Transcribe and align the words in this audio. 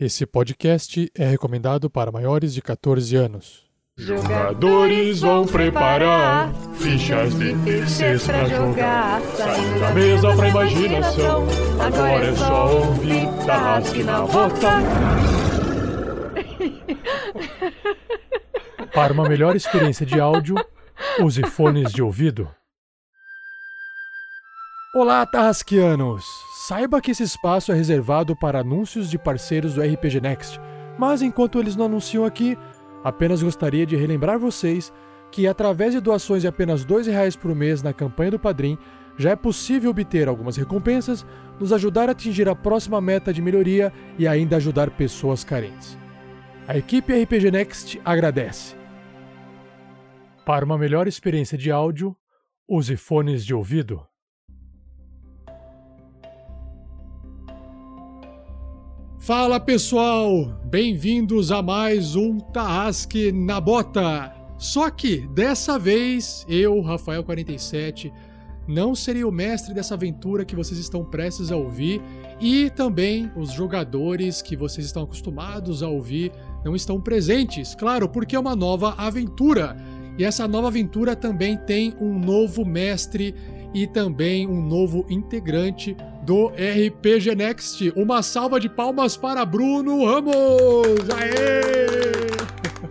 Esse 0.00 0.24
podcast 0.24 1.10
é 1.12 1.26
recomendado 1.26 1.90
para 1.90 2.12
maiores 2.12 2.54
de 2.54 2.62
14 2.62 3.16
anos. 3.16 3.66
Jogadores 3.96 5.22
vão 5.22 5.44
preparar 5.44 6.54
fichas 6.74 7.36
de 7.36 7.52
terceiros 7.64 8.24
pra 8.24 8.44
jogar. 8.44 9.20
Saindo 9.20 9.80
da 9.80 9.90
mesa 9.92 10.36
pra 10.36 10.48
imaginação. 10.50 11.48
Agora 11.84 12.26
é 12.26 12.36
só 12.36 12.78
ouvir 12.78 13.26
Tarrasque 13.44 14.04
na 14.04 14.20
bota. 14.20 14.70
Para 18.94 19.12
uma 19.12 19.28
melhor 19.28 19.56
experiência 19.56 20.06
de 20.06 20.20
áudio, 20.20 20.54
use 21.20 21.42
fones 21.42 21.90
de 21.92 22.00
ouvido. 22.00 22.48
Olá, 24.94 25.26
Tarrasquianos! 25.26 26.47
Saiba 26.68 27.00
que 27.00 27.12
esse 27.12 27.22
espaço 27.22 27.72
é 27.72 27.74
reservado 27.74 28.36
para 28.36 28.60
anúncios 28.60 29.08
de 29.08 29.18
parceiros 29.18 29.72
do 29.72 29.80
RPG 29.80 30.20
Next, 30.20 30.60
mas 30.98 31.22
enquanto 31.22 31.58
eles 31.58 31.74
não 31.74 31.86
anunciam 31.86 32.26
aqui, 32.26 32.58
apenas 33.02 33.42
gostaria 33.42 33.86
de 33.86 33.96
relembrar 33.96 34.38
vocês 34.38 34.92
que, 35.32 35.46
através 35.46 35.94
de 35.94 36.00
doações 36.00 36.42
de 36.42 36.48
apenas 36.48 36.84
R$ 36.84 37.10
reais 37.10 37.34
por 37.34 37.54
mês 37.54 37.82
na 37.82 37.94
campanha 37.94 38.32
do 38.32 38.38
Padrim, 38.38 38.76
já 39.16 39.30
é 39.30 39.34
possível 39.34 39.92
obter 39.92 40.28
algumas 40.28 40.58
recompensas, 40.58 41.24
nos 41.58 41.72
ajudar 41.72 42.10
a 42.10 42.12
atingir 42.12 42.50
a 42.50 42.54
próxima 42.54 43.00
meta 43.00 43.32
de 43.32 43.40
melhoria 43.40 43.90
e 44.18 44.28
ainda 44.28 44.56
ajudar 44.56 44.90
pessoas 44.90 45.42
carentes. 45.42 45.96
A 46.66 46.76
equipe 46.76 47.14
RPG 47.14 47.50
Next 47.50 47.98
agradece. 48.04 48.76
Para 50.44 50.66
uma 50.66 50.76
melhor 50.76 51.08
experiência 51.08 51.56
de 51.56 51.70
áudio, 51.70 52.14
use 52.68 52.94
fones 52.94 53.42
de 53.42 53.54
ouvido. 53.54 54.07
Fala 59.20 59.58
pessoal, 59.58 60.60
bem-vindos 60.64 61.50
a 61.50 61.60
mais 61.60 62.14
um 62.14 62.38
Tarrasque 62.38 63.32
na 63.32 63.60
Bota. 63.60 64.32
Só 64.56 64.88
que 64.90 65.26
dessa 65.34 65.76
vez 65.76 66.46
eu, 66.48 66.76
Rafael47, 66.76 68.12
não 68.66 68.94
serei 68.94 69.24
o 69.24 69.32
mestre 69.32 69.74
dessa 69.74 69.94
aventura 69.94 70.44
que 70.44 70.54
vocês 70.54 70.78
estão 70.78 71.04
prestes 71.04 71.50
a 71.50 71.56
ouvir 71.56 72.00
e 72.40 72.70
também 72.70 73.30
os 73.36 73.50
jogadores 73.50 74.40
que 74.40 74.56
vocês 74.56 74.86
estão 74.86 75.02
acostumados 75.02 75.82
a 75.82 75.88
ouvir 75.88 76.30
não 76.64 76.76
estão 76.76 77.00
presentes, 77.00 77.74
claro, 77.74 78.08
porque 78.08 78.36
é 78.36 78.40
uma 78.40 78.54
nova 78.54 78.94
aventura. 78.96 79.76
E 80.16 80.24
essa 80.24 80.46
nova 80.46 80.68
aventura 80.68 81.16
também 81.16 81.56
tem 81.56 81.92
um 82.00 82.18
novo 82.18 82.64
mestre 82.64 83.34
e 83.74 83.86
também 83.86 84.46
um 84.46 84.62
novo 84.62 85.04
integrante 85.10 85.96
do 86.28 86.48
RPG 86.48 87.34
Next. 87.34 87.90
Uma 87.96 88.22
salva 88.22 88.60
de 88.60 88.68
palmas 88.68 89.16
para 89.16 89.46
Bruno 89.46 90.04
Ramos! 90.04 91.08
Aê! 91.16 92.28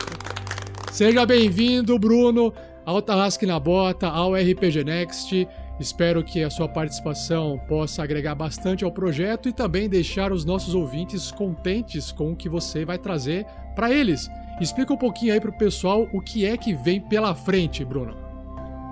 Seja 0.91 1.23
bem-vindo, 1.23 1.99
Bruno, 1.99 2.51
ao 2.83 2.99
Tarrasque 2.99 3.45
na 3.45 3.59
Bota, 3.59 4.07
ao 4.07 4.33
RPG 4.33 4.83
Next. 4.83 5.47
Espero 5.79 6.23
que 6.23 6.43
a 6.43 6.49
sua 6.49 6.67
participação 6.67 7.61
possa 7.67 8.01
agregar 8.01 8.33
bastante 8.33 8.83
ao 8.83 8.91
projeto 8.91 9.47
e 9.47 9.53
também 9.53 9.87
deixar 9.87 10.31
os 10.31 10.43
nossos 10.43 10.73
ouvintes 10.73 11.31
contentes 11.31 12.11
com 12.11 12.31
o 12.31 12.35
que 12.35 12.49
você 12.49 12.83
vai 12.85 12.97
trazer 12.97 13.45
para 13.75 13.93
eles. 13.93 14.27
Explica 14.59 14.95
um 14.95 14.97
pouquinho 14.97 15.35
aí 15.35 15.39
para 15.39 15.51
o 15.51 15.57
pessoal 15.59 16.09
o 16.11 16.19
que 16.19 16.43
é 16.43 16.57
que 16.57 16.73
vem 16.73 16.99
pela 16.99 17.35
frente, 17.35 17.85
Bruno. 17.85 18.26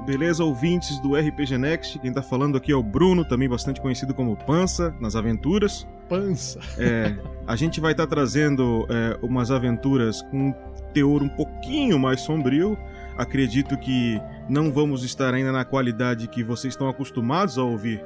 Beleza, 0.05 0.43
ouvintes 0.43 0.99
do 0.99 1.15
RPG 1.15 1.57
Next? 1.57 1.97
Quem 1.97 2.13
tá 2.13 2.21
falando 2.21 2.55
aqui 2.57 2.71
é 2.71 2.75
o 2.75 2.83
Bruno, 2.83 3.25
também 3.25 3.49
bastante 3.49 3.81
conhecido 3.81 4.13
como 4.13 4.37
Pança 4.37 4.95
nas 5.01 5.15
aventuras. 5.15 5.87
Pança! 6.07 6.59
É, 6.77 7.17
a 7.47 7.55
gente 7.55 7.81
vai 7.81 7.93
estar 7.93 8.05
tá 8.05 8.15
trazendo 8.15 8.85
é, 8.87 9.17
umas 9.23 9.49
aventuras 9.49 10.21
com 10.21 10.49
um 10.49 10.53
teor 10.93 11.23
um 11.23 11.29
pouquinho 11.29 11.97
mais 11.97 12.21
sombrio. 12.21 12.77
Acredito 13.17 13.75
que 13.79 14.21
não 14.47 14.71
vamos 14.71 15.03
estar 15.03 15.33
ainda 15.33 15.51
na 15.51 15.65
qualidade 15.65 16.27
que 16.27 16.43
vocês 16.43 16.75
estão 16.75 16.87
acostumados 16.87 17.57
a 17.57 17.63
ouvir 17.63 17.99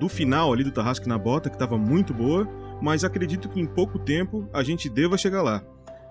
do 0.00 0.08
final 0.08 0.54
ali 0.54 0.64
do 0.64 0.72
Tarrasque 0.72 1.06
na 1.06 1.18
Bota, 1.18 1.50
que 1.50 1.56
estava 1.56 1.76
muito 1.76 2.14
boa, 2.14 2.48
mas 2.80 3.04
acredito 3.04 3.50
que 3.50 3.60
em 3.60 3.66
pouco 3.66 3.98
tempo 3.98 4.48
a 4.54 4.62
gente 4.62 4.88
deva 4.88 5.18
chegar 5.18 5.42
lá. 5.42 5.62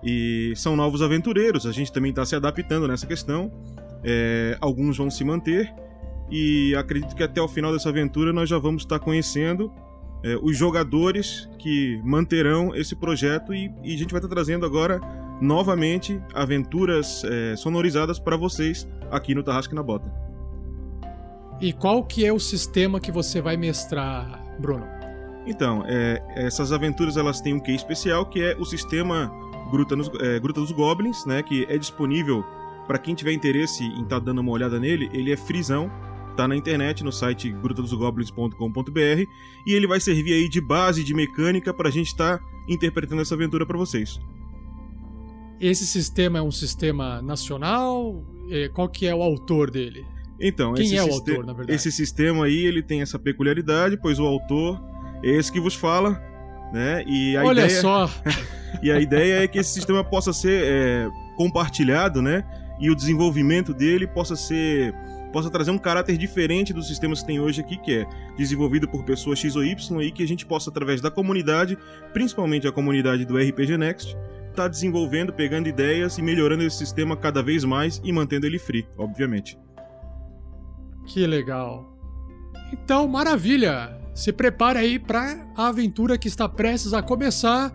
E 0.04 0.52
são 0.54 0.76
novos 0.76 1.02
aventureiros, 1.02 1.66
a 1.66 1.72
gente 1.72 1.92
também 1.92 2.10
está 2.10 2.24
se 2.24 2.36
adaptando 2.36 2.86
nessa 2.86 3.06
questão. 3.08 3.52
É, 4.04 4.56
alguns 4.60 4.96
vão 4.96 5.10
se 5.10 5.24
manter 5.24 5.72
e 6.30 6.74
acredito 6.74 7.14
que 7.14 7.22
até 7.22 7.40
o 7.40 7.46
final 7.46 7.72
dessa 7.72 7.88
aventura 7.88 8.32
nós 8.32 8.48
já 8.48 8.58
vamos 8.58 8.82
estar 8.82 8.98
conhecendo 8.98 9.70
é, 10.24 10.36
os 10.42 10.56
jogadores 10.56 11.48
que 11.58 12.00
manterão 12.04 12.74
esse 12.74 12.96
projeto 12.96 13.52
e, 13.54 13.72
e, 13.82 13.94
a 13.94 13.98
gente 13.98 14.10
vai 14.10 14.18
estar 14.18 14.28
trazendo 14.32 14.64
agora 14.64 15.00
novamente 15.40 16.20
aventuras 16.32 17.24
é, 17.24 17.56
sonorizadas 17.56 18.18
para 18.18 18.36
vocês 18.36 18.88
aqui 19.10 19.34
no 19.34 19.42
Tarrasque 19.42 19.74
na 19.74 19.82
Bota. 19.82 20.10
E 21.60 21.72
qual 21.72 22.04
que 22.04 22.24
é 22.24 22.32
o 22.32 22.38
sistema 22.38 22.98
que 22.98 23.12
você 23.12 23.40
vai 23.40 23.56
mestrar, 23.56 24.42
Bruno? 24.58 24.86
Então, 25.46 25.84
é, 25.86 26.22
essas 26.36 26.72
aventuras 26.72 27.16
elas 27.16 27.40
têm 27.40 27.54
um 27.54 27.60
quê 27.60 27.72
especial 27.72 28.26
que 28.26 28.40
é 28.40 28.56
o 28.56 28.64
sistema 28.64 29.30
Gruta, 29.70 29.96
nos, 29.96 30.10
é, 30.20 30.38
Gruta 30.38 30.60
dos 30.60 30.70
Goblins, 30.70 31.26
né, 31.26 31.42
que 31.42 31.66
é 31.68 31.76
disponível 31.76 32.44
para 32.86 32.98
quem 32.98 33.14
tiver 33.14 33.32
interesse 33.32 33.84
em 33.84 34.02
estar 34.02 34.18
tá 34.18 34.18
dando 34.18 34.40
uma 34.40 34.50
olhada 34.50 34.78
nele, 34.78 35.08
ele 35.12 35.32
é 35.32 35.36
frisão, 35.36 35.90
tá 36.36 36.48
na 36.48 36.56
internet, 36.56 37.04
no 37.04 37.12
site 37.12 37.50
grutadosgoblins.com.br, 37.50 39.24
e 39.66 39.72
ele 39.72 39.86
vai 39.86 40.00
servir 40.00 40.32
aí 40.32 40.48
de 40.48 40.60
base 40.60 41.04
de 41.04 41.14
mecânica 41.14 41.72
para 41.72 41.88
a 41.88 41.92
gente 41.92 42.08
estar 42.08 42.38
tá 42.38 42.44
interpretando 42.68 43.22
essa 43.22 43.34
aventura 43.34 43.66
para 43.66 43.78
vocês. 43.78 44.18
Esse 45.60 45.86
sistema 45.86 46.38
é 46.38 46.42
um 46.42 46.50
sistema 46.50 47.22
nacional? 47.22 48.24
É, 48.50 48.68
qual 48.68 48.88
que 48.88 49.06
é 49.06 49.14
o 49.14 49.22
autor 49.22 49.70
dele? 49.70 50.04
Então, 50.40 50.74
quem 50.74 50.96
é 50.96 51.04
o 51.04 51.12
autor, 51.12 51.46
na 51.46 51.52
verdade? 51.52 51.72
Esse 51.72 51.92
sistema 51.92 52.46
aí, 52.46 52.66
ele 52.66 52.82
tem 52.82 53.00
essa 53.00 53.16
peculiaridade, 53.16 53.96
pois 53.96 54.18
o 54.18 54.26
autor 54.26 54.82
é 55.22 55.30
esse 55.30 55.52
que 55.52 55.60
vos 55.60 55.74
fala, 55.74 56.20
né? 56.72 57.04
E 57.06 57.36
a 57.36 57.44
Olha 57.44 57.64
ideia... 57.66 57.80
só! 57.80 58.10
e 58.82 58.90
a 58.90 58.98
ideia 58.98 59.44
é 59.44 59.46
que 59.46 59.58
esse 59.58 59.72
sistema 59.72 60.02
possa 60.02 60.32
ser 60.32 60.64
é, 60.64 61.08
compartilhado, 61.36 62.20
né? 62.20 62.44
E 62.82 62.90
o 62.90 62.96
desenvolvimento 62.96 63.72
dele 63.72 64.08
possa 64.08 64.34
ser 64.34 64.92
possa 65.32 65.48
trazer 65.48 65.70
um 65.70 65.78
caráter 65.78 66.18
diferente 66.18 66.74
dos 66.74 66.86
sistemas 66.86 67.20
que 67.20 67.28
tem 67.28 67.40
hoje 67.40 67.62
aqui, 67.62 67.78
que 67.78 68.00
é 68.00 68.06
desenvolvido 68.36 68.86
por 68.86 69.02
pessoas 69.02 69.38
X 69.38 69.56
ou 69.56 69.64
Y 69.64 70.02
e 70.02 70.12
que 70.12 70.22
a 70.22 70.28
gente 70.28 70.44
possa 70.44 70.68
através 70.68 71.00
da 71.00 71.10
comunidade, 71.10 71.78
principalmente 72.12 72.68
a 72.68 72.72
comunidade 72.72 73.24
do 73.24 73.38
RPG 73.38 73.78
Next, 73.78 74.14
tá 74.54 74.68
desenvolvendo, 74.68 75.32
pegando 75.32 75.70
ideias 75.70 76.18
e 76.18 76.22
melhorando 76.22 76.64
esse 76.64 76.76
sistema 76.76 77.16
cada 77.16 77.42
vez 77.42 77.64
mais 77.64 77.98
e 78.04 78.12
mantendo 78.12 78.44
ele 78.44 78.58
free, 78.58 78.86
obviamente. 78.98 79.58
Que 81.06 81.26
legal. 81.26 81.96
Então, 82.70 83.08
maravilha. 83.08 83.98
Se 84.14 84.34
prepare 84.34 84.78
aí 84.78 84.98
para 84.98 85.50
a 85.56 85.68
aventura 85.68 86.18
que 86.18 86.28
está 86.28 86.46
prestes 86.46 86.92
a 86.92 87.00
começar. 87.00 87.72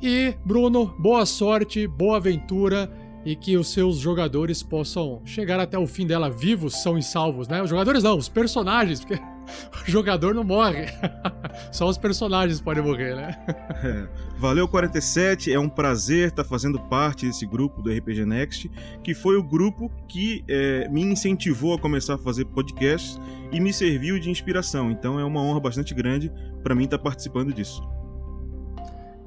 E 0.00 0.34
Bruno, 0.42 0.86
boa 0.98 1.26
sorte, 1.26 1.86
boa 1.86 2.16
aventura 2.16 3.03
e 3.24 3.34
que 3.34 3.56
os 3.56 3.72
seus 3.72 3.96
jogadores 3.96 4.62
possam 4.62 5.20
chegar 5.24 5.58
até 5.58 5.78
o 5.78 5.86
fim 5.86 6.06
dela 6.06 6.28
vivos, 6.30 6.82
são 6.82 6.98
e 6.98 7.02
salvos, 7.02 7.48
né? 7.48 7.62
Os 7.62 7.70
jogadores 7.70 8.02
não, 8.02 8.18
os 8.18 8.28
personagens, 8.28 9.00
porque 9.00 9.14
o 9.86 9.90
jogador 9.90 10.34
não 10.34 10.44
morre. 10.44 10.86
Só 11.72 11.88
os 11.88 11.96
personagens 11.96 12.60
podem 12.60 12.82
morrer, 12.82 13.14
né? 13.14 13.38
É. 13.82 14.08
Valeu 14.38 14.68
47, 14.68 15.52
é 15.52 15.58
um 15.58 15.68
prazer 15.68 16.28
estar 16.28 16.44
fazendo 16.44 16.78
parte 16.78 17.26
desse 17.26 17.46
grupo 17.46 17.80
do 17.80 17.90
RPG 17.90 18.26
Next, 18.26 18.70
que 19.02 19.14
foi 19.14 19.36
o 19.36 19.42
grupo 19.42 19.90
que 20.08 20.44
é, 20.48 20.88
me 20.88 21.02
incentivou 21.02 21.74
a 21.74 21.78
começar 21.78 22.14
a 22.14 22.18
fazer 22.18 22.44
podcasts 22.46 23.18
e 23.50 23.60
me 23.60 23.72
serviu 23.72 24.18
de 24.18 24.30
inspiração. 24.30 24.90
Então 24.90 25.18
é 25.18 25.24
uma 25.24 25.40
honra 25.40 25.60
bastante 25.60 25.94
grande 25.94 26.30
para 26.62 26.74
mim 26.74 26.84
estar 26.84 26.98
participando 26.98 27.52
disso. 27.52 27.82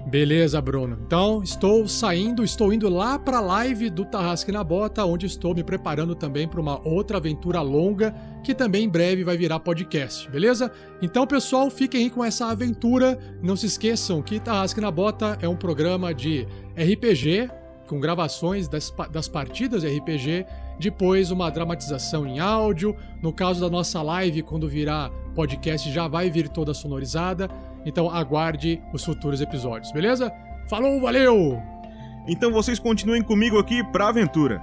Beleza, 0.08 0.62
Bruno. 0.62 0.98
Então, 1.06 1.44
estou 1.44 1.86
saindo, 1.86 2.42
estou 2.42 2.72
indo 2.72 2.88
lá 2.88 3.20
para 3.20 3.40
a 3.40 3.42
live 3.42 3.90
do 3.90 4.06
Tarrasque 4.06 4.54
na 4.54 4.64
Bota, 4.64 5.04
onde 5.04 5.26
estou 5.26 5.54
me 5.54 5.66
preparando 5.66 6.16
também 6.16 6.48
para 6.48 6.62
uma 6.62 6.80
outra 6.88 7.18
aventura 7.18 7.60
longa, 7.60 8.16
que 8.42 8.56
também 8.56 8.86
em 8.86 8.90
breve 8.90 9.26
vai 9.26 9.36
virar 9.36 9.60
podcast, 9.60 10.30
beleza? 10.32 10.72
Então, 11.02 11.28
pessoal, 11.28 11.70
fiquem 11.70 12.06
aí 12.06 12.10
com 12.10 12.24
essa 12.24 12.46
aventura. 12.46 13.20
Não 13.44 13.58
se 13.58 13.66
esqueçam 13.66 14.22
que 14.22 14.40
Tarrasque 14.40 14.80
na 14.80 14.90
Bota 14.90 15.38
é 15.42 15.50
um 15.50 15.58
programa 15.58 16.14
de 16.14 16.48
RPG, 16.78 17.50
com 17.86 18.00
gravações 18.00 18.70
das, 18.70 18.94
das 19.12 19.28
partidas 19.28 19.82
de 19.82 19.90
RPG, 19.90 20.46
depois 20.80 21.32
uma 21.32 21.50
dramatização 21.50 22.26
em 22.26 22.40
áudio. 22.40 22.96
No 23.22 23.34
caso 23.34 23.60
da 23.60 23.70
nossa 23.70 24.02
live, 24.02 24.42
quando 24.42 24.70
virar 24.70 25.10
podcast, 25.36 25.92
já 25.92 26.08
vai 26.08 26.30
vir 26.30 26.48
toda 26.48 26.74
sonorizada. 26.74 27.50
Então 27.88 28.10
aguarde 28.10 28.84
os 28.92 29.06
futuros 29.06 29.40
episódios, 29.40 29.94
beleza? 29.94 30.30
Falou, 30.70 31.00
valeu! 31.00 31.58
Então 32.28 32.52
vocês 32.52 32.78
continuem 32.78 33.24
comigo 33.24 33.58
aqui 33.58 33.82
pra 33.94 34.10
aventura. 34.10 34.62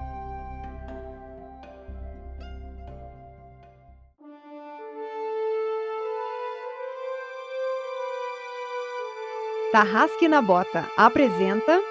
Tarrasque 9.71 10.27
na 10.27 10.39
Bota 10.39 10.87
apresenta 10.95 11.81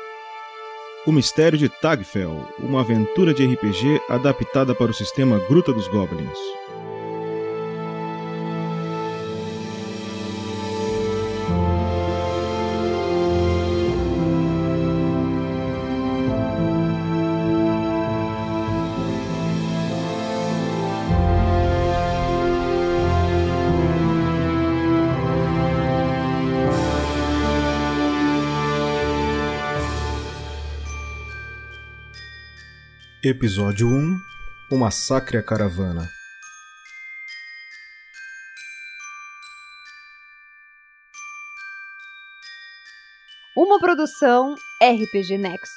O 1.05 1.11
Mistério 1.11 1.59
de 1.59 1.69
Tagfell, 1.69 2.49
uma 2.61 2.81
aventura 2.81 3.35
de 3.35 3.45
RPG 3.45 4.01
adaptada 4.09 4.73
para 4.73 4.93
o 4.93 4.95
sistema 4.95 5.41
Gruta 5.49 5.73
dos 5.73 5.89
Goblins. 5.89 6.39
Episódio 33.27 33.89
1 33.89 34.19
O 34.71 34.77
Massacre 34.77 35.39
à 35.39 35.43
Caravana 35.43 36.07
uma 43.57 43.79
produção 43.79 44.55
RPG 44.83 45.39
Next. 45.39 45.73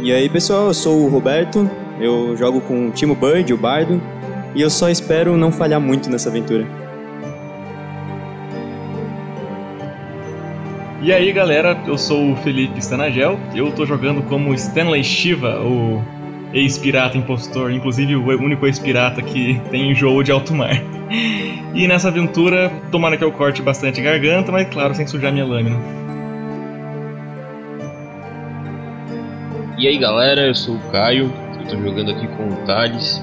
E 0.00 0.12
aí 0.12 0.28
pessoal, 0.28 0.66
eu 0.66 0.74
sou 0.74 1.04
o 1.04 1.08
Roberto, 1.08 1.68
eu 2.00 2.36
jogo 2.36 2.60
com 2.60 2.88
o 2.88 2.92
Timo 2.92 3.14
Bird, 3.14 3.52
o 3.52 3.56
Bardo, 3.56 4.00
e 4.54 4.60
eu 4.60 4.68
só 4.68 4.88
espero 4.88 5.36
não 5.36 5.50
falhar 5.50 5.80
muito 5.80 6.10
nessa 6.10 6.28
aventura. 6.28 6.85
E 11.02 11.12
aí 11.12 11.30
galera, 11.30 11.78
eu 11.86 11.98
sou 11.98 12.32
o 12.32 12.36
Felipe 12.36 12.78
Stanagel, 12.78 13.38
eu 13.54 13.70
tô 13.70 13.84
jogando 13.84 14.22
como 14.22 14.54
Stanley 14.54 15.04
Shiva, 15.04 15.60
o 15.60 16.02
ex-pirata 16.54 17.18
impostor, 17.18 17.70
inclusive 17.70 18.16
o 18.16 18.26
único 18.42 18.66
ex-pirata 18.66 19.20
que 19.20 19.60
tem 19.70 19.94
jogo 19.94 20.24
de 20.24 20.32
alto 20.32 20.54
mar. 20.54 20.82
E 21.74 21.86
nessa 21.86 22.08
aventura, 22.08 22.72
tomara 22.90 23.18
que 23.18 23.22
eu 23.22 23.30
corte 23.30 23.60
bastante 23.60 24.00
garganta, 24.00 24.50
mas 24.50 24.68
claro, 24.68 24.94
sem 24.94 25.06
sujar 25.06 25.30
minha 25.30 25.44
lâmina. 25.44 25.76
E 29.78 29.86
aí 29.86 29.98
galera, 29.98 30.46
eu 30.46 30.54
sou 30.54 30.76
o 30.76 30.80
Caio, 30.90 31.30
eu 31.60 31.66
tô 31.68 31.76
jogando 31.76 32.10
aqui 32.10 32.26
com 32.26 32.48
o 32.48 32.56
Thales 32.64 33.22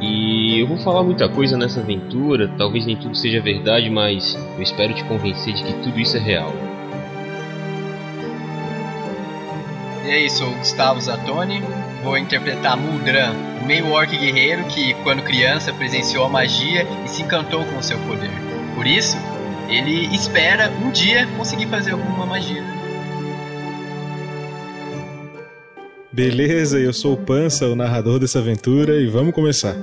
e 0.00 0.60
eu 0.60 0.66
vou 0.66 0.76
falar 0.78 1.04
muita 1.04 1.28
coisa 1.28 1.56
nessa 1.56 1.78
aventura, 1.78 2.48
talvez 2.58 2.84
nem 2.84 2.96
tudo 2.96 3.14
seja 3.14 3.40
verdade, 3.40 3.88
mas 3.88 4.36
eu 4.56 4.62
espero 4.62 4.92
te 4.92 5.04
convencer 5.04 5.54
de 5.54 5.62
que 5.62 5.72
tudo 5.84 6.00
isso 6.00 6.16
é 6.16 6.20
real. 6.20 6.71
E 10.04 10.10
aí, 10.10 10.28
sou 10.28 10.48
o 10.48 10.54
Gustavo 10.56 11.00
Zatoni, 11.00 11.62
vou 12.02 12.18
interpretar 12.18 12.76
Muldran, 12.76 13.32
o 13.62 13.64
meio-orc 13.64 14.10
guerreiro 14.16 14.64
que, 14.64 14.94
quando 15.04 15.22
criança, 15.22 15.72
presenciou 15.72 16.24
a 16.24 16.28
magia 16.28 16.84
e 17.04 17.08
se 17.08 17.22
encantou 17.22 17.64
com 17.64 17.78
o 17.78 17.82
seu 17.82 17.96
poder. 18.00 18.30
Por 18.74 18.84
isso, 18.84 19.16
ele 19.68 20.12
espera 20.12 20.70
um 20.84 20.90
dia 20.90 21.28
conseguir 21.36 21.66
fazer 21.66 21.92
alguma 21.92 22.26
magia. 22.26 22.64
Beleza, 26.10 26.80
eu 26.80 26.92
sou 26.92 27.14
o 27.14 27.16
Pança, 27.16 27.68
o 27.68 27.76
narrador 27.76 28.18
dessa 28.18 28.40
aventura, 28.40 29.00
e 29.00 29.06
vamos 29.06 29.32
começar. 29.32 29.76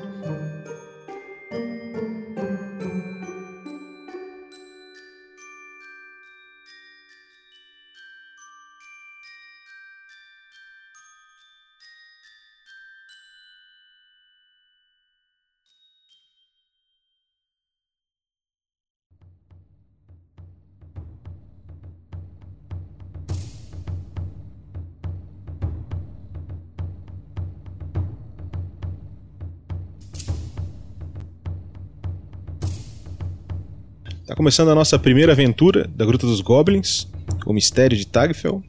Começando 34.40 34.70
a 34.70 34.76
nossa 34.76 34.98
primeira 34.98 35.34
aventura 35.34 35.86
da 35.94 36.06
Gruta 36.06 36.26
dos 36.26 36.40
Goblins, 36.40 37.10
o 37.46 37.52
Mistério 37.52 37.98
de 37.98 38.08
Tagfell. 38.08 38.64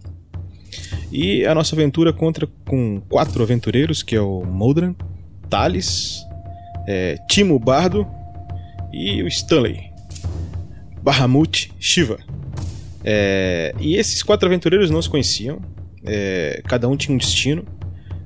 E 1.13 1.47
a 1.47 1.55
nossa 1.55 1.77
aventura 1.77 2.13
conta 2.13 2.49
com 2.67 3.01
quatro 3.09 3.41
aventureiros, 3.41 4.03
que 4.03 4.17
é 4.17 4.21
o 4.21 4.43
Moldran, 4.45 4.97
Thales, 5.49 6.27
é, 6.89 7.19
Timo 7.29 7.57
Bardo 7.57 8.05
e 8.93 9.23
o 9.23 9.29
Stanley. 9.29 9.93
Bahamut 11.01 11.73
Shiva. 11.79 12.19
É, 13.05 13.73
e 13.79 13.95
esses 13.95 14.25
quatro 14.25 14.49
aventureiros 14.49 14.91
não 14.91 15.01
se 15.01 15.09
conheciam, 15.09 15.61
é, 16.05 16.63
cada 16.67 16.89
um 16.89 16.97
tinha 16.97 17.15
um 17.15 17.19
destino, 17.19 17.65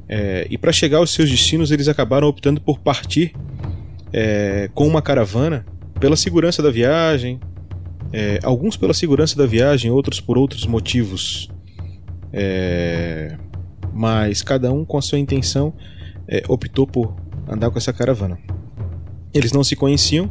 é, 0.09 0.47
e 0.49 0.57
para 0.57 0.73
chegar 0.73 0.97
aos 0.97 1.13
seus 1.13 1.29
destinos 1.29 1.71
eles 1.71 1.89
acabaram 1.89 2.27
optando 2.27 2.59
por 2.59 2.79
partir 2.79 3.35
é, 4.15 4.71
com 4.73 4.89
uma 4.89 5.03
caravana 5.03 5.67
pela 5.99 6.17
segurança 6.17 6.63
da 6.63 6.71
viagem, 6.71 7.41
é, 8.13 8.39
alguns 8.43 8.77
pela 8.77 8.95
segurança 8.95 9.37
da 9.37 9.47
viagem, 9.47 9.91
outros 9.91 10.21
por 10.21 10.39
outros 10.39 10.67
motivos. 10.67 11.49
É, 12.33 13.37
mas 13.93 14.43
cada 14.43 14.73
um 14.73 14.85
com 14.85 14.99
a 14.99 15.03
sua 15.03 15.19
intenção 15.19 15.73
é, 16.29 16.43
optou 16.49 16.87
por 16.87 17.15
andar 17.49 17.71
com 17.71 17.79
essa 17.79 17.93
caravana. 17.93 18.39
Eles 19.33 19.53
não 19.53 19.65
se 19.65 19.77
conheciam 19.77 20.31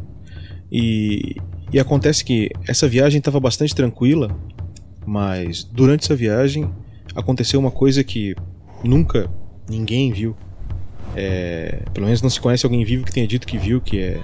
e, 0.71 1.35
e 1.71 1.79
acontece 1.79 2.23
que 2.23 2.49
essa 2.67 2.87
viagem 2.87 3.19
estava 3.19 3.39
bastante 3.39 3.75
tranquila, 3.75 4.35
mas 5.05 5.63
durante 5.63 6.03
essa 6.03 6.15
viagem 6.15 6.69
aconteceu 7.15 7.59
uma 7.59 7.71
coisa 7.71 8.03
que 8.03 8.35
nunca 8.83 9.29
ninguém 9.69 10.11
viu. 10.11 10.35
É, 11.15 11.83
pelo 11.93 12.05
menos 12.05 12.21
não 12.21 12.29
se 12.29 12.39
conhece 12.39 12.65
alguém 12.65 12.83
vivo 12.83 13.05
que 13.05 13.11
tenha 13.11 13.27
dito 13.27 13.45
que 13.45 13.57
viu, 13.57 13.79
que 13.79 13.99
é 13.99 14.19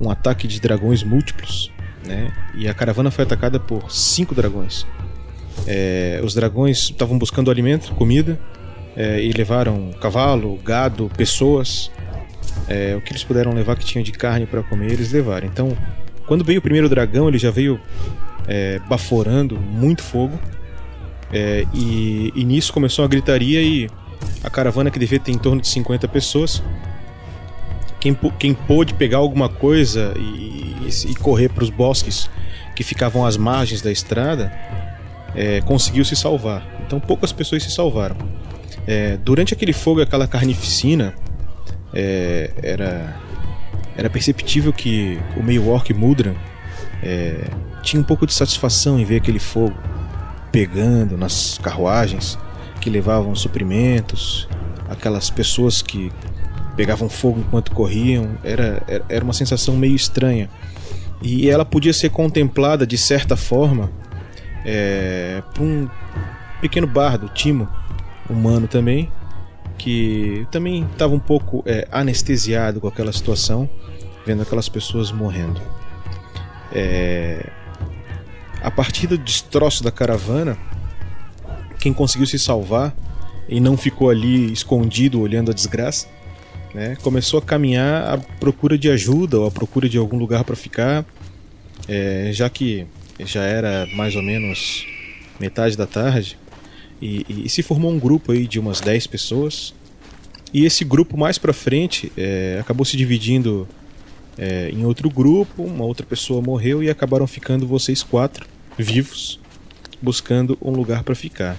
um 0.00 0.10
ataque 0.10 0.48
de 0.48 0.58
dragões 0.60 1.02
múltiplos, 1.02 1.70
né? 2.06 2.32
E 2.54 2.66
a 2.66 2.72
caravana 2.74 3.10
foi 3.10 3.24
atacada 3.24 3.60
por 3.60 3.92
cinco 3.92 4.34
dragões. 4.34 4.86
É, 5.66 6.20
os 6.24 6.34
dragões 6.34 6.78
estavam 6.84 7.18
buscando 7.18 7.50
alimento, 7.50 7.94
comida, 7.94 8.40
é, 8.96 9.22
e 9.22 9.30
levaram 9.32 9.92
cavalo, 10.00 10.56
gado, 10.64 11.10
pessoas. 11.16 11.90
É, 12.66 12.94
o 12.96 13.00
que 13.00 13.12
eles 13.12 13.22
puderam 13.22 13.52
levar 13.52 13.76
que 13.76 13.84
tinha 13.84 14.02
de 14.02 14.12
carne 14.12 14.46
para 14.46 14.62
comer, 14.62 14.92
eles 14.92 15.12
levaram. 15.12 15.46
Então, 15.46 15.76
quando 16.26 16.44
veio 16.44 16.60
o 16.60 16.62
primeiro 16.62 16.88
dragão, 16.88 17.28
ele 17.28 17.38
já 17.38 17.50
veio 17.50 17.78
é, 18.48 18.80
baforando 18.88 19.58
muito 19.58 20.02
fogo. 20.02 20.38
É, 21.32 21.64
e, 21.74 22.32
e 22.34 22.44
nisso 22.44 22.72
começou 22.72 23.04
a 23.04 23.08
gritaria 23.08 23.62
e 23.62 23.88
a 24.42 24.50
caravana 24.50 24.90
que 24.90 24.98
devia 24.98 25.20
ter 25.20 25.32
em 25.32 25.38
torno 25.38 25.60
de 25.60 25.68
50 25.68 26.08
pessoas 26.08 26.62
quem, 28.00 28.16
quem 28.38 28.54
pôde 28.54 28.94
pegar 28.94 29.18
alguma 29.18 29.48
coisa 29.48 30.14
e, 30.16 30.88
e, 30.88 31.14
correr 31.16 31.50
para 31.50 31.62
os 31.62 31.70
bosques 31.70 32.28
que 32.74 32.82
ficavam 32.82 33.24
às 33.24 33.36
margens 33.36 33.82
da 33.82 33.92
estrada 33.92 34.50
é, 35.34 35.60
conseguiu 35.60 36.04
se 36.04 36.16
salvar. 36.16 36.66
Então 36.86 36.98
poucas 36.98 37.32
pessoas 37.32 37.62
se 37.62 37.70
salvaram. 37.70 38.16
É, 38.86 39.18
durante 39.18 39.52
aquele 39.52 39.72
fogo, 39.72 40.00
aquela 40.00 40.26
carnificina, 40.26 41.14
é, 41.92 42.50
era, 42.62 43.16
era 43.96 44.08
perceptível 44.08 44.72
que 44.72 45.20
o 45.36 45.42
meio 45.42 45.68
orc 45.68 45.92
Mudran 45.92 46.34
é, 47.02 47.44
tinha 47.82 48.00
um 48.00 48.04
pouco 48.04 48.26
de 48.26 48.32
satisfação 48.32 48.98
em 48.98 49.04
ver 49.04 49.16
aquele 49.16 49.38
fogo 49.38 49.76
pegando 50.50 51.16
nas 51.16 51.58
carruagens 51.58 52.38
que 52.80 52.90
levavam 52.90 53.34
suprimentos, 53.34 54.48
aquelas 54.88 55.30
pessoas 55.30 55.82
que 55.82 56.10
pegavam 56.76 57.08
fogo 57.08 57.40
enquanto 57.40 57.72
corriam, 57.72 58.38
era, 58.42 58.82
era 59.08 59.24
uma 59.24 59.32
sensação 59.32 59.76
meio 59.76 59.94
estranha. 59.94 60.48
E 61.22 61.50
ela 61.50 61.64
podia 61.64 61.92
ser 61.92 62.10
contemplada 62.10 62.86
de 62.86 62.96
certa 62.96 63.36
forma 63.36 63.90
é, 64.64 65.42
por 65.54 65.62
um 65.62 65.88
pequeno 66.60 66.86
bardo, 66.86 67.28
Timo, 67.28 67.68
humano 68.28 68.66
também, 68.66 69.10
que 69.76 70.46
também 70.50 70.86
estava 70.92 71.14
um 71.14 71.18
pouco 71.18 71.62
é, 71.66 71.86
anestesiado 71.90 72.80
com 72.80 72.88
aquela 72.88 73.12
situação, 73.12 73.68
vendo 74.26 74.42
aquelas 74.42 74.68
pessoas 74.68 75.10
morrendo. 75.10 75.60
É, 76.72 77.50
a 78.62 78.70
partir 78.70 79.06
do 79.06 79.18
destroço 79.18 79.82
da 79.82 79.90
caravana, 79.90 80.56
quem 81.78 81.92
conseguiu 81.92 82.26
se 82.26 82.38
salvar 82.38 82.94
e 83.48 83.58
não 83.58 83.76
ficou 83.76 84.10
ali 84.10 84.52
escondido 84.52 85.20
olhando 85.20 85.50
a 85.50 85.54
desgraça 85.54 86.06
né, 86.74 86.96
começou 87.02 87.38
a 87.38 87.42
caminhar 87.42 88.14
à 88.14 88.18
procura 88.18 88.78
de 88.78 88.90
ajuda 88.90 89.38
ou 89.38 89.46
à 89.46 89.50
procura 89.50 89.88
de 89.88 89.98
algum 89.98 90.16
lugar 90.16 90.44
para 90.44 90.56
ficar, 90.56 91.04
é, 91.88 92.30
já 92.32 92.48
que 92.48 92.86
já 93.18 93.42
era 93.42 93.86
mais 93.94 94.16
ou 94.16 94.22
menos 94.22 94.86
metade 95.38 95.76
da 95.76 95.86
tarde, 95.86 96.38
e, 97.00 97.24
e, 97.28 97.46
e, 97.46 97.48
se 97.48 97.62
formou 97.62 97.90
um 97.90 97.98
grupo 97.98 98.32
aí 98.32 98.46
de 98.46 98.58
umas 98.58 98.80
10 98.80 99.06
pessoas. 99.06 99.74
E 100.52 100.66
esse 100.66 100.84
grupo 100.84 101.16
mais 101.16 101.38
para 101.38 101.52
frente 101.52 102.12
é, 102.16 102.58
acabou 102.60 102.84
se 102.84 102.96
dividindo 102.96 103.66
é, 104.36 104.68
em 104.70 104.84
outro 104.84 105.08
grupo, 105.08 105.62
uma 105.62 105.84
outra 105.84 106.04
pessoa 106.04 106.42
morreu 106.42 106.82
e 106.82 106.90
acabaram 106.90 107.26
ficando 107.26 107.66
vocês 107.66 108.02
quatro 108.02 108.46
vivos, 108.76 109.40
buscando 110.02 110.58
um 110.60 110.72
lugar 110.72 111.02
para 111.02 111.14
ficar. 111.14 111.56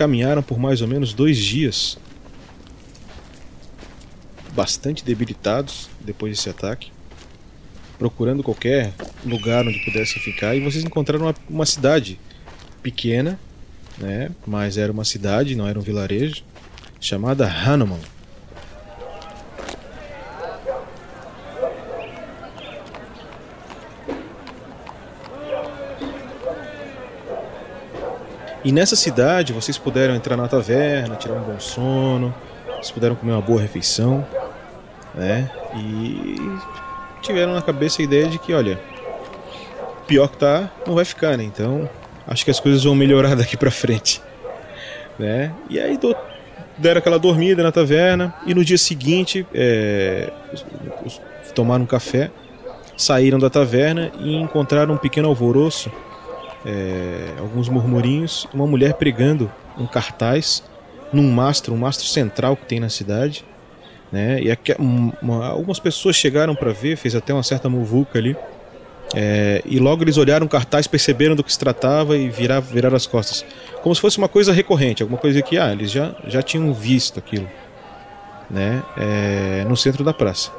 Caminharam 0.00 0.42
por 0.42 0.58
mais 0.58 0.80
ou 0.80 0.88
menos 0.88 1.12
dois 1.12 1.36
dias, 1.36 1.98
bastante 4.54 5.04
debilitados 5.04 5.90
depois 6.00 6.32
desse 6.32 6.48
ataque, 6.48 6.90
procurando 7.98 8.42
qualquer 8.42 8.94
lugar 9.26 9.66
onde 9.66 9.78
pudessem 9.84 10.22
ficar 10.22 10.56
e 10.56 10.60
vocês 10.60 10.82
encontraram 10.82 11.26
uma, 11.26 11.34
uma 11.50 11.66
cidade 11.66 12.18
pequena, 12.82 13.38
né? 13.98 14.30
Mas 14.46 14.78
era 14.78 14.90
uma 14.90 15.04
cidade, 15.04 15.54
não 15.54 15.68
era 15.68 15.78
um 15.78 15.82
vilarejo, 15.82 16.44
chamada 16.98 17.46
Hanuman. 17.46 18.00
E 28.62 28.72
nessa 28.72 28.94
cidade 28.94 29.52
vocês 29.52 29.78
puderam 29.78 30.14
entrar 30.14 30.36
na 30.36 30.46
taverna, 30.46 31.16
tirar 31.16 31.34
um 31.34 31.40
bom 31.40 31.58
sono, 31.58 32.34
vocês 32.66 32.90
puderam 32.90 33.14
comer 33.14 33.32
uma 33.32 33.40
boa 33.40 33.60
refeição, 33.60 34.26
né? 35.14 35.50
E 35.76 36.36
tiveram 37.22 37.54
na 37.54 37.62
cabeça 37.62 38.02
a 38.02 38.04
ideia 38.04 38.26
de 38.26 38.38
que, 38.38 38.52
olha, 38.52 38.78
pior 40.06 40.28
que 40.28 40.36
tá, 40.36 40.70
não 40.86 40.94
vai 40.94 41.04
ficar, 41.04 41.38
né? 41.38 41.44
Então, 41.44 41.88
acho 42.26 42.44
que 42.44 42.50
as 42.50 42.60
coisas 42.60 42.84
vão 42.84 42.94
melhorar 42.94 43.34
daqui 43.36 43.56
para 43.56 43.70
frente, 43.70 44.20
né? 45.18 45.52
E 45.70 45.80
aí 45.80 45.96
do, 45.96 46.14
deram 46.76 46.98
aquela 46.98 47.18
dormida 47.18 47.62
na 47.62 47.72
taverna 47.72 48.34
e 48.46 48.54
no 48.54 48.62
dia 48.62 48.78
seguinte 48.78 49.46
é, 49.54 50.30
tomaram 51.54 51.84
um 51.84 51.86
café, 51.86 52.30
saíram 52.94 53.38
da 53.38 53.48
taverna 53.48 54.12
e 54.20 54.36
encontraram 54.36 54.94
um 54.94 54.98
pequeno 54.98 55.28
alvoroço 55.28 55.90
é, 56.64 57.34
alguns 57.38 57.68
murmurinhos, 57.68 58.46
uma 58.52 58.66
mulher 58.66 58.94
pregando 58.94 59.50
um 59.78 59.86
cartaz 59.86 60.62
num 61.12 61.30
mastro, 61.30 61.74
um 61.74 61.78
mastro 61.78 62.06
central 62.06 62.56
que 62.56 62.66
tem 62.66 62.80
na 62.80 62.88
cidade. 62.88 63.44
Né? 64.12 64.42
E 64.42 64.50
aqui, 64.50 64.74
uma, 64.78 65.46
algumas 65.46 65.78
pessoas 65.78 66.16
chegaram 66.16 66.54
para 66.54 66.72
ver, 66.72 66.96
fez 66.96 67.14
até 67.14 67.32
uma 67.32 67.42
certa 67.42 67.68
muvuca 67.68 68.18
ali. 68.18 68.36
É, 69.14 69.62
e 69.64 69.78
logo 69.78 70.04
eles 70.04 70.16
olharam 70.16 70.46
o 70.46 70.48
cartaz, 70.48 70.86
perceberam 70.86 71.34
do 71.34 71.42
que 71.42 71.52
se 71.52 71.58
tratava 71.58 72.16
e 72.16 72.28
viraram, 72.28 72.62
viraram 72.62 72.96
as 72.96 73.06
costas. 73.06 73.44
Como 73.82 73.94
se 73.94 74.00
fosse 74.00 74.18
uma 74.18 74.28
coisa 74.28 74.52
recorrente, 74.52 75.02
alguma 75.02 75.18
coisa 75.18 75.42
que 75.42 75.58
ah, 75.58 75.72
eles 75.72 75.90
já, 75.90 76.14
já 76.26 76.42
tinham 76.42 76.72
visto 76.72 77.18
aquilo 77.18 77.48
né? 78.50 78.82
É, 78.96 79.64
no 79.68 79.76
centro 79.76 80.02
da 80.02 80.12
praça. 80.12 80.50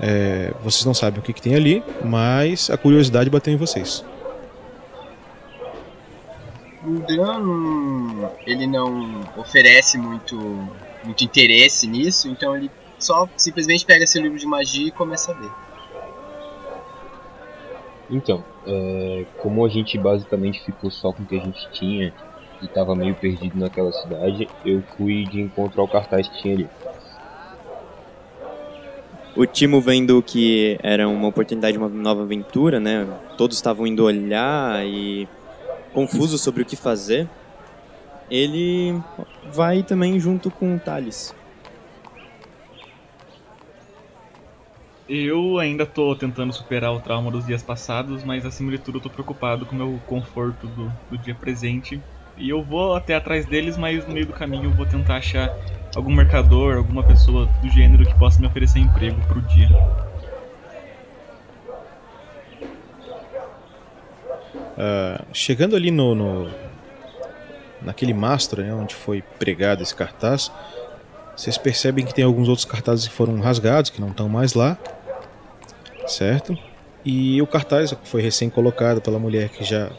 É, 0.00 0.52
vocês 0.62 0.84
não 0.84 0.94
sabem 0.94 1.20
o 1.20 1.22
que, 1.22 1.32
que 1.32 1.40
tem 1.40 1.54
ali, 1.54 1.82
mas 2.04 2.70
a 2.70 2.76
curiosidade 2.76 3.30
bateu 3.30 3.52
em 3.54 3.56
vocês. 3.56 4.04
O 6.84 6.98
Dan 7.00 8.30
ele 8.46 8.66
não 8.66 9.20
oferece 9.36 9.98
muito, 9.98 10.36
muito 11.04 11.24
interesse 11.24 11.86
nisso, 11.86 12.28
então 12.28 12.56
ele 12.56 12.70
só 12.98 13.28
simplesmente 13.36 13.84
pega 13.84 14.06
seu 14.06 14.22
livro 14.22 14.38
de 14.38 14.46
magia 14.46 14.88
e 14.88 14.90
começa 14.90 15.32
a 15.32 15.38
ler. 15.38 15.50
Então, 18.10 18.42
é, 18.66 19.24
como 19.38 19.64
a 19.64 19.68
gente 19.68 19.96
basicamente 19.96 20.64
ficou 20.64 20.90
só 20.90 21.12
com 21.12 21.22
o 21.22 21.26
que 21.26 21.38
a 21.38 21.40
gente 21.40 21.70
tinha 21.70 22.12
e 22.60 22.64
estava 22.64 22.94
meio 22.94 23.14
perdido 23.14 23.58
naquela 23.58 23.92
cidade, 23.92 24.48
eu 24.64 24.82
fui 24.96 25.24
de 25.24 25.40
encontro 25.40 25.80
ao 25.80 25.88
cartaz 25.88 26.28
que 26.28 26.42
tinha 26.42 26.54
ali. 26.54 26.68
O 29.36 29.46
Timo 29.46 29.80
vendo 29.80 30.20
que 30.22 30.76
era 30.82 31.08
uma 31.08 31.28
oportunidade 31.28 31.74
de 31.74 31.78
uma 31.78 31.88
nova 31.88 32.22
aventura, 32.22 32.80
né? 32.80 33.06
Todos 33.38 33.56
estavam 33.56 33.86
indo 33.86 34.04
olhar 34.04 34.84
e 34.84 35.28
confuso 35.92 36.38
sobre 36.38 36.62
o 36.62 36.66
que 36.66 36.76
fazer, 36.76 37.28
ele 38.30 39.02
vai 39.42 39.82
também 39.82 40.18
junto 40.18 40.50
com 40.50 40.74
o 40.76 40.80
Thales. 40.80 41.34
Eu 45.06 45.58
ainda 45.58 45.84
tô 45.84 46.16
tentando 46.16 46.52
superar 46.52 46.92
o 46.92 47.00
trauma 47.00 47.30
dos 47.30 47.44
dias 47.44 47.62
passados, 47.62 48.22
mas 48.24 48.46
acima 48.46 48.70
de 48.70 48.78
tudo 48.78 48.98
eu 48.98 49.02
tô 49.02 49.10
preocupado 49.10 49.66
com 49.66 49.74
o 49.74 49.78
meu 49.78 50.00
conforto 50.06 50.68
do, 50.68 50.90
do 51.10 51.18
dia 51.18 51.34
presente. 51.34 52.00
E 52.36 52.48
eu 52.48 52.64
vou 52.64 52.94
até 52.94 53.14
atrás 53.16 53.44
deles, 53.46 53.76
mas 53.76 54.06
no 54.06 54.14
meio 54.14 54.26
do 54.26 54.32
caminho 54.32 54.70
eu 54.70 54.74
vou 54.74 54.86
tentar 54.86 55.16
achar 55.16 55.52
algum 55.96 56.14
mercador, 56.14 56.76
alguma 56.76 57.04
pessoa 57.04 57.46
do 57.60 57.68
gênero 57.68 58.06
que 58.06 58.16
possa 58.16 58.40
me 58.40 58.46
oferecer 58.46 58.78
emprego 58.78 59.20
pro 59.26 59.42
dia. 59.42 59.68
Uh, 64.80 65.22
chegando 65.34 65.76
ali 65.76 65.90
no, 65.90 66.14
no, 66.14 66.50
naquele 67.82 68.14
mastro 68.14 68.62
né, 68.62 68.72
onde 68.72 68.94
foi 68.94 69.22
pregado 69.38 69.82
esse 69.82 69.94
cartaz, 69.94 70.50
vocês 71.36 71.58
percebem 71.58 72.02
que 72.02 72.14
tem 72.14 72.24
alguns 72.24 72.48
outros 72.48 72.64
cartazes 72.64 73.06
que 73.06 73.12
foram 73.12 73.38
rasgados, 73.40 73.90
que 73.90 74.00
não 74.00 74.08
estão 74.08 74.26
mais 74.26 74.54
lá, 74.54 74.78
certo? 76.06 76.56
E 77.04 77.42
o 77.42 77.46
cartaz 77.46 77.94
foi 78.04 78.22
recém 78.22 78.48
colocado 78.48 79.02
pela 79.02 79.18
mulher 79.18 79.50
que 79.50 79.64
já 79.64 79.90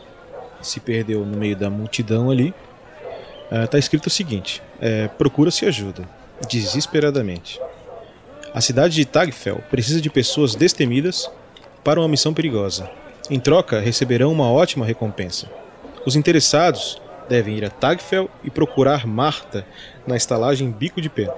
se 0.64 0.80
perdeu 0.80 1.24
no 1.24 1.38
meio 1.38 1.56
da 1.56 1.70
multidão 1.70 2.32
ali. 2.32 2.52
Está 3.52 3.78
uh, 3.78 3.80
escrito 3.80 4.08
o 4.08 4.10
seguinte: 4.10 4.64
é, 4.80 5.08
procura-se 5.10 5.64
ajuda, 5.64 6.10
desesperadamente. 6.50 7.62
A 8.52 8.62
cidade 8.62 8.96
de 8.96 9.06
Tagfel 9.06 9.62
precisa 9.70 10.02
de 10.02 10.10
pessoas 10.10 10.56
destemidas 10.56 11.30
para 11.84 12.00
uma 12.00 12.08
missão 12.08 12.34
perigosa. 12.34 12.90
Em 13.30 13.40
troca, 13.40 13.80
receberão 13.80 14.32
uma 14.32 14.51
ótima 14.51 14.86
recompensa. 14.86 15.50
Os 16.06 16.16
interessados 16.16 17.01
devem 17.30 17.58
ir 17.58 17.66
a 17.66 17.70
Tagfel 17.70 18.30
e 18.44 18.50
procurar 18.50 19.08
Marta 19.08 19.66
na 20.06 20.18
estalagem 20.18 20.70
Bico 20.72 21.00
de 21.00 21.10
Pé. 21.10 21.34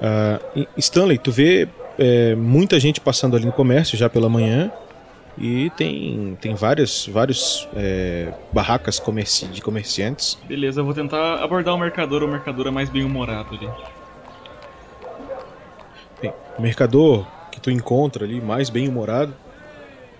Uh, 0.00 0.66
Stanley, 0.76 1.18
tu 1.18 1.32
vê 1.32 1.68
é, 1.98 2.34
muita 2.36 2.78
gente 2.78 3.00
passando 3.00 3.36
ali 3.36 3.44
no 3.44 3.52
comércio 3.52 3.98
já 3.98 4.08
pela 4.08 4.28
manhã 4.28 4.70
e 5.36 5.70
tem, 5.70 6.36
tem 6.40 6.54
várias, 6.54 7.06
vários 7.06 7.68
é, 7.74 8.32
barracas 8.52 8.98
comerci 8.98 9.46
de 9.46 9.60
comerciantes. 9.60 10.38
Beleza, 10.46 10.80
eu 10.80 10.84
vou 10.84 10.94
tentar 10.94 11.42
abordar 11.42 11.74
o 11.74 11.78
mercador 11.78 12.22
ou 12.22 12.28
mercadora 12.28 12.70
mais 12.70 12.88
bem 12.88 13.04
humorado 13.04 13.54
ali. 13.54 13.68
O 16.58 16.62
mercador 16.62 17.24
que 17.52 17.60
tu 17.60 17.70
encontra 17.70 18.24
ali 18.24 18.40
mais 18.40 18.68
bem 18.68 18.88
humorado 18.88 19.32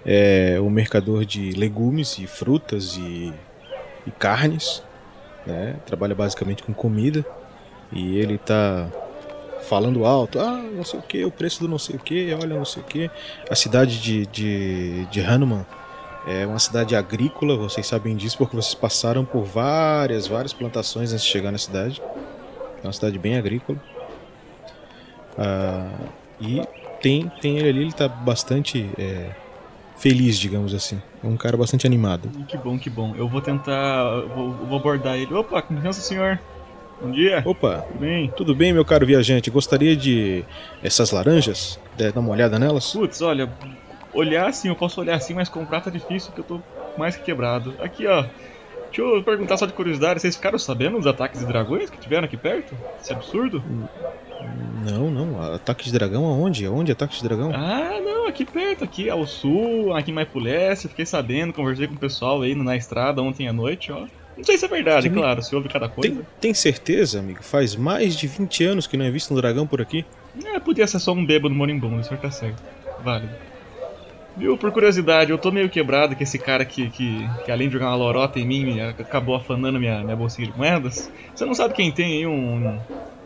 é 0.06 0.58
o 0.60 0.70
mercador 0.70 1.24
de 1.24 1.50
legumes 1.50 2.18
e 2.18 2.26
frutas 2.26 2.96
e, 2.96 3.34
e 4.06 4.10
carnes, 4.12 4.82
né? 5.44 5.76
Trabalha 5.84 6.14
basicamente 6.14 6.62
com 6.62 6.72
comida 6.72 7.26
e 7.92 8.16
ele 8.18 8.38
tá 8.38 8.88
falando 9.68 10.04
alto, 10.04 10.38
ah, 10.38 10.62
não 10.72 10.84
sei 10.84 11.00
o 11.00 11.02
que, 11.02 11.24
o 11.24 11.30
preço 11.30 11.60
do 11.60 11.68
não 11.68 11.78
sei 11.78 11.96
o 11.96 11.98
que, 11.98 12.32
olha 12.32 12.56
não 12.56 12.64
sei 12.64 12.82
o 12.82 12.86
que. 12.86 13.10
A 13.50 13.56
cidade 13.56 14.00
de, 14.00 14.26
de, 14.26 15.06
de 15.06 15.20
Hanuman 15.20 15.66
é 16.26 16.46
uma 16.46 16.58
cidade 16.58 16.94
agrícola, 16.94 17.56
vocês 17.56 17.86
sabem 17.86 18.16
disso 18.16 18.38
porque 18.38 18.54
vocês 18.54 18.74
passaram 18.74 19.24
por 19.24 19.42
várias, 19.42 20.26
várias 20.26 20.52
plantações 20.52 21.12
antes 21.12 21.24
de 21.24 21.30
chegar 21.30 21.50
na 21.50 21.58
cidade. 21.58 22.00
É 22.82 22.86
uma 22.86 22.92
cidade 22.92 23.18
bem 23.18 23.36
agrícola. 23.36 23.78
Ah, 25.36 25.90
e 26.40 26.62
tem, 27.00 27.30
tem 27.40 27.58
ele 27.58 27.68
ali, 27.68 27.80
ele 27.82 27.92
tá 27.92 28.08
bastante 28.08 28.88
é, 28.98 29.30
feliz, 29.96 30.38
digamos 30.38 30.74
assim. 30.74 31.00
É 31.22 31.26
um 31.26 31.36
cara 31.36 31.56
bastante 31.56 31.86
animado. 31.86 32.28
Que 32.46 32.56
bom, 32.56 32.78
que 32.78 32.90
bom. 32.90 33.14
Eu 33.16 33.28
vou 33.28 33.40
tentar. 33.40 34.20
Vou, 34.34 34.52
vou 34.52 34.78
abordar 34.78 35.16
ele. 35.16 35.32
Opa, 35.34 35.60
com 35.62 35.74
licença, 35.74 36.00
senhor. 36.00 36.38
Bom 37.00 37.10
dia. 37.12 37.42
Opa, 37.44 37.84
tudo 37.86 38.00
bem? 38.00 38.32
Tudo 38.36 38.54
bem, 38.54 38.72
meu 38.72 38.84
caro 38.84 39.06
viajante? 39.06 39.50
Gostaria 39.50 39.96
de 39.96 40.44
essas 40.82 41.12
laranjas? 41.12 41.78
De 41.96 42.10
dar 42.10 42.20
uma 42.20 42.30
olhada 42.30 42.58
nelas? 42.58 42.92
Putz, 42.92 43.22
olha, 43.22 43.48
olhar 44.12 44.48
assim, 44.48 44.68
eu 44.68 44.74
posso 44.74 45.00
olhar 45.00 45.14
assim, 45.14 45.32
mas 45.32 45.48
comprar 45.48 45.80
tá 45.80 45.90
difícil, 45.90 46.32
porque 46.32 46.40
eu 46.52 46.58
tô 46.58 46.60
mais 46.98 47.16
que 47.16 47.22
quebrado. 47.22 47.74
Aqui, 47.80 48.06
ó. 48.06 48.24
Deixa 48.86 49.02
eu 49.02 49.22
perguntar 49.22 49.56
só 49.58 49.66
de 49.66 49.74
curiosidade, 49.74 50.20
vocês 50.20 50.34
ficaram 50.34 50.58
sabendo 50.58 50.96
dos 50.96 51.06
ataques 51.06 51.40
de 51.40 51.46
dragões 51.46 51.90
que 51.90 51.98
tiveram 51.98 52.24
aqui 52.24 52.36
perto? 52.36 52.74
Esse 53.00 53.12
absurdo? 53.12 53.62
Não, 54.90 55.10
não. 55.10 55.54
Ataque 55.54 55.84
de 55.84 55.92
dragão 55.92 56.24
aonde? 56.24 56.64
Aonde 56.66 56.92
ataque 56.92 57.16
de 57.16 57.22
dragão? 57.22 57.52
Ah, 57.54 58.00
não, 58.02 58.26
aqui 58.26 58.44
perto, 58.44 58.84
aqui 58.84 59.10
ao 59.10 59.26
sul, 59.26 59.94
aqui 59.94 60.12
mais 60.12 60.28
pro 60.28 60.40
leste. 60.40 60.88
Fiquei 60.88 61.06
sabendo, 61.06 61.52
conversei 61.52 61.86
com 61.86 61.94
o 61.94 61.98
pessoal 61.98 62.42
aí 62.42 62.54
na 62.54 62.76
estrada 62.76 63.22
ontem 63.22 63.48
à 63.48 63.52
noite, 63.52 63.92
ó. 63.92 64.06
Não 64.36 64.44
sei 64.44 64.56
se 64.56 64.64
é 64.64 64.68
verdade, 64.68 65.10
claro, 65.10 65.42
se 65.42 65.52
ouve 65.54 65.68
cada 65.68 65.88
coisa. 65.88 66.14
Tem, 66.14 66.26
tem 66.40 66.54
certeza, 66.54 67.18
amigo? 67.18 67.42
Faz 67.42 67.74
mais 67.74 68.16
de 68.16 68.28
20 68.28 68.64
anos 68.64 68.86
que 68.86 68.96
não 68.96 69.04
é 69.04 69.10
visto 69.10 69.34
um 69.34 69.36
dragão 69.36 69.66
por 69.66 69.82
aqui. 69.82 70.04
É, 70.44 70.60
podia 70.60 70.86
ser 70.86 71.00
só 71.00 71.12
um 71.12 71.26
bêbado 71.26 71.52
moribundo, 71.52 72.00
isso 72.00 72.16
tá 72.16 72.30
certo. 72.30 72.62
Válido. 73.02 73.32
Viu, 74.36 74.56
por 74.56 74.70
curiosidade, 74.70 75.32
eu 75.32 75.38
tô 75.38 75.50
meio 75.50 75.68
quebrado 75.68 76.14
que 76.14 76.22
esse 76.22 76.38
cara 76.38 76.64
que, 76.64 76.88
que, 76.90 77.28
que 77.44 77.50
além 77.50 77.66
de 77.66 77.72
jogar 77.72 77.88
uma 77.88 77.96
lorota 77.96 78.38
em 78.38 78.46
mim, 78.46 78.80
acabou 78.80 79.34
afanando 79.34 79.80
minha, 79.80 80.04
minha 80.04 80.14
bolsinha 80.14 80.46
de 80.46 80.56
moedas. 80.56 81.10
Você 81.34 81.44
não 81.44 81.56
sabe 81.56 81.74
quem 81.74 81.90
tem 81.90 82.18
aí 82.18 82.26
um. 82.26 82.78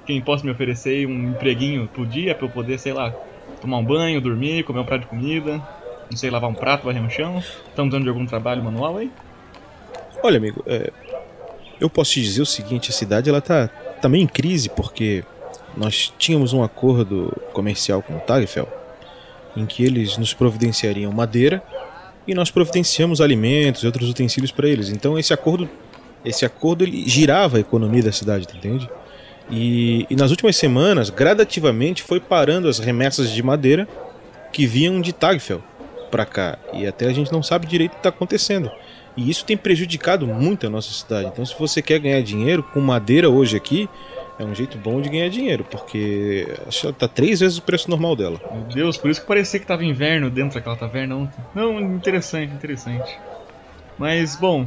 Quem 0.06 0.20
possa 0.20 0.44
me 0.44 0.50
oferecer 0.50 1.06
um 1.06 1.30
empreguinho 1.30 1.88
pro 1.88 2.06
dia 2.06 2.34
pra 2.34 2.46
eu 2.46 2.50
poder, 2.50 2.78
sei 2.78 2.92
lá, 2.92 3.14
tomar 3.60 3.78
um 3.78 3.84
banho, 3.84 4.20
dormir, 4.20 4.64
comer 4.64 4.80
um 4.80 4.84
prato 4.84 5.02
de 5.02 5.06
comida, 5.06 5.62
não 6.10 6.16
sei, 6.16 6.30
lavar 6.30 6.50
um 6.50 6.54
prato, 6.54 6.84
varrer 6.84 7.02
um 7.02 7.10
chão. 7.10 7.42
Estamos 7.68 7.92
dando 7.92 8.02
de 8.02 8.08
algum 8.08 8.26
trabalho 8.26 8.62
manual 8.62 8.98
aí? 8.98 9.10
Olha, 10.22 10.36
amigo, 10.36 10.62
é, 10.66 10.92
eu 11.80 11.90
posso 11.90 12.12
te 12.12 12.22
dizer 12.22 12.42
o 12.42 12.46
seguinte: 12.46 12.90
a 12.90 12.92
cidade 12.92 13.28
ela 13.28 13.40
tá, 13.40 13.70
meio 14.08 14.22
em 14.22 14.26
crise 14.26 14.68
porque 14.68 15.24
nós 15.76 16.12
tínhamos 16.18 16.52
um 16.52 16.62
acordo 16.62 17.32
comercial 17.52 18.02
com 18.02 18.16
o 18.16 18.20
Tagfel 18.20 18.68
em 19.56 19.66
que 19.66 19.84
eles 19.84 20.16
nos 20.16 20.32
providenciariam 20.32 21.12
madeira 21.12 21.62
e 22.26 22.34
nós 22.34 22.50
providenciamos 22.50 23.20
alimentos 23.20 23.82
e 23.82 23.86
outros 23.86 24.08
utensílios 24.08 24.50
para 24.50 24.68
eles. 24.68 24.88
Então 24.88 25.18
esse 25.18 25.32
acordo, 25.32 25.68
esse 26.24 26.44
acordo 26.44 26.84
ele 26.84 27.08
girava 27.08 27.56
a 27.56 27.60
economia 27.60 28.02
da 28.02 28.12
cidade, 28.12 28.46
entende? 28.54 28.88
E, 29.50 30.06
e 30.08 30.16
nas 30.16 30.30
últimas 30.30 30.56
semanas, 30.56 31.10
gradativamente, 31.10 32.02
foi 32.02 32.20
parando 32.20 32.68
as 32.68 32.78
remessas 32.78 33.30
de 33.30 33.42
madeira 33.42 33.88
que 34.52 34.66
vinham 34.66 35.00
de 35.00 35.12
Tagfel 35.12 35.62
para 36.10 36.26
cá. 36.26 36.58
E 36.72 36.86
até 36.86 37.06
a 37.06 37.12
gente 37.12 37.32
não 37.32 37.42
sabe 37.42 37.66
direito 37.66 37.92
o 37.92 37.94
que 37.94 38.00
está 38.00 38.10
acontecendo. 38.10 38.70
E 39.16 39.28
isso 39.28 39.44
tem 39.44 39.56
prejudicado 39.56 40.26
muito 40.26 40.66
a 40.66 40.70
nossa 40.70 40.92
cidade. 40.92 41.28
Então, 41.32 41.44
se 41.44 41.54
você 41.58 41.82
quer 41.82 41.98
ganhar 41.98 42.22
dinheiro 42.22 42.62
com 42.62 42.80
madeira 42.80 43.28
hoje 43.28 43.56
aqui, 43.56 43.88
é 44.38 44.44
um 44.44 44.54
jeito 44.54 44.78
bom 44.78 45.00
de 45.00 45.08
ganhar 45.10 45.28
dinheiro, 45.28 45.64
porque 45.70 46.48
acho 46.66 46.86
que 46.88 46.92
tá 46.94 47.06
três 47.06 47.40
vezes 47.40 47.58
o 47.58 47.62
preço 47.62 47.90
normal 47.90 48.16
dela. 48.16 48.40
Meu 48.52 48.62
Deus, 48.62 48.96
por 48.96 49.10
isso 49.10 49.20
que 49.20 49.26
parecia 49.26 49.60
que 49.60 49.66
tava 49.66 49.84
inverno 49.84 50.30
dentro 50.30 50.54
daquela 50.54 50.76
taverna 50.76 51.16
ontem. 51.16 51.44
Não, 51.54 51.78
interessante, 51.80 52.52
interessante. 52.52 53.18
Mas, 53.98 54.36
bom, 54.36 54.66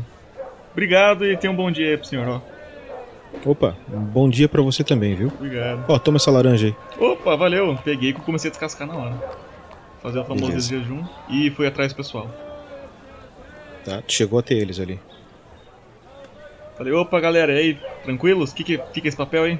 obrigado 0.71 1.25
e 1.25 1.35
tenha 1.35 1.51
um 1.51 1.55
bom 1.55 1.71
dia 1.71 1.89
aí 1.89 1.97
pro 1.97 2.07
senhor, 2.07 2.27
ó. 2.27 2.54
Opa, 3.43 3.75
bom 3.87 4.29
dia 4.29 4.47
pra 4.49 4.61
você 4.61 4.83
também, 4.83 5.15
viu? 5.15 5.27
Obrigado. 5.27 5.85
Ó, 5.87 5.99
toma 5.99 6.17
essa 6.17 6.31
laranja 6.31 6.67
aí. 6.67 6.75
Opa, 6.99 7.35
valeu. 7.35 7.77
Peguei 7.83 8.09
e 8.09 8.13
comecei 8.13 8.49
a 8.49 8.51
descascar 8.51 8.87
na 8.87 8.95
hora. 8.95 9.15
Fazer 10.01 10.19
o 10.19 10.23
famoso 10.25 10.47
Beleza. 10.47 10.69
jejum 10.69 11.03
e 11.29 11.49
fui 11.51 11.67
atrás 11.67 11.91
do 11.91 11.95
pessoal. 11.95 12.29
Tá, 13.83 14.01
chegou 14.07 14.39
até 14.39 14.53
eles 14.55 14.79
ali. 14.79 14.99
Falei, 16.75 16.91
opa 16.91 17.19
galera, 17.19 17.53
e 17.53 17.57
aí, 17.57 17.79
tranquilos? 18.03 18.51
O 18.51 18.55
que, 18.55 18.63
que 18.63 18.81
fica 18.93 19.07
esse 19.07 19.15
papel 19.15 19.43
aí? 19.43 19.59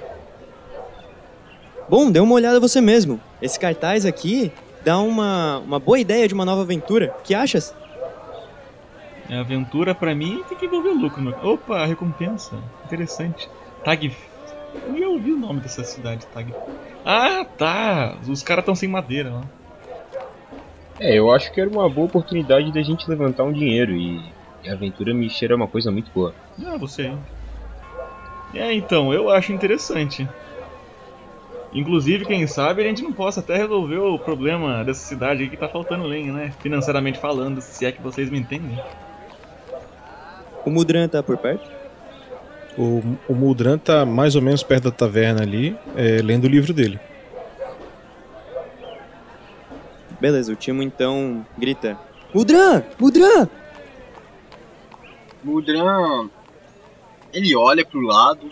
Bom, 1.88 2.12
dê 2.12 2.20
uma 2.20 2.34
olhada 2.34 2.60
você 2.60 2.82
mesmo. 2.82 3.20
Esse 3.42 3.60
cartaz 3.60 4.06
aqui 4.06 4.52
dá 4.84 5.00
uma, 5.00 5.60
uma 5.60 5.80
boa 5.80 6.00
ideia 6.00 6.28
de 6.28 6.34
uma 6.34 6.44
nova 6.44 6.64
aventura. 6.64 7.16
Que 7.24 7.34
achas? 7.34 7.74
É 9.30 9.38
aventura 9.38 9.96
pra 9.96 10.14
mim 10.14 10.44
tem 10.50 10.58
que 10.58 10.66
envolver 10.66 10.90
lucro. 10.90 11.22
Meu. 11.22 11.36
Opa, 11.44 11.86
recompensa. 11.86 12.56
Interessante. 12.86 13.50
Tag. 13.86 14.12
Eu 14.88 14.98
ia 14.98 15.08
ouvir 15.08 15.34
o 15.34 15.38
nome 15.38 15.62
dessa 15.62 15.84
cidade, 15.84 16.26
Tag. 16.34 16.52
Ah, 17.06 17.46
tá. 17.46 18.18
Os 18.28 18.42
caras 18.42 18.64
estão 18.64 18.74
sem 18.74 18.90
madeira 18.90 19.32
lá. 19.32 19.46
É, 21.00 21.20
eu 21.20 21.32
acho 21.32 21.54
que 21.54 21.62
era 21.62 21.70
uma 21.70 21.88
boa 21.88 22.08
oportunidade 22.08 22.72
da 22.72 22.82
gente 22.82 23.08
levantar 23.08 23.44
um 23.44 23.54
dinheiro 23.54 23.92
e, 23.92 24.34
a 24.68 24.74
aventura 24.74 25.14
me 25.14 25.30
cheira 25.30 25.56
uma 25.56 25.68
coisa 25.68 25.92
muito 25.92 26.10
boa. 26.12 26.34
Ah, 26.66 26.78
você 26.80 27.04
aí. 27.04 28.60
É, 28.60 28.74
então, 28.74 29.14
eu 29.14 29.30
acho 29.30 29.54
interessante. 29.54 30.28
Inclusive, 31.72 32.26
quem 32.26 32.48
sabe 32.48 32.82
a 32.82 32.88
gente 32.88 33.04
não 33.04 33.14
possa 33.14 33.40
até 33.42 33.56
resolver 33.58 33.98
o 33.98 34.18
problema 34.18 34.84
dessa 34.84 35.02
cidade 35.02 35.44
aí 35.44 35.50
que 35.50 35.58
tá 35.58 35.68
faltando 35.68 36.06
lenha, 36.06 36.34
né? 36.34 36.52
Financeiramente 36.62 37.20
falando, 37.20 37.62
se 37.62 37.86
é 37.86 37.92
que 37.92 38.02
vocês 38.02 38.32
me 38.32 38.40
entendem. 38.40 38.80
O 40.66 40.72
Mudran 40.72 41.08
tá 41.08 41.22
por 41.22 41.38
perto? 41.38 41.85
O, 42.78 43.02
o 43.30 43.34
Muldran 43.34 43.78
tá 43.78 44.06
mais 44.06 44.36
ou 44.36 44.42
menos 44.42 44.62
perto 44.62 44.86
da 44.86 44.92
taverna 44.92 45.42
ali, 45.42 45.78
é, 45.96 46.22
lendo 46.22 46.46
o 46.46 46.50
livro 46.50 46.74
dele. 46.74 47.00
Beleza, 50.20 50.52
o 50.52 50.56
Timo 50.56 50.82
então 50.82 51.46
grita: 51.58 51.98
Mudran! 52.34 52.84
Mudran! 53.00 53.48
Mudran, 55.44 56.30
ele 57.32 57.56
olha 57.56 57.86
pro 57.86 58.02
lado 58.02 58.52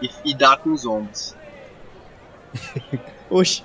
e, 0.00 0.08
e 0.24 0.34
dá 0.34 0.56
com 0.56 0.72
os 0.72 0.86
ombros. 0.86 1.34
Oxi. 3.28 3.64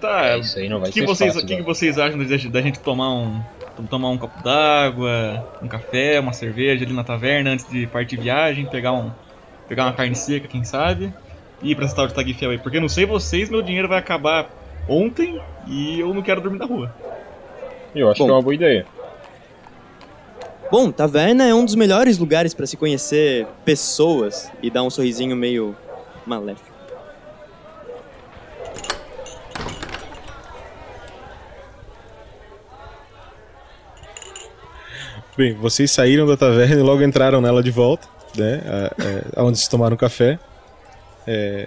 Tá, 0.00 0.26
É, 0.26 0.38
isso 0.38 0.58
aí 0.58 0.68
não 0.68 0.80
vai 0.80 0.90
o 0.90 0.92
que, 0.92 1.00
ser 1.00 1.06
vocês, 1.06 1.32
fácil, 1.32 1.48
que, 1.48 1.56
que 1.56 1.62
vocês 1.62 1.98
acham 1.98 2.18
da 2.50 2.60
gente 2.60 2.78
tomar 2.80 3.10
um, 3.10 3.42
tomar 3.82 4.08
um 4.10 4.18
copo 4.18 4.42
d'água, 4.42 5.44
um 5.62 5.68
café, 5.68 6.20
uma 6.20 6.32
cerveja 6.32 6.84
ali 6.84 6.92
na 6.92 7.04
taverna 7.04 7.50
antes 7.50 7.68
de 7.68 7.86
partir 7.86 8.16
viagem, 8.16 8.66
pegar, 8.66 8.92
um, 8.92 9.10
pegar 9.68 9.84
uma 9.84 9.92
carne 9.92 10.14
seca, 10.14 10.46
quem 10.46 10.64
sabe, 10.64 11.12
e 11.62 11.72
ir 11.72 11.74
pra 11.74 11.84
esse 11.84 11.94
tal 11.94 12.06
de 12.06 12.14
Tagfiel 12.14 12.52
aí? 12.52 12.58
Porque 12.58 12.76
eu 12.76 12.80
não 12.80 12.88
sei 12.88 13.06
vocês, 13.06 13.50
meu 13.50 13.62
dinheiro 13.62 13.88
vai 13.88 13.98
acabar 13.98 14.48
ontem 14.88 15.40
e 15.66 16.00
eu 16.00 16.12
não 16.14 16.22
quero 16.22 16.40
dormir 16.40 16.58
na 16.58 16.66
rua. 16.66 16.94
Eu 17.94 18.10
acho 18.10 18.18
Bom. 18.18 18.26
que 18.26 18.30
é 18.30 18.34
uma 18.34 18.42
boa 18.42 18.54
ideia. 18.54 18.86
Bom, 20.70 20.90
taverna 20.90 21.44
é 21.44 21.54
um 21.54 21.64
dos 21.64 21.74
melhores 21.74 22.18
lugares 22.18 22.54
pra 22.54 22.66
se 22.66 22.76
conhecer 22.76 23.46
pessoas 23.64 24.50
e 24.62 24.70
dar 24.70 24.82
um 24.82 24.90
sorrisinho 24.90 25.36
meio 25.36 25.76
maléfico. 26.26 26.73
Bem, 35.36 35.54
vocês 35.54 35.90
saíram 35.90 36.26
da 36.26 36.36
taverna 36.36 36.76
e 36.76 36.82
logo 36.82 37.02
entraram 37.02 37.40
nela 37.40 37.62
de 37.62 37.70
volta, 37.70 38.06
né? 38.36 38.62
a- 38.66 39.02
é, 39.38 39.42
Onde 39.42 39.58
se 39.58 39.68
tomaram 39.68 39.96
café. 39.96 40.38
É, 41.26 41.66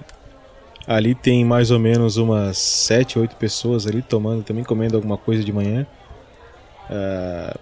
ali 0.88 1.14
tem 1.14 1.44
mais 1.44 1.70
ou 1.72 1.80
menos 1.80 2.16
umas 2.18 2.58
sete, 2.58 3.20
oito 3.20 3.36
pessoas 3.36 3.86
ali 3.86 4.02
tomando, 4.02 4.44
também 4.44 4.64
comendo 4.64 4.96
alguma 4.96 5.18
coisa 5.18 5.44
de 5.44 5.52
manhã. 5.52 5.86
Ah, 6.90 7.58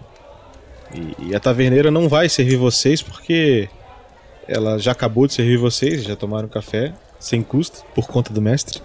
e, 0.94 1.30
e 1.30 1.34
a 1.34 1.40
taverneira 1.40 1.90
não 1.90 2.08
vai 2.08 2.28
servir 2.28 2.56
vocês 2.56 3.02
porque 3.02 3.68
ela 4.46 4.78
já 4.78 4.92
acabou 4.92 5.26
de 5.26 5.34
servir 5.34 5.56
vocês, 5.56 6.04
já 6.04 6.14
tomaram 6.14 6.46
café 6.46 6.92
sem 7.18 7.42
custo 7.42 7.82
por 7.94 8.06
conta 8.06 8.32
do 8.32 8.40
mestre. 8.40 8.80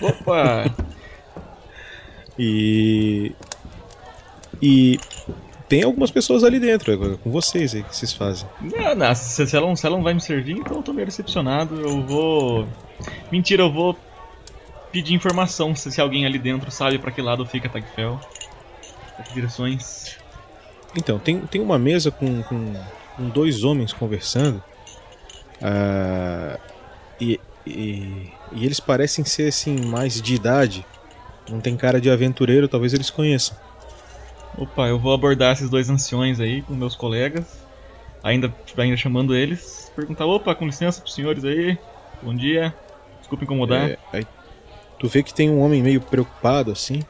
Opa! 0.00 0.64
E. 2.36 3.32
E. 4.60 4.98
Tem 5.68 5.82
algumas 5.82 6.10
pessoas 6.10 6.44
ali 6.44 6.60
dentro, 6.60 6.92
é 6.92 7.16
com 7.16 7.30
vocês 7.30 7.74
aí, 7.74 7.82
que 7.82 7.96
vocês 7.96 8.12
fazem. 8.12 8.46
não, 8.60 8.94
não, 8.94 9.14
se, 9.14 9.56
ela 9.56 9.66
não, 9.66 9.76
se 9.76 9.86
ela 9.86 9.96
não 9.96 10.04
vai 10.04 10.12
me 10.12 10.20
servir, 10.20 10.58
então 10.58 10.76
eu 10.76 10.82
tô 10.82 10.92
meio 10.92 11.06
decepcionado. 11.06 11.80
Eu 11.80 12.02
vou. 12.02 12.68
Mentira, 13.32 13.62
eu 13.62 13.72
vou 13.72 13.96
pedir 14.92 15.14
informação 15.14 15.74
se, 15.74 15.90
se 15.90 16.00
alguém 16.00 16.26
ali 16.26 16.38
dentro 16.38 16.70
sabe 16.70 16.98
pra 16.98 17.10
que 17.10 17.22
lado 17.22 17.44
fica 17.46 17.68
Tagfel. 17.68 18.20
Pra 19.16 19.24
que 19.24 19.34
direções. 19.34 20.16
Então, 20.96 21.18
tem, 21.18 21.40
tem 21.40 21.60
uma 21.60 21.78
mesa 21.78 22.10
com, 22.10 22.42
com, 22.42 22.74
com 23.16 23.28
dois 23.28 23.64
homens 23.64 23.92
conversando. 23.92 24.62
ah, 25.62 26.58
e, 27.20 27.40
e, 27.66 28.28
e 28.52 28.64
eles 28.64 28.80
parecem 28.80 29.24
ser 29.24 29.48
assim, 29.48 29.80
mais 29.86 30.20
de 30.20 30.34
idade. 30.34 30.86
Não 31.48 31.60
tem 31.60 31.76
cara 31.76 32.00
de 32.00 32.10
aventureiro, 32.10 32.68
talvez 32.68 32.92
eles 32.94 33.10
conheçam. 33.10 33.56
Opa, 34.56 34.86
eu 34.86 34.98
vou 34.98 35.12
abordar 35.12 35.52
esses 35.52 35.68
dois 35.68 35.90
anciões 35.90 36.40
aí 36.40 36.62
com 36.62 36.74
meus 36.74 36.94
colegas, 36.94 37.64
ainda, 38.22 38.54
ainda 38.76 38.96
chamando 38.96 39.34
eles, 39.34 39.92
perguntar, 39.94 40.26
opa, 40.26 40.54
com 40.54 40.66
licença 40.66 41.00
pros 41.00 41.14
senhores 41.14 41.44
aí, 41.44 41.76
bom 42.22 42.34
dia, 42.34 42.74
desculpa 43.18 43.44
incomodar. 43.44 43.90
É, 43.90 43.98
aí 44.12 44.26
tu 44.98 45.08
vê 45.08 45.22
que 45.22 45.34
tem 45.34 45.50
um 45.50 45.60
homem 45.60 45.82
meio 45.82 46.00
preocupado 46.00 46.70
assim. 46.70 47.02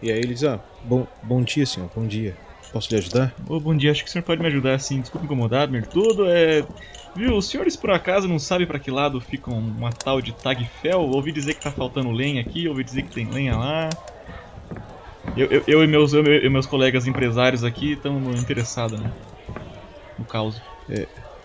E 0.00 0.10
aí 0.10 0.18
ele 0.18 0.34
diz: 0.34 0.44
Ah, 0.44 0.58
bom, 0.82 1.06
bom 1.22 1.42
dia, 1.42 1.64
senhor, 1.64 1.88
bom 1.94 2.06
dia. 2.06 2.36
Posso 2.72 2.90
lhe 2.90 2.98
ajudar? 2.98 3.34
Ô, 3.46 3.60
bom 3.60 3.76
dia, 3.76 3.92
acho 3.92 4.02
que 4.02 4.08
o 4.08 4.12
senhor 4.12 4.24
pode 4.24 4.40
me 4.40 4.48
ajudar 4.48 4.74
assim, 4.74 5.00
desculpa 5.00 5.26
incomodar, 5.26 5.64
primeiro 5.64 5.86
tudo, 5.88 6.26
é... 6.26 6.64
Viu, 7.14 7.36
os 7.36 7.46
senhores 7.46 7.76
por 7.76 7.90
acaso 7.90 8.26
não 8.26 8.38
sabem 8.38 8.66
pra 8.66 8.78
que 8.78 8.90
lado 8.90 9.20
fica 9.20 9.50
uma 9.50 9.92
tal 9.92 10.22
de 10.22 10.32
Tagfel? 10.32 11.02
Ouvi 11.02 11.30
dizer 11.30 11.52
que 11.52 11.60
tá 11.60 11.70
faltando 11.70 12.10
lenha 12.10 12.40
aqui, 12.40 12.66
ouvi 12.66 12.82
dizer 12.82 13.02
que 13.02 13.10
tem 13.10 13.26
lenha 13.26 13.54
lá. 13.54 13.90
Eu, 15.36 15.46
eu, 15.46 15.64
eu 15.66 15.84
e 15.84 15.86
meus, 15.86 16.12
eu, 16.12 16.24
e 16.24 16.48
meus 16.48 16.66
colegas 16.66 17.06
empresários 17.06 17.64
aqui 17.64 17.92
estamos 17.92 18.40
interessados 18.40 19.00
né, 19.00 19.10
no 20.18 20.24
caos. 20.24 20.60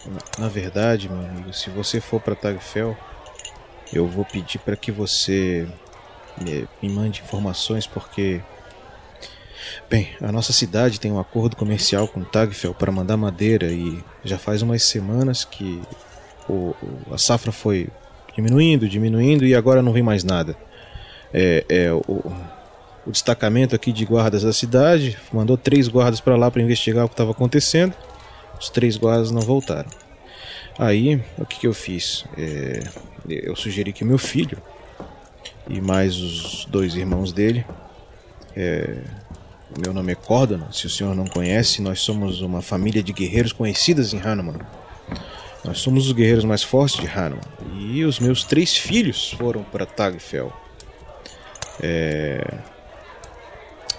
Na, 0.06 0.44
na 0.44 0.48
verdade, 0.50 1.10
meu 1.10 1.20
amigo, 1.20 1.54
se 1.54 1.70
você 1.70 2.02
for 2.02 2.22
para 2.22 2.36
Tagfel, 2.36 2.98
eu 3.94 4.06
vou 4.06 4.26
pedir 4.26 4.60
para 4.60 4.76
que 4.76 4.92
você 4.92 5.68
me, 6.40 6.68
me 6.82 6.90
mande 6.90 7.22
informações 7.22 7.88
porque 7.88 8.42
Bem, 9.90 10.10
a 10.22 10.32
nossa 10.32 10.54
cidade 10.54 11.00
tem 11.00 11.12
um 11.12 11.20
acordo 11.20 11.56
comercial 11.56 12.08
com 12.08 12.24
Tagfel 12.24 12.74
para 12.74 12.92
mandar 12.92 13.18
madeira 13.18 13.68
e 13.68 14.04
já 14.24 14.38
faz 14.38 14.62
umas 14.62 14.84
semanas 14.84 15.44
que 15.44 15.82
o, 16.48 16.74
a 17.12 17.18
safra 17.18 17.52
foi 17.52 17.88
diminuindo, 18.36 18.88
diminuindo 18.88 19.46
e 19.46 19.56
agora 19.56 19.82
não 19.82 19.94
vem 19.94 20.04
mais 20.04 20.24
nada. 20.24 20.56
É, 21.34 21.66
é 21.68 21.92
o, 21.92 22.34
o 23.08 23.12
destacamento 23.12 23.74
aqui 23.74 23.94
de 23.94 24.04
guardas 24.04 24.44
da 24.44 24.52
cidade 24.52 25.18
mandou 25.32 25.58
três 25.58 25.88
guardas 25.88 26.20
para 26.20 26.36
lá 26.36 26.52
para 26.52 26.62
investigar 26.62 27.06
o 27.06 27.08
que 27.08 27.14
estava 27.14 27.32
acontecendo. 27.32 27.94
Os 28.60 28.70
três 28.70 28.98
guardas 28.98 29.32
não 29.32 29.42
voltaram. 29.42 29.90
Aí, 30.78 31.24
o 31.38 31.46
que, 31.46 31.62
que 31.62 31.68
eu 31.68 31.74
fiz? 31.74 32.26
É, 32.38 32.84
eu 33.30 33.56
sugeri 33.56 33.94
que 33.94 34.04
meu 34.04 34.18
filho 34.18 34.62
e 35.70 35.80
mais 35.80 36.18
os 36.18 36.66
dois 36.66 36.96
irmãos 36.96 37.32
dele 37.32 37.66
é, 38.56 38.98
meu 39.82 39.94
nome 39.94 40.12
é 40.12 40.16
Cordon, 40.16 40.72
se 40.72 40.86
o 40.86 40.90
senhor 40.90 41.16
não 41.16 41.26
conhece, 41.26 41.82
nós 41.82 42.00
somos 42.02 42.42
uma 42.42 42.62
família 42.62 43.04
de 43.04 43.14
guerreiros 43.14 43.54
conhecidas 43.54 44.14
em 44.14 44.20
Hanuman. 44.20 44.60
Nós 45.64 45.80
somos 45.80 46.08
os 46.08 46.12
guerreiros 46.12 46.44
mais 46.44 46.64
fortes 46.64 47.00
de 47.00 47.08
Hanuman. 47.08 47.42
E 47.80 48.04
os 48.04 48.20
meus 48.20 48.44
três 48.44 48.76
filhos 48.76 49.32
foram 49.34 49.64
para 49.64 49.86
Tagfel. 49.86 50.52
É... 51.82 52.42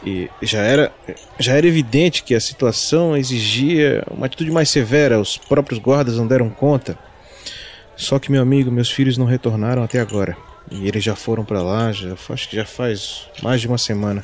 E 0.05 0.31
já 0.43 0.61
era, 0.61 0.93
já 1.39 1.55
era 1.55 1.67
evidente 1.67 2.23
que 2.23 2.35
a 2.35 2.41
situação 2.41 3.17
exigia 3.17 4.05
uma 4.11 4.27
atitude 4.27 4.51
mais 4.51 4.71
severa, 4.71 5.21
os 5.21 5.37
próprios 5.37 5.81
guardas 5.81 6.17
não 6.17 6.27
deram 6.27 6.49
conta. 6.49 6.97
Só 7.97 8.19
que, 8.19 8.31
meu 8.31 8.41
amigo, 8.41 8.71
meus 8.71 8.91
filhos 8.91 9.19
não 9.19 9.27
retornaram 9.27 9.83
até 9.83 9.99
agora. 9.99 10.37
E 10.71 10.87
eles 10.87 11.03
já 11.03 11.17
foram 11.17 11.45
para 11.45 11.63
lá, 11.63 11.91
já, 11.91 12.15
acho 12.31 12.49
que 12.49 12.57
já 12.57 12.65
faz 12.65 13.27
mais 13.43 13.61
de 13.61 13.67
uma 13.67 13.79
semana. 13.79 14.23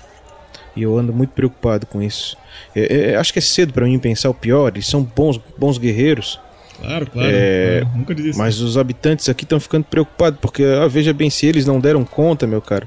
E 0.77 0.83
eu 0.83 0.97
ando 0.97 1.13
muito 1.13 1.31
preocupado 1.31 1.87
com 1.87 2.03
isso. 2.03 2.37
É, 2.75 3.13
é, 3.13 3.17
acho 3.17 3.33
que 3.33 3.39
é 3.39 3.43
cedo 3.43 3.73
para 3.73 3.87
mim 3.87 3.99
pensar 3.99 4.31
o 4.31 4.35
pior. 4.35 4.73
Eles 4.75 4.87
são 4.87 5.03
bons, 5.03 5.41
bons 5.57 5.79
guerreiros. 5.79 6.41
Claro, 6.81 7.07
claro. 7.07 7.29
É, 7.31 7.81
claro. 7.81 7.99
Nunca 7.99 8.15
disse 8.15 8.39
Mas 8.39 8.61
os 8.61 8.77
habitantes 8.77 9.29
aqui 9.29 9.45
estão 9.45 9.61
ficando 9.61 9.85
preocupados. 9.85 10.39
Porque, 10.41 10.65
ah, 10.65 10.87
veja 10.87 11.13
bem, 11.13 11.31
se 11.31 11.47
eles 11.47 11.67
não 11.67 11.81
deram 11.81 12.05
conta, 12.05 12.47
meu 12.47 12.61
caro, 12.61 12.87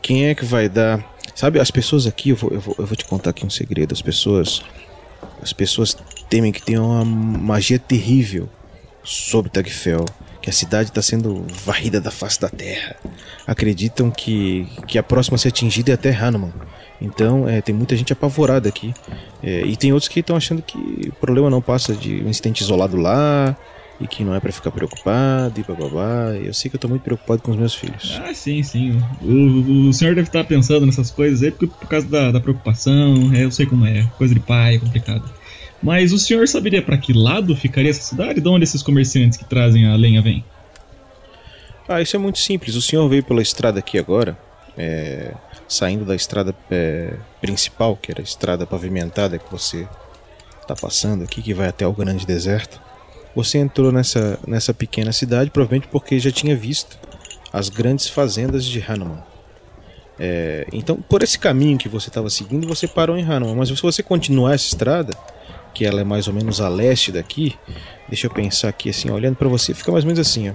quem 0.00 0.26
é 0.26 0.34
que 0.34 0.44
vai 0.44 0.68
dar? 0.68 1.04
Sabe, 1.40 1.58
as 1.58 1.70
pessoas 1.70 2.06
aqui, 2.06 2.28
eu 2.28 2.36
vou, 2.36 2.50
eu 2.50 2.60
vou, 2.60 2.74
eu 2.78 2.84
vou 2.84 2.94
te 2.94 3.06
contar 3.06 3.30
aqui 3.30 3.46
um 3.46 3.48
segredo. 3.48 3.94
As 3.94 4.02
pessoas. 4.02 4.60
As 5.40 5.54
pessoas 5.54 5.96
temem 6.28 6.52
que 6.52 6.60
tenha 6.60 6.82
uma 6.82 7.02
magia 7.02 7.78
terrível 7.78 8.46
sobre 9.02 9.50
Tagfel 9.50 10.04
que 10.42 10.50
a 10.50 10.52
cidade 10.52 10.90
está 10.90 11.00
sendo 11.00 11.46
varrida 11.64 11.98
da 11.98 12.10
face 12.10 12.38
da 12.38 12.50
terra. 12.50 12.94
Acreditam 13.46 14.10
que, 14.10 14.68
que 14.86 14.98
a 14.98 15.02
próxima 15.02 15.36
a 15.36 15.38
ser 15.38 15.48
atingida 15.48 15.92
é 15.92 15.94
até 15.94 16.14
Hanuman. 16.14 16.52
Então, 17.00 17.48
é, 17.48 17.62
tem 17.62 17.74
muita 17.74 17.96
gente 17.96 18.12
apavorada 18.12 18.68
aqui. 18.68 18.92
É, 19.42 19.62
e 19.62 19.78
tem 19.78 19.94
outros 19.94 20.08
que 20.08 20.20
estão 20.20 20.36
achando 20.36 20.60
que 20.60 21.08
o 21.08 21.12
problema 21.12 21.48
não 21.48 21.62
passa 21.62 21.94
de 21.94 22.22
um 22.22 22.28
incidente 22.28 22.62
isolado 22.62 22.98
lá 22.98 23.56
e 24.00 24.06
que 24.06 24.24
não 24.24 24.34
é 24.34 24.40
para 24.40 24.50
ficar 24.50 24.70
preocupado 24.70 25.60
e 25.60 25.62
bababá. 25.62 26.34
Eu 26.34 26.54
sei 26.54 26.70
que 26.70 26.76
eu 26.76 26.80
tô 26.80 26.88
muito 26.88 27.02
preocupado 27.02 27.42
com 27.42 27.50
os 27.50 27.56
meus 27.56 27.74
filhos. 27.74 28.18
Ah, 28.24 28.32
sim, 28.32 28.62
sim. 28.62 28.98
O, 29.20 29.88
o 29.88 29.92
senhor 29.92 30.14
deve 30.14 30.28
estar 30.28 30.42
pensando 30.44 30.86
nessas 30.86 31.10
coisas 31.10 31.42
aí 31.42 31.50
porque, 31.50 31.66
por 31.66 31.86
causa 31.86 32.06
da, 32.08 32.32
da 32.32 32.40
preocupação. 32.40 33.30
É, 33.34 33.44
eu 33.44 33.50
sei 33.50 33.66
como 33.66 33.84
é. 33.84 34.04
Coisa 34.16 34.32
de 34.32 34.40
pai, 34.40 34.76
é 34.76 34.78
complicado. 34.78 35.30
Mas 35.82 36.12
o 36.12 36.18
senhor 36.18 36.48
saberia 36.48 36.80
para 36.80 36.96
que 36.96 37.12
lado 37.12 37.54
ficaria 37.54 37.90
essa 37.90 38.02
cidade? 38.02 38.40
De 38.40 38.48
onde 38.48 38.64
esses 38.64 38.82
comerciantes 38.82 39.36
que 39.36 39.44
trazem 39.44 39.86
a 39.86 39.94
lenha 39.96 40.22
vêm? 40.22 40.44
Ah, 41.86 42.00
isso 42.00 42.16
é 42.16 42.18
muito 42.18 42.38
simples. 42.38 42.76
O 42.76 42.82
senhor 42.82 43.06
veio 43.08 43.22
pela 43.22 43.42
estrada 43.42 43.80
aqui 43.80 43.98
agora. 43.98 44.38
É, 44.78 45.34
saindo 45.68 46.04
da 46.04 46.14
estrada 46.14 46.54
é, 46.70 47.14
principal, 47.40 47.96
que 47.96 48.10
era 48.10 48.20
a 48.20 48.24
estrada 48.24 48.66
pavimentada 48.66 49.38
que 49.38 49.50
você 49.50 49.86
está 50.60 50.74
passando 50.74 51.24
aqui, 51.24 51.42
que 51.42 51.52
vai 51.52 51.68
até 51.68 51.86
o 51.86 51.92
grande 51.92 52.24
deserto, 52.24 52.80
você 53.34 53.58
entrou 53.58 53.92
nessa, 53.92 54.38
nessa 54.46 54.74
pequena 54.74 55.12
cidade 55.12 55.50
provavelmente 55.50 55.88
porque 55.88 56.18
já 56.18 56.30
tinha 56.30 56.56
visto 56.56 56.98
as 57.52 57.68
grandes 57.68 58.08
fazendas 58.08 58.64
de 58.64 58.84
Hanuman. 58.86 59.22
É, 60.22 60.66
então, 60.70 60.96
por 60.96 61.22
esse 61.22 61.38
caminho 61.38 61.78
que 61.78 61.88
você 61.88 62.08
estava 62.08 62.28
seguindo, 62.28 62.68
você 62.68 62.86
parou 62.86 63.16
em 63.16 63.24
Hanuman. 63.24 63.54
Mas 63.54 63.68
se 63.68 63.82
você 63.82 64.02
continuar 64.02 64.54
essa 64.54 64.66
estrada, 64.66 65.16
que 65.72 65.84
ela 65.84 66.02
é 66.02 66.04
mais 66.04 66.28
ou 66.28 66.34
menos 66.34 66.60
a 66.60 66.68
leste 66.68 67.10
daqui, 67.10 67.56
deixa 68.06 68.26
eu 68.26 68.30
pensar 68.30 68.68
aqui 68.68 68.90
assim, 68.90 69.10
olhando 69.10 69.36
para 69.36 69.48
você, 69.48 69.72
fica 69.72 69.90
mais 69.90 70.04
ou 70.04 70.08
menos 70.08 70.20
assim, 70.20 70.50
ó. 70.50 70.54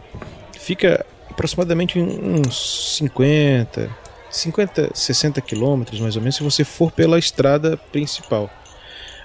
Fica 0.54 1.06
aproximadamente 1.30 2.00
uns 2.00 2.96
50, 2.98 3.90
50, 4.30 4.92
60 4.94 5.42
quilômetros 5.42 6.00
mais 6.00 6.16
ou 6.16 6.22
menos 6.22 6.36
se 6.36 6.44
você 6.44 6.64
for 6.64 6.92
pela 6.92 7.18
estrada 7.18 7.78
principal. 7.92 8.50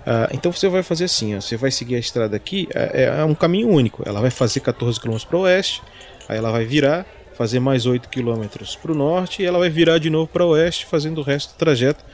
Uh, 0.01 0.33
então 0.33 0.51
você 0.51 0.69
vai 0.69 0.83
fazer 0.83 1.05
assim, 1.05 1.37
ó, 1.37 1.41
você 1.41 1.57
vai 1.57 1.71
seguir 1.71 1.97
a 1.97 1.99
estrada 1.99 2.35
aqui, 2.37 2.69
é, 2.75 3.05
é 3.19 3.25
um 3.25 3.35
caminho 3.35 3.69
único. 3.69 4.03
Ela 4.07 4.21
vai 4.21 4.31
fazer 4.31 4.61
14 4.61 4.99
km 5.01 5.17
para 5.29 5.37
o 5.37 5.41
oeste, 5.41 5.83
aí 6.29 6.39
ela 6.39 6.51
vai 6.51 6.65
virar, 6.65 7.07
fazer 7.35 7.61
mais 7.61 7.87
8 7.87 8.09
km 8.09 8.47
para 8.81 8.93
o 8.93 8.95
norte 8.95 9.43
e 9.43 9.47
ela 9.47 9.59
vai 9.59 9.71
virar 9.71 9.99
de 9.99 10.11
novo 10.11 10.27
para 10.27 10.45
o 10.45 10.51
oeste, 10.51 10.87
fazendo 10.87 11.19
o 11.19 11.23
resto 11.23 11.55
do 11.55 11.59
trajeto. 11.59 12.05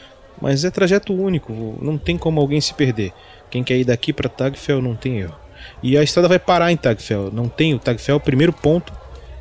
Mas 0.40 0.64
é 0.64 0.70
trajeto 0.70 1.14
único, 1.14 1.78
não 1.80 1.96
tem 1.96 2.18
como 2.18 2.40
alguém 2.40 2.60
se 2.60 2.74
perder. 2.74 3.12
Quem 3.50 3.64
quer 3.64 3.78
ir 3.78 3.84
daqui 3.84 4.12
para 4.12 4.28
Tagfel 4.28 4.82
não 4.82 4.94
tem 4.94 5.20
erro. 5.20 5.36
E 5.82 5.96
a 5.96 6.02
estrada 6.02 6.28
vai 6.28 6.38
parar 6.38 6.70
em 6.70 6.76
Tagfel, 6.76 7.30
não 7.32 7.48
tem 7.48 7.72
o 7.72 7.78
Tagfel, 7.78 8.16
o 8.16 8.20
primeiro 8.20 8.52
ponto 8.52 8.92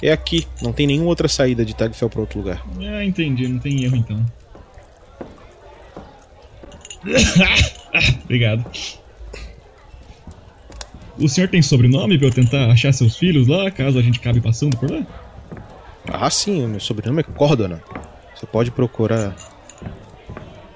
é 0.02 0.12
aqui. 0.12 0.48
Não 0.62 0.72
tem 0.72 0.88
nenhuma 0.88 1.10
outra 1.10 1.28
saída 1.28 1.66
de 1.66 1.76
Tagfel 1.76 2.10
para 2.10 2.22
outro 2.22 2.40
lugar. 2.40 2.64
Ah, 2.80 3.04
entendi. 3.04 3.48
Não 3.48 3.60
tem 3.60 3.84
erro 3.84 3.96
então. 3.96 4.26
Obrigado. 8.24 8.66
O 11.18 11.30
senhor 11.30 11.48
tem 11.48 11.62
sobrenome 11.62 12.18
para 12.18 12.28
eu 12.28 12.34
tentar 12.34 12.72
achar 12.72 12.92
seus 12.94 13.18
filhos 13.18 13.48
lá, 13.48 13.72
caso 13.72 13.98
a 13.98 14.02
gente 14.02 14.20
acabe 14.20 14.42
passando 14.42 14.76
por 14.78 14.92
lá? 14.92 15.06
Ah, 16.08 16.30
sim. 16.30 16.68
Meu 16.68 16.80
sobrenome 16.80 17.22
é 17.22 17.24
Cordona. 17.24 17.82
Você 18.36 18.46
pode 18.46 18.72
procurar. 18.72 19.36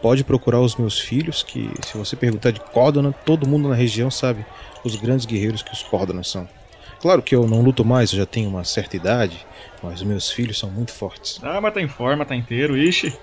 Pode 0.02 0.24
procurar 0.24 0.62
os 0.62 0.78
meus 0.78 0.98
filhos, 0.98 1.44
que 1.44 1.70
se 1.86 1.98
você 1.98 2.15
perguntar 2.15 2.52
de 2.52 2.62
Cordona, 2.62 3.12
todo 3.12 3.48
mundo 3.48 3.68
na 3.68 3.76
região 3.76 4.10
sabe 4.10 4.46
os 4.84 4.96
grandes 4.96 5.26
guerreiros 5.26 5.62
que 5.62 5.74
os 5.74 5.84
Cordonas 5.84 6.30
são. 6.30 6.48
Claro 7.02 7.22
que 7.22 7.36
eu 7.36 7.48
não 7.48 7.62
luto 7.62 7.84
mais, 7.84 8.12
eu 8.12 8.18
já 8.18 8.26
tenho 8.26 8.50
uma 8.50 8.63
certa 8.63 8.96
idade, 8.96 9.46
mas 9.84 10.02
meus 10.02 10.32
filhos 10.32 10.58
são 10.58 10.70
muito 10.70 10.94
fortes. 10.94 11.39
Ah, 11.44 11.60
mas 11.60 11.74
tá 11.74 11.82
em 11.82 11.88
forma, 11.88 12.26
tá 12.26 12.36
inteiro, 12.36 12.78
ixi. 12.78 13.13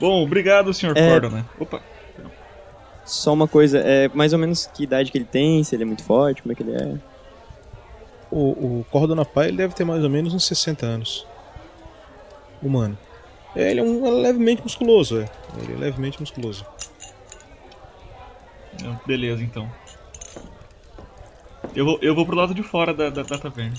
Bom, 0.00 0.22
obrigado, 0.22 0.72
Sr. 0.72 0.92
É... 0.96 1.10
Cordon, 1.10 1.28
né? 1.28 1.44
Opa. 1.58 1.82
Só 3.04 3.32
uma 3.32 3.48
coisa, 3.48 3.78
é 3.78 4.08
mais 4.08 4.32
ou 4.32 4.38
menos 4.38 4.66
que 4.66 4.84
idade 4.84 5.10
que 5.10 5.18
ele 5.18 5.24
tem, 5.24 5.62
se 5.64 5.74
ele 5.74 5.82
é 5.82 5.86
muito 5.86 6.04
forte, 6.04 6.42
como 6.42 6.52
é 6.52 6.54
que 6.54 6.62
ele 6.62 6.72
é? 6.72 6.98
O, 8.30 8.80
o 8.80 8.86
Cordona 8.90 9.24
Pai 9.24 9.48
ele 9.48 9.58
deve 9.58 9.74
ter 9.74 9.84
mais 9.84 10.02
ou 10.02 10.10
menos 10.10 10.32
uns 10.32 10.46
60 10.46 10.86
anos. 10.86 11.26
Humano. 12.62 12.96
É, 13.54 13.70
ele 13.70 13.80
é, 13.80 13.82
um, 13.82 14.06
é 14.06 14.10
levemente 14.10 14.62
musculoso, 14.62 15.20
é. 15.20 15.28
Ele 15.62 15.74
é 15.74 15.76
levemente 15.76 16.20
musculoso. 16.20 16.64
Beleza, 19.06 19.42
então. 19.42 19.70
Eu 21.74 21.84
vou, 21.84 21.98
eu 22.00 22.14
vou 22.14 22.24
pro 22.24 22.36
lado 22.36 22.54
de 22.54 22.62
fora 22.62 22.94
da, 22.94 23.10
da, 23.10 23.22
da 23.22 23.38
taverna. 23.38 23.76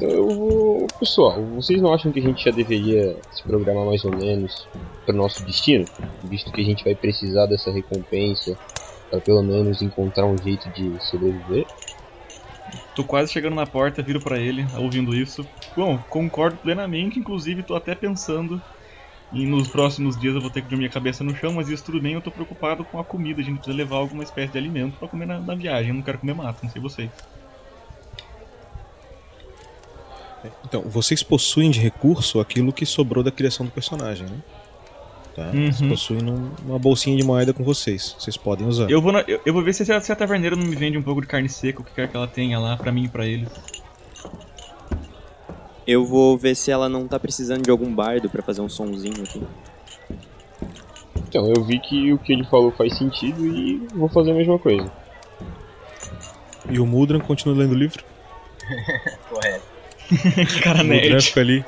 Eu 0.00 0.28
vou... 0.28 0.86
Pessoal, 0.98 1.42
vocês 1.54 1.80
não 1.80 1.92
acham 1.92 2.12
que 2.12 2.18
a 2.18 2.22
gente 2.22 2.44
já 2.44 2.50
deveria 2.50 3.16
se 3.30 3.42
programar 3.42 3.84
mais 3.86 4.04
ou 4.04 4.10
menos 4.14 4.68
para 5.04 5.14
o 5.14 5.18
nosso 5.18 5.44
destino? 5.44 5.84
Visto 6.24 6.52
que 6.52 6.60
a 6.60 6.64
gente 6.64 6.84
vai 6.84 6.94
precisar 6.94 7.46
dessa 7.46 7.70
recompensa 7.70 8.58
para 9.10 9.20
pelo 9.20 9.42
menos 9.42 9.82
encontrar 9.82 10.26
um 10.26 10.36
jeito 10.36 10.68
de 10.70 11.02
sobreviver? 11.04 11.66
Tô 12.94 13.04
quase 13.04 13.32
chegando 13.32 13.54
na 13.54 13.66
porta, 13.66 14.02
viro 14.02 14.20
para 14.20 14.38
ele, 14.38 14.66
ouvindo 14.76 15.14
isso. 15.14 15.46
Bom, 15.76 15.98
concordo 16.10 16.56
plenamente, 16.58 17.18
inclusive 17.18 17.62
tô 17.62 17.74
até 17.74 17.94
pensando 17.94 18.60
e 19.32 19.44
nos 19.44 19.68
próximos 19.68 20.16
dias 20.18 20.34
eu 20.34 20.40
vou 20.40 20.50
ter 20.50 20.62
que 20.62 20.68
dormir 20.68 20.86
a 20.86 20.90
cabeça 20.90 21.24
no 21.24 21.34
chão, 21.34 21.52
mas 21.52 21.68
isso 21.68 21.84
tudo 21.84 22.00
bem, 22.00 22.14
eu 22.14 22.20
tô 22.20 22.30
preocupado 22.30 22.84
com 22.84 22.98
a 23.00 23.04
comida. 23.04 23.40
A 23.40 23.44
gente 23.44 23.56
precisa 23.56 23.76
levar 23.76 23.96
alguma 23.96 24.22
espécie 24.22 24.52
de 24.52 24.58
alimento 24.58 24.98
para 24.98 25.08
comer 25.08 25.26
na, 25.26 25.40
na, 25.40 25.54
viagem. 25.54 25.88
Eu 25.88 25.94
não 25.94 26.02
quero 26.02 26.18
comer 26.18 26.34
mato, 26.34 26.60
não 26.62 26.70
sei 26.70 26.80
vocês. 26.80 27.10
Então, 30.64 30.82
vocês 30.82 31.22
possuem 31.22 31.70
de 31.70 31.80
recurso 31.80 32.40
aquilo 32.40 32.72
que 32.72 32.86
sobrou 32.86 33.22
da 33.22 33.30
criação 33.30 33.66
do 33.66 33.72
personagem, 33.72 34.26
né? 34.26 34.38
Tá? 35.36 35.50
Uhum. 35.52 35.70
Vocês 35.70 35.88
possuem 35.88 36.20
uma 36.64 36.78
bolsinha 36.78 37.14
de 37.14 37.22
moeda 37.22 37.52
com 37.52 37.62
vocês. 37.62 38.16
Vocês 38.18 38.38
podem 38.38 38.66
usar. 38.66 38.90
Eu 38.90 39.02
vou, 39.02 39.12
na, 39.12 39.20
eu, 39.28 39.38
eu, 39.44 39.52
vou 39.52 39.62
ver 39.62 39.74
se 39.74 39.92
a, 39.92 40.00
se 40.00 40.10
a 40.10 40.16
taverneira 40.16 40.56
não 40.56 40.64
me 40.64 40.74
vende 40.74 40.96
um 40.96 41.02
pouco 41.02 41.20
de 41.20 41.26
carne 41.26 41.48
seca, 41.48 41.82
o 41.82 41.84
que 41.84 41.92
quer 41.92 42.08
que 42.08 42.16
ela 42.16 42.26
tenha 42.26 42.58
lá, 42.58 42.76
pra 42.76 42.90
mim 42.90 43.04
e 43.04 43.08
pra 43.08 43.26
eles. 43.26 43.50
Eu 45.86 46.06
vou 46.06 46.38
ver 46.38 46.56
se 46.56 46.70
ela 46.70 46.88
não 46.88 47.06
tá 47.06 47.20
precisando 47.20 47.62
de 47.62 47.70
algum 47.70 47.94
bardo 47.94 48.30
para 48.30 48.42
fazer 48.42 48.62
um 48.62 48.68
sonzinho 48.68 49.22
aqui. 49.22 49.42
Então, 51.28 51.52
eu 51.54 51.62
vi 51.62 51.78
que 51.80 52.14
o 52.14 52.18
que 52.18 52.32
ele 52.32 52.44
falou 52.44 52.72
faz 52.72 52.96
sentido 52.96 53.46
e 53.46 53.86
vou 53.94 54.08
fazer 54.08 54.30
a 54.30 54.34
mesma 54.34 54.58
coisa. 54.58 54.90
E 56.70 56.80
o 56.80 56.86
Mudran 56.86 57.20
continua 57.20 57.54
lendo 57.56 57.72
o 57.72 57.78
livro? 57.78 58.02
Correto. 59.28 59.75
Que 60.08 60.60
cara 60.60 60.80
O 60.80 60.84
nerd. 60.84 61.22
fica 61.24 61.40
ali 61.40 61.64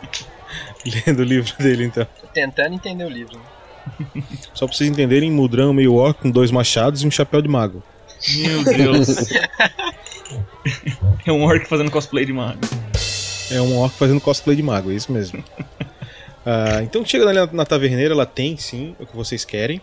lendo 1.06 1.20
o 1.20 1.24
livro 1.24 1.52
dele, 1.58 1.84
então. 1.84 2.06
Tô 2.20 2.26
tentando 2.28 2.74
entender 2.74 3.04
o 3.04 3.08
livro. 3.08 3.36
né? 3.38 4.22
Só 4.54 4.66
pra 4.66 4.76
vocês 4.76 4.88
entenderem, 4.90 5.30
um 5.32 5.72
meio 5.72 5.94
orc 5.94 6.20
com 6.20 6.30
dois 6.30 6.50
machados 6.50 7.02
e 7.02 7.06
um 7.06 7.10
chapéu 7.10 7.40
de 7.42 7.48
mago. 7.48 7.82
Meu 8.36 8.64
Deus. 8.64 9.08
é 11.26 11.32
um 11.32 11.42
orc 11.44 11.66
fazendo 11.66 11.90
cosplay 11.90 12.24
de 12.24 12.32
mago. 12.32 12.58
É 13.50 13.60
um 13.60 13.78
orc 13.78 13.94
fazendo 13.96 14.20
cosplay 14.20 14.56
de 14.56 14.62
mago, 14.62 14.90
é 14.90 14.94
isso 14.94 15.10
mesmo. 15.12 15.42
Ah, 16.50 16.80
então 16.82 17.04
chega 17.04 17.28
ali 17.28 17.38
na, 17.38 17.46
na 17.52 17.66
taverneira, 17.66 18.14
ela 18.14 18.24
tem 18.24 18.56
sim 18.56 18.96
o 18.98 19.04
que 19.04 19.14
vocês 19.14 19.44
querem. 19.44 19.82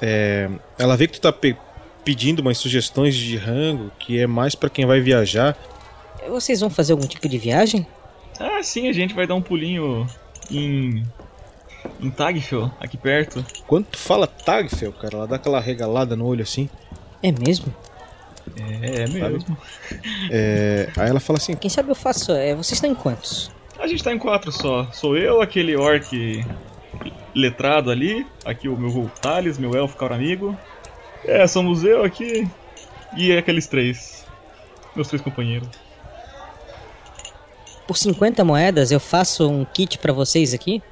É, 0.00 0.48
ela 0.78 0.96
vê 0.96 1.08
que 1.08 1.14
tu 1.14 1.20
tá 1.20 1.32
pe- 1.32 1.56
pedindo 2.04 2.38
umas 2.38 2.56
sugestões 2.58 3.16
de 3.16 3.36
rango, 3.36 3.90
que 3.98 4.20
é 4.20 4.24
mais 4.28 4.54
pra 4.54 4.70
quem 4.70 4.86
vai 4.86 5.00
viajar. 5.00 5.56
Vocês 6.28 6.60
vão 6.60 6.70
fazer 6.70 6.92
algum 6.92 7.06
tipo 7.06 7.28
de 7.28 7.38
viagem? 7.38 7.86
Ah, 8.38 8.62
sim, 8.62 8.88
a 8.88 8.92
gente 8.92 9.14
vai 9.14 9.26
dar 9.26 9.34
um 9.34 9.42
pulinho 9.42 10.06
em. 10.50 11.04
em 12.00 12.10
Tagfel, 12.10 12.70
aqui 12.80 12.96
perto. 12.96 13.44
Quando 13.66 13.86
tu 13.86 13.98
fala 13.98 14.26
Tagfel, 14.26 14.92
cara, 14.92 15.16
ela 15.16 15.26
dá 15.26 15.36
aquela 15.36 15.60
regalada 15.60 16.16
no 16.16 16.26
olho 16.26 16.42
assim. 16.42 16.68
É 17.22 17.30
mesmo? 17.30 17.72
É, 18.56 19.02
é 19.02 19.06
mesmo. 19.06 19.56
É, 20.30 20.88
aí 20.96 21.08
ela 21.08 21.20
fala 21.20 21.38
assim: 21.38 21.54
Quem 21.54 21.70
sabe 21.70 21.90
eu 21.90 21.94
faço. 21.94 22.32
É, 22.32 22.54
vocês 22.54 22.72
estão 22.72 22.90
em 22.90 22.94
quantos? 22.94 23.50
A 23.78 23.86
gente 23.86 24.02
tá 24.02 24.12
em 24.12 24.18
quatro 24.18 24.52
só. 24.52 24.90
Sou 24.92 25.16
eu, 25.16 25.40
aquele 25.40 25.76
orc 25.76 26.44
letrado 27.34 27.90
ali. 27.90 28.26
Aqui 28.44 28.68
o 28.68 28.76
meu 28.76 29.10
Thales, 29.20 29.58
meu 29.58 29.74
elfo 29.74 29.96
caro 29.96 30.14
amigo. 30.14 30.56
É, 31.24 31.46
somos 31.46 31.84
eu 31.84 32.04
aqui. 32.04 32.48
E 33.16 33.36
aqueles 33.36 33.66
três. 33.66 34.24
Meus 34.94 35.08
três 35.08 35.22
companheiros. 35.22 35.68
Por 37.92 37.98
50 37.98 38.42
moedas 38.42 38.90
eu 38.90 38.98
faço 38.98 39.46
um 39.46 39.66
kit 39.66 39.98
pra 39.98 40.14
vocês 40.14 40.54
aqui. 40.54 40.82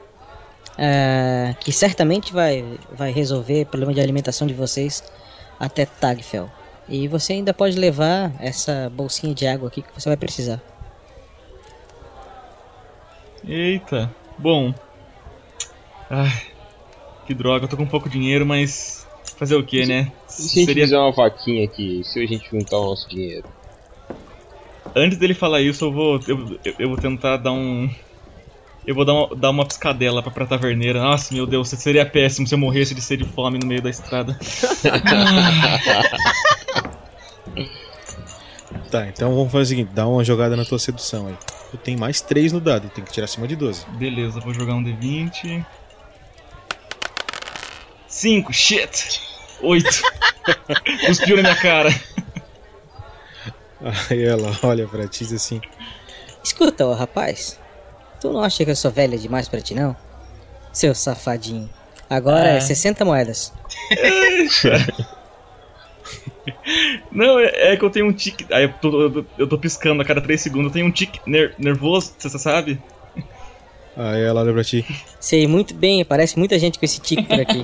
é, 0.76 1.54
que 1.58 1.72
certamente 1.72 2.30
vai, 2.30 2.62
vai 2.92 3.10
resolver 3.10 3.62
o 3.62 3.66
problema 3.66 3.94
de 3.94 4.02
alimentação 4.02 4.46
de 4.46 4.52
vocês 4.52 5.02
até 5.58 5.86
Tagfel. 5.86 6.50
E 6.86 7.08
você 7.08 7.32
ainda 7.32 7.54
pode 7.54 7.78
levar 7.78 8.34
essa 8.38 8.92
bolsinha 8.94 9.34
de 9.34 9.46
água 9.46 9.68
aqui 9.68 9.80
que 9.80 9.88
você 9.98 10.10
vai 10.10 10.16
precisar. 10.18 10.60
Eita. 13.48 14.14
Bom. 14.36 14.74
Ai. 16.10 16.42
Que 17.26 17.32
droga, 17.32 17.64
eu 17.64 17.68
tô 17.70 17.78
com 17.78 17.86
pouco 17.86 18.10
dinheiro, 18.10 18.44
mas. 18.44 19.06
Fazer 19.38 19.56
o 19.56 19.64
que, 19.64 19.86
né? 19.86 20.12
Se 20.26 20.60
a 20.60 20.66
gente 20.66 20.74
fizer 20.74 20.98
uma 20.98 21.12
vaquinha 21.12 21.64
aqui, 21.64 22.02
se 22.04 22.22
a 22.22 22.26
gente 22.26 22.50
juntar 22.50 22.76
o 22.76 22.90
nosso 22.90 23.08
dinheiro? 23.08 23.48
Antes 24.94 25.18
dele 25.18 25.34
falar 25.34 25.60
isso, 25.60 25.84
eu 25.84 25.92
vou. 25.92 26.20
Eu, 26.26 26.58
eu- 26.78 26.88
vou 26.88 26.96
tentar 26.98 27.36
dar 27.36 27.52
um. 27.52 27.88
Eu 28.86 28.94
vou 28.94 29.04
dar 29.04 29.12
uma, 29.14 29.36
dar 29.36 29.50
uma 29.50 29.64
piscadela 29.66 30.22
pra, 30.22 30.30
pra 30.32 30.46
taverneira. 30.46 31.00
Nossa, 31.00 31.32
meu 31.34 31.46
Deus, 31.46 31.68
seria 31.68 32.04
péssimo 32.06 32.46
se 32.46 32.54
eu 32.54 32.58
morresse 32.58 32.94
de 32.94 33.00
sede 33.02 33.24
e 33.24 33.26
fome 33.28 33.58
no 33.58 33.66
meio 33.66 33.82
da 33.82 33.90
estrada. 33.90 34.36
Tá, 38.90 39.06
então 39.06 39.34
vamos 39.34 39.52
fazer 39.52 39.62
o 39.62 39.66
seguinte: 39.66 39.90
dá 39.94 40.06
uma 40.06 40.24
jogada 40.24 40.56
na 40.56 40.64
tua 40.64 40.78
sedução 40.78 41.28
aí. 41.28 41.34
Tu 41.70 41.76
tem 41.78 41.96
mais 41.96 42.20
3 42.20 42.52
no 42.52 42.60
dado, 42.60 42.88
tem 42.88 43.04
que 43.04 43.12
tirar 43.12 43.26
acima 43.26 43.46
de 43.46 43.54
12. 43.54 43.86
Beleza, 43.90 44.40
vou 44.40 44.52
jogar 44.52 44.74
um 44.74 44.82
D20. 44.82 45.64
5, 48.08 48.52
shit! 48.52 49.20
8. 49.62 49.88
Cuspiu 51.06 51.36
na 51.36 51.42
minha 51.42 51.56
cara. 51.56 51.90
Aí 54.10 54.22
ela 54.24 54.50
olha 54.62 54.86
pra 54.86 55.06
ti 55.08 55.24
e 55.24 55.26
diz 55.26 55.34
assim: 55.34 55.60
Escuta, 56.44 56.86
ô 56.86 56.92
rapaz. 56.94 57.58
Tu 58.20 58.30
não 58.30 58.42
acha 58.42 58.64
que 58.64 58.70
eu 58.70 58.76
sou 58.76 58.90
velha 58.90 59.16
demais 59.16 59.48
pra 59.48 59.60
ti, 59.60 59.74
não? 59.74 59.96
Seu 60.72 60.94
safadinho. 60.94 61.68
Agora 62.08 62.48
é, 62.50 62.56
É. 62.56 62.60
60 62.60 63.04
moedas. 63.04 63.52
Não, 67.12 67.38
é, 67.38 67.72
é 67.72 67.76
que 67.76 67.84
eu 67.84 67.90
tenho 67.90 68.06
um 68.06 68.12
tique. 68.12 68.46
Aí 68.52 68.64
eu 68.64 68.72
tô, 68.80 69.00
eu 69.02 69.10
tô- 69.10 69.24
eu 69.38 69.46
tô 69.48 69.58
piscando 69.58 70.02
a 70.02 70.04
cada 70.04 70.20
3 70.20 70.40
segundos. 70.40 70.66
Eu 70.70 70.72
tenho 70.72 70.86
um 70.86 70.90
tique 70.90 71.20
ner- 71.26 71.54
nervoso, 71.58 72.14
você 72.18 72.38
sabe? 72.38 72.80
Aí 73.96 74.22
ela 74.22 74.40
olha 74.40 74.52
pra 74.52 74.64
ti. 74.64 74.84
Sei 75.18 75.46
muito 75.46 75.74
bem, 75.74 76.04
parece 76.04 76.38
muita 76.38 76.58
gente 76.58 76.78
com 76.78 76.84
esse 76.84 77.00
tique 77.00 77.22
por 77.24 77.40
aqui. 77.40 77.62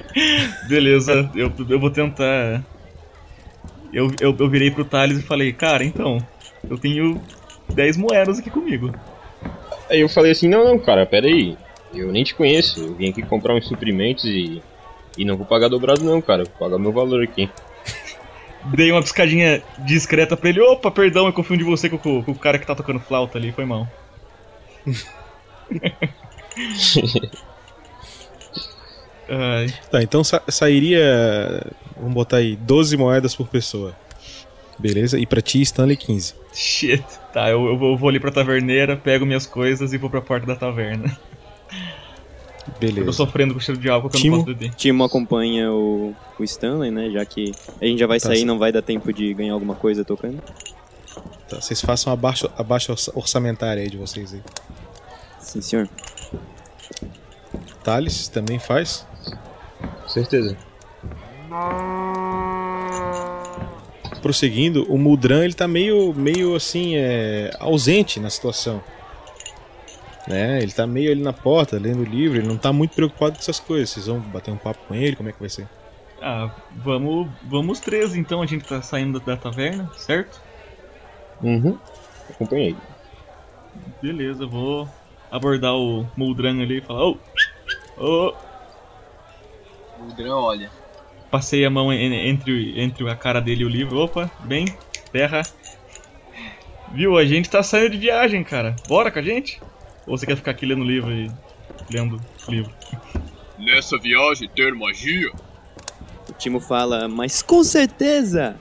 Beleza, 0.68 1.30
eu, 1.34 1.52
eu 1.68 1.80
vou 1.80 1.90
tentar. 1.90 2.62
Eu, 3.94 4.10
eu, 4.20 4.36
eu 4.38 4.50
virei 4.50 4.70
pro 4.70 4.84
Thales 4.84 5.18
e 5.18 5.22
falei, 5.22 5.52
cara, 5.52 5.84
então, 5.84 6.18
eu 6.68 6.76
tenho 6.76 7.20
10 7.72 7.96
moedas 7.96 8.38
aqui 8.40 8.50
comigo. 8.50 8.92
Aí 9.88 10.00
eu 10.00 10.08
falei 10.08 10.32
assim, 10.32 10.48
não, 10.48 10.64
não, 10.64 10.78
cara, 10.78 11.06
pera 11.06 11.26
aí. 11.26 11.56
Eu 11.94 12.10
nem 12.10 12.24
te 12.24 12.34
conheço, 12.34 12.80
eu 12.80 12.94
vim 12.94 13.10
aqui 13.10 13.22
comprar 13.22 13.54
uns 13.54 13.68
suprimentos 13.68 14.24
e. 14.24 14.60
E 15.16 15.24
não 15.24 15.36
vou 15.36 15.46
pagar 15.46 15.68
dobrado 15.68 16.02
não, 16.02 16.20
cara, 16.20 16.42
vou 16.42 16.52
pagar 16.58 16.76
meu 16.76 16.90
valor 16.90 17.22
aqui. 17.22 17.48
Dei 18.74 18.90
uma 18.90 19.00
piscadinha 19.00 19.62
discreta 19.78 20.36
pra 20.36 20.48
ele, 20.48 20.60
opa, 20.60 20.90
perdão, 20.90 21.26
eu 21.26 21.32
confundi 21.32 21.62
você 21.62 21.88
com, 21.88 21.98
com- 21.98 22.22
com 22.22 22.32
o 22.32 22.38
cara 22.38 22.58
que 22.58 22.66
tá 22.66 22.74
tocando 22.74 22.98
flauta 22.98 23.38
ali, 23.38 23.52
foi 23.52 23.64
mal. 23.64 23.86
Ai, 29.28 29.72
Tá, 29.90 30.02
então 30.02 30.22
sa- 30.24 30.42
sairia. 30.48 31.62
Vamos 31.96 32.14
botar 32.14 32.38
aí 32.38 32.56
12 32.56 32.96
moedas 32.96 33.34
por 33.34 33.48
pessoa. 33.48 33.94
Beleza? 34.78 35.18
E 35.18 35.24
pra 35.26 35.40
ti, 35.40 35.60
Stanley, 35.62 35.96
15. 35.96 36.34
shit. 36.52 37.02
Tá, 37.32 37.48
eu, 37.50 37.64
eu 37.66 37.78
vou- 37.78 37.92
eu 37.92 37.96
vou 37.96 38.08
ali 38.08 38.20
pra 38.20 38.30
taverneira, 38.30 38.96
pego 38.96 39.24
minhas 39.26 39.46
coisas 39.46 39.92
e 39.92 39.98
vou 39.98 40.08
pra 40.10 40.20
porta 40.20 40.46
da 40.46 40.54
taverna. 40.56 41.16
Eu 42.66 42.72
tô 42.72 42.78
Beleza. 42.80 43.12
sofrendo 43.12 43.54
com 43.54 43.58
o 43.60 43.62
cheiro 43.62 43.80
de 43.80 43.88
álcool 43.90 44.08
que 44.08 44.16
eu 44.16 44.20
Timo? 44.20 44.36
não 44.38 44.44
posso 44.44 44.56
beber. 44.56 44.74
Timo 44.74 45.04
acompanha 45.04 45.70
o, 45.70 46.14
o 46.38 46.44
Stanley, 46.44 46.90
né? 46.90 47.10
Já 47.10 47.24
que 47.24 47.52
a 47.80 47.84
gente 47.84 47.98
já 47.98 48.06
vai 48.06 48.18
Tá 48.18 48.28
sair, 48.28 48.38
certo. 48.38 48.46
não 48.48 48.58
vai 48.58 48.72
dar 48.72 48.82
tempo 48.82 49.12
de 49.12 49.32
ganhar 49.34 49.52
alguma 49.52 49.74
coisa 49.74 50.04
tocando. 50.04 50.42
Tá, 51.48 51.60
vocês 51.60 51.80
façam 51.80 52.12
a 52.12 52.16
baixa, 52.16 52.50
a 52.56 52.62
baixa 52.62 52.90
orça- 52.92 53.12
orçamentária 53.14 53.82
aí 53.82 53.90
de 53.90 53.96
vocês 53.96 54.32
aí. 54.34 54.42
Sim, 55.40 55.60
senhor. 55.60 55.88
Thales 57.82 58.28
também 58.28 58.58
faz. 58.58 59.06
Certeza. 60.06 60.56
Prosseguindo, 64.22 64.84
o 64.84 64.96
Mudran 64.96 65.44
ele 65.44 65.54
tá 65.54 65.68
meio, 65.68 66.14
meio 66.14 66.54
assim, 66.54 66.96
é, 66.96 67.50
ausente 67.58 68.18
na 68.18 68.30
situação. 68.30 68.82
Né? 70.26 70.58
Ele 70.62 70.72
tá 70.72 70.86
meio 70.86 71.12
ali 71.12 71.22
na 71.22 71.32
porta, 71.32 71.78
lendo 71.78 72.00
o 72.00 72.04
livro, 72.04 72.38
ele 72.38 72.48
não 72.48 72.56
tá 72.56 72.72
muito 72.72 72.94
preocupado 72.94 73.32
com 73.32 73.40
essas 73.40 73.60
coisas. 73.60 73.90
Vocês 73.90 74.06
vão 74.06 74.20
bater 74.20 74.50
um 74.50 74.56
papo 74.56 74.80
com 74.88 74.94
ele, 74.94 75.16
como 75.16 75.28
é 75.28 75.32
que 75.32 75.40
vai 75.40 75.50
ser? 75.50 75.68
Ah, 76.22 76.50
vamos, 76.76 77.28
vamos 77.42 77.80
três 77.80 78.16
então, 78.16 78.40
a 78.40 78.46
gente 78.46 78.64
tá 78.64 78.80
saindo 78.80 79.20
da, 79.20 79.36
taverna, 79.36 79.90
certo? 79.94 80.40
Uhum. 81.42 81.78
Acompanhei. 82.30 82.74
Beleza, 84.00 84.46
vou 84.46 84.88
abordar 85.30 85.74
o 85.74 86.06
Muldran 86.16 86.62
ali 86.62 86.78
e 86.78 86.80
falar, 86.80 87.08
ô, 87.08 87.18
ô, 87.98 88.34
O 90.06 90.12
Drão 90.14 90.38
olha. 90.40 90.70
passei 91.30 91.64
a 91.64 91.70
mão 91.70 91.92
en- 91.92 92.28
entre, 92.28 92.80
entre 92.80 93.08
a 93.10 93.16
cara 93.16 93.40
dele 93.40 93.62
e 93.62 93.66
o 93.66 93.68
livro, 93.68 93.98
opa, 93.98 94.30
bem, 94.44 94.66
terra. 95.12 95.42
Viu, 96.92 97.16
a 97.18 97.24
gente 97.24 97.50
tá 97.50 97.62
saindo 97.62 97.90
de 97.90 97.98
viagem, 97.98 98.44
cara, 98.44 98.76
bora 98.86 99.10
com 99.10 99.18
a 99.18 99.22
gente? 99.22 99.60
Ou 100.06 100.16
você 100.16 100.26
quer 100.26 100.36
ficar 100.36 100.52
aqui 100.52 100.64
lendo 100.66 100.82
o 100.82 100.86
livro 100.86 101.10
e 101.10 101.28
lendo 101.92 102.20
o 102.46 102.50
livro? 102.50 102.70
Nessa 103.58 103.98
viagem 103.98 104.48
ter 104.54 104.72
magia? 104.74 105.30
O 106.28 106.32
Timo 106.34 106.60
fala, 106.60 107.08
mas 107.08 107.42
com 107.42 107.64
certeza! 107.64 108.56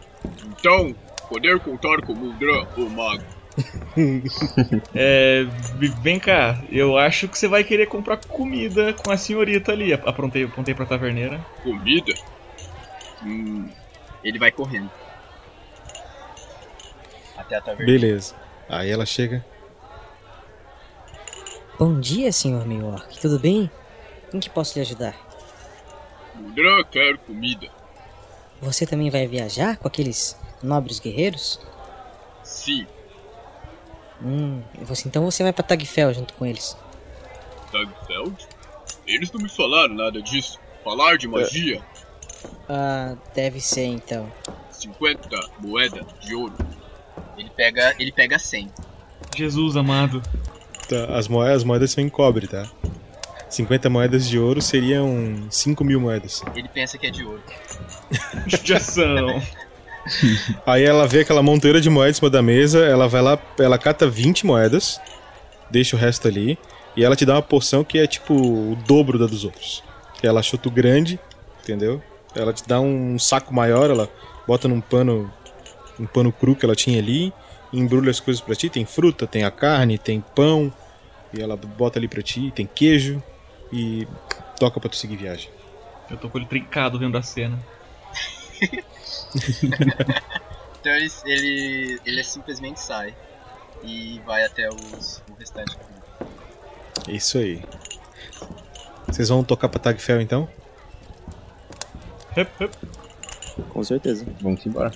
Então, 0.47 0.95
poder 1.29 1.59
contar 1.59 2.01
com 2.05 2.13
Muldran, 2.15 2.65
o 2.77 2.89
mago. 2.89 3.23
É, 4.95 5.45
vem 6.01 6.19
cá, 6.19 6.63
eu 6.71 6.97
acho 6.97 7.27
que 7.27 7.37
você 7.37 7.47
vai 7.47 7.63
querer 7.63 7.87
comprar 7.87 8.17
comida 8.17 8.93
com 8.93 9.11
a 9.11 9.17
senhorita 9.17 9.71
ali, 9.71 9.93
aprontei, 9.93 10.45
apontei 10.45 10.73
pra 10.73 10.85
taverneira. 10.85 11.45
Comida? 11.61 12.13
Hum, 13.23 13.69
ele 14.23 14.39
vai 14.39 14.51
correndo. 14.51 14.89
Até 17.37 17.57
a 17.57 17.61
taverna. 17.61 17.85
Beleza. 17.85 18.35
Aí 18.69 18.89
ela 18.89 19.05
chega. 19.05 19.43
Bom 21.77 21.99
dia, 21.99 22.31
senhor 22.31 22.65
Milwaukee. 22.65 23.19
Tudo 23.19 23.39
bem? 23.39 23.69
Em 24.33 24.39
que 24.39 24.49
posso 24.49 24.75
lhe 24.75 24.81
ajudar? 24.81 25.15
Muldran 26.35 26.83
quer 26.85 27.17
comida. 27.17 27.67
Você 28.61 28.85
também 28.85 29.09
vai 29.09 29.27
viajar 29.27 29.77
com 29.77 29.87
aqueles 29.87 30.39
nobres 30.61 30.99
guerreiros? 30.99 31.59
Sim, 32.43 32.87
Hum, 34.23 34.61
você, 34.81 35.07
então 35.07 35.23
você 35.23 35.43
vai 35.43 35.51
pra 35.51 35.63
Tagfel 35.63 36.13
junto 36.13 36.33
com 36.35 36.45
eles. 36.45 36.77
Dagfeld? 37.71 38.47
Eles 39.05 39.31
não 39.31 39.41
me 39.41 39.49
falaram 39.49 39.93
nada 39.93 40.21
disso. 40.21 40.59
Falar 40.83 41.17
de 41.17 41.27
magia? 41.27 41.81
Ah, 42.69 43.15
deve 43.33 43.59
ser 43.59 43.85
então. 43.85 44.31
50 44.71 45.29
moedas 45.59 46.05
de 46.21 46.35
ouro. 46.35 46.55
Ele 47.37 47.49
pega, 47.49 47.95
ele 47.99 48.11
pega 48.11 48.39
100. 48.39 48.71
Jesus 49.35 49.75
amado. 49.75 50.21
Tá, 50.87 51.17
as, 51.17 51.27
moedas, 51.27 51.57
as 51.57 51.63
moedas 51.63 51.91
são 51.91 52.03
em 52.03 52.09
cobre, 52.09 52.47
tá? 52.47 52.69
50 53.49 53.89
moedas 53.89 54.27
de 54.27 54.39
ouro 54.39 54.61
seriam 54.61 55.47
5 55.49 55.83
mil 55.83 55.99
moedas. 55.99 56.41
Ele 56.55 56.67
pensa 56.67 56.97
que 56.97 57.07
é 57.07 57.11
de 57.11 57.23
ouro. 57.23 57.43
Judiação. 58.47 59.41
Aí 60.65 60.83
ela 60.83 61.07
vê 61.07 61.21
aquela 61.21 61.41
monteira 61.41 61.79
de 61.79 61.89
moedas 61.89 62.17
em 62.17 62.19
cima 62.19 62.29
da 62.29 62.41
mesa, 62.41 62.79
ela 62.85 63.07
vai 63.07 63.21
lá, 63.21 63.39
ela 63.59 63.77
cata 63.77 64.07
20 64.07 64.45
moedas, 64.45 64.99
deixa 65.69 65.95
o 65.95 65.99
resto 65.99 66.27
ali, 66.27 66.57
e 66.95 67.03
ela 67.03 67.15
te 67.15 67.25
dá 67.25 67.35
uma 67.35 67.41
porção 67.41 67.83
que 67.83 67.97
é 67.97 68.07
tipo 68.07 68.33
o 68.33 68.75
dobro 68.87 69.17
da 69.17 69.25
dos 69.25 69.43
outros. 69.43 69.83
Ela 70.21 70.39
achou 70.39 70.59
tu 70.59 70.69
grande, 70.69 71.19
entendeu? 71.61 72.01
Ela 72.35 72.53
te 72.53 72.67
dá 72.67 72.79
um 72.79 73.17
saco 73.19 73.53
maior, 73.53 73.89
ela 73.89 74.09
bota 74.47 74.67
num 74.67 74.81
pano, 74.81 75.31
um 75.99 76.05
pano 76.05 76.31
cru 76.31 76.55
que 76.55 76.65
ela 76.65 76.75
tinha 76.75 76.99
ali, 76.99 77.33
embrulha 77.71 78.11
as 78.11 78.19
coisas 78.19 78.41
pra 78.41 78.55
ti, 78.55 78.69
tem 78.69 78.85
fruta, 78.85 79.27
tem 79.27 79.43
a 79.43 79.51
carne, 79.51 79.97
tem 79.97 80.23
pão, 80.35 80.71
e 81.33 81.41
ela 81.41 81.55
bota 81.57 81.99
ali 81.99 82.07
pra 82.07 82.21
ti, 82.21 82.51
tem 82.55 82.65
queijo, 82.65 83.21
e 83.71 84.07
toca 84.59 84.79
pra 84.79 84.89
tu 84.89 84.95
seguir 84.95 85.17
viagem. 85.17 85.49
Eu 86.09 86.17
tô 86.17 86.29
com 86.29 86.37
ele 86.37 86.47
trincado 86.47 86.99
vendo 86.99 87.17
a 87.17 87.21
cena. 87.21 87.59
Então 90.83 90.93
ele, 90.97 91.09
ele, 91.23 92.01
ele 92.05 92.23
simplesmente 92.25 92.81
sai 92.81 93.15
e 93.83 94.19
vai 94.25 94.43
até 94.43 94.67
os, 94.67 95.23
o 95.31 95.33
restante. 95.39 95.77
Isso 97.07 97.37
aí. 97.37 97.63
Vocês 99.07 99.29
vão 99.29 99.45
tocar 99.45 99.69
pra 99.69 99.79
Tagfel 99.79 100.19
então? 100.19 100.49
Hup, 102.35 102.49
hup. 102.61 102.73
Com 103.69 103.81
certeza. 103.81 104.25
Vamos 104.41 104.65
embora. 104.65 104.91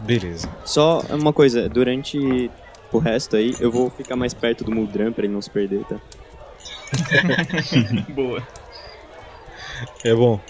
Beleza. 0.00 0.50
Só 0.64 0.98
uma 1.10 1.32
coisa, 1.32 1.68
durante 1.68 2.50
o 2.90 2.98
resto 2.98 3.36
aí, 3.36 3.54
eu 3.60 3.70
vou 3.70 3.88
ficar 3.88 4.16
mais 4.16 4.34
perto 4.34 4.64
do 4.64 4.72
Muldran 4.72 5.12
pra 5.12 5.24
ele 5.24 5.32
não 5.32 5.40
se 5.40 5.50
perder, 5.50 5.84
tá? 5.84 6.00
Boa. 8.12 8.42
É 10.04 10.12
bom. 10.12 10.40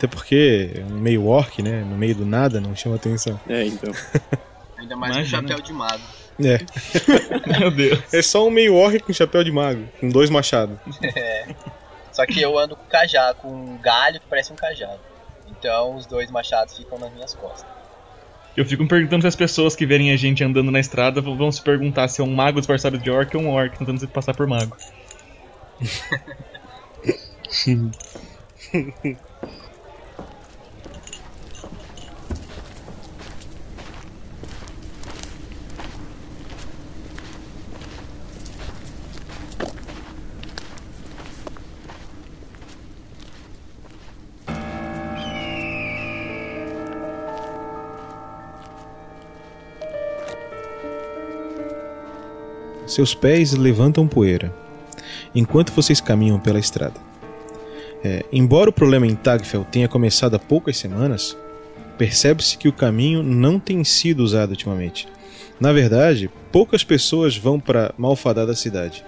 Até 0.00 0.06
porque 0.06 0.70
é 0.76 0.80
um 0.80 0.98
meio 0.98 1.26
orc, 1.26 1.62
né? 1.62 1.82
No 1.82 1.94
meio 1.94 2.14
do 2.14 2.24
nada, 2.24 2.58
não 2.58 2.74
chama 2.74 2.96
atenção. 2.96 3.38
É, 3.46 3.66
então. 3.66 3.92
Ainda 4.78 4.96
mais 4.96 5.14
Imagina. 5.14 5.42
com 5.42 5.48
chapéu 5.48 5.62
de 5.62 5.72
mago. 5.74 6.02
É. 6.42 6.58
Meu 7.60 7.70
Deus. 7.70 8.14
É 8.14 8.22
só 8.22 8.46
um 8.46 8.50
meio 8.50 8.74
orc 8.76 8.98
com 9.00 9.12
chapéu 9.12 9.44
de 9.44 9.52
mago, 9.52 9.86
com 10.00 10.08
dois 10.08 10.30
machados. 10.30 10.78
Só 12.12 12.24
que 12.24 12.40
eu 12.40 12.58
ando 12.58 12.76
com 12.76 12.84
cajado, 12.86 13.40
com 13.40 13.48
um 13.48 13.76
galho 13.76 14.18
que 14.18 14.26
parece 14.26 14.50
um 14.50 14.56
cajado. 14.56 15.00
Então 15.50 15.94
os 15.94 16.06
dois 16.06 16.30
machados 16.30 16.78
ficam 16.78 16.98
nas 16.98 17.12
minhas 17.12 17.34
costas. 17.34 17.66
Eu 18.56 18.64
fico 18.64 18.82
me 18.82 18.88
perguntando 18.88 19.20
se 19.20 19.28
as 19.28 19.36
pessoas 19.36 19.76
que 19.76 19.84
verem 19.84 20.12
a 20.12 20.16
gente 20.16 20.42
andando 20.42 20.70
na 20.70 20.80
estrada 20.80 21.20
vão 21.20 21.36
vão 21.36 21.52
se 21.52 21.60
perguntar 21.60 22.08
se 22.08 22.22
é 22.22 22.24
um 22.24 22.34
mago 22.34 22.58
disfarçado 22.58 22.96
de 22.96 23.10
orc 23.10 23.36
ou 23.36 23.42
um 23.42 23.50
orc 23.50 23.78
tentando 23.78 24.00
se 24.00 24.06
passar 24.06 24.34
por 24.34 24.46
mago. 24.46 24.74
Seus 52.90 53.14
pés 53.14 53.52
levantam 53.52 54.08
poeira, 54.08 54.52
enquanto 55.32 55.72
vocês 55.72 56.00
caminham 56.00 56.40
pela 56.40 56.58
estrada. 56.58 57.00
É, 58.02 58.24
embora 58.32 58.68
o 58.68 58.72
problema 58.72 59.06
em 59.06 59.14
Tagfel 59.14 59.64
tenha 59.70 59.86
começado 59.86 60.34
há 60.34 60.40
poucas 60.40 60.76
semanas, 60.76 61.36
percebe-se 61.96 62.58
que 62.58 62.66
o 62.66 62.72
caminho 62.72 63.22
não 63.22 63.60
tem 63.60 63.84
sido 63.84 64.24
usado 64.24 64.50
ultimamente. 64.50 65.06
Na 65.60 65.72
verdade, 65.72 66.28
poucas 66.50 66.82
pessoas 66.82 67.36
vão 67.36 67.60
para 67.60 67.94
malfadada 67.96 68.56
cidade. 68.56 69.04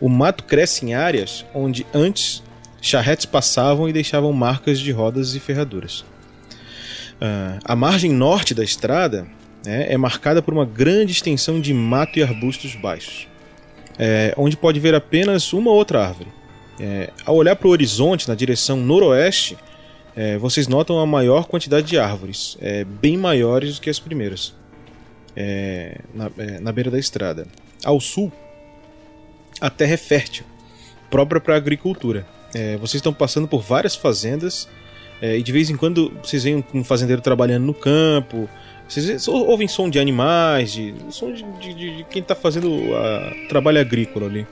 O 0.00 0.08
mato 0.08 0.42
cresce 0.42 0.84
em 0.84 0.94
áreas 0.94 1.46
onde 1.54 1.86
antes 1.94 2.42
charretes 2.82 3.24
passavam 3.24 3.88
e 3.88 3.92
deixavam 3.92 4.32
marcas 4.32 4.80
de 4.80 4.90
rodas 4.90 5.32
e 5.36 5.38
ferraduras. 5.38 6.04
Ah, 7.20 7.60
a 7.64 7.76
margem 7.76 8.12
norte 8.12 8.52
da 8.52 8.64
estrada 8.64 9.28
né, 9.66 9.92
é 9.92 9.96
marcada 9.96 10.40
por 10.40 10.54
uma 10.54 10.64
grande 10.64 11.12
extensão 11.12 11.60
de 11.60 11.74
mato 11.74 12.18
e 12.18 12.22
arbustos 12.22 12.74
baixos, 12.76 13.26
é, 13.98 14.32
onde 14.36 14.56
pode 14.56 14.78
ver 14.78 14.94
apenas 14.94 15.52
uma 15.52 15.70
outra 15.70 16.06
árvore. 16.06 16.30
É, 16.78 17.10
ao 17.24 17.34
olhar 17.34 17.56
para 17.56 17.66
o 17.66 17.70
horizonte 17.70 18.28
na 18.28 18.34
direção 18.34 18.76
noroeste, 18.76 19.58
é, 20.14 20.38
vocês 20.38 20.68
notam 20.68 20.98
a 20.98 21.06
maior 21.06 21.46
quantidade 21.46 21.86
de 21.86 21.98
árvores, 21.98 22.56
é, 22.60 22.84
bem 22.84 23.16
maiores 23.16 23.74
do 23.74 23.80
que 23.80 23.90
as 23.90 23.98
primeiras, 23.98 24.54
é, 25.34 26.00
na, 26.14 26.30
é, 26.38 26.60
na 26.60 26.72
beira 26.72 26.90
da 26.90 26.98
estrada. 26.98 27.46
Ao 27.84 28.00
sul, 28.00 28.32
a 29.60 29.68
terra 29.68 29.94
é 29.94 29.98
fértil, 29.98 30.44
própria 31.10 31.40
para 31.40 31.54
a 31.54 31.56
agricultura. 31.56 32.26
Vocês 32.80 32.94
estão 32.94 33.12
passando 33.12 33.46
por 33.46 33.60
várias 33.60 33.94
fazendas 33.94 34.66
é, 35.20 35.38
e 35.38 35.42
de 35.42 35.52
vez 35.52 35.70
em 35.70 35.76
quando 35.76 36.12
vocês 36.22 36.44
veem 36.44 36.64
um 36.74 36.84
fazendeiro 36.84 37.22
trabalhando 37.22 37.64
no 37.64 37.74
campo. 37.74 38.48
Vocês 38.88 39.26
ouvem 39.26 39.66
som 39.66 39.90
de 39.90 39.98
animais, 39.98 40.72
de, 40.72 40.94
som 41.10 41.32
de, 41.32 41.42
de- 41.58 41.74
de- 41.74 42.04
quem 42.08 42.22
está 42.22 42.34
fazendo 42.34 42.94
a, 42.94 43.48
trabalho 43.48 43.80
agrícola 43.80 44.26
ali. 44.26 44.46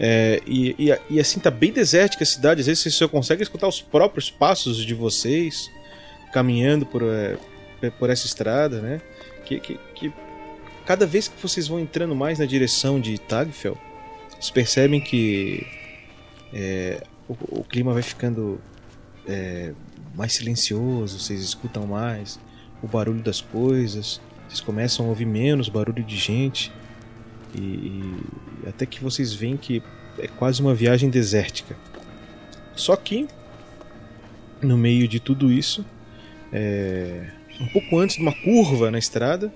É, 0.00 0.40
e, 0.44 0.74
e- 0.76 0.98
e 1.10 1.20
assim 1.20 1.38
tá 1.38 1.52
bem 1.52 1.70
desértica 1.72 2.24
a 2.24 2.26
cidade, 2.26 2.60
às 2.60 2.66
vezes 2.66 2.82
vocês 2.82 2.94
só 2.96 3.06
conseguem 3.06 3.42
escutar 3.44 3.68
os 3.68 3.80
próprios 3.80 4.28
passos 4.28 4.84
de 4.84 4.92
vocês 4.92 5.70
caminhando 6.32 6.84
por, 6.84 7.02
é, 7.04 7.36
por 7.98 8.10
essa 8.10 8.26
estrada, 8.26 8.80
né? 8.80 9.00
Que, 9.44 9.60
que, 9.60 9.78
que 9.94 10.12
cada 10.84 11.06
vez 11.06 11.28
que 11.28 11.40
vocês 11.40 11.68
vão 11.68 11.78
entrando 11.78 12.14
mais 12.16 12.40
na 12.40 12.44
direção 12.46 12.98
de 12.98 13.16
Tagfel, 13.18 13.78
vocês 14.30 14.50
percebem 14.50 15.00
que 15.00 15.64
é, 16.52 17.00
o, 17.28 17.60
o 17.60 17.62
clima 17.64 17.92
vai 17.92 18.02
ficando 18.02 18.60
é, 19.28 19.72
mais 20.12 20.32
silencioso, 20.32 21.20
vocês 21.20 21.40
escutam 21.40 21.86
mais 21.86 22.38
o 22.84 22.88
barulho 22.88 23.22
das 23.22 23.40
coisas, 23.40 24.20
vocês 24.46 24.60
começam 24.60 25.06
a 25.06 25.08
ouvir 25.08 25.24
menos 25.24 25.68
barulho 25.68 26.04
de 26.04 26.16
gente 26.16 26.70
e, 27.54 27.58
e 27.58 28.68
até 28.68 28.84
que 28.84 29.02
vocês 29.02 29.32
veem 29.32 29.56
que 29.56 29.82
é 30.18 30.28
quase 30.28 30.60
uma 30.60 30.74
viagem 30.74 31.08
desértica. 31.08 31.76
Só 32.76 32.94
que 32.94 33.26
no 34.60 34.76
meio 34.76 35.08
de 35.08 35.18
tudo 35.18 35.50
isso, 35.50 35.84
é, 36.52 37.30
um 37.60 37.66
pouco 37.68 37.98
antes 37.98 38.16
de 38.16 38.22
uma 38.22 38.32
curva 38.32 38.90
na 38.90 38.98
estrada, 38.98 39.52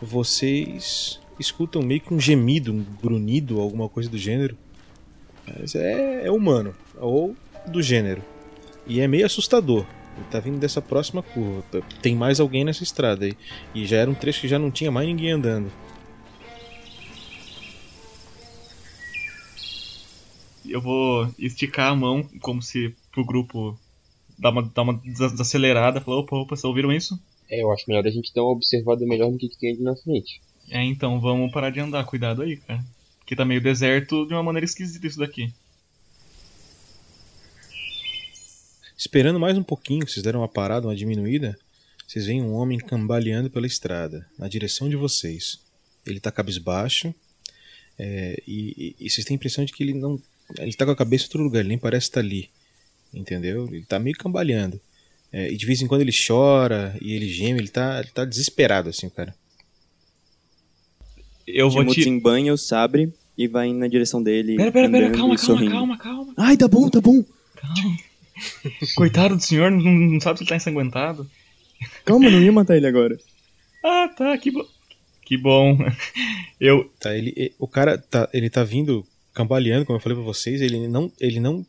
vocês 0.00 1.20
escutam 1.38 1.82
meio 1.82 2.00
que 2.00 2.12
um 2.12 2.20
gemido, 2.20 2.72
um 2.72 2.84
grunhido, 3.02 3.60
alguma 3.60 3.88
coisa 3.88 4.08
do 4.08 4.18
gênero. 4.18 4.56
Mas 5.46 5.74
é, 5.74 6.26
é 6.26 6.30
humano, 6.30 6.74
ou 6.98 7.34
do 7.66 7.82
gênero. 7.82 8.22
E 8.86 9.00
é 9.00 9.08
meio 9.08 9.26
assustador. 9.26 9.84
Ele 10.16 10.26
tá 10.30 10.38
vindo 10.40 10.58
dessa 10.58 10.82
próxima 10.82 11.22
curva. 11.22 11.62
Tem 12.02 12.14
mais 12.14 12.40
alguém 12.40 12.64
nessa 12.64 12.82
estrada 12.82 13.24
aí. 13.24 13.34
E 13.74 13.86
já 13.86 13.96
era 13.98 14.10
um 14.10 14.14
trecho 14.14 14.40
que 14.42 14.48
já 14.48 14.58
não 14.58 14.70
tinha 14.70 14.90
mais 14.90 15.06
ninguém 15.08 15.30
andando. 15.32 15.70
Eu 20.68 20.80
vou 20.80 21.28
esticar 21.38 21.90
a 21.90 21.96
mão 21.96 22.22
como 22.40 22.60
se 22.62 22.94
pro 23.12 23.24
grupo 23.24 23.78
dar 24.38 24.50
uma, 24.50 24.62
dar 24.62 24.82
uma 24.82 24.94
des- 24.94 25.32
desacelerada. 25.32 26.00
Falar, 26.00 26.18
opa, 26.18 26.36
opa, 26.36 26.54
vocês 26.56 26.64
ouviram 26.64 26.92
isso? 26.92 27.18
É, 27.50 27.62
eu 27.62 27.72
acho 27.72 27.84
melhor 27.88 28.06
a 28.06 28.10
gente 28.10 28.32
dar 28.34 28.42
uma 28.42 28.52
observada 28.52 29.04
melhor 29.06 29.30
no 29.30 29.38
que, 29.38 29.48
que 29.48 29.58
tem 29.58 29.72
ali 29.72 29.82
na 29.82 29.96
frente. 29.96 30.40
É, 30.68 30.84
então 30.84 31.18
vamos 31.20 31.50
parar 31.50 31.70
de 31.70 31.80
andar. 31.80 32.04
Cuidado 32.04 32.42
aí, 32.42 32.56
cara. 32.56 32.84
Que 33.26 33.34
tá 33.34 33.44
meio 33.44 33.60
deserto 33.60 34.26
de 34.26 34.34
uma 34.34 34.42
maneira 34.42 34.64
esquisita 34.64 35.06
isso 35.06 35.18
daqui. 35.18 35.52
Esperando 39.00 39.40
mais 39.40 39.56
um 39.56 39.62
pouquinho, 39.62 40.06
vocês 40.06 40.22
deram 40.22 40.40
uma 40.40 40.48
parada, 40.48 40.86
uma 40.86 40.94
diminuída. 40.94 41.58
Vocês 42.06 42.26
veem 42.26 42.42
um 42.42 42.52
homem 42.52 42.76
cambaleando 42.78 43.48
pela 43.48 43.66
estrada, 43.66 44.26
na 44.38 44.46
direção 44.46 44.90
de 44.90 44.96
vocês. 44.96 45.58
Ele 46.06 46.20
tá 46.20 46.30
cabisbaixo. 46.30 47.14
é, 47.98 48.42
e, 48.46 48.94
e- 48.98 49.06
e 49.06 49.10
vocês 49.10 49.24
têm 49.26 49.34
a 49.34 49.36
impressão 49.36 49.64
de 49.64 49.72
que 49.72 49.82
ele 49.82 49.94
não. 49.94 50.20
Ele 50.58 50.72
tá 50.74 50.84
com 50.84 50.90
a 50.90 50.96
cabeça 50.96 51.24
em 51.24 51.26
outro 51.28 51.42
lugar, 51.42 51.60
ele 51.60 51.68
nem 51.70 51.78
parece 51.78 52.08
estar 52.08 52.20
ali. 52.20 52.50
Entendeu? 53.12 53.66
Ele 53.72 53.84
tá 53.86 53.98
meio 53.98 54.16
cambaleando. 54.16 54.78
É, 55.32 55.50
e 55.50 55.56
de 55.56 55.64
vez 55.66 55.80
em 55.80 55.86
quando 55.86 56.00
ele 56.02 56.12
chora 56.12 56.94
e 57.00 57.12
ele 57.14 57.28
geme, 57.28 57.58
ele 57.58 57.68
tá, 57.68 58.00
ele 58.00 58.10
tá 58.10 58.24
desesperado, 58.26 58.88
assim, 58.90 59.06
o 59.06 59.10
cara. 59.10 59.34
Eu 61.46 61.70
vou 61.70 61.84
te. 61.86 61.96
desembanha 61.96 62.52
o 62.52 62.58
sabre 62.58 63.12
e 63.36 63.46
vai 63.48 63.72
na 63.72 63.86
direção 63.88 64.22
dele. 64.22 64.56
Pera, 64.56 64.72
pera, 64.72 64.90
pera, 64.90 65.06
calma, 65.10 65.18
calma, 65.18 65.38
sorrindo. 65.38 65.70
calma, 65.72 65.98
calma. 65.98 66.34
Ai, 66.36 66.56
tá 66.56 66.66
bom, 66.68 66.88
tá 66.90 67.00
bom. 67.00 67.24
Calma. 67.56 67.96
Coitado 68.96 69.36
do 69.36 69.42
senhor, 69.42 69.70
não, 69.70 69.92
não 69.92 70.20
sabe 70.20 70.38
se 70.38 70.44
ele 70.44 70.50
tá 70.50 70.56
ensanguentado. 70.56 71.28
Calma, 72.04 72.30
não 72.30 72.40
ia 72.40 72.52
matar 72.52 72.76
ele 72.76 72.86
agora. 72.86 73.16
Ah, 73.82 74.08
tá, 74.14 74.36
que 74.36 74.50
bom. 74.50 74.66
Que 75.24 75.38
bom. 75.38 75.78
Eu. 76.60 76.92
Tá, 77.00 77.16
ele, 77.16 77.54
o 77.58 77.66
cara 77.66 77.96
tá, 77.96 78.28
ele 78.30 78.50
tá 78.50 78.62
vindo 78.62 79.06
cambaleando, 79.32 79.86
como 79.86 79.96
eu 79.96 80.02
falei 80.02 80.16
pra 80.16 80.24
vocês, 80.24 80.60
ele 80.60 80.86
não, 80.86 81.10
ele 81.18 81.40
não 81.40 81.64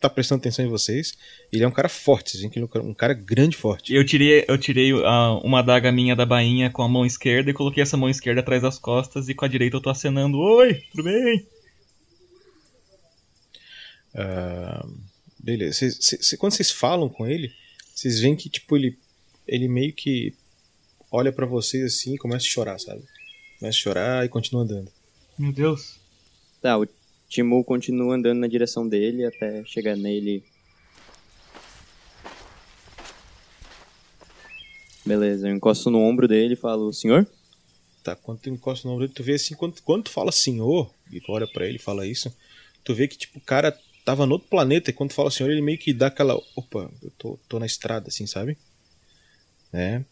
tá 0.00 0.08
prestando 0.08 0.40
atenção 0.40 0.64
em 0.64 0.68
vocês. 0.68 1.18
Ele 1.52 1.64
é 1.64 1.68
um 1.68 1.72
cara 1.72 1.88
forte, 1.88 2.30
vocês 2.30 2.40
veem 2.40 2.50
que 2.50 2.58
ele 2.58 2.68
é 2.72 2.78
um 2.78 2.94
cara 2.94 3.14
grande 3.14 3.56
e 3.56 3.58
forte. 3.58 3.92
Eu 3.92 4.04
tirei, 4.04 4.44
eu 4.46 4.56
tirei 4.58 4.92
ah, 5.04 5.40
uma 5.42 5.58
adaga 5.58 5.90
minha 5.90 6.14
da 6.14 6.24
bainha 6.24 6.70
com 6.70 6.82
a 6.82 6.88
mão 6.88 7.04
esquerda 7.04 7.50
e 7.50 7.54
coloquei 7.54 7.82
essa 7.82 7.96
mão 7.96 8.08
esquerda 8.08 8.40
atrás 8.40 8.62
das 8.62 8.78
costas 8.78 9.28
e 9.28 9.34
com 9.34 9.44
a 9.44 9.48
direita 9.48 9.76
eu 9.76 9.82
tô 9.82 9.90
acenando. 9.90 10.38
Oi, 10.38 10.74
tudo 10.90 11.02
bem? 11.02 11.48
Ah, 14.14 14.86
beleza. 15.46 15.78
Cês- 15.78 15.98
cê- 16.00 16.18
cê- 16.20 16.36
quando 16.36 16.52
vocês 16.52 16.70
falam 16.72 17.08
com 17.08 17.26
ele, 17.26 17.52
vocês 17.94 18.18
veem 18.20 18.34
que 18.34 18.48
tipo 18.48 18.76
ele, 18.76 18.98
ele 19.46 19.68
meio 19.68 19.92
que 19.92 20.34
olha 21.10 21.32
pra 21.32 21.46
vocês 21.46 21.84
assim 21.84 22.14
e 22.14 22.18
começa 22.18 22.44
a 22.44 22.48
chorar, 22.48 22.78
sabe? 22.80 23.02
Começa 23.58 23.78
a 23.78 23.80
chorar 23.80 24.26
e 24.26 24.28
continua 24.28 24.62
andando. 24.64 24.90
Meu 25.38 25.52
Deus. 25.52 25.96
Tá, 26.60 26.76
o 26.78 26.86
Timu 27.28 27.62
continua 27.64 28.16
andando 28.16 28.40
na 28.40 28.46
direção 28.48 28.88
dele 28.88 29.24
até 29.24 29.64
chegar 29.64 29.96
nele. 29.96 30.42
Beleza, 35.04 35.48
eu 35.48 35.54
encosto 35.54 35.90
no 35.90 36.00
ombro 36.00 36.26
dele 36.26 36.54
e 36.54 36.56
falo, 36.56 36.92
senhor? 36.92 37.26
Tá, 38.02 38.16
quando 38.16 38.40
tu 38.40 38.50
encosta 38.50 38.86
no 38.88 38.94
ombro 38.94 39.06
dele, 39.06 39.14
tu 39.16 39.22
vê 39.22 39.34
assim, 39.34 39.54
quando, 39.54 39.80
quando 39.82 40.04
tu 40.04 40.10
fala 40.10 40.32
senhor, 40.32 40.92
e 41.12 41.20
tu 41.20 41.30
olha 41.30 41.46
pra 41.46 41.66
ele 41.66 41.76
e 41.76 41.80
fala 41.80 42.06
isso, 42.06 42.34
tu 42.82 42.92
vê 42.94 43.06
que 43.06 43.16
tipo 43.16 43.38
o 43.38 43.42
cara 43.42 43.76
tava 44.06 44.24
no 44.24 44.32
outro 44.34 44.48
planeta 44.48 44.88
e 44.88 44.92
quando 44.94 45.12
fala 45.12 45.30
senhor, 45.30 45.50
ele 45.50 45.60
meio 45.60 45.76
que 45.76 45.92
dá 45.92 46.06
aquela, 46.06 46.34
opa, 46.56 46.90
eu 47.02 47.10
tô, 47.18 47.38
tô 47.48 47.58
na 47.58 47.66
estrada 47.66 48.06
assim, 48.08 48.26
sabe? 48.26 48.56
Né? 49.72 50.04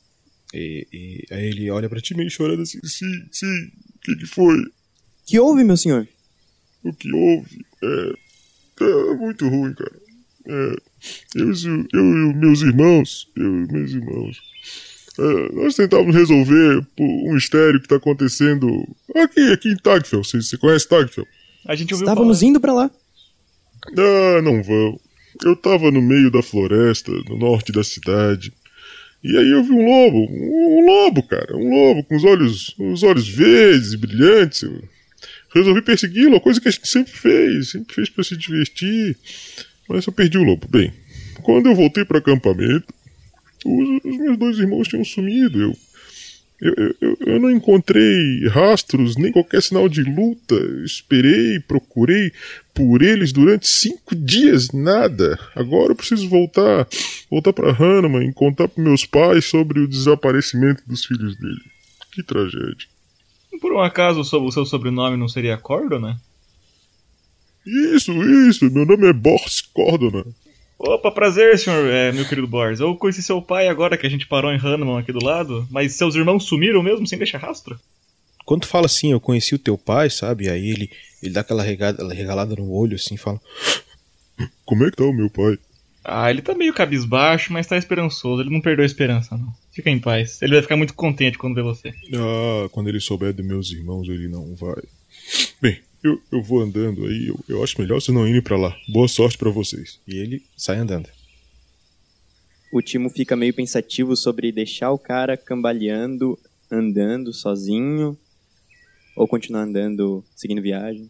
E, 0.53 0.87
e 0.93 1.25
aí 1.35 1.47
ele 1.47 1.71
olha 1.71 1.89
pra 1.89 2.01
ti 2.01 2.15
meio 2.15 2.29
chorando 2.31 2.63
assim, 2.63 2.79
sim, 2.85 3.27
sim, 3.33 3.47
o 3.97 3.99
que 4.03 4.17
que 4.17 4.27
foi? 4.27 4.57
Que 5.27 5.39
houve, 5.41 5.65
meu 5.65 5.77
senhor? 5.77 6.07
O 6.83 6.93
que 6.93 7.11
houve 7.13 7.65
é, 7.83 8.13
é 8.85 9.15
muito 9.15 9.49
ruim, 9.49 9.73
cara. 9.75 10.05
É, 10.47 10.77
eu, 11.37 11.47
e 11.49 11.51
os- 11.51 11.65
eu 11.65 11.81
e 11.95 12.29
os 12.31 12.37
meus 12.37 12.61
irmãos, 12.63 13.31
eu 13.37 13.65
e 13.65 13.73
meus 13.73 13.91
irmãos, 13.93 14.43
é, 15.19 15.53
nós 15.55 15.75
tentávamos 15.77 16.15
resolver 16.15 16.87
um 16.99 17.33
mistério 17.33 17.81
que 17.81 17.89
tá 17.89 17.97
acontecendo 17.97 18.69
aqui, 19.15 19.41
aqui 19.53 19.69
em 19.71 19.77
Tagfell. 19.77 20.23
Você, 20.23 20.43
você 20.43 20.59
conhece 20.59 20.89
Tagfell? 20.89 21.27
A 21.67 21.75
gente 21.75 21.95
ouviu 21.95 22.07
Estávamos 22.07 22.41
falar. 22.41 22.51
indo 22.51 22.61
pra 22.61 22.73
lá. 22.75 22.91
Ah, 23.97 24.43
não 24.43 24.63
vão. 24.63 24.99
Eu 25.45 25.57
tava 25.57 25.91
no 25.91 26.01
meio 26.01 26.31
da 26.31 26.43
floresta, 26.43 27.11
no 27.29 27.37
norte 27.37 27.73
da 27.73 27.83
cidade. 27.83 28.53
E 29.23 29.37
aí 29.37 29.51
eu 29.51 29.65
vi 29.65 29.73
um 29.73 29.87
lobo, 29.87 30.19
um, 30.31 30.87
lobo, 30.87 31.23
cara, 31.23 31.57
um 31.57 31.71
lobo 31.71 32.05
com 32.05 32.15
os 32.15 32.25
olhos, 32.25 32.75
os 32.79 33.03
olhos 33.03 33.27
verdes 33.27 33.93
e 33.93 33.97
brilhantes. 33.97 34.63
Eu 34.63 34.83
resolvi 35.55 35.81
persegui-lo, 35.81 36.41
coisa 36.41 36.61
que 36.61 36.69
a 36.69 36.71
gente 36.71 36.87
sempre 36.87 37.13
fez, 37.13 37.71
sempre 37.71 37.95
fez 37.95 38.11
pra 38.11 38.23
se 38.23 38.37
divertir. 38.37 39.17
Mas 39.89 40.07
eu 40.07 40.13
perdi 40.13 40.37
o 40.37 40.43
lobo. 40.43 40.69
Bem, 40.69 40.93
quando 41.43 41.67
eu 41.67 41.75
voltei 41.75 42.05
para 42.05 42.19
acampamento, 42.19 42.93
os, 43.65 44.05
os 44.05 44.19
meus 44.19 44.37
dois 44.37 44.59
irmãos 44.59 44.89
tinham 44.89 45.05
sumido. 45.05 45.61
Eu, 45.61 45.77
eu, 46.61 46.95
eu- 47.01 47.17
eu, 47.27 47.41
não 47.41 47.51
encontrei 47.51 48.47
rastros, 48.49 49.17
nem 49.17 49.33
qualquer 49.33 49.63
sinal 49.63 49.89
de 49.89 50.03
luta. 50.03 50.55
Esperei, 50.85 51.59
procurei 51.61 52.33
por 52.73 53.03
eles 53.03 53.33
durante 53.33 53.67
cinco 53.69 54.15
dias, 54.15 54.69
nada. 54.73 55.39
Agora 55.55 55.93
eu 55.93 55.97
preciso 55.97 56.29
voltar, 56.29 56.87
voltar 57.31 57.53
para 57.53 57.71
Hahnemann 57.73 58.29
e 58.29 58.33
contar 58.33 58.69
para 58.69 58.83
meus 58.83 59.05
pais 59.05 59.45
sobre 59.45 59.81
o 59.81 59.89
desaparecimento 59.89 60.83
dos 60.87 61.05
filhos 61.05 61.37
dele. 61.39 61.61
Que 62.13 62.23
tragédia. 62.23 62.87
Por 63.61 63.73
um 63.73 63.81
acaso 63.81 64.21
o 64.21 64.25
seu- 64.25 64.43
o 64.45 64.51
seu 64.53 64.65
sobrenome 64.65 65.17
não 65.17 65.29
seria 65.29 65.57
Cordona? 65.57 66.21
Isso, 67.67 68.13
isso, 68.49 68.71
meu 68.71 68.85
nome 68.85 69.07
é 69.09 69.13
Boris 69.13 69.61
Cordona. 69.63 70.25
Opa, 70.79 71.11
prazer, 71.11 71.59
senhor, 71.59 71.87
é, 71.89 72.13
meu 72.13 72.29
querido 72.29 72.47
Boris. 72.47 72.81
Eu 72.81 72.97
conheci 72.97 73.23
seu 73.23 73.41
pai 73.41 73.69
agora 73.69 73.97
que 73.97 74.07
a 74.07 74.11
gente 74.11 74.27
parou 74.27 74.53
em 74.53 74.59
Hanuman 74.59 74.99
aqui 74.99 75.13
do 75.13 75.25
lado, 75.25 75.67
mas 75.71 75.95
seus 75.95 76.15
irmãos 76.15 76.45
sumiram 76.45 76.83
mesmo 76.83 77.07
sem 77.07 77.19
deixar 77.19 77.39
rastro? 77.39 77.79
Quando 78.45 78.63
tu 78.63 78.69
fala 78.69 78.87
assim, 78.87 79.13
eu 79.13 79.21
conheci 79.21 79.55
o 79.55 79.59
teu 79.59 79.79
pai, 79.79 80.11
sabe? 80.11 80.51
Aí 80.51 80.71
ele, 80.71 80.91
ele 81.23 81.33
dá 81.33 81.41
aquela 81.41 81.63
regada, 81.63 82.07
regalada 82.13 82.55
no 82.57 82.71
olho 82.71 82.97
assim, 82.97 83.15
e 83.15 83.19
fala, 83.19 83.41
Como 84.65 84.85
é 84.85 84.91
que 84.91 84.97
tá 84.97 85.05
o 85.05 85.13
meu 85.13 85.31
pai? 85.31 85.59
Ah, 86.05 86.31
ele 86.31 86.43
tá 86.43 86.55
meio 86.55 86.75
cabisbaixo, 86.75 87.53
mas 87.53 87.67
tá 87.67 87.79
esperançoso. 87.79 88.43
Ele 88.43 88.51
não 88.51 88.61
perdeu 88.61 88.83
a 88.83 88.87
esperança, 88.87 89.37
não. 89.37 89.55
Fica 89.73 89.89
em 89.89 89.99
paz. 89.99 90.41
Ele 90.43 90.53
vai 90.53 90.63
ficar 90.63 90.77
muito 90.77 90.93
contente 90.93 91.39
quando 91.39 91.55
ver 91.55 91.63
você. 91.63 91.95
Ah, 92.15 92.69
quando 92.71 92.89
ele 92.89 93.01
souber 93.01 93.33
dos 93.33 93.47
meus 93.47 93.73
irmãos, 93.73 94.07
ele 94.09 94.29
não 94.29 94.55
vai. 94.55 94.83
Bem, 95.63 95.81
eu, 96.05 96.21
eu 96.31 96.43
vou 96.43 96.61
andando 96.61 97.07
aí, 97.07 97.29
eu, 97.29 97.41
eu 97.49 97.65
acho 97.65 97.81
melhor 97.81 98.01
vocês 98.01 98.15
não 98.15 98.29
irem 98.29 98.43
pra 98.43 98.59
lá. 98.59 98.77
Boa 98.89 99.09
sorte 99.09 99.39
pra 99.39 99.51
vocês. 99.51 99.99
e 100.07 100.19
ele 100.19 100.43
sai 100.57 100.77
andando. 100.77 101.09
O 102.71 102.83
Timo 102.83 103.09
fica 103.09 103.35
meio 103.35 103.55
pensativo 103.55 104.15
sobre 104.15 104.53
deixar 104.53 104.91
o 104.91 104.99
cara 104.99 105.37
cambaleando, 105.37 106.39
andando 106.71 107.33
sozinho, 107.33 108.19
ou 109.17 109.27
continuar 109.27 109.63
andando, 109.63 110.23
seguindo 110.37 110.61
viagem. 110.61 111.09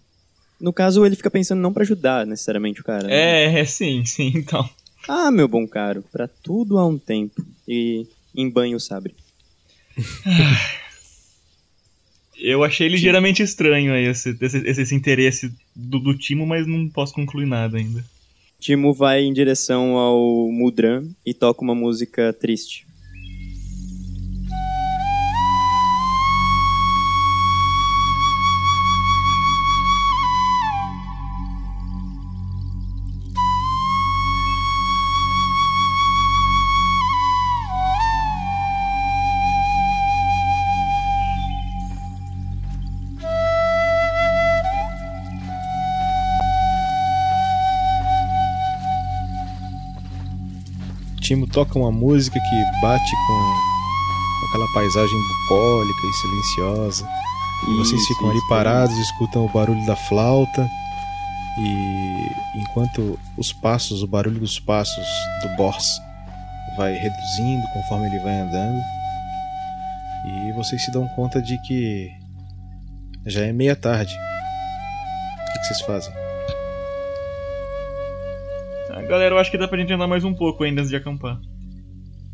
No 0.61 0.73
caso, 0.73 1.05
ele 1.05 1.17
fica 1.17 1.31
pensando 1.31 1.61
não 1.61 1.73
pra 1.73 1.83
ajudar 1.83 2.27
necessariamente 2.27 2.81
o 2.81 2.85
cara. 2.85 3.09
né? 3.09 3.15
É, 3.15 3.61
é 3.61 3.65
sim, 3.65 4.05
sim, 4.05 4.33
então. 4.37 4.69
Ah, 5.09 5.31
meu 5.31 5.49
bom 5.49 5.67
caro, 5.67 6.05
pra 6.13 6.29
tudo 6.29 6.79
há 6.79 6.87
um 6.87 6.99
tempo. 6.99 7.45
E 7.67 8.07
em 8.35 8.49
banho 8.49 8.79
sabre. 8.79 9.15
Eu 12.37 12.65
achei 12.65 12.89
ligeiramente 12.89 13.43
estranho 13.43 13.93
aí 13.93 14.07
esse, 14.07 14.37
esse, 14.41 14.59
esse 14.59 14.95
interesse 14.95 15.53
do, 15.75 15.99
do 15.99 16.17
Timo, 16.17 16.47
mas 16.47 16.67
não 16.67 16.89
posso 16.89 17.15
concluir 17.15 17.47
nada 17.47 17.79
ainda. 17.79 18.05
Timo 18.59 18.93
vai 18.93 19.23
em 19.23 19.33
direção 19.33 19.97
ao 19.97 20.51
Mudran 20.51 21.07
e 21.25 21.35
toca 21.35 21.63
uma 21.63 21.75
música 21.75 22.33
triste. 22.33 22.87
Timo 51.35 51.49
toca 51.49 51.77
uma 51.77 51.91
música 51.91 52.39
que 52.39 52.81
bate 52.81 53.17
com, 53.27 54.47
aquela 54.49 54.73
paisagem 54.73 55.19
bucólica 55.19 56.07
e 56.07 56.13
silenciosa. 56.13 57.09
E 57.67 57.77
vocês 57.79 58.07
ficam 58.07 58.31
ali 58.31 58.39
isso, 58.39 58.49
parados, 58.49 58.97
escutam 58.99 59.45
o 59.45 59.49
barulho 59.49 59.85
da 59.85 59.97
flauta. 59.97 60.71
E 61.59 62.61
enquanto 62.61 63.19
os 63.37 63.53
passos, 63.53 64.01
o 64.01 64.07
barulho 64.07 64.39
dos 64.39 64.61
passos 64.61 65.07
do 65.43 65.49
Bors 65.57 65.85
vai 66.77 66.93
reduzindo 66.93 67.67
conforme 67.73 68.07
ele 68.07 68.21
vai 68.21 68.39
andando. 68.39 68.81
E 70.27 70.53
vocês 70.53 70.85
se 70.85 70.93
dão 70.93 71.09
conta 71.17 71.43
de 71.43 71.59
que 71.63 72.13
já 73.27 73.41
é 73.41 73.53
meia 73.53 73.75
tarde. 73.75 74.15
O 74.15 75.53
que 75.53 75.67
vocês 75.67 75.81
fazem? 75.81 76.24
Galera, 79.03 79.35
eu 79.35 79.39
acho 79.39 79.51
que 79.51 79.59
dá 79.59 79.67
pra 79.67 79.79
gente 79.79 79.93
andar 79.93 80.07
mais 80.07 80.25
um 80.25 80.35
pouco 80.35 80.65
ainda 80.65 80.81
antes 80.81 80.91
de 80.91 80.97
acampar. 80.97 81.39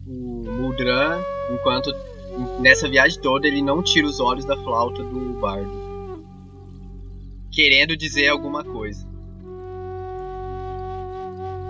O 0.06 0.44
Muldran, 0.44 1.18
enquanto 1.52 1.92
nessa 2.60 2.88
viagem 2.88 3.20
toda 3.20 3.46
ele 3.46 3.62
não 3.62 3.82
tira 3.82 4.06
os 4.06 4.20
olhos 4.20 4.44
da 4.44 4.56
flauta 4.56 5.02
do 5.02 5.40
bardo. 5.40 5.80
Querendo 7.52 7.96
dizer 7.96 8.28
alguma 8.28 8.62
coisa. 8.62 9.06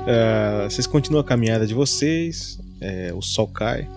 Ah, 0.06 0.68
vocês 0.68 0.86
continuam 0.86 1.20
a 1.20 1.24
caminhada 1.24 1.66
de 1.66 1.74
vocês, 1.74 2.58
é, 2.80 3.12
o 3.14 3.22
sol 3.22 3.48
cai, 3.48 3.88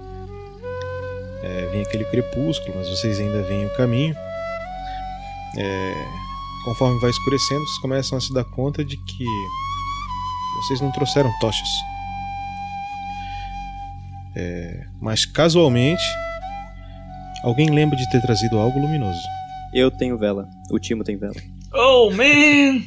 é, 1.42 1.70
vem 1.72 1.82
aquele 1.82 2.06
crepúsculo, 2.06 2.74
mas 2.76 2.90
vocês 2.90 3.20
ainda 3.20 3.42
veem 3.44 3.66
o 3.66 3.76
caminho. 3.76 4.16
É, 5.58 5.94
conforme 6.66 7.00
vai 7.00 7.10
escurecendo, 7.10 7.62
vocês 7.66 7.80
começam 7.80 8.18
a 8.18 8.22
se 8.22 8.34
dar 8.34 8.44
conta 8.44 8.84
de 8.84 8.98
que 8.98 9.26
vocês 10.64 10.82
não 10.82 10.92
trouxeram 10.92 11.32
tochas. 11.40 11.68
É, 14.36 14.86
mas 15.00 15.26
casualmente, 15.26 16.04
alguém 17.44 17.70
lembra 17.70 17.96
de 17.96 18.10
ter 18.10 18.22
trazido 18.22 18.58
algo 18.58 18.80
luminoso. 18.80 19.22
Eu 19.74 19.92
tenho 19.92 20.18
vela, 20.18 20.48
o 20.72 20.80
Timo 20.80 21.04
tem 21.04 21.18
vela. 21.18 21.36
Oh, 21.74 22.10
man! 22.12 22.82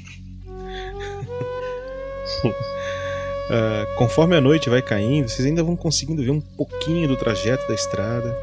Uh, 2.44 3.86
conforme 3.98 4.36
a 4.36 4.40
noite 4.40 4.68
vai 4.68 4.82
caindo, 4.82 5.28
vocês 5.28 5.46
ainda 5.46 5.62
vão 5.62 5.76
conseguindo 5.76 6.22
ver 6.22 6.30
um 6.30 6.40
pouquinho 6.40 7.08
do 7.08 7.16
trajeto 7.16 7.66
da 7.68 7.74
estrada. 7.74 8.36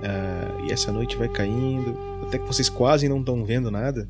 Uh, 0.00 0.66
e 0.66 0.72
essa 0.72 0.92
noite 0.92 1.16
vai 1.16 1.28
caindo, 1.28 1.96
até 2.26 2.38
que 2.38 2.46
vocês 2.46 2.68
quase 2.68 3.08
não 3.08 3.20
estão 3.20 3.44
vendo 3.44 3.70
nada. 3.70 4.08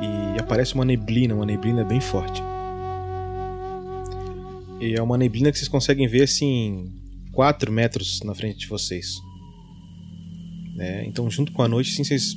E 0.00 0.40
aparece 0.40 0.74
uma 0.74 0.84
neblina, 0.84 1.34
uma 1.34 1.46
neblina 1.46 1.84
bem 1.84 2.00
forte. 2.00 2.42
E 4.82 4.94
é 4.94 5.00
uma 5.00 5.16
neblina 5.16 5.52
que 5.52 5.58
vocês 5.58 5.68
conseguem 5.68 6.08
ver 6.08 6.24
assim 6.24 6.90
4 7.30 7.70
metros 7.70 8.20
na 8.24 8.34
frente 8.34 8.58
de 8.58 8.66
vocês. 8.66 9.06
É, 10.76 11.04
então, 11.06 11.30
junto 11.30 11.52
com 11.52 11.62
a 11.62 11.68
noite, 11.68 11.90
sim, 11.90 12.02
vocês 12.02 12.36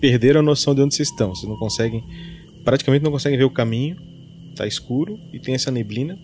perderam 0.00 0.38
a 0.38 0.42
noção 0.42 0.72
de 0.72 0.82
onde 0.82 0.94
vocês 0.94 1.08
estão. 1.08 1.34
Vocês 1.34 1.48
não 1.48 1.58
conseguem, 1.58 2.04
praticamente 2.64 3.04
não 3.04 3.10
conseguem 3.10 3.36
ver 3.36 3.44
o 3.44 3.50
caminho. 3.50 3.96
Tá 4.54 4.68
escuro 4.68 5.18
e 5.32 5.40
tem 5.40 5.56
essa 5.56 5.68
neblina. 5.72 6.16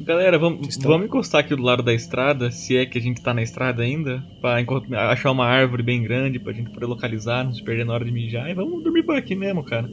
Galera, 0.00 0.38
vamos, 0.38 0.78
vamos 0.78 1.08
encostar 1.08 1.42
aqui 1.42 1.54
do 1.54 1.62
lado 1.62 1.82
da 1.82 1.92
estrada, 1.92 2.50
se 2.50 2.74
é 2.74 2.86
que 2.86 2.96
a 2.96 3.02
gente 3.02 3.20
tá 3.20 3.34
na 3.34 3.42
estrada 3.42 3.82
ainda, 3.82 4.24
pra 4.40 4.64
achar 5.10 5.30
uma 5.30 5.44
árvore 5.44 5.82
bem 5.82 6.02
grande 6.02 6.38
pra 6.38 6.54
gente 6.54 6.70
poder 6.70 6.86
localizar, 6.86 7.44
não 7.44 7.52
se 7.52 7.62
perder 7.62 7.84
na 7.84 7.92
hora 7.92 8.04
de 8.04 8.12
mijar, 8.12 8.48
e 8.48 8.54
vamos 8.54 8.82
dormir 8.82 9.02
por 9.02 9.16
aqui 9.16 9.34
mesmo, 9.34 9.62
cara. 9.62 9.90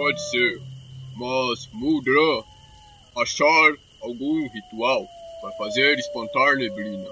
Pode 0.00 0.30
ser, 0.30 0.62
mas 1.14 1.68
Mudra, 1.74 2.42
achar 3.18 3.74
algum 4.00 4.48
ritual 4.48 5.06
para 5.42 5.52
fazer 5.58 5.98
espantar 5.98 6.56
neblina. 6.56 7.06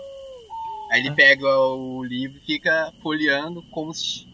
Aí 0.91 1.01
ele 1.01 1.11
pega 1.11 1.55
o 1.55 2.03
livro 2.03 2.39
e 2.39 2.47
fica 2.47 2.91
folheando 3.03 3.61
como 3.71 3.93
se, 3.93 4.27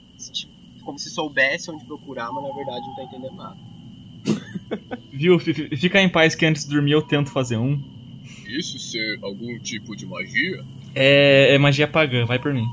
como 0.84 1.00
se 1.00 1.10
soubesse 1.10 1.68
onde 1.68 1.84
procurar, 1.84 2.30
mas 2.30 2.44
na 2.44 2.54
verdade 2.54 2.86
não 2.86 2.94
tá 2.94 3.02
entendendo 3.02 3.34
nada. 3.34 3.56
Viu? 5.12 5.36
Fica 5.40 6.00
em 6.00 6.08
paz 6.08 6.36
que 6.36 6.46
antes 6.46 6.64
de 6.64 6.70
dormir 6.70 6.92
eu 6.92 7.02
tento 7.02 7.32
fazer 7.32 7.56
um. 7.56 7.82
Isso 8.46 8.78
ser 8.78 9.18
algum 9.20 9.58
tipo 9.58 9.96
de 9.96 10.06
magia? 10.06 10.64
É, 10.94 11.56
é 11.56 11.58
magia 11.58 11.88
pagã, 11.88 12.24
vai 12.24 12.38
por 12.38 12.54
mim. 12.54 12.66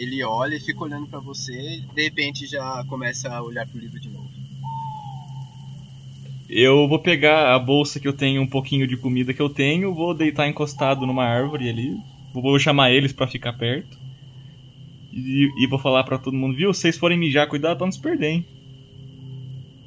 Ele 0.00 0.22
olha 0.24 0.56
e 0.56 0.60
fica 0.60 0.82
olhando 0.82 1.06
para 1.06 1.20
você 1.20 1.52
e 1.52 1.80
de 1.94 2.02
repente 2.02 2.46
já 2.46 2.82
começa 2.88 3.28
a 3.28 3.42
olhar 3.42 3.66
pro 3.66 3.78
livro 3.78 4.00
de 4.00 4.08
novo. 4.08 4.30
Eu 6.48 6.88
vou 6.88 6.98
pegar 6.98 7.54
a 7.54 7.58
bolsa 7.58 8.00
que 8.00 8.08
eu 8.08 8.12
tenho, 8.12 8.40
um 8.40 8.46
pouquinho 8.46 8.86
de 8.86 8.96
comida 8.96 9.34
que 9.34 9.42
eu 9.42 9.50
tenho, 9.50 9.94
vou 9.94 10.14
deitar 10.14 10.48
encostado 10.48 11.06
numa 11.06 11.24
árvore 11.24 11.68
ali, 11.68 11.96
vou 12.32 12.58
chamar 12.58 12.90
eles 12.90 13.12
para 13.12 13.26
ficar 13.26 13.52
perto. 13.52 13.98
E, 15.12 15.48
e, 15.62 15.66
vou 15.66 15.78
falar 15.78 16.04
para 16.04 16.18
todo 16.18 16.36
mundo, 16.36 16.56
viu? 16.56 16.72
Se 16.72 16.80
vocês 16.80 16.96
forem 16.96 17.18
mijar, 17.18 17.48
cuidado 17.48 17.76
pra 17.76 17.86
não 17.86 17.92
se 17.92 18.00
perder, 18.00 18.30
hein? 18.30 18.46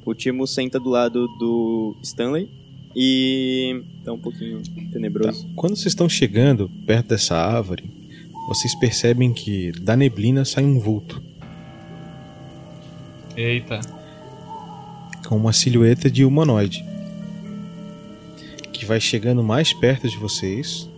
O 0.04 0.14
Timo 0.14 0.46
senta 0.46 0.78
do 0.78 0.90
lado 0.90 1.26
do 1.38 1.96
Stanley 2.02 2.48
e 2.94 3.82
tá 4.04 4.12
um 4.12 4.18
pouquinho 4.18 4.62
tenebroso. 4.92 5.46
Tá. 5.46 5.52
Quando 5.56 5.76
vocês 5.76 5.88
estão 5.92 6.08
chegando 6.08 6.70
perto 6.86 7.08
dessa 7.08 7.36
árvore, 7.36 7.84
vocês 8.48 8.74
percebem 8.74 9.32
que 9.32 9.72
da 9.72 9.96
neblina 9.96 10.44
sai 10.44 10.64
um 10.64 10.78
vulto. 10.78 11.22
Eita 13.36 13.80
com 15.24 15.36
uma 15.36 15.52
silhueta 15.52 16.10
de 16.10 16.24
humanoide 16.24 16.84
que 18.72 18.84
vai 18.84 19.00
chegando 19.00 19.42
mais 19.42 19.72
perto 19.72 20.08
de 20.08 20.16
vocês. 20.16 20.88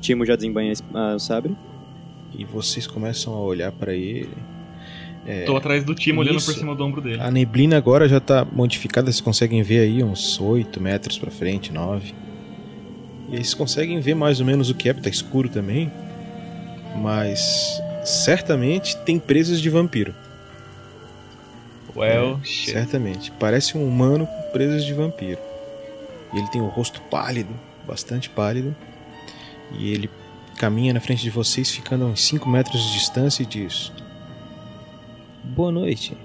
Timo 0.00 0.24
já 0.24 0.36
desembanha 0.36 0.72
o 1.14 1.18
sabre. 1.18 1.56
E 2.38 2.44
vocês 2.44 2.86
começam 2.86 3.34
a 3.34 3.40
olhar 3.40 3.72
para 3.72 3.92
ele. 3.92 4.30
É, 5.26 5.44
Tô 5.44 5.56
atrás 5.56 5.84
do 5.84 5.94
Timo 5.94 6.20
olhando 6.20 6.42
por 6.42 6.54
cima 6.54 6.74
do 6.74 6.84
ombro 6.84 7.00
dele. 7.00 7.20
A 7.20 7.30
neblina 7.30 7.76
agora 7.76 8.08
já 8.08 8.20
tá 8.20 8.44
modificada, 8.44 9.10
vocês 9.10 9.20
conseguem 9.20 9.62
ver 9.62 9.80
aí 9.80 10.02
uns 10.02 10.40
8 10.40 10.80
metros 10.80 11.18
para 11.18 11.30
frente, 11.30 11.72
9. 11.72 12.14
E 13.28 13.32
aí 13.32 13.38
vocês 13.38 13.54
conseguem 13.54 14.00
ver 14.00 14.14
mais 14.14 14.40
ou 14.40 14.46
menos 14.46 14.70
o 14.70 14.74
que 14.74 14.88
é, 14.88 14.92
porque 14.92 15.10
tá 15.10 15.14
escuro 15.14 15.48
também. 15.48 15.90
Mas 16.96 17.80
certamente 18.04 18.96
tem 18.98 19.18
presas 19.18 19.60
de 19.60 19.70
vampiro. 19.70 20.14
Well, 21.94 22.40
é, 22.42 22.46
certamente. 22.46 23.32
Parece 23.32 23.76
um 23.76 23.86
humano 23.86 24.26
com 24.26 24.42
presas 24.52 24.84
de 24.84 24.92
vampiro. 24.92 25.40
E 26.32 26.38
ele 26.38 26.48
tem 26.48 26.60
o 26.60 26.68
rosto 26.68 27.00
pálido, 27.02 27.52
bastante 27.86 28.30
pálido. 28.30 28.74
E 29.72 29.92
ele 29.92 30.10
caminha 30.56 30.92
na 30.92 31.00
frente 31.00 31.22
de 31.22 31.30
vocês, 31.30 31.70
ficando 31.70 32.04
a 32.04 32.08
uns 32.08 32.24
5 32.26 32.48
metros 32.48 32.80
de 32.82 32.92
distância, 32.92 33.42
e 33.42 33.46
diz: 33.46 33.92
Boa 35.44 35.72
noite. 35.72 36.16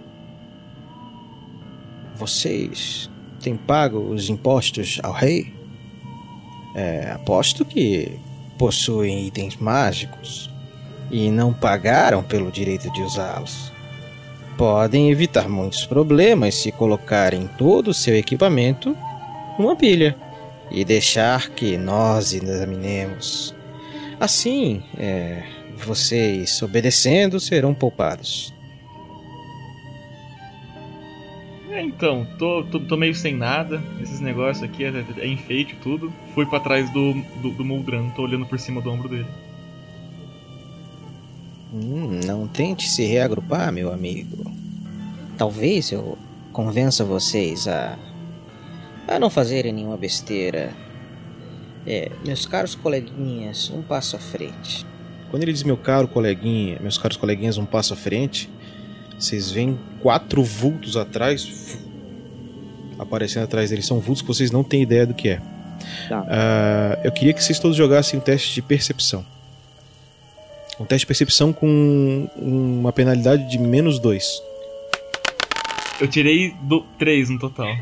Vocês 2.16 3.10
têm 3.42 3.58
pago 3.58 4.00
os 4.00 4.30
impostos 4.30 5.00
ao 5.04 5.12
rei? 5.12 5.54
É, 6.76 7.12
aposto 7.12 7.66
que 7.66 8.20
possuem 8.58 9.28
itens 9.28 9.56
mágicos 9.58 10.50
e 11.12 11.30
não 11.30 11.54
pagaram 11.54 12.24
pelo 12.24 12.52
direito 12.52 12.92
de 12.92 13.02
usá-los 13.02 13.76
podem 14.58 15.12
evitar 15.12 15.50
muitos 15.50 15.86
problemas 15.86 16.56
se 16.56 16.72
colocarem 16.72 17.48
todo 17.58 17.90
o 17.90 17.94
seu 17.94 18.16
equipamento 18.16 18.96
numa 19.60 19.76
pilha 19.76 20.16
e 20.72 20.84
deixar 20.84 21.50
que 21.50 21.78
nós 21.78 22.34
examinemos. 22.34 23.56
Assim, 24.20 24.82
é, 24.98 25.44
vocês 25.78 26.62
obedecendo 26.62 27.40
serão 27.40 27.74
poupados. 27.74 28.54
É, 31.70 31.82
então, 31.82 32.26
tô, 32.40 32.64
tô, 32.64 32.80
tô, 32.80 32.96
meio 32.96 33.14
sem 33.14 33.36
nada. 33.36 33.84
Esses 34.02 34.22
negócios 34.22 34.64
aqui 34.64 34.86
é, 34.86 35.06
é 35.18 35.28
enfeite 35.28 35.76
tudo. 35.84 36.12
Fui 36.34 36.46
para 36.46 36.62
trás 36.62 36.90
do, 36.92 37.14
do, 37.42 37.52
do 37.52 37.66
Muldran, 37.66 38.10
tô 38.10 38.22
olhando 38.24 38.46
por 38.46 38.58
cima 38.58 38.80
do 38.80 38.90
ombro 38.90 39.10
dele. 39.10 39.28
Hum, 41.74 42.20
não 42.26 42.48
tente 42.48 42.90
se 42.90 43.04
reagrupar, 43.06 43.72
meu 43.72 43.92
amigo. 43.92 44.52
Talvez 45.38 45.92
eu 45.92 46.18
convença 46.54 47.04
vocês 47.04 47.68
a, 47.68 47.98
a 49.08 49.20
não 49.20 49.30
fazerem 49.30 49.74
nenhuma 49.74 49.98
besteira. 49.98 50.72
É, 51.86 52.12
meus 52.26 52.46
caros 52.46 52.74
coleguinhas, 52.74 53.70
um 53.70 53.82
passo 53.82 54.16
à 54.16 54.20
frente. 54.20 54.86
Quando 55.30 55.44
ele 55.44 55.54
diz 55.54 55.64
meu 55.64 55.78
caro 55.78 56.08
coleguinha, 56.08 56.80
meus 56.82 56.98
caros 56.98 57.18
coleguinhas, 57.18 57.58
um 57.58 57.66
passo 57.66 57.94
à 57.94 57.98
frente, 57.98 58.50
vocês 59.20 59.52
veem 59.52 59.78
quatro 60.02 60.44
vultos 60.44 60.98
atrás 60.98 61.78
aparecendo 62.98 63.44
atrás 63.44 63.70
deles. 63.70 63.86
São 63.86 64.00
vultos 64.00 64.22
que 64.22 64.28
vocês 64.28 64.52
não 64.52 64.64
têm 64.64 64.82
ideia 64.82 65.06
do 65.06 65.14
que 65.14 65.30
é. 65.30 65.42
Tá. 66.10 66.22
Uh, 66.22 67.02
eu 67.04 67.12
queria 67.12 67.34
que 67.34 67.44
vocês 67.44 67.60
todos 67.60 67.76
jogassem 67.76 68.20
um 68.20 68.22
teste 68.22 68.54
de 68.54 68.62
percepção. 68.62 69.26
Um 70.80 70.84
teste 70.86 71.04
de 71.04 71.08
percepção 71.08 71.54
com 71.54 72.30
uma 72.36 72.92
penalidade 72.92 73.50
de 73.50 73.58
menos 73.58 73.98
2. 73.98 74.42
Eu 76.02 76.08
tirei 76.08 76.54
do 76.62 76.82
3 77.00 77.30
no 77.30 77.40
total. 77.40 77.74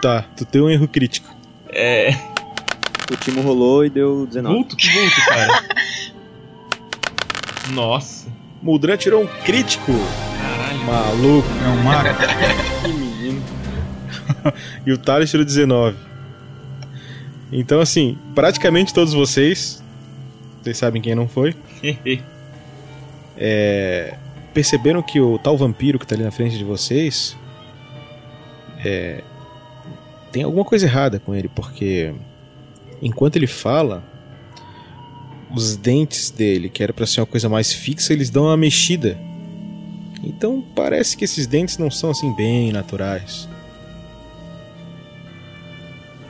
Tá, 0.00 0.24
tu 0.36 0.44
tem 0.44 0.62
um 0.62 0.70
erro 0.70 0.86
crítico. 0.86 1.34
É. 1.68 2.10
O 3.10 3.16
Timo 3.16 3.42
rolou 3.42 3.84
e 3.84 3.90
deu 3.90 4.24
19. 4.26 4.54
Vulto, 4.54 4.76
que 4.76 4.88
vulto, 4.88 5.20
cara. 5.26 5.64
Nossa. 7.72 8.28
Muldran 8.62 8.96
tirou 8.96 9.22
um 9.22 9.26
crítico. 9.26 9.92
Caralho. 10.38 10.84
Maluco. 10.84 11.48
É 11.64 11.68
um 11.68 11.82
mago. 11.82 12.08
que 12.82 12.92
menino. 12.92 13.42
e 14.86 14.92
o 14.92 14.98
Thales 14.98 15.28
tirou 15.28 15.44
19. 15.44 15.96
Então, 17.50 17.80
assim, 17.80 18.16
praticamente 18.34 18.94
todos 18.94 19.12
vocês 19.12 19.83
vocês 20.64 20.78
sabem 20.78 21.02
quem 21.02 21.14
não 21.14 21.28
foi. 21.28 21.54
é, 23.36 24.16
perceberam 24.54 25.02
que 25.02 25.20
o 25.20 25.38
tal 25.38 25.56
vampiro 25.56 25.98
que 25.98 26.06
tá 26.06 26.14
ali 26.14 26.24
na 26.24 26.30
frente 26.30 26.56
de 26.56 26.64
vocês. 26.64 27.36
É, 28.84 29.22
tem 30.32 30.42
alguma 30.42 30.64
coisa 30.64 30.86
errada 30.86 31.20
com 31.20 31.34
ele, 31.34 31.48
porque 31.48 32.12
enquanto 33.00 33.36
ele 33.36 33.46
fala, 33.46 34.02
os 35.54 35.76
dentes 35.76 36.30
dele, 36.30 36.68
que 36.68 36.82
era 36.82 36.92
para 36.92 37.06
ser 37.06 37.20
uma 37.20 37.26
coisa 37.26 37.48
mais 37.48 37.72
fixa, 37.72 38.12
eles 38.12 38.30
dão 38.30 38.44
uma 38.44 38.56
mexida. 38.56 39.18
Então 40.22 40.64
parece 40.74 41.16
que 41.16 41.24
esses 41.24 41.46
dentes 41.46 41.78
não 41.78 41.90
são 41.90 42.10
assim 42.10 42.34
bem 42.34 42.72
naturais. 42.72 43.48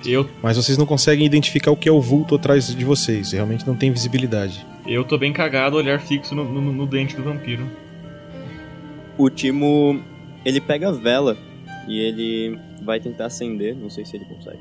Eu... 0.04 0.28
Mas 0.42 0.56
vocês 0.56 0.76
não 0.76 0.86
conseguem 0.86 1.24
identificar 1.24 1.70
o 1.70 1.76
que 1.76 1.88
é 1.88 1.92
o 1.92 2.00
vulto 2.00 2.34
atrás 2.34 2.74
de 2.74 2.84
vocês. 2.84 3.32
Realmente 3.32 3.66
não 3.66 3.74
tem 3.74 3.90
visibilidade. 3.90 4.64
Eu 4.86 5.04
tô 5.04 5.16
bem 5.16 5.32
cagado, 5.32 5.76
olhar 5.76 6.00
fixo 6.00 6.34
no, 6.34 6.44
no, 6.44 6.72
no 6.72 6.86
dente 6.86 7.16
do 7.16 7.22
vampiro. 7.22 7.68
O 9.16 9.30
Timo, 9.30 10.00
ele 10.44 10.60
pega 10.60 10.88
a 10.88 10.92
vela 10.92 11.36
e 11.88 11.98
ele 11.98 12.58
vai 12.82 13.00
tentar 13.00 13.26
acender. 13.26 13.74
Não 13.74 13.88
sei 13.88 14.04
se 14.04 14.16
ele 14.16 14.24
consegue. 14.24 14.58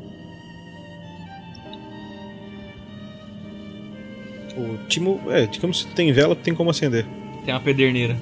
O 4.55 4.77
Timo, 4.87 5.19
é, 5.29 5.45
digamos 5.45 5.83
que 5.83 5.93
tem 5.95 6.11
vela, 6.13 6.35
tem 6.35 6.53
como 6.53 6.69
acender. 6.69 7.05
Tem 7.43 7.53
uma 7.53 7.59
pederneira. 7.59 8.15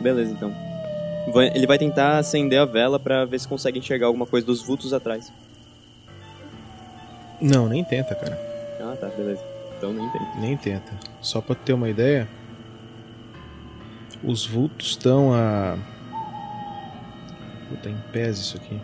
Beleza, 0.00 0.32
então. 0.32 0.54
Ele 1.54 1.66
vai 1.66 1.76
tentar 1.76 2.18
acender 2.18 2.60
a 2.60 2.64
vela 2.64 3.00
pra 3.00 3.24
ver 3.24 3.40
se 3.40 3.48
consegue 3.48 3.78
enxergar 3.80 4.06
alguma 4.06 4.26
coisa 4.26 4.46
dos 4.46 4.62
vultos 4.62 4.92
atrás. 4.92 5.32
Não, 7.40 7.68
nem 7.68 7.84
tenta, 7.84 8.14
cara. 8.14 8.38
Ah, 8.80 8.96
tá, 8.98 9.08
beleza. 9.08 9.42
Então 9.76 9.92
nem 9.92 10.08
tem. 10.10 10.22
Nem 10.38 10.56
tenta. 10.56 10.92
Só 11.20 11.40
pra 11.40 11.54
ter 11.54 11.72
uma 11.72 11.88
ideia, 11.88 12.28
os 14.22 14.46
vultos 14.46 14.88
estão 14.88 15.32
a. 15.34 15.76
Puta, 17.68 17.90
em 17.90 17.98
pés 18.12 18.38
isso 18.38 18.56
aqui. 18.56 18.80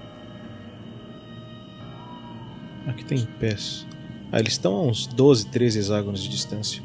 Aqui 2.87 3.05
tem 3.05 3.25
pés. 3.39 3.87
Ah, 4.31 4.41
eles 4.41 4.53
estão 4.53 4.75
a 4.75 4.83
uns 4.83 5.07
12, 5.07 5.47
13 5.47 5.79
hexágonos 5.79 6.23
de 6.23 6.29
distância. 6.29 6.83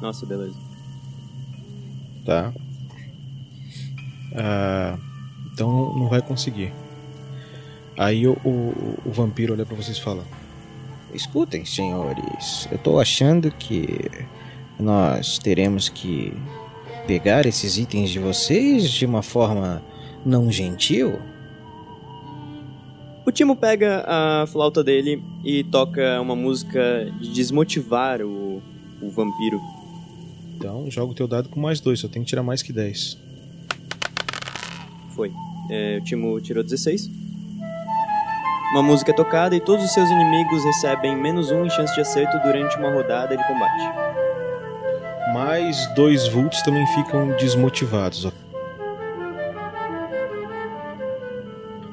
Nossa, 0.00 0.26
beleza. 0.26 0.56
Tá? 2.24 2.52
Ah, 4.34 4.98
então 5.52 5.94
não 5.94 6.08
vai 6.08 6.20
conseguir. 6.20 6.72
Aí 8.00 8.26
o, 8.26 8.32
o, 8.42 8.98
o 9.04 9.10
vampiro 9.10 9.52
olha 9.52 9.66
pra 9.66 9.76
vocês 9.76 9.98
e 9.98 10.00
fala: 10.00 10.24
Escutem, 11.12 11.66
senhores, 11.66 12.66
eu 12.72 12.78
tô 12.78 12.98
achando 12.98 13.50
que 13.50 14.10
nós 14.78 15.38
teremos 15.38 15.90
que 15.90 16.32
pegar 17.06 17.44
esses 17.44 17.76
itens 17.76 18.08
de 18.08 18.18
vocês 18.18 18.90
de 18.90 19.04
uma 19.04 19.22
forma 19.22 19.82
não 20.24 20.50
gentil. 20.50 21.18
O 23.26 23.30
Timo 23.30 23.54
pega 23.54 24.02
a 24.06 24.46
flauta 24.46 24.82
dele 24.82 25.22
e 25.44 25.62
toca 25.62 26.18
uma 26.22 26.34
música 26.34 27.04
de 27.20 27.30
desmotivar 27.30 28.22
o, 28.22 28.62
o 29.02 29.10
vampiro. 29.10 29.60
Então 30.56 30.90
joga 30.90 31.12
o 31.12 31.14
teu 31.14 31.28
dado 31.28 31.50
com 31.50 31.60
mais 31.60 31.80
dois, 31.80 32.00
só 32.00 32.08
tem 32.08 32.22
que 32.22 32.28
tirar 32.30 32.42
mais 32.42 32.62
que 32.62 32.72
10. 32.72 33.18
Foi. 35.10 35.30
É, 35.68 35.98
o 35.98 36.04
Timo 36.04 36.40
tirou 36.40 36.64
16. 36.64 37.29
Uma 38.72 38.84
música 38.84 39.10
é 39.10 39.14
tocada 39.14 39.56
e 39.56 39.60
todos 39.60 39.84
os 39.84 39.92
seus 39.92 40.08
inimigos 40.08 40.64
recebem 40.64 41.16
menos 41.16 41.50
um 41.50 41.66
em 41.66 41.70
chance 41.70 41.92
de 41.92 42.00
acerto 42.00 42.38
durante 42.38 42.76
uma 42.76 42.92
rodada 42.92 43.36
de 43.36 43.44
combate. 43.48 43.82
Mais 45.34 45.86
dois 45.94 46.28
vultos 46.28 46.62
também 46.62 46.86
ficam 46.88 47.36
desmotivados. 47.36 48.26
ó. 48.26 48.32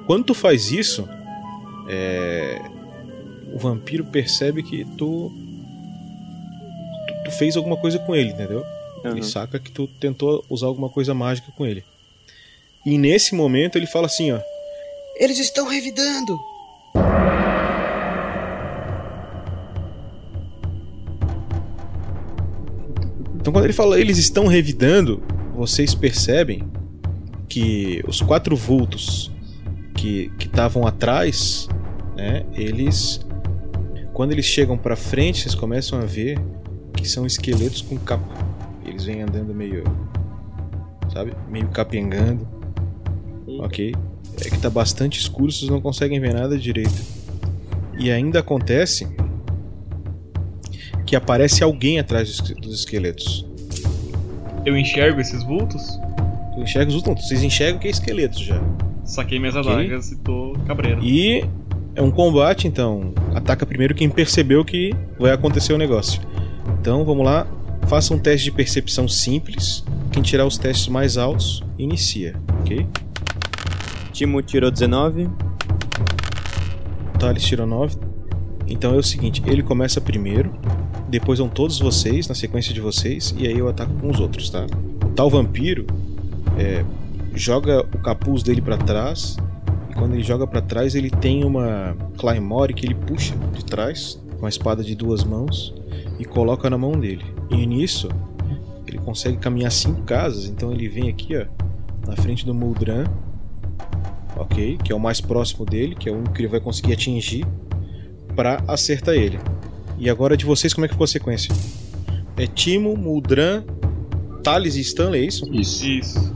Quando 0.05 0.25
tu 0.25 0.33
faz 0.35 0.71
isso, 0.71 1.09
é, 1.89 2.61
o 3.51 3.57
vampiro 3.57 4.05
percebe 4.05 4.61
que 4.61 4.85
tu, 4.85 5.31
tu, 7.07 7.23
tu 7.25 7.31
fez 7.31 7.57
alguma 7.57 7.77
coisa 7.77 7.97
com 7.97 8.15
ele, 8.15 8.29
entendeu? 8.29 8.63
Ele 9.03 9.23
saca 9.23 9.59
que 9.59 9.71
tu 9.71 9.87
tentou 9.87 10.45
usar 10.47 10.67
alguma 10.67 10.89
coisa 10.89 11.13
mágica 11.13 11.51
com 11.57 11.65
ele. 11.65 11.83
E 12.85 12.97
nesse 12.97 13.33
momento 13.33 13.77
ele 13.77 13.87
fala 13.87 14.05
assim, 14.05 14.31
ó. 14.31 14.39
Eles 15.15 15.39
estão 15.39 15.67
revidando! 15.67 16.39
Ele 23.67 23.73
fala 23.73 23.99
eles 23.99 24.17
estão 24.17 24.47
revidando, 24.47 25.21
vocês 25.53 25.93
percebem 25.93 26.63
que 27.49 28.01
os 28.07 28.21
quatro 28.21 28.55
vultos 28.55 29.29
que 29.93 30.31
estavam 30.39 30.87
atrás, 30.87 31.67
né, 32.15 32.45
eles 32.53 33.19
quando 34.13 34.31
eles 34.31 34.45
chegam 34.45 34.77
pra 34.77 34.95
frente, 34.95 35.41
vocês 35.41 35.53
começam 35.53 35.99
a 35.99 36.05
ver 36.05 36.39
que 36.93 37.07
são 37.07 37.25
esqueletos 37.25 37.81
com 37.81 37.97
capa. 37.97 38.33
Eles 38.85 39.03
vêm 39.03 39.21
andando 39.21 39.53
meio 39.53 39.83
sabe, 41.11 41.33
meio 41.49 41.67
capengando. 41.67 42.47
OK? 43.59 43.93
É 44.45 44.49
que 44.49 44.59
tá 44.59 44.69
bastante 44.69 45.19
escuro, 45.19 45.51
vocês 45.51 45.69
não 45.69 45.81
conseguem 45.81 46.19
ver 46.19 46.33
nada 46.33 46.57
direito. 46.57 47.03
E 47.99 48.09
ainda 48.09 48.39
acontece 48.39 49.07
que 51.05 51.15
aparece 51.15 51.63
alguém 51.63 51.99
atrás 51.99 52.39
dos 52.39 52.79
esqueletos. 52.79 53.45
Eu 54.67 54.75
enxergo 54.77 55.21
esses 55.21 55.43
vultos? 55.43 55.97
Tu 56.53 56.59
enxerga 56.61 56.89
os 56.89 56.95
vultos? 56.95 57.09
Não, 57.09 57.15
vocês 57.25 57.41
enxergam 57.41 57.79
que 57.79 57.87
é 57.87 57.89
esqueletos 57.89 58.39
já. 58.41 58.61
Saquei 59.05 59.39
minhas 59.39 59.55
Ok. 59.55 59.71
adagas 59.71 60.11
e 60.11 60.17
tô 60.17 60.57
cabreiro. 60.67 61.01
E 61.01 61.41
é 61.95 62.01
um 62.01 62.11
combate, 62.11 62.67
então 62.67 63.13
ataca 63.33 63.65
primeiro 63.65 63.95
quem 63.95 64.09
percebeu 64.09 64.65
que 64.65 64.93
vai 65.17 65.31
acontecer 65.31 65.71
o 65.71 65.77
negócio. 65.77 66.21
Então 66.81 67.05
vamos 67.05 67.23
lá, 67.23 67.47
faça 67.87 68.13
um 68.13 68.19
teste 68.19 68.43
de 68.43 68.51
percepção 68.51 69.07
simples. 69.07 69.85
Quem 70.11 70.21
tirar 70.21 70.45
os 70.45 70.57
testes 70.57 70.89
mais 70.89 71.17
altos, 71.17 71.63
inicia, 71.79 72.35
ok? 72.59 72.85
Timo 74.11 74.41
tirou 74.41 74.69
19. 74.69 75.29
Thales 77.17 77.43
tirou 77.45 77.65
9. 77.65 77.95
Então 78.67 78.93
é 78.93 78.97
o 78.97 79.03
seguinte, 79.03 79.41
ele 79.47 79.63
começa 79.63 80.01
primeiro, 80.01 80.51
depois 81.07 81.39
vão 81.39 81.47
todos 81.47 81.79
vocês, 81.79 82.27
na 82.27 82.35
sequência 82.35 82.73
de 82.73 82.81
vocês, 82.81 83.33
e 83.37 83.47
aí 83.47 83.57
eu 83.57 83.67
ataco 83.67 83.93
com 83.93 84.09
os 84.09 84.19
outros, 84.19 84.49
tá? 84.49 84.65
O 85.05 85.09
tal 85.09 85.29
vampiro 85.29 85.85
é, 86.57 86.83
joga 87.33 87.81
o 87.81 87.99
capuz 87.99 88.43
dele 88.43 88.61
pra 88.61 88.77
trás, 88.77 89.37
e 89.89 89.93
quando 89.93 90.13
ele 90.13 90.23
joga 90.23 90.45
pra 90.45 90.61
trás, 90.61 90.95
ele 90.95 91.09
tem 91.09 91.43
uma 91.43 91.95
Claymore 92.17 92.73
que 92.73 92.85
ele 92.85 92.95
puxa 92.95 93.35
de 93.55 93.63
trás, 93.63 94.21
com 94.39 94.45
a 94.45 94.49
espada 94.49 94.83
de 94.83 94.95
duas 94.95 95.23
mãos, 95.23 95.73
e 96.19 96.25
coloca 96.25 96.69
na 96.69 96.77
mão 96.77 96.91
dele. 96.91 97.25
E 97.49 97.65
nisso, 97.65 98.09
ele 98.85 98.97
consegue 98.97 99.37
caminhar 99.37 99.71
cinco 99.71 100.01
casas, 100.03 100.45
então 100.45 100.71
ele 100.71 100.87
vem 100.87 101.09
aqui, 101.09 101.35
ó, 101.37 101.45
na 102.07 102.15
frente 102.15 102.45
do 102.45 102.53
Muldran, 102.53 103.05
ok? 104.35 104.77
Que 104.83 104.91
é 104.91 104.95
o 104.95 104.99
mais 104.99 105.19
próximo 105.19 105.65
dele, 105.65 105.95
que 105.95 106.09
é 106.09 106.11
o 106.11 106.15
único 106.15 106.33
que 106.33 106.41
ele 106.41 106.47
vai 106.47 106.59
conseguir 106.59 106.93
atingir 106.93 107.45
pra 108.35 108.63
acertar 108.67 109.15
ele. 109.15 109.39
E 109.97 110.09
agora 110.09 110.37
de 110.37 110.45
vocês, 110.45 110.73
como 110.73 110.85
é 110.85 110.87
que 110.87 110.93
ficou 110.93 111.05
a 111.05 111.07
sequência? 111.07 111.53
É 112.37 112.45
Timo, 112.45 112.95
Muldran, 112.95 113.63
Thales 114.43 114.75
e 114.75 114.81
Stanley, 114.81 115.23
é 115.23 115.25
isso? 115.25 115.51
Isso. 115.51 115.85
Isso. 115.85 116.35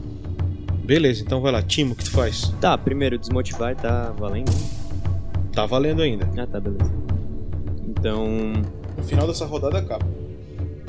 Beleza, 0.84 1.22
então 1.22 1.40
vai 1.40 1.52
lá. 1.52 1.62
Timo, 1.62 1.92
o 1.92 1.96
que 1.96 2.04
tu 2.04 2.10
faz? 2.10 2.52
Tá, 2.60 2.76
primeiro 2.76 3.16
desmotivar 3.16 3.76
tá 3.76 4.12
valendo? 4.18 4.50
Tá 5.52 5.64
valendo 5.64 6.02
ainda. 6.02 6.28
Ah, 6.36 6.46
tá, 6.46 6.58
beleza. 6.58 6.92
Então. 7.86 8.26
No 8.96 9.04
final 9.04 9.26
dessa 9.26 9.46
rodada 9.46 9.78
acaba. 9.78 10.04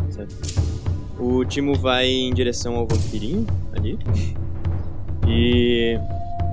Certo. 0.09 0.35
O 1.19 1.45
Timo 1.45 1.75
vai 1.75 2.07
em 2.07 2.33
direção 2.33 2.75
ao 2.75 2.87
vampirinho 2.87 3.45
ali. 3.71 3.99
E 5.27 5.97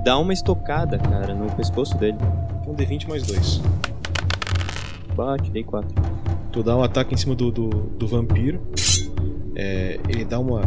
dá 0.03 0.17
uma 0.17 0.33
estocada, 0.33 0.97
cara, 0.99 1.33
no 1.33 1.51
pescoço 1.55 1.97
dele. 1.97 2.17
Então 2.61 2.75
D20 2.75 3.07
mais 3.07 3.23
2. 3.23 3.61
Bate, 5.15 5.51
dei 5.51 5.63
4. 5.63 5.89
Tu 6.51 6.63
dá 6.63 6.75
um 6.75 6.83
ataque 6.83 7.13
em 7.13 7.17
cima 7.17 7.35
do, 7.35 7.51
do, 7.51 7.69
do 7.69 8.07
vampiro. 8.07 8.59
É, 9.55 9.99
ele 10.09 10.25
dá 10.25 10.39
uma, 10.39 10.61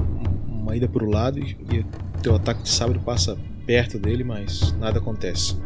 uma 0.48 0.76
ida 0.76 0.88
pro 0.88 1.08
lado 1.08 1.38
e, 1.38 1.56
e 1.72 1.84
teu 2.22 2.34
ataque 2.34 2.62
de 2.62 2.68
sabre 2.70 2.98
passa 2.98 3.36
perto 3.66 3.98
dele, 3.98 4.24
mas 4.24 4.72
nada 4.78 4.98
acontece. 4.98 5.56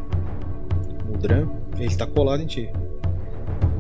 Muldran, 1.07 1.49
ele 1.79 1.95
tá 1.97 2.07
colado 2.07 2.43
em 2.43 2.47
ti. 2.47 2.69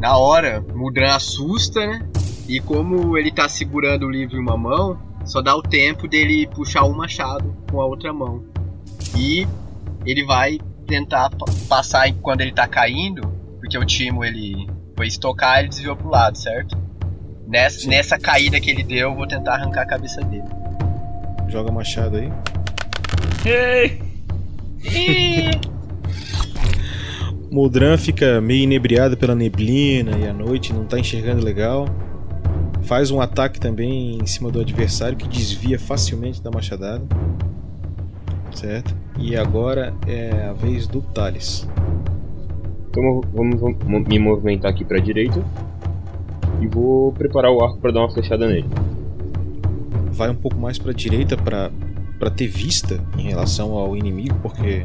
Na 0.00 0.16
hora, 0.16 0.64
Mudran 0.74 1.14
assusta, 1.14 1.84
né? 1.86 2.06
E 2.48 2.60
como 2.60 3.18
ele 3.18 3.30
tá 3.32 3.48
segurando 3.48 4.06
o 4.06 4.10
livro 4.10 4.36
em 4.36 4.40
uma 4.40 4.56
mão, 4.56 4.98
só 5.24 5.42
dá 5.42 5.54
o 5.56 5.62
tempo 5.62 6.06
dele 6.08 6.46
puxar 6.54 6.84
um 6.84 6.94
machado 6.94 7.54
com 7.70 7.80
a 7.80 7.86
outra 7.86 8.12
mão. 8.12 8.42
E 9.16 9.46
ele 10.06 10.24
vai 10.24 10.58
tentar 10.86 11.30
pa- 11.30 11.46
passar 11.68 12.12
quando 12.22 12.40
ele 12.40 12.52
tá 12.52 12.66
caindo, 12.66 13.22
porque 13.60 13.76
o 13.76 13.84
Timo 13.84 14.24
ele 14.24 14.68
foi 14.98 15.06
estocar, 15.06 15.60
ele 15.60 15.68
desviou 15.68 15.94
pro 15.94 16.10
lado, 16.10 16.36
certo? 16.36 16.76
Nessa, 17.46 17.88
nessa 17.88 18.18
caída 18.18 18.60
que 18.60 18.68
ele 18.68 18.82
deu, 18.82 19.10
eu 19.10 19.14
vou 19.14 19.28
tentar 19.28 19.54
arrancar 19.54 19.82
a 19.82 19.86
cabeça 19.86 20.20
dele. 20.22 20.42
Joga 21.48 21.70
machado 21.70 22.16
aí. 22.16 22.32
Ei! 23.46 24.00
Muldran 27.48 27.96
fica 27.96 28.40
meio 28.40 28.64
inebriado 28.64 29.16
pela 29.16 29.36
neblina 29.36 30.18
e 30.18 30.26
a 30.26 30.32
noite 30.32 30.72
não 30.72 30.84
tá 30.84 30.98
enxergando 30.98 31.44
legal. 31.44 31.86
Faz 32.82 33.12
um 33.12 33.20
ataque 33.20 33.60
também 33.60 34.18
em 34.20 34.26
cima 34.26 34.50
do 34.50 34.60
adversário 34.60 35.16
que 35.16 35.28
desvia 35.28 35.78
facilmente 35.78 36.42
da 36.42 36.50
machadada. 36.50 37.06
Certo? 38.52 38.96
E 39.16 39.36
agora 39.36 39.94
é 40.08 40.48
a 40.48 40.52
vez 40.52 40.88
do 40.88 41.00
Thales. 41.00 41.68
Então 42.98 43.04
eu 43.04 43.20
vamos, 43.32 43.60
vamos 43.60 43.84
mo- 43.84 44.00
me 44.00 44.18
movimentar 44.18 44.72
aqui 44.72 44.84
pra 44.84 44.98
direita. 44.98 45.40
E 46.60 46.66
vou 46.66 47.12
preparar 47.12 47.52
o 47.52 47.62
arco 47.62 47.78
pra 47.78 47.92
dar 47.92 48.00
uma 48.00 48.10
flechada 48.10 48.48
nele. 48.48 48.66
Vai 50.10 50.28
um 50.28 50.34
pouco 50.34 50.58
mais 50.58 50.78
pra 50.78 50.92
direita 50.92 51.36
pra 51.36 51.70
para 52.18 52.30
ter 52.30 52.48
vista 52.48 53.00
em 53.16 53.28
relação 53.28 53.74
ao 53.74 53.96
inimigo, 53.96 54.34
porque 54.42 54.84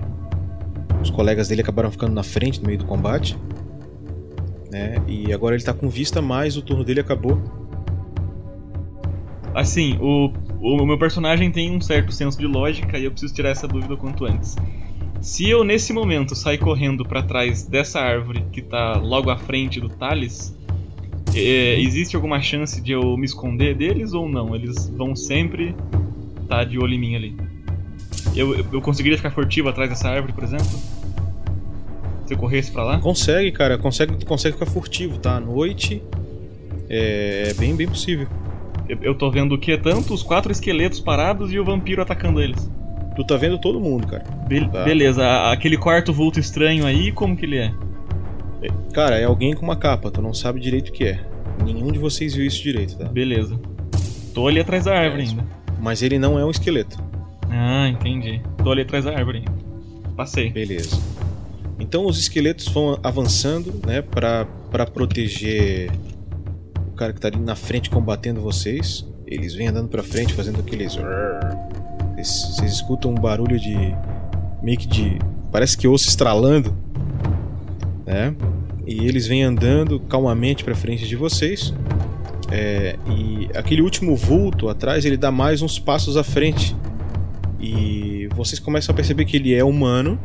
os 1.01 1.09
colegas 1.09 1.47
dele 1.47 1.61
acabaram 1.61 1.89
ficando 1.89 2.14
na 2.14 2.22
frente 2.22 2.61
no 2.61 2.68
meio 2.68 2.78
do 2.78 2.86
combate. 2.86 3.36
Né? 4.72 4.97
E 5.07 5.34
agora 5.34 5.55
ele 5.55 5.64
tá 5.64 5.74
com 5.74 5.89
vista, 5.89 6.22
mas 6.22 6.55
o 6.55 6.61
turno 6.61 6.84
dele 6.84 6.99
acabou. 6.99 7.41
Assim, 9.55 9.97
o, 9.99 10.32
o 10.61 10.86
meu 10.86 10.99
personagem 10.99 11.51
tem 11.51 11.76
um 11.76 11.82
certo 11.82 12.11
senso 12.11 12.38
de 12.38 12.45
lógica 12.45 12.99
e 12.99 13.05
eu 13.05 13.09
preciso 13.11 13.34
tirar 13.34 13.49
essa 13.49 13.68
dúvida 13.68 13.95
o 13.95 13.97
quanto 13.97 14.26
antes. 14.26 14.55
Se 15.24 15.49
eu 15.49 15.63
nesse 15.63 15.93
momento 15.93 16.36
sair 16.36 16.57
correndo 16.57 17.05
para 17.05 17.24
trás 17.24 17.63
dessa 17.63 18.01
árvore 18.01 18.43
que 18.51 18.61
tá 18.61 18.97
logo 18.97 19.30
à 19.30 19.38
frente 19.38 19.80
do 19.80 19.88
Thales, 19.88 20.53
é, 21.34 21.80
existe 21.80 22.17
alguma 22.17 22.41
chance 22.41 22.82
de 22.82 22.91
eu 22.91 23.15
me 23.15 23.26
esconder 23.26 23.74
deles 23.74 24.11
ou 24.11 24.28
não? 24.28 24.53
Eles 24.53 24.89
vão 24.89 25.15
sempre 25.15 25.74
estar 26.41 26.57
tá 26.57 26.63
de 26.65 26.78
olho 26.78 26.93
em 26.93 26.99
mim 26.99 27.15
ali. 27.15 27.38
Eu, 28.36 28.53
eu 28.53 28.82
conseguiria 28.82 29.15
ficar 29.15 29.32
furtivo 29.32 29.69
atrás 29.69 29.89
dessa 29.89 30.09
árvore, 30.09 30.34
por 30.34 30.43
exemplo? 30.43 30.67
Se 32.26 32.34
eu 32.34 32.38
corresse 32.38 32.69
pra 32.69 32.84
lá? 32.84 32.99
Consegue, 32.99 33.49
cara. 33.53 33.78
Consegue, 33.78 34.26
consegue 34.26 34.57
ficar 34.57 34.69
furtivo, 34.69 35.19
tá? 35.19 35.38
À 35.38 35.39
noite. 35.39 36.03
É, 36.89 37.47
é 37.51 37.53
bem, 37.53 37.74
bem 37.78 37.88
possível. 37.88 38.28
Eu, 38.89 38.97
eu 39.01 39.15
tô 39.15 39.32
vendo 39.32 39.55
o 39.55 39.57
que? 39.57 39.78
Tanto 39.78 40.13
os 40.13 40.21
quatro 40.21 40.51
esqueletos 40.51 40.99
parados 40.99 41.53
e 41.53 41.57
o 41.57 41.63
vampiro 41.63 42.01
atacando 42.01 42.41
eles. 42.41 42.69
Tu 43.16 43.24
tá 43.24 43.38
vendo 43.38 43.59
todo 43.59 43.80
mundo, 43.80 44.07
cara. 44.07 44.24
Be 44.47 44.68
tá. 44.70 44.84
Beleza, 44.84 45.51
aquele 45.51 45.78
quarto 45.78 46.11
vulto 46.11 46.39
estranho 46.39 46.86
aí, 46.86 47.11
como 47.11 47.36
que 47.36 47.45
ele 47.45 47.57
é? 47.57 47.74
Cara, 48.93 49.20
é 49.20 49.26
alguém 49.26 49.53
com 49.53 49.64
uma 49.64 49.76
capa, 49.76 50.09
tu 50.09 50.22
não 50.22 50.34
sabe 50.34 50.59
direito 50.59 50.89
o 50.89 50.91
que 50.91 51.05
é. 51.05 51.20
Nenhum 51.64 51.91
de 51.91 51.99
vocês 51.99 52.34
viu 52.34 52.45
isso 52.45 52.61
direito, 52.61 52.97
tá? 52.97 53.05
Beleza. 53.05 53.59
Tô 54.34 54.47
ali 54.47 54.59
atrás 54.59 54.86
da 54.86 54.97
árvore 54.97 55.24
ainda. 55.24 55.45
Mas 55.80 56.01
ele 56.01 56.18
não 56.18 56.39
é 56.39 56.45
um 56.45 56.49
esqueleto. 56.49 56.97
Ah, 57.49 57.88
entendi. 57.88 58.41
Tô 58.64 58.72
ali 58.72 58.82
atrás 58.82 59.05
da 59.05 59.11
árvore. 59.11 59.43
Passei. 60.16 60.51
Beleza. 60.51 60.99
Então 61.80 62.05
os 62.05 62.18
esqueletos 62.18 62.68
vão 62.68 62.97
avançando, 63.03 63.74
né, 63.86 64.01
pra, 64.01 64.45
pra 64.72 64.86
proteger 64.86 65.91
o 66.88 66.91
cara 66.95 67.11
que 67.14 67.20
tá 67.20 67.28
ali 67.28 67.39
na 67.39 67.55
frente 67.55 67.89
combatendo 67.89 68.41
vocês. 68.41 69.05
Eles 69.28 69.53
vêm 69.53 69.68
andando 69.68 69.89
pra 69.89 70.03
frente, 70.03 70.34
fazendo 70.34 70.59
aqueles. 70.59 70.97
Vocês, 72.16 72.72
escutam 72.74 73.11
um 73.11 73.16
barulho 73.16 73.59
de. 73.59 73.76
meio 74.61 74.78
que 74.78 74.88
de. 74.88 75.20
parece 75.51 75.78
que 75.78 75.88
osso 75.88 76.07
estralando, 76.07 76.76
né? 78.05 78.36
E 78.86 79.05
eles 79.05 79.28
vêm 79.28 79.43
andando 79.43 79.99
calmamente 80.01 80.64
pra 80.64 80.76
frente 80.76 81.07
de 81.07 81.16
vocês. 81.16 81.74
É, 82.51 82.97
e 83.07 83.49
aquele 83.55 83.82
último 83.82 84.16
vulto 84.16 84.70
atrás, 84.70 85.05
ele 85.05 85.18
dá 85.18 85.32
mais 85.32 85.61
uns 85.61 85.80
passos 85.80 86.18
à 86.18 86.24
frente. 86.24 86.76
E 87.59 88.28
vocês 88.36 88.59
começam 88.59 88.93
a 88.93 88.95
perceber 88.95 89.26
que 89.26 89.38
ele 89.38 89.53
é 89.53 89.64
humano, 89.64 90.20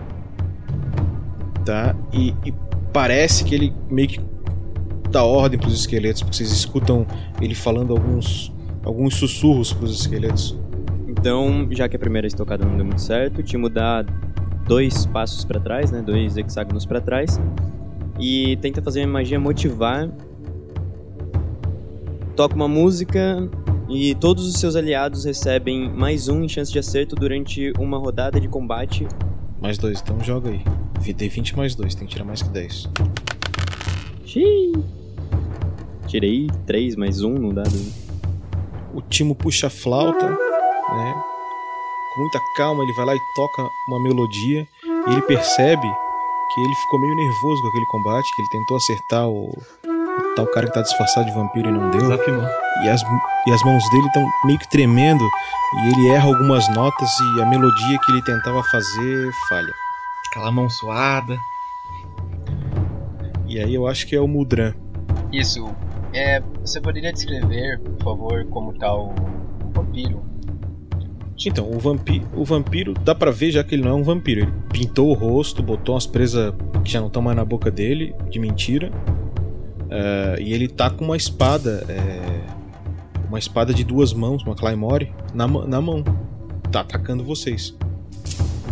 tá? 1.65 1.95
E, 2.13 2.35
e 2.45 2.53
parece 2.93 3.45
que 3.45 3.55
ele 3.55 3.73
meio 3.89 4.09
que 4.09 4.21
dá 5.11 5.23
ordem 5.23 5.59
para 5.59 5.69
os 5.69 5.75
esqueletos, 5.75 6.23
porque 6.23 6.37
vocês 6.37 6.51
escutam 6.51 7.07
ele 7.41 7.55
falando 7.55 7.93
alguns 7.93 8.53
alguns 8.85 9.15
sussurros 9.15 9.73
para 9.73 9.85
os 9.85 10.01
esqueletos. 10.01 10.57
Então, 11.19 11.67
já 11.73 11.89
que 11.89 11.97
a 11.97 11.99
primeira 11.99 12.29
estocada 12.29 12.65
não 12.65 12.77
deu 12.77 12.85
muito 12.85 13.01
certo, 13.01 13.43
te 13.43 13.57
mudar 13.57 14.05
dois 14.69 15.05
passos 15.07 15.45
para 15.45 15.59
trás, 15.59 15.91
né? 15.91 16.01
Dois 16.01 16.37
hexágonos 16.37 16.87
para 16.87 17.01
trás 17.01 17.41
e 18.21 18.57
tenta 18.59 18.81
fazer 18.81 19.03
a 19.03 19.07
magia 19.07 19.41
motivar. 19.41 20.09
Toca 22.37 22.55
uma 22.55 22.69
música 22.69 23.51
e 23.89 24.15
todos 24.15 24.47
os 24.47 24.61
seus 24.61 24.77
aliados 24.77 25.25
recebem 25.25 25.91
mais 25.91 26.29
um 26.29 26.45
em 26.45 26.49
chance 26.49 26.71
de 26.71 26.79
acerto 26.79 27.17
durante 27.17 27.73
uma 27.79 27.99
rodada 27.99 28.41
de 28.41 28.47
combate. 28.47 29.07
Mais 29.61 29.77
dois, 29.77 30.01
então 30.01 30.21
joga 30.21 30.51
aí. 30.51 30.63
Dei 31.15 31.29
20 31.29 31.57
mais 31.57 31.75
dois, 31.75 31.97
tem 31.97 32.07
que 32.07 32.13
tirar 32.13 32.25
mais 32.25 32.43
que 32.43 32.51
10. 32.51 32.89
Xiii. 34.25 34.73
Tirei 36.07 36.47
3 36.65 36.95
mais 36.97 37.23
1 37.23 37.35
no 37.35 37.53
dado. 37.53 37.77
O 38.95 39.01
Timo 39.03 39.35
puxa 39.35 39.67
a 39.67 39.71
flauta, 39.71 40.48
né? 40.97 41.23
Com 42.15 42.21
muita 42.23 42.41
calma 42.57 42.83
ele 42.83 42.93
vai 42.93 43.07
lá 43.07 43.15
e 43.15 43.21
toca 43.35 43.69
uma 43.89 44.03
melodia. 44.03 44.67
E 44.85 45.13
ele 45.13 45.23
percebe 45.23 45.89
que 46.55 46.61
ele 46.61 46.75
ficou 46.75 47.01
meio 47.01 47.15
nervoso 47.15 47.63
com 47.63 47.69
aquele 47.69 47.87
combate, 47.87 48.35
que 48.35 48.43
ele 48.43 48.49
tentou 48.49 48.77
acertar 48.77 49.29
o, 49.29 49.51
o 49.51 50.35
tal 50.35 50.47
cara 50.47 50.67
que 50.67 50.73
tá 50.73 50.83
disfarçado 50.83 51.27
de 51.27 51.35
vampiro 51.35 51.69
e 51.69 51.73
não 51.73 51.91
deu. 51.91 52.11
E 52.85 52.89
as, 52.89 53.03
e 53.47 53.53
as 53.53 53.63
mãos 53.63 53.83
dele 53.91 54.07
estão 54.07 54.27
meio 54.45 54.59
que 54.59 54.71
tremendo 54.71 55.25
e 55.75 55.89
ele 55.89 56.09
erra 56.09 56.27
algumas 56.29 56.69
notas 56.75 57.11
e 57.21 57.43
a 57.43 57.47
melodia 57.47 57.99
que 57.99 58.13
ele 58.13 58.23
tentava 58.23 58.63
fazer 58.65 59.31
falha. 59.49 59.73
Aquela 60.31 60.51
mão 60.51 60.69
suada. 60.69 61.39
E 63.47 63.59
aí 63.59 63.75
eu 63.75 63.87
acho 63.87 64.07
que 64.07 64.15
é 64.15 64.21
o 64.21 64.29
Mudran. 64.29 64.75
Isso. 65.33 65.71
É, 66.13 66.41
você 66.61 66.81
poderia 66.81 67.13
descrever, 67.13 67.79
por 67.81 68.03
favor, 68.03 68.47
como 68.47 68.73
tá 68.73 68.95
o, 68.95 69.11
o 69.11 69.71
vampiro? 69.73 70.23
Então, 71.47 71.71
o 71.71 71.79
vampiro, 71.79 72.27
o 72.35 72.45
vampiro 72.45 72.95
dá 72.95 73.15
pra 73.15 73.31
ver 73.31 73.53
já 73.53 73.63
que 73.63 73.75
ele 73.75 73.83
não 73.83 73.91
é 73.91 73.95
um 73.95 74.03
vampiro. 74.03 74.41
Ele 74.41 74.53
pintou 74.73 75.11
o 75.11 75.15
rosto, 75.15 75.63
botou 75.63 75.95
umas 75.95 76.07
presas 76.07 76.53
que 76.85 76.91
já 76.91 77.01
não 77.01 77.07
estão 77.07 77.23
mais 77.23 77.37
na 77.37 77.45
boca 77.45 77.71
dele, 77.71 78.15
de 78.29 78.41
mentira. 78.41 78.91
Uh, 79.85 80.41
e 80.41 80.53
ele 80.53 80.69
tá 80.69 80.91
com 80.91 81.05
uma 81.05 81.17
espada, 81.17 81.87
é, 81.89 83.27
uma 83.29 83.39
espada 83.39 83.73
de 83.73 83.85
duas 83.85 84.13
mãos, 84.13 84.43
uma 84.43 84.55
Claymore, 84.55 85.13
na, 85.33 85.47
na 85.47 85.81
mão. 85.81 86.03
Tá 86.73 86.81
atacando 86.81 87.25
vocês. 87.25 87.75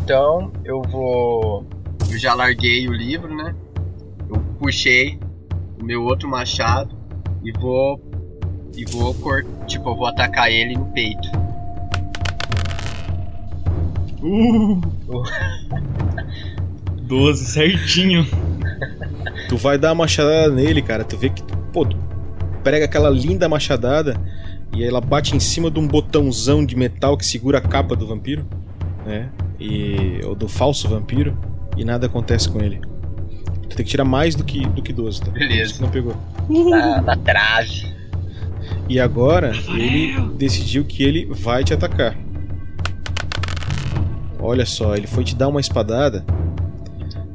Então, 0.02 0.52
eu 0.64 0.82
vou. 0.82 1.64
Eu 2.10 2.18
já 2.18 2.34
larguei 2.34 2.86
o 2.88 2.92
livro, 2.92 3.34
né? 3.34 3.54
Eu 4.28 4.36
puxei 4.58 5.18
o 5.80 5.84
meu 5.84 6.04
outro 6.04 6.28
machado 6.28 6.94
e 7.42 7.52
vou. 7.52 8.00
E 8.76 8.84
vou 8.84 9.14
cor... 9.14 9.46
Tipo, 9.66 9.90
eu 9.90 9.96
vou 9.96 10.06
atacar 10.06 10.50
ele 10.50 10.74
no 10.74 10.84
peito. 10.86 11.45
Uh! 14.22 14.80
12 17.02 17.44
certinho. 17.44 18.26
Tu 19.48 19.56
vai 19.56 19.78
dar 19.78 19.90
uma 19.90 20.04
machadada 20.04 20.50
nele, 20.50 20.82
cara. 20.82 21.04
Tu 21.04 21.16
vê 21.16 21.30
que. 21.30 21.42
Pô, 21.72 21.86
tu 21.86 21.96
prega 22.62 22.84
aquela 22.84 23.10
linda 23.10 23.48
machadada 23.48 24.20
e 24.74 24.82
ela 24.82 25.00
bate 25.00 25.36
em 25.36 25.40
cima 25.40 25.70
de 25.70 25.78
um 25.78 25.86
botãozão 25.86 26.64
de 26.64 26.76
metal 26.76 27.16
que 27.16 27.24
segura 27.24 27.58
a 27.58 27.60
capa 27.60 27.94
do 27.94 28.06
vampiro, 28.06 28.44
né? 29.04 29.28
E. 29.60 30.20
ou 30.24 30.34
do 30.34 30.48
falso 30.48 30.88
vampiro. 30.88 31.36
E 31.76 31.84
nada 31.84 32.06
acontece 32.06 32.48
com 32.48 32.60
ele. 32.60 32.80
Tu 33.68 33.76
tem 33.76 33.84
que 33.84 33.90
tirar 33.90 34.04
mais 34.04 34.34
do 34.34 34.42
que, 34.42 34.66
do 34.66 34.82
que 34.82 34.92
12, 34.92 35.20
tá? 35.20 35.30
Beleza. 35.30 35.74
Não 35.80 35.90
pegou. 35.90 36.16
Na, 36.48 37.02
na 37.02 37.16
trave. 37.16 37.94
E 38.88 38.98
agora 38.98 39.52
ele 39.68 40.18
decidiu 40.36 40.84
que 40.84 41.02
ele 41.02 41.26
vai 41.26 41.62
te 41.62 41.74
atacar. 41.74 42.16
Olha 44.46 44.64
só, 44.64 44.94
ele 44.94 45.08
foi 45.08 45.24
te 45.24 45.34
dar 45.34 45.48
uma 45.48 45.60
espadada. 45.60 46.24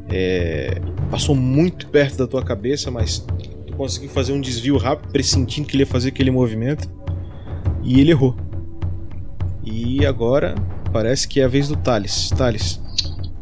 É, 0.09 0.79
passou 1.09 1.35
muito 1.35 1.87
perto 1.87 2.17
da 2.17 2.25
tua 2.25 2.41
cabeça, 2.41 2.89
mas 2.89 3.19
tu 3.67 3.75
conseguiu 3.75 4.09
fazer 4.09 4.31
um 4.31 4.39
desvio 4.39 4.77
rápido, 4.77 5.11
pressentindo 5.11 5.67
que 5.67 5.75
ele 5.75 5.83
ia 5.83 5.87
fazer 5.87 6.07
aquele 6.07 6.31
movimento. 6.31 6.89
E 7.83 7.99
ele 7.99 8.11
errou. 8.11 8.33
E 9.61 10.05
agora 10.05 10.55
parece 10.93 11.27
que 11.27 11.41
é 11.41 11.43
a 11.43 11.49
vez 11.49 11.67
do 11.67 11.75
Thales. 11.75 12.29
Thales. 12.29 12.81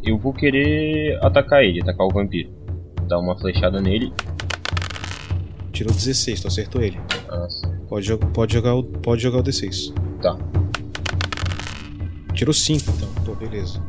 Eu 0.03 0.17
vou 0.17 0.33
querer 0.33 1.23
atacar 1.23 1.63
ele, 1.63 1.79
atacar 1.79 2.07
o 2.07 2.09
vampiro. 2.09 2.49
Dar 3.07 3.19
uma 3.19 3.37
flechada 3.37 3.79
nele. 3.79 4.11
Tirou 5.71 5.93
16, 5.93 6.41
tu 6.41 6.47
acertou 6.47 6.81
ele. 6.81 6.99
Nossa. 7.27 7.67
Pode, 7.87 8.07
jo 8.07 8.17
pode, 8.17 8.51
jogar, 8.51 8.73
o, 8.73 8.83
pode 8.83 9.21
jogar 9.21 9.39
o 9.39 9.43
D6. 9.43 9.93
Tá. 10.23 10.35
Tirou 12.39 12.53
5 12.53 12.89
então, 12.95 13.09
pô, 13.25 13.35
beleza. 13.35 13.83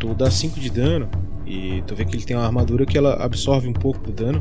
Tu 0.00 0.14
dá 0.14 0.30
5 0.30 0.58
de 0.58 0.70
dano 0.70 1.10
e 1.46 1.82
tu 1.86 1.94
vê 1.94 2.06
que 2.06 2.16
ele 2.16 2.24
tem 2.24 2.34
uma 2.34 2.46
armadura 2.46 2.86
que 2.86 2.96
ela 2.96 3.22
absorve 3.22 3.68
um 3.68 3.72
pouco 3.74 4.00
do 4.00 4.12
dano, 4.12 4.40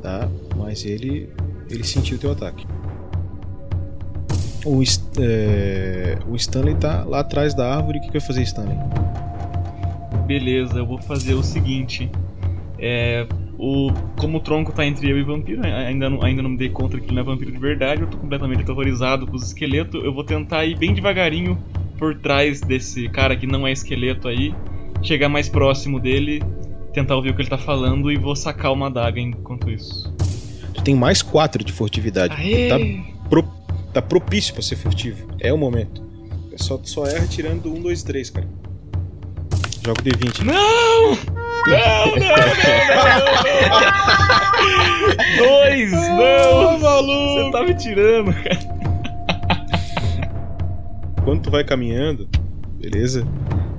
tá? 0.00 0.26
Mas 0.56 0.86
ele 0.86 1.28
ele 1.68 1.84
sentiu 1.84 2.16
o 2.16 2.18
teu 2.18 2.32
ataque. 2.32 2.66
O, 4.64 4.82
é, 5.20 6.18
o 6.26 6.34
Stanley 6.36 6.76
tá 6.76 7.04
lá 7.04 7.20
atrás 7.20 7.52
da 7.52 7.76
árvore. 7.76 7.98
O 7.98 8.00
que, 8.00 8.06
que 8.06 8.18
vai 8.18 8.26
fazer, 8.26 8.44
Stanley? 8.44 8.78
Beleza, 10.26 10.78
eu 10.78 10.86
vou 10.86 10.96
fazer 10.96 11.34
o 11.34 11.42
seguinte. 11.42 12.10
É, 12.78 13.26
o, 13.58 13.92
como 14.18 14.38
o 14.38 14.40
tronco 14.40 14.72
tá 14.72 14.86
entre 14.86 15.10
eu 15.10 15.18
e 15.18 15.22
o 15.22 15.26
vampiro, 15.26 15.60
ainda 15.62 16.08
não, 16.08 16.22
ainda 16.22 16.40
não 16.40 16.48
me 16.48 16.56
dei 16.56 16.70
conta 16.70 16.98
que 16.98 17.08
ele 17.08 17.14
não 17.14 17.20
é 17.20 17.24
vampiro 17.26 17.52
de 17.52 17.58
verdade, 17.58 18.00
eu 18.00 18.08
tô 18.08 18.16
completamente 18.16 18.62
aterrorizado 18.62 19.26
com 19.26 19.36
os 19.36 19.48
esqueletos. 19.48 20.02
Eu 20.02 20.14
vou 20.14 20.24
tentar 20.24 20.64
ir 20.64 20.78
bem 20.78 20.94
devagarinho 20.94 21.62
por 21.98 22.14
trás 22.14 22.60
desse 22.60 23.08
cara 23.08 23.36
que 23.36 23.46
não 23.46 23.66
é 23.66 23.72
esqueleto 23.72 24.28
aí, 24.28 24.54
chegar 25.02 25.28
mais 25.28 25.48
próximo 25.48 25.98
dele, 26.00 26.42
tentar 26.92 27.16
ouvir 27.16 27.30
o 27.30 27.34
que 27.34 27.42
ele 27.42 27.48
tá 27.48 27.58
falando 27.58 28.10
e 28.10 28.16
vou 28.16 28.34
sacar 28.36 28.72
uma 28.72 28.86
adaga 28.86 29.20
enquanto 29.20 29.70
isso. 29.70 30.12
Tu 30.74 30.82
tem 30.82 30.94
mais 30.94 31.22
4 31.22 31.64
de 31.64 31.72
furtividade. 31.72 32.34
Tá, 32.34 32.76
pro, 33.28 33.42
tá 33.92 34.02
propício 34.02 34.52
pra 34.52 34.62
ser 34.62 34.76
furtivo. 34.76 35.26
É 35.40 35.52
o 35.52 35.58
momento. 35.58 36.04
Só, 36.56 36.80
só 36.82 37.06
erra 37.06 37.26
tirando 37.26 37.72
1, 37.72 37.82
2, 37.82 38.02
3, 38.02 38.30
cara. 38.30 38.48
Joga 39.84 40.00
o 40.00 40.04
D20. 40.04 40.42
Não! 40.42 41.10
Não, 41.66 42.06
não, 42.06 42.16
não, 42.16 42.36
não, 42.56 42.70
não. 42.70 43.86
Dois, 45.36 45.92
não! 45.92 46.78
maluco! 46.78 47.44
Você 47.44 47.50
tá 47.50 47.62
me 47.62 47.74
tirando, 47.74 48.32
cara. 48.32 48.75
Tu 51.42 51.50
vai 51.50 51.64
caminhando, 51.64 52.28
beleza? 52.78 53.26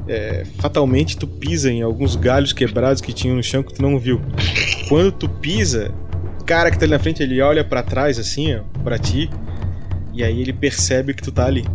É, 0.07 0.45
fatalmente 0.57 1.17
tu 1.17 1.27
pisa 1.27 1.71
em 1.71 1.81
alguns 1.81 2.15
galhos 2.15 2.53
quebrados 2.53 3.01
que 3.01 3.13
tinham 3.13 3.35
no 3.35 3.43
chão 3.43 3.63
que 3.63 3.73
tu 3.73 3.81
não 3.81 3.97
viu. 3.99 4.21
Quando 4.89 5.11
tu 5.11 5.29
pisa, 5.29 5.93
o 6.41 6.43
cara 6.43 6.71
que 6.71 6.77
tá 6.77 6.85
ali 6.85 6.91
na 6.91 6.99
frente, 6.99 7.21
ele 7.23 7.41
olha 7.41 7.63
para 7.63 7.83
trás 7.83 8.17
assim, 8.19 8.55
ó, 8.55 8.61
pra 8.83 8.97
ti, 8.97 9.29
e 10.13 10.23
aí 10.23 10.41
ele 10.41 10.53
percebe 10.53 11.13
que 11.13 11.21
tu 11.21 11.31
tá 11.31 11.45
ali. 11.45 11.65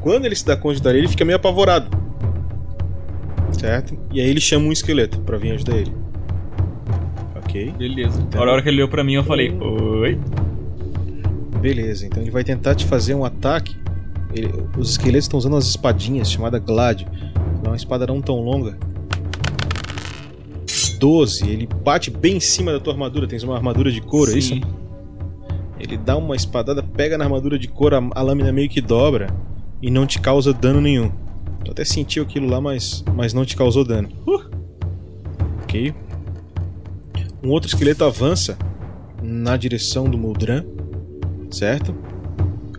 Quando 0.00 0.24
ele 0.24 0.34
se 0.34 0.44
dá 0.44 0.56
conta 0.56 0.76
de 0.76 0.82
dar 0.82 0.94
ele 0.94 1.06
fica 1.06 1.24
meio 1.24 1.36
apavorado. 1.36 1.88
Certo? 3.52 3.96
E 4.12 4.20
aí 4.20 4.28
ele 4.28 4.40
chama 4.40 4.66
um 4.66 4.72
esqueleto 4.72 5.20
para 5.20 5.38
vir 5.38 5.52
ajudar 5.52 5.76
ele. 5.76 5.92
Ok? 7.36 7.72
Beleza. 7.78 8.20
Então... 8.20 8.42
A 8.42 8.50
hora 8.50 8.62
que 8.62 8.68
ele 8.68 8.78
olhou 8.78 8.88
pra 8.88 9.04
mim, 9.04 9.14
eu 9.14 9.24
falei, 9.24 9.52
oi. 9.60 10.18
Beleza, 11.60 12.06
então 12.06 12.22
ele 12.22 12.30
vai 12.30 12.42
tentar 12.42 12.74
te 12.74 12.84
fazer 12.84 13.14
um 13.14 13.24
ataque. 13.24 13.76
Ele, 14.34 14.50
os 14.78 14.90
esqueletos 14.90 15.24
estão 15.24 15.38
usando 15.38 15.54
umas 15.54 15.66
espadinhas 15.66 16.30
chamada 16.30 16.58
Gladio. 16.58 17.06
Não 17.56 17.66
é 17.66 17.68
uma 17.68 17.76
espada 17.76 18.06
não 18.06 18.20
tão 18.20 18.40
longa. 18.40 18.78
12, 20.98 21.48
ele 21.48 21.66
bate 21.66 22.10
bem 22.10 22.36
em 22.36 22.40
cima 22.40 22.72
da 22.72 22.80
tua 22.80 22.92
armadura. 22.92 23.26
Tens 23.26 23.42
uma 23.42 23.56
armadura 23.56 23.90
de 23.90 24.00
couro, 24.00 24.30
Sim. 24.30 24.36
é 24.36 24.38
isso? 24.38 24.54
Ele 25.80 25.96
dá 25.96 26.16
uma 26.16 26.36
espadada, 26.36 26.80
pega 26.82 27.18
na 27.18 27.24
armadura 27.24 27.58
de 27.58 27.66
couro, 27.66 27.96
a, 27.96 28.20
a 28.20 28.22
lâmina 28.22 28.52
meio 28.52 28.68
que 28.68 28.80
dobra 28.80 29.34
e 29.82 29.90
não 29.90 30.06
te 30.06 30.20
causa 30.20 30.52
dano 30.52 30.80
nenhum. 30.80 31.10
Tu 31.64 31.72
até 31.72 31.84
sentiu 31.84 32.22
aquilo 32.22 32.48
lá, 32.48 32.60
mas, 32.60 33.04
mas 33.14 33.34
não 33.34 33.44
te 33.44 33.56
causou 33.56 33.84
dano. 33.84 34.08
Uh. 34.26 34.48
Ok. 35.62 35.92
Um 37.42 37.50
outro 37.50 37.68
esqueleto 37.68 38.04
avança 38.04 38.56
na 39.20 39.56
direção 39.56 40.04
do 40.04 40.16
Muldran, 40.16 40.64
certo? 41.50 41.92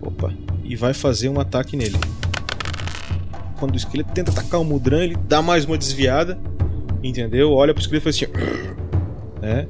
Opa. 0.00 0.32
E 0.74 0.76
vai 0.76 0.92
fazer 0.92 1.28
um 1.28 1.38
ataque 1.38 1.76
nele. 1.76 1.96
Quando 3.60 3.74
o 3.74 3.76
esqueleto 3.76 4.10
tenta 4.12 4.32
atacar 4.32 4.60
o 4.60 4.64
Muldran, 4.64 5.04
ele 5.04 5.16
dá 5.28 5.40
mais 5.40 5.64
uma 5.64 5.78
desviada, 5.78 6.36
entendeu? 7.00 7.52
Olha 7.52 7.72
pro 7.72 7.80
esqueleto 7.80 8.08
e 8.08 8.12
faz 8.12 8.16
assim. 8.16 8.74
Né? 9.40 9.68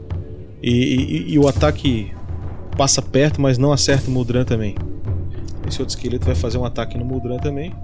E, 0.63 0.71
e- 0.71 1.33
e 1.35 1.39
o 1.39 1.47
ataque 1.49 2.11
passa 2.79 3.03
perto, 3.03 3.39
mas 3.41 3.59
não 3.59 3.71
acerta 3.73 4.09
o 4.09 4.11
Muldran 4.13 4.45
também. 4.45 4.77
Esse 5.69 5.83
outro 5.83 5.95
esqueleto 5.95 6.25
vai 6.25 6.35
fazer 6.37 6.57
um 6.59 6.65
ataque 6.65 6.97
no 6.97 7.05
Muldran 7.05 7.37
também. 7.39 7.75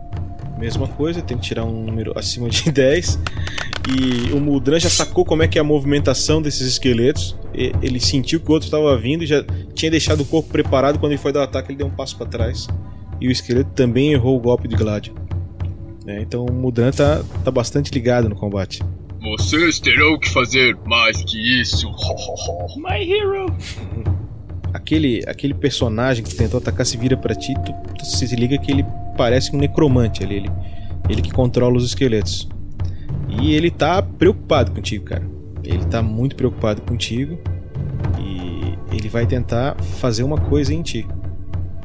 Mesma 0.57 0.87
coisa, 0.89 1.21
tem 1.21 1.37
que 1.37 1.43
tirar 1.43 1.65
um 1.65 1.85
número 1.85 2.17
acima 2.17 2.49
de 2.49 2.71
10. 2.73 3.19
E 3.89 4.33
o 4.33 4.41
Muldran 4.41 4.79
já 4.79 4.89
sacou 4.89 5.25
como 5.27 5.43
é 5.43 5.49
que 5.49 5.59
é 5.59 5.61
a 5.61 5.65
movimentação 5.65 6.41
desses 6.41 6.67
esqueletos. 6.69 7.37
Ele 7.53 7.99
sentiu 8.01 8.39
que 8.41 8.49
o 8.49 8.53
outro 8.55 8.67
estava 8.69 8.97
vindo 8.97 9.25
e 9.25 9.27
já 9.27 9.45
tinha 9.75 9.91
deixado 9.91 10.21
o 10.21 10.25
corpo 10.25 10.49
preparado. 10.49 10.99
Quando 11.01 11.11
ele 11.13 11.21
foi 11.21 11.33
dar 11.33 11.41
o 11.41 11.43
ataque, 11.43 11.73
ele 11.73 11.79
deu 11.79 11.89
um 11.89 11.91
passo 11.91 12.17
para 12.17 12.27
trás. 12.27 12.69
E 13.21 13.29
o 13.29 13.31
esqueleto 13.31 13.71
também 13.71 14.13
errou 14.13 14.37
o 14.37 14.41
golpe 14.41 14.67
de 14.67 14.77
Gladio. 14.77 15.15
né? 16.05 16.21
então 16.23 16.47
o 16.47 16.53
Muldran 16.53 16.91
tá, 16.91 17.23
tá 17.45 17.51
bastante 17.51 17.93
ligado 17.93 18.29
no 18.29 18.35
combate. 18.35 18.83
Vocês 19.21 19.79
terão 19.79 20.19
que 20.19 20.31
fazer 20.31 20.77
mais 20.87 21.23
que 21.23 21.61
isso. 21.61 21.87
My 22.81 23.03
hero. 23.03 23.47
aquele, 24.73 25.23
aquele 25.27 25.55
personagem 25.55 26.25
que 26.25 26.35
tentou 26.35 26.59
atacar 26.59 26.87
se 26.87 26.97
vira 26.97 27.17
pra 27.17 27.35
ti, 27.35 27.55
tu, 27.55 27.73
tu 27.99 28.05
se 28.07 28.35
liga 28.35 28.57
que 28.59 28.71
ele 28.71 28.85
parece 29.17 29.55
um 29.55 29.59
necromante 29.59 30.25
ali, 30.25 30.37
ele, 30.37 30.51
ele 31.09 31.23
que 31.23 31.31
controla 31.31 31.77
os 31.77 31.85
esqueletos. 31.85 32.49
E 33.29 33.55
ele 33.55 33.71
tá 33.71 34.03
preocupado 34.03 34.73
contigo, 34.73 35.05
cara. 35.05 35.27
Ele 35.63 35.85
tá 35.85 36.03
muito 36.03 36.35
preocupado 36.35 36.83
contigo 36.83 37.39
e 38.19 38.97
ele 38.97 39.09
vai 39.09 39.27
tentar 39.27 39.77
fazer 39.81 40.23
uma 40.23 40.39
coisa 40.39 40.75
em 40.75 40.83
ti. 40.83 41.07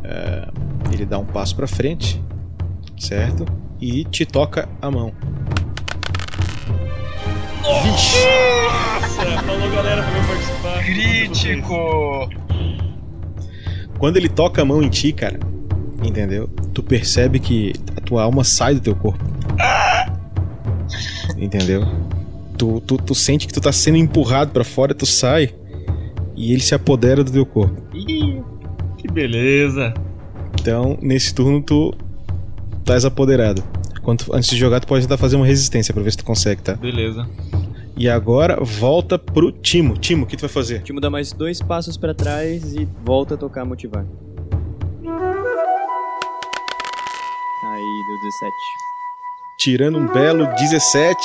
É, 0.08 0.48
ele 0.94 1.04
dá 1.04 1.18
um 1.18 1.26
passo 1.26 1.56
pra 1.56 1.66
frente, 1.66 2.22
certo? 2.98 3.44
E 3.82 4.04
te 4.06 4.24
toca 4.24 4.70
a 4.80 4.92
mão. 4.92 5.12
Nossa, 7.64 8.18
falou 9.44 9.72
galera 9.72 10.04
pra 10.04 10.18
eu 10.18 10.24
participar. 10.28 10.84
Crítico! 10.84 12.30
Quando 13.98 14.18
ele 14.18 14.30
toca 14.30 14.62
a 14.62 14.66
mão 14.66 14.84
em 14.84 14.90
ti, 14.90 15.12
cara, 15.12 15.40
entendeu? 16.04 16.48
Tu 16.72 16.84
percebe 16.84 17.40
que 17.40 17.74
a 17.98 18.02
tua 18.02 18.24
alma 18.24 18.44
sai 18.44 18.76
do 18.76 18.82
teu 18.82 18.96
corpo. 18.96 19.24
Entendeu? 21.36 21.84
Tu, 22.58 22.80
tu, 22.82 22.98
tu 22.98 23.16
sente 23.16 23.48
que 23.48 23.54
tu 23.54 23.60
tá 23.60 23.72
sendo 23.72 23.98
empurrado 23.98 24.52
pra 24.52 24.64
fora, 24.64 24.94
tu 24.94 25.06
sai 25.06 25.56
e 26.36 26.54
ele 26.54 26.62
se 26.62 26.76
apodera 26.76 27.24
do 27.24 27.32
teu 27.32 27.46
corpo. 27.46 27.82
Ih, 27.94 28.35
beleza. 29.16 29.94
Então, 30.60 30.98
nesse 31.02 31.34
turno 31.34 31.62
tu 31.62 31.94
estás 32.80 33.06
apoderado. 33.06 33.64
Quando, 34.04 34.24
antes 34.34 34.50
de 34.50 34.58
jogar, 34.58 34.80
tu 34.82 34.88
pode 34.88 35.04
tentar 35.06 35.18
fazer 35.18 35.36
uma 35.38 35.46
resistência 35.46 35.94
pra 35.94 36.04
ver 36.04 36.12
se 36.12 36.18
tu 36.18 36.26
consegue, 36.26 36.62
tá? 36.62 36.76
Beleza. 36.76 37.28
E 37.98 38.10
agora 38.10 38.58
volta 38.62 39.18
pro 39.18 39.52
Timo. 39.52 39.98
Timo, 39.98 40.26
o 40.26 40.28
que 40.28 40.36
tu 40.36 40.42
vai 40.42 40.50
fazer? 40.50 40.82
Timo 40.84 41.00
dá 41.00 41.10
mais 41.10 41.32
dois 41.32 41.62
passos 41.62 41.96
pra 41.98 42.14
trás 42.14 42.76
e 42.76 42.88
volta 43.04 43.36
a 43.36 43.38
tocar 43.38 43.64
motivar. 43.66 44.06
Aí, 47.64 47.82
deu 48.08 48.20
17. 48.22 48.52
Tirando 49.58 49.98
um 49.98 50.06
belo 50.08 50.46
17. 50.46 51.18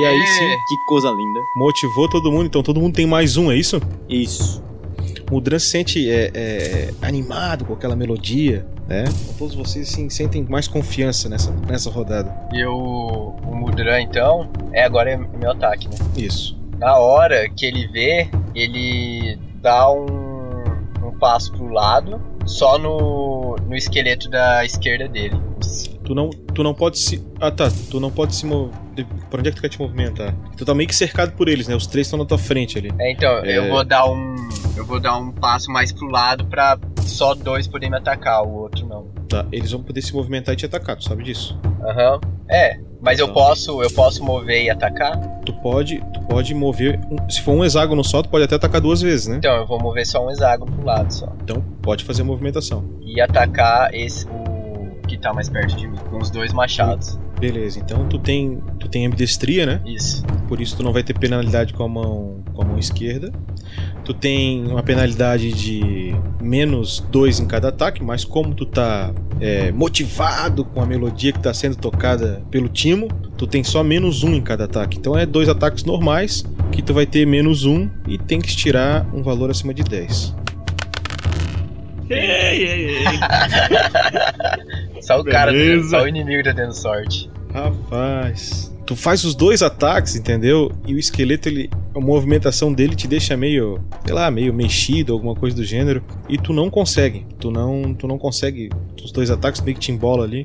E 0.00 0.04
aí 0.06 0.26
sim, 0.26 0.48
Que 0.68 0.76
coisa 0.86 1.08
linda. 1.08 1.40
motivou 1.56 2.08
todo 2.10 2.30
mundo. 2.32 2.46
Então 2.46 2.62
todo 2.62 2.80
mundo 2.80 2.94
tem 2.94 3.06
mais 3.06 3.36
um, 3.36 3.50
é 3.50 3.56
isso? 3.56 3.80
Isso. 4.08 4.62
O 5.30 5.40
Dran 5.40 5.58
se 5.58 5.66
sente 5.68 6.10
é, 6.10 6.30
é, 6.34 6.90
animado 7.02 7.64
com 7.64 7.74
aquela 7.74 7.94
melodia, 7.94 8.66
né? 8.86 9.04
Então, 9.06 9.34
todos 9.38 9.54
vocês 9.54 9.92
assim, 9.92 10.08
sentem 10.08 10.44
mais 10.48 10.66
confiança 10.66 11.28
nessa, 11.28 11.52
nessa 11.68 11.90
rodada. 11.90 12.34
E 12.52 12.64
o, 12.64 13.36
o 13.46 13.54
Mudran, 13.54 14.00
então, 14.00 14.50
é 14.72 14.82
agora 14.84 15.10
é 15.10 15.16
meu 15.16 15.50
ataque, 15.52 15.86
né? 15.88 15.96
Isso. 16.16 16.58
Na 16.78 16.96
hora 16.96 17.48
que 17.50 17.66
ele 17.66 17.86
vê, 17.88 18.28
ele 18.54 19.38
dá 19.60 19.90
um, 19.92 20.06
um 21.04 21.18
passo 21.18 21.52
pro 21.52 21.68
lado, 21.68 22.20
só 22.46 22.78
no, 22.78 23.56
no 23.66 23.76
esqueleto 23.76 24.30
da 24.30 24.64
esquerda 24.64 25.08
dele. 25.08 25.36
Tu 26.04 26.14
não, 26.14 26.30
tu 26.30 26.62
não 26.62 26.72
pode 26.72 26.98
se. 26.98 27.22
Ah 27.38 27.50
tá, 27.50 27.70
tu 27.90 28.00
não 28.00 28.10
pode 28.10 28.34
se 28.34 28.46
mover. 28.46 28.72
Pra 29.28 29.40
onde 29.40 29.48
é 29.48 29.52
que 29.52 29.56
tu 29.58 29.60
quer 29.62 29.68
te 29.68 29.78
movimentar? 29.78 30.34
Tu 30.56 30.64
tá 30.64 30.74
meio 30.74 30.88
que 30.88 30.94
cercado 30.94 31.32
por 31.32 31.48
eles, 31.48 31.68
né? 31.68 31.76
Os 31.76 31.86
três 31.86 32.06
estão 32.06 32.18
na 32.18 32.24
tua 32.24 32.38
frente 32.38 32.78
ali. 32.78 32.90
É, 32.98 33.12
então, 33.12 33.30
É. 33.44 33.58
eu 33.58 33.68
vou 33.68 33.84
dar 33.84 34.08
um. 34.10 34.34
Eu 34.78 34.84
vou 34.84 35.00
dar 35.00 35.16
um 35.18 35.32
passo 35.32 35.70
mais 35.72 35.90
pro 35.90 36.06
lado 36.06 36.44
pra 36.46 36.78
só 37.02 37.34
dois 37.34 37.66
poderem 37.66 37.90
me 37.90 37.96
atacar, 37.98 38.42
o 38.44 38.50
outro 38.62 38.86
não. 38.86 39.08
Tá, 39.28 39.44
eles 39.50 39.72
vão 39.72 39.82
poder 39.82 40.00
se 40.02 40.14
movimentar 40.14 40.54
e 40.54 40.56
te 40.56 40.64
atacar, 40.66 40.96
tu 40.96 41.04
sabe 41.04 41.24
disso. 41.24 41.58
Aham. 41.82 42.20
É, 42.48 42.78
mas 43.02 43.18
eu 43.18 43.26
Tá. 43.28 43.34
posso. 43.34 43.82
Eu 43.82 43.90
posso 43.90 44.24
mover 44.24 44.64
e 44.64 44.70
atacar? 44.70 45.18
Tu 45.44 45.52
pode, 45.54 46.00
tu 46.14 46.20
pode 46.28 46.54
mover. 46.54 46.98
se 47.28 47.42
for 47.42 47.52
um 47.52 47.64
hexágono 47.64 48.02
só, 48.04 48.22
tu 48.22 48.28
pode 48.28 48.44
até 48.44 48.54
atacar 48.54 48.80
duas 48.80 49.02
vezes, 49.02 49.26
né? 49.26 49.36
Então, 49.38 49.54
eu 49.56 49.66
vou 49.66 49.80
mover 49.82 50.06
só 50.06 50.24
um 50.24 50.30
hexágono 50.30 50.70
pro 50.72 50.84
lado 50.86 51.12
só. 51.12 51.26
Então 51.42 51.60
pode 51.82 52.04
fazer 52.04 52.22
a 52.22 52.24
movimentação. 52.24 52.84
E 53.02 53.20
atacar 53.20 53.92
esse. 53.92 54.26
o 54.26 55.06
que 55.08 55.16
tá 55.18 55.32
mais 55.32 55.48
perto 55.48 55.74
de 55.74 55.88
mim, 55.88 55.96
com 56.10 56.18
os 56.18 56.30
dois 56.30 56.52
machados. 56.52 57.18
Beleza, 57.40 57.78
então 57.80 58.06
tu 58.08 58.18
tem. 58.18 58.62
Tu 58.78 58.88
tem 58.88 59.06
ambidestria, 59.06 59.64
né? 59.66 59.80
Isso. 59.86 60.22
Por 60.46 60.60
isso 60.60 60.76
tu 60.76 60.82
não 60.82 60.92
vai 60.92 61.02
ter 61.02 61.18
penalidade 61.18 61.72
com 61.72 61.82
a 61.82 61.88
mão, 61.88 62.42
com 62.54 62.62
a 62.62 62.64
mão 62.64 62.78
esquerda. 62.78 63.32
Tu 64.04 64.14
tem 64.14 64.66
uma 64.66 64.82
penalidade 64.82 65.52
de 65.52 66.14
menos 66.40 67.04
2 67.10 67.40
em 67.40 67.46
cada 67.46 67.68
ataque, 67.68 68.02
mas 68.02 68.24
como 68.24 68.54
tu 68.54 68.64
tá 68.64 69.12
é, 69.40 69.70
motivado 69.70 70.64
com 70.64 70.80
a 70.80 70.86
melodia 70.86 71.32
que 71.32 71.40
tá 71.40 71.52
sendo 71.52 71.76
tocada 71.76 72.42
pelo 72.50 72.68
Timo, 72.68 73.08
tu 73.36 73.46
tem 73.46 73.62
só 73.62 73.82
menos 73.82 74.22
1 74.22 74.28
um 74.28 74.34
em 74.34 74.40
cada 74.40 74.64
ataque. 74.64 74.98
Então 74.98 75.16
é 75.16 75.26
dois 75.26 75.48
ataques 75.48 75.84
normais 75.84 76.44
que 76.72 76.82
tu 76.82 76.94
vai 76.94 77.06
ter 77.06 77.26
menos 77.26 77.64
1 77.64 77.70
um, 77.72 77.90
e 78.06 78.16
tem 78.16 78.40
que 78.40 78.54
tirar 78.56 79.06
um 79.14 79.22
valor 79.22 79.50
acima 79.50 79.74
de 79.74 79.82
10. 79.82 80.34
Ei, 82.10 82.18
ei, 82.18 82.98
ei. 82.98 83.04
Só 85.02 85.20
o 85.20 85.24
cara, 85.24 85.52
Beleza. 85.52 85.88
só 85.88 86.02
o 86.02 86.08
inimigo 86.08 86.42
tá 86.42 86.52
tendo 86.52 86.74
sorte. 86.74 87.30
Rapaz. 87.52 88.70
Tu 88.88 88.96
faz 88.96 89.22
os 89.22 89.34
dois 89.34 89.62
ataques, 89.62 90.16
entendeu? 90.16 90.72
E 90.86 90.94
o 90.94 90.98
esqueleto, 90.98 91.46
ele. 91.46 91.68
A 91.94 92.00
movimentação 92.00 92.72
dele 92.72 92.96
te 92.96 93.06
deixa 93.06 93.36
meio. 93.36 93.78
sei 94.02 94.14
lá, 94.14 94.30
meio 94.30 94.54
mexido, 94.54 95.12
alguma 95.12 95.34
coisa 95.34 95.54
do 95.54 95.62
gênero. 95.62 96.02
E 96.26 96.38
tu 96.38 96.54
não 96.54 96.70
consegue. 96.70 97.26
Tu 97.38 97.50
não. 97.50 97.92
Tu 97.92 98.08
não 98.08 98.16
consegue. 98.16 98.70
Os 99.04 99.12
dois 99.12 99.30
ataques 99.30 99.60
meio 99.60 99.74
que 99.74 99.82
te 99.82 99.92
embola 99.92 100.24
ali. 100.24 100.42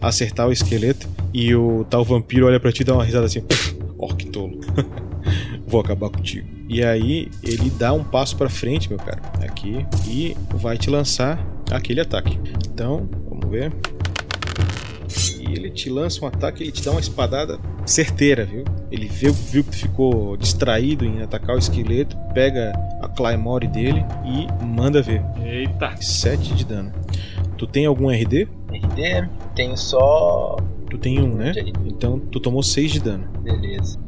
Acertar 0.00 0.48
o 0.48 0.52
esqueleto. 0.52 1.06
E 1.32 1.54
o 1.54 1.84
tal 1.88 2.04
vampiro 2.04 2.48
olha 2.48 2.58
pra 2.58 2.72
ti 2.72 2.80
e 2.80 2.84
dá 2.84 2.92
uma 2.92 3.04
risada 3.04 3.26
assim. 3.26 3.44
Ó, 3.96 4.08
que 4.08 4.26
tolo. 4.26 4.58
Vou 5.64 5.80
acabar 5.80 6.10
contigo. 6.10 6.48
E 6.68 6.82
aí 6.82 7.28
ele 7.40 7.70
dá 7.70 7.92
um 7.92 8.02
passo 8.02 8.36
pra 8.36 8.48
frente, 8.48 8.88
meu 8.88 8.98
cara. 8.98 9.22
Aqui. 9.44 9.86
E 10.08 10.36
vai 10.56 10.76
te 10.76 10.90
lançar 10.90 11.38
aquele 11.70 12.00
ataque. 12.00 12.36
Então, 12.68 13.08
vamos 13.30 13.48
ver. 13.48 13.72
E 15.48 15.52
ele 15.52 15.70
te 15.70 15.88
lança 15.88 16.24
um 16.24 16.28
ataque, 16.28 16.62
ele 16.62 16.72
te 16.72 16.82
dá 16.82 16.90
uma 16.90 17.00
espadada 17.00 17.58
certeira, 17.84 18.44
viu? 18.44 18.64
Ele 18.90 19.06
viu, 19.06 19.32
viu 19.32 19.64
que 19.64 19.70
tu 19.70 19.76
ficou 19.76 20.36
distraído 20.36 21.04
em 21.04 21.22
atacar 21.22 21.56
o 21.56 21.58
esqueleto, 21.58 22.16
pega 22.34 22.72
a 23.00 23.08
Claymore 23.08 23.66
dele 23.66 24.04
e 24.24 24.64
manda 24.64 25.02
ver. 25.02 25.22
Eita. 25.44 25.94
7 26.00 26.54
de 26.54 26.64
dano. 26.64 26.92
Tu 27.56 27.66
tem 27.66 27.86
algum 27.86 28.10
RD? 28.10 28.48
RD. 28.70 29.28
Tenho 29.54 29.76
só. 29.76 30.56
Tu 30.90 30.98
tem 30.98 31.20
um, 31.20 31.34
né? 31.34 31.52
Então 31.84 32.18
tu 32.18 32.38
tomou 32.38 32.62
6 32.62 32.92
de 32.92 33.00
dano. 33.00 33.26
Beleza. 33.42 34.05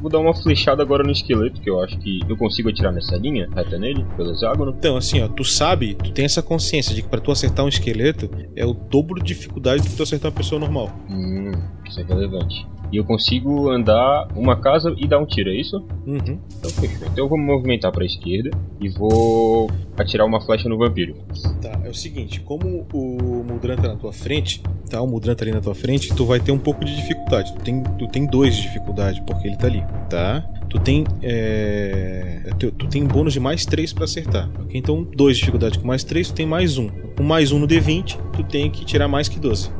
Vou 0.00 0.10
dar 0.10 0.18
uma 0.18 0.34
flechada 0.34 0.82
agora 0.82 1.04
no 1.04 1.10
esqueleto, 1.10 1.60
que 1.60 1.68
eu 1.68 1.80
acho 1.80 1.98
que 1.98 2.20
eu 2.28 2.36
consigo 2.36 2.70
atirar 2.70 2.92
nessa 2.92 3.16
linha, 3.16 3.48
reta 3.54 3.78
nele, 3.78 4.04
pelo 4.16 4.32
hexágono. 4.32 4.74
Então, 4.78 4.96
assim, 4.96 5.20
ó, 5.22 5.28
tu 5.28 5.44
sabe, 5.44 5.94
tu 5.94 6.10
tem 6.12 6.24
essa 6.24 6.42
consciência 6.42 6.94
de 6.94 7.02
que 7.02 7.08
pra 7.08 7.20
tu 7.20 7.30
acertar 7.30 7.64
um 7.64 7.68
esqueleto 7.68 8.30
é 8.56 8.64
o 8.64 8.72
dobro 8.72 9.20
de 9.20 9.26
dificuldade 9.26 9.82
do 9.82 9.88
que 9.90 9.96
tu 9.96 10.02
acertar 10.02 10.30
uma 10.30 10.36
pessoa 10.36 10.58
normal. 10.58 10.90
Hum, 11.10 11.52
isso 11.86 12.00
é 12.00 12.04
relevante. 12.04 12.66
E 12.92 12.96
eu 12.96 13.04
consigo 13.04 13.70
andar 13.70 14.28
uma 14.34 14.56
casa 14.56 14.94
e 14.96 15.06
dar 15.06 15.18
um 15.18 15.26
tiro, 15.26 15.50
é 15.50 15.54
isso? 15.54 15.76
Uhum. 16.06 16.38
Então 16.58 16.70
fechou. 16.70 17.06
Então 17.06 17.24
eu 17.24 17.28
vou 17.28 17.38
me 17.38 17.44
movimentar 17.44 17.92
pra 17.92 18.04
esquerda 18.04 18.50
e 18.80 18.88
vou 18.88 19.70
atirar 19.96 20.26
uma 20.26 20.40
flecha 20.40 20.68
no 20.68 20.76
vampiro. 20.76 21.14
Tá, 21.62 21.80
é 21.84 21.88
o 21.88 21.94
seguinte, 21.94 22.40
como 22.40 22.86
o 22.92 23.44
Muldran 23.46 23.76
tá 23.76 23.88
na 23.88 23.96
tua 23.96 24.12
frente, 24.12 24.62
tá? 24.88 25.00
O 25.00 25.06
Muldran 25.06 25.34
tá 25.34 25.44
ali 25.44 25.52
na 25.52 25.60
tua 25.60 25.74
frente, 25.74 26.14
tu 26.14 26.24
vai 26.24 26.40
ter 26.40 26.52
um 26.52 26.58
pouco 26.58 26.84
de 26.84 26.94
dificuldade. 26.96 27.54
Tu 27.54 27.62
tem, 27.62 27.82
tu 27.98 28.08
tem 28.08 28.26
dois 28.26 28.56
de 28.56 28.62
dificuldade, 28.62 29.22
porque 29.26 29.46
ele 29.46 29.56
tá 29.56 29.66
ali, 29.66 29.84
tá? 30.08 30.44
Tu 30.68 30.78
tem. 30.78 31.04
É... 31.22 32.50
Tu, 32.58 32.70
tu 32.72 32.86
tem 32.86 33.04
bônus 33.04 33.32
de 33.32 33.40
mais 33.40 33.66
3 33.66 33.92
pra 33.92 34.04
acertar. 34.04 34.48
ok? 34.60 34.78
Então, 34.78 35.02
dois 35.16 35.36
de 35.36 35.40
dificuldade 35.40 35.78
com 35.78 35.86
mais 35.86 36.04
3, 36.04 36.28
tu 36.28 36.34
tem 36.34 36.46
mais 36.46 36.78
um. 36.78 36.88
Com 37.16 37.22
mais 37.22 37.52
um 37.52 37.58
no 37.58 37.66
D20, 37.66 38.16
tu 38.32 38.44
tem 38.44 38.70
que 38.70 38.84
tirar 38.84 39.08
mais 39.08 39.28
que 39.28 39.38
12. 39.38 39.70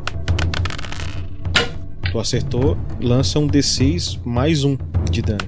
Tu 2.11 2.19
acertou, 2.19 2.77
lança 3.01 3.39
um 3.39 3.47
D6 3.47 4.19
mais 4.25 4.65
um 4.65 4.77
de 5.11 5.23
dano. 5.23 5.39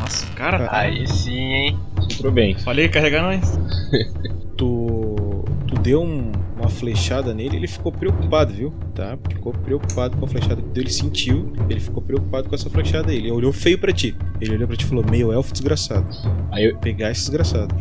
Nossa, 0.00 0.26
cara. 0.34 0.68
Aí 0.70 1.06
sim, 1.06 1.38
hein? 1.52 1.78
Entrou 2.02 2.32
bem. 2.32 2.54
Falei, 2.58 2.88
carregar 2.88 3.22
nós. 3.22 3.58
tu, 4.56 5.44
tu 5.66 5.74
deu 5.82 6.02
um- 6.02 6.32
uma 6.58 6.68
flechada 6.70 7.34
nele, 7.34 7.56
ele 7.56 7.66
ficou 7.66 7.90
preocupado, 7.90 8.54
viu? 8.54 8.72
Tá? 8.94 9.18
Ficou 9.28 9.52
preocupado 9.52 10.16
com 10.16 10.24
a 10.24 10.28
flechada 10.28 10.62
que 10.62 10.78
ele 10.78 10.90
sentiu, 10.90 11.52
ele 11.68 11.80
ficou 11.80 12.00
preocupado 12.00 12.48
com 12.48 12.54
essa 12.54 12.70
flechada 12.70 13.10
aí. 13.10 13.16
Ele 13.18 13.32
olhou 13.32 13.52
feio 13.52 13.76
pra 13.78 13.92
ti. 13.92 14.14
Ele 14.40 14.54
olhou 14.54 14.68
pra 14.68 14.76
ti 14.76 14.84
e 14.84 14.88
falou: 14.88 15.04
Meio 15.10 15.32
elfo 15.32 15.52
desgraçado. 15.52 16.06
Aí 16.52 16.64
eu, 16.66 16.76
Pegar 16.78 17.10
esse 17.10 17.22
desgraçado. 17.22 17.74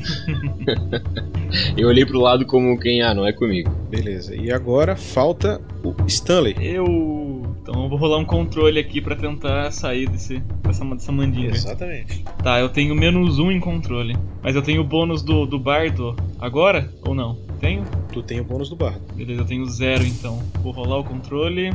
eu 1.77 1.87
olhei 1.87 2.05
pro 2.05 2.19
lado 2.19 2.45
como 2.45 2.77
quem, 2.79 3.01
ah, 3.03 3.13
não 3.13 3.25
é 3.25 3.31
comigo. 3.31 3.69
Beleza. 3.89 4.35
E 4.35 4.51
agora 4.51 4.95
falta 4.95 5.61
o 5.83 5.93
Stanley. 6.07 6.55
Eu. 6.59 7.30
Então 7.71 7.83
eu 7.83 7.89
vou 7.89 7.97
rolar 7.97 8.17
um 8.17 8.25
controle 8.25 8.77
aqui 8.77 8.99
pra 8.99 9.15
tentar 9.15 9.71
sair 9.71 10.09
desse, 10.09 10.39
dessa, 10.61 10.83
dessa 10.83 11.09
mandinga. 11.09 11.55
Exatamente. 11.55 12.21
Tá, 12.43 12.59
eu 12.59 12.67
tenho 12.67 12.93
menos 12.93 13.39
um 13.39 13.49
em 13.49 13.61
controle. 13.61 14.17
Mas 14.43 14.57
eu 14.57 14.61
tenho 14.61 14.81
o 14.81 14.83
bônus 14.83 15.23
do, 15.23 15.45
do 15.45 15.57
bardo 15.57 16.13
agora? 16.37 16.91
Ou 17.07 17.15
não? 17.15 17.37
Tenho? 17.61 17.85
Tu 18.11 18.21
tem 18.23 18.41
o 18.41 18.43
bônus 18.43 18.67
do 18.67 18.75
bardo. 18.75 18.99
Beleza, 19.15 19.39
eu 19.39 19.45
tenho 19.45 19.65
zero 19.67 20.05
então. 20.05 20.43
Vou 20.61 20.73
rolar 20.73 20.97
o 20.97 21.03
controle. 21.05 21.73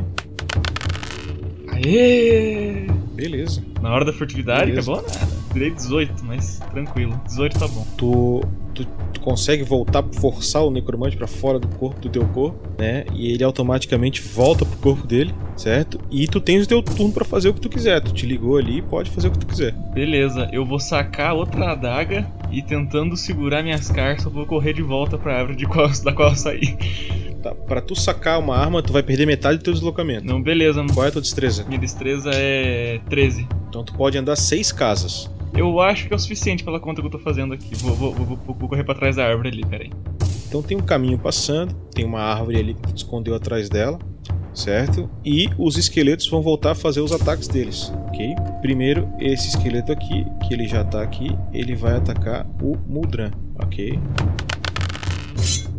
Aê! 1.69 2.85
Beleza. 3.15 3.63
Na 3.81 3.91
hora 3.91 4.05
da 4.05 4.13
furtividade, 4.13 4.69
Beleza. 4.69 4.91
acabou 4.91 5.11
nada. 5.11 5.31
Tirei 5.51 5.71
18, 5.71 6.25
mas 6.25 6.59
tranquilo. 6.71 7.19
18 7.25 7.57
tá 7.57 7.67
bom. 7.67 7.87
Tu, 7.97 8.41
tu, 9.17 9.21
consegue 9.21 9.63
voltar, 9.63 10.03
forçar 10.13 10.63
o 10.63 10.71
necromante 10.71 11.17
pra 11.17 11.27
fora 11.27 11.59
do 11.59 11.67
corpo 11.67 11.99
do 11.99 12.09
teu 12.09 12.25
corpo, 12.27 12.59
né? 12.77 13.05
E 13.13 13.31
ele 13.31 13.43
automaticamente 13.43 14.21
volta 14.21 14.65
pro 14.65 14.77
corpo 14.77 15.07
dele, 15.07 15.33
certo? 15.55 15.99
E 16.09 16.27
tu 16.27 16.39
tens 16.39 16.65
o 16.65 16.67
teu 16.67 16.81
turno 16.81 17.11
pra 17.11 17.25
fazer 17.25 17.49
o 17.49 17.53
que 17.53 17.61
tu 17.61 17.69
quiser. 17.69 18.01
Tu 18.01 18.13
te 18.13 18.25
ligou 18.25 18.57
ali 18.57 18.77
e 18.77 18.81
pode 18.81 19.09
fazer 19.09 19.27
o 19.27 19.31
que 19.31 19.39
tu 19.39 19.47
quiser. 19.47 19.73
Beleza, 19.93 20.49
eu 20.51 20.65
vou 20.65 20.79
sacar 20.79 21.33
outra 21.33 21.71
adaga 21.71 22.27
e 22.51 22.61
tentando 22.61 23.17
segurar 23.17 23.63
minhas 23.63 23.89
carças, 23.89 24.25
eu 24.25 24.31
vou 24.31 24.45
correr 24.45 24.73
de 24.73 24.81
volta 24.81 25.17
pra 25.17 25.39
árvore 25.39 25.57
de 25.57 25.65
qual, 25.65 25.89
da 26.03 26.13
qual 26.13 26.29
eu 26.29 26.35
saí. 26.35 26.77
Tá, 27.41 27.53
pra 27.53 27.81
tu 27.81 27.95
sacar 27.95 28.39
uma 28.39 28.57
arma, 28.57 28.81
tu 28.81 28.91
vai 28.91 29.03
perder 29.03 29.25
metade 29.25 29.57
do 29.57 29.63
teu 29.63 29.73
deslocamento. 29.73 30.25
Não, 30.25 30.41
beleza. 30.41 30.83
Qual 30.93 31.05
é 31.05 31.09
a 31.09 31.11
tua 31.11 31.21
destreza? 31.21 31.63
Minha 31.67 31.79
destreza 31.79 32.31
é 32.33 32.99
13. 33.09 33.47
Então 33.69 33.83
tu 33.83 33.93
pode 33.93 34.17
andar 34.17 34.35
seis 34.35 34.71
casas. 34.71 35.29
Eu 35.57 35.79
acho 35.81 36.07
que 36.07 36.13
é 36.13 36.15
o 36.15 36.19
suficiente 36.19 36.63
pela 36.63 36.79
conta 36.79 37.01
que 37.01 37.07
eu 37.07 37.11
tô 37.11 37.19
fazendo 37.19 37.53
aqui. 37.53 37.73
Vou, 37.75 37.95
vou, 37.95 38.13
vou, 38.13 38.37
vou- 38.37 38.69
correr 38.69 38.83
pra 38.83 38.93
trás 38.93 39.15
da 39.15 39.25
árvore 39.25 39.49
ali, 39.49 39.65
peraí. 39.65 39.91
Então 40.47 40.61
tem 40.61 40.77
um 40.77 40.81
caminho 40.81 41.17
passando, 41.17 41.73
tem 41.93 42.05
uma 42.05 42.21
árvore 42.21 42.57
ali 42.57 42.73
que 42.73 42.95
escondeu 42.95 43.35
atrás 43.35 43.67
dela, 43.67 43.97
certo? 44.53 45.09
E 45.25 45.49
os 45.57 45.77
esqueletos 45.77 46.27
vão 46.29 46.41
voltar 46.41 46.71
a 46.71 46.75
fazer 46.75 47.01
os 47.01 47.11
ataques 47.11 47.47
deles, 47.47 47.91
ok? 48.07 48.33
Primeiro, 48.61 49.09
esse 49.19 49.49
esqueleto 49.49 49.91
aqui, 49.91 50.25
que 50.47 50.53
ele 50.53 50.67
já 50.67 50.83
tá 50.85 51.01
aqui, 51.01 51.35
ele 51.51 51.75
vai 51.75 51.95
atacar 51.97 52.45
o 52.61 52.77
Muldran, 52.87 53.31
ok? 53.55 53.99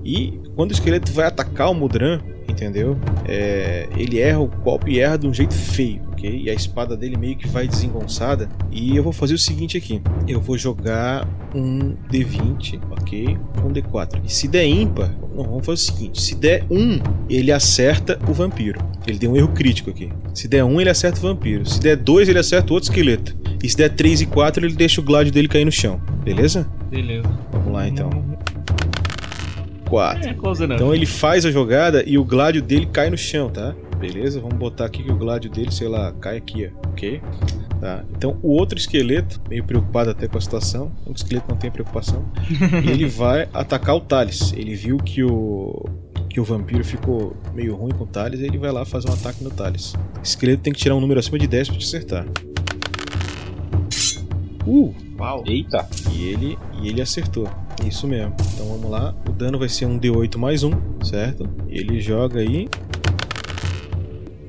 E 0.05 0.39
quando 0.55 0.70
o 0.70 0.74
esqueleto 0.74 1.12
vai 1.12 1.26
atacar 1.26 1.70
o 1.70 1.74
Mudran, 1.74 2.20
entendeu? 2.49 2.99
É, 3.26 3.89
ele 3.97 4.18
erra 4.20 4.41
o 4.41 4.47
golpe 4.49 4.91
e 4.93 5.01
erra 5.01 5.16
de 5.18 5.26
um 5.26 5.35
jeito 5.35 5.55
feio, 5.55 6.03
ok? 6.19 6.43
E 6.45 6.51
a 6.51 6.55
espada 6.55 6.97
dele 6.97 7.16
meio 7.16 7.37
que 7.37 7.47
vai 7.47 7.69
desengonçada. 7.69 8.49
E 8.71 8.97
eu 8.97 9.03
vou 9.03 9.12
fazer 9.12 9.35
o 9.35 9.39
seguinte 9.39 9.77
aqui: 9.77 10.03
eu 10.27 10.41
vou 10.41 10.59
jogar 10.59 11.27
um 11.55 11.95
D20, 12.11 12.81
ok? 12.91 13.39
Um 13.64 13.73
D4. 13.73 14.21
E 14.25 14.33
se 14.33 14.49
der 14.49 14.66
ímpar, 14.66 15.14
não, 15.35 15.45
vamos 15.45 15.64
fazer 15.64 15.83
o 15.83 15.95
seguinte: 15.95 16.21
se 16.21 16.35
der 16.35 16.64
um, 16.71 16.99
ele 17.31 17.53
acerta 17.53 18.19
o 18.29 18.33
vampiro. 18.33 18.81
Ele 19.07 19.19
deu 19.19 19.31
um 19.31 19.37
erro 19.37 19.49
crítico 19.49 19.89
aqui. 19.91 20.11
Se 20.35 20.49
der 20.49 20.64
um, 20.64 20.81
ele 20.81 20.91
acerta 20.91 21.19
o 21.19 21.23
vampiro. 21.23 21.64
Se 21.64 21.81
der 21.81 21.97
dois, 21.97 22.29
ele 22.29 22.39
acerta 22.39 22.73
o 22.73 22.75
outro 22.75 22.91
esqueleto. 22.91 23.37
E 23.62 23.69
se 23.69 23.77
der 23.77 23.91
três 23.91 24.21
e 24.21 24.27
quatro, 24.27 24.64
ele 24.64 24.75
deixa 24.75 25.01
o 25.01 25.05
gládio 25.05 25.33
dele 25.33 25.49
cair 25.49 25.64
no 25.64 25.73
chão. 25.73 26.01
Beleza? 26.23 26.69
Beleza. 26.91 27.29
Vamos 27.53 27.73
lá 27.73 27.89
então. 27.89 28.11
4. 29.89 30.29
É. 30.29 30.37
Então 30.75 30.95
ele 30.95 31.07
faz 31.07 31.47
a 31.47 31.51
jogada 31.51 32.05
e 32.07 32.19
o 32.19 32.25
gládio 32.25 32.61
dele 32.61 32.87
cai 32.87 33.09
no 33.09 33.16
chão, 33.16 33.49
tá? 33.49 33.75
Beleza? 33.99 34.41
Vamos 34.41 34.57
botar 34.57 34.85
aqui 34.85 35.03
que 35.03 35.11
o 35.11 35.17
gládio 35.17 35.51
dele, 35.51 35.73
sei 35.73 35.89
lá, 35.89 36.13
cai 36.13 36.37
aqui, 36.37 36.71
ó. 36.73 36.89
ok? 36.91 37.21
Tá. 37.81 38.05
Então 38.17 38.39
o 38.43 38.51
outro 38.51 38.79
esqueleto, 38.79 39.41
meio 39.49 39.65
preocupado 39.65 40.11
até 40.11 40.27
com 40.27 40.37
a 40.39 40.41
situação, 40.41 40.93
o 41.07 41.13
esqueleto 41.13 41.47
não 41.49 41.57
tem 41.57 41.71
preocupação, 41.71 42.25
ele 42.85 43.07
vai 43.07 43.49
atacar 43.53 43.95
o 43.97 44.01
Thales. 44.01 44.53
Ele 44.53 44.75
viu 44.75 44.99
que 44.99 45.23
o 45.23 45.85
que 46.29 46.41
o 46.41 46.45
vampiro 46.45 46.85
ficou 46.85 47.37
meio 47.55 47.75
ruim 47.75 47.91
com 47.91 48.05
o 48.05 48.07
Thales, 48.07 48.41
e 48.41 48.45
ele 48.45 48.59
vai 48.59 48.71
lá 48.71 48.85
fazer 48.85 49.09
um 49.09 49.15
ataque 49.15 49.43
no 49.43 49.51
Thales. 49.51 49.95
O 49.95 50.23
esqueleto 50.23 50.63
tem 50.63 50.73
que 50.73 50.79
tirar 50.79 50.95
um 50.95 51.01
número 51.01 51.19
acima 51.19 51.39
de 51.39 51.47
10 51.47 51.71
pra 51.71 51.79
te 51.79 51.87
acertar. 51.87 52.27
Uh! 54.67 54.95
Uau. 55.19 55.43
Eita. 55.47 55.89
E 56.13 56.29
ele, 56.29 56.59
e 56.81 56.89
ele 56.89 57.01
acertou. 57.01 57.49
Isso 57.85 58.07
mesmo. 58.07 58.35
Então 58.55 58.67
vamos 58.67 58.91
lá. 58.91 59.15
O 59.29 59.33
dano 59.33 59.59
vai 59.59 59.69
ser 59.69 59.87
um 59.87 59.99
D8 59.99 60.37
mais 60.37 60.63
um, 60.63 60.73
certo? 61.03 61.49
Ele 61.69 62.01
joga 62.01 62.41
aí. 62.41 62.69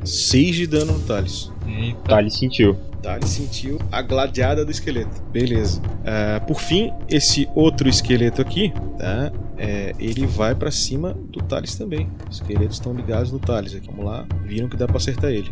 6 0.09 0.55
de 0.55 0.67
dano 0.67 0.93
no 0.93 0.99
Thales. 0.99 1.51
Eita. 1.67 2.19
Ele 2.19 2.31
sentiu. 2.31 2.75
Thales 3.01 3.29
sentiu 3.29 3.79
a 3.91 4.01
gladiada 4.01 4.65
do 4.65 4.71
esqueleto. 4.71 5.21
Beleza. 5.31 5.81
Ah, 6.05 6.41
por 6.41 6.59
fim, 6.59 6.91
esse 7.09 7.47
outro 7.55 7.87
esqueleto 7.87 8.41
aqui, 8.41 8.73
tá? 8.97 9.31
É, 9.57 9.93
ele 9.99 10.25
vai 10.25 10.55
pra 10.55 10.71
cima 10.71 11.13
do 11.13 11.41
Thales 11.43 11.75
também. 11.75 12.09
Os 12.29 12.37
esqueletos 12.37 12.77
estão 12.77 12.93
ligados 12.93 13.31
no 13.31 13.39
Thales 13.39 13.75
aqui. 13.75 13.87
Vamos 13.87 14.05
lá. 14.05 14.25
Viram 14.45 14.67
que 14.67 14.75
dá 14.75 14.87
pra 14.87 14.97
acertar 14.97 15.31
ele. 15.31 15.51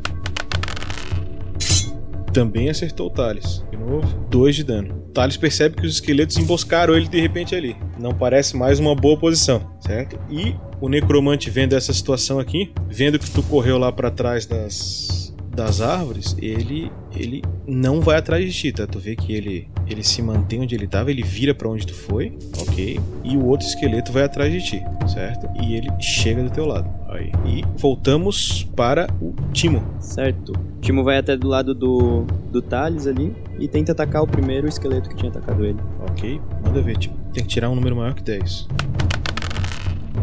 Também 2.34 2.70
acertou 2.70 3.08
o 3.08 3.10
Thales. 3.10 3.64
De 3.72 3.78
novo, 3.78 4.08
2 4.30 4.56
de 4.56 4.64
dano. 4.64 4.96
O 5.08 5.12
Thales 5.12 5.38
percebe 5.38 5.76
que 5.76 5.86
os 5.86 5.94
esqueletos 5.96 6.38
emboscaram 6.38 6.96
ele 6.96 7.08
de 7.08 7.20
repente 7.20 7.56
ali. 7.56 7.76
Não 8.00 8.12
parece 8.12 8.56
mais 8.56 8.80
uma 8.80 8.96
boa 8.96 9.18
posição, 9.18 9.72
certo? 9.80 10.20
E 10.30 10.56
o 10.80 10.90
necromante 10.90 11.50
vendo 11.50 11.74
essa 11.74 11.94
situação 11.94 12.40
aqui, 12.40 12.72
vendo 12.88 13.18
que 13.20 13.30
tu 13.30 13.42
correu 13.44 13.78
lá 13.78 13.92
pra 13.92 14.12
trás 14.12 14.46
das, 14.46 15.34
das 15.56 15.82
árvores, 15.82 16.36
ele 16.40 16.92
ele 17.16 17.42
não 17.66 18.00
vai 18.00 18.18
atrás 18.18 18.46
de 18.46 18.52
ti, 18.52 18.72
tá? 18.72 18.86
Tu 18.86 19.00
vê 19.00 19.16
que 19.16 19.34
ele 19.34 19.68
ele 19.88 20.04
se 20.04 20.22
mantém 20.22 20.62
onde 20.62 20.76
ele 20.76 20.86
tava, 20.86 21.10
ele 21.10 21.24
vira 21.24 21.56
pra 21.56 21.68
onde 21.68 21.88
tu 21.88 21.96
foi, 21.96 22.38
ok? 22.60 23.00
E 23.24 23.36
o 23.36 23.46
outro 23.46 23.68
esqueleto 23.68 24.12
vai 24.12 24.24
atrás 24.24 24.52
de 24.52 24.62
ti, 24.62 24.84
certo? 25.08 25.48
E 25.64 25.74
ele 25.76 25.90
chega 26.00 26.44
do 26.44 26.50
teu 26.50 26.66
lado. 26.66 26.88
Aí. 27.10 27.32
E 27.46 27.64
voltamos 27.78 28.64
para 28.76 29.08
o 29.20 29.34
Timo. 29.52 29.82
Certo. 30.00 30.52
O 30.52 30.82
Timo 30.82 31.04
vai 31.04 31.18
até 31.18 31.36
do 31.36 31.48
lado 31.48 31.74
do, 31.74 32.26
do 32.52 32.62
Thales 32.62 33.08
ali 33.08 33.34
e 33.60 33.68
tenta 33.68 33.94
atacar 33.94 34.22
o 34.22 34.28
primeiro 34.28 34.68
esqueleto 34.68 35.10
que 35.10 35.16
tinha 35.16 35.32
atacado 35.32 35.66
ele. 35.66 35.80
Ok, 36.10 36.40
manda 36.64 36.82
ver, 36.82 36.98
Timo. 36.98 37.16
Tem 37.34 37.44
que 37.44 37.50
tirar 37.50 37.70
um 37.70 37.76
número 37.76 37.96
maior 37.96 38.14
que 38.14 38.22
10. 38.22 38.68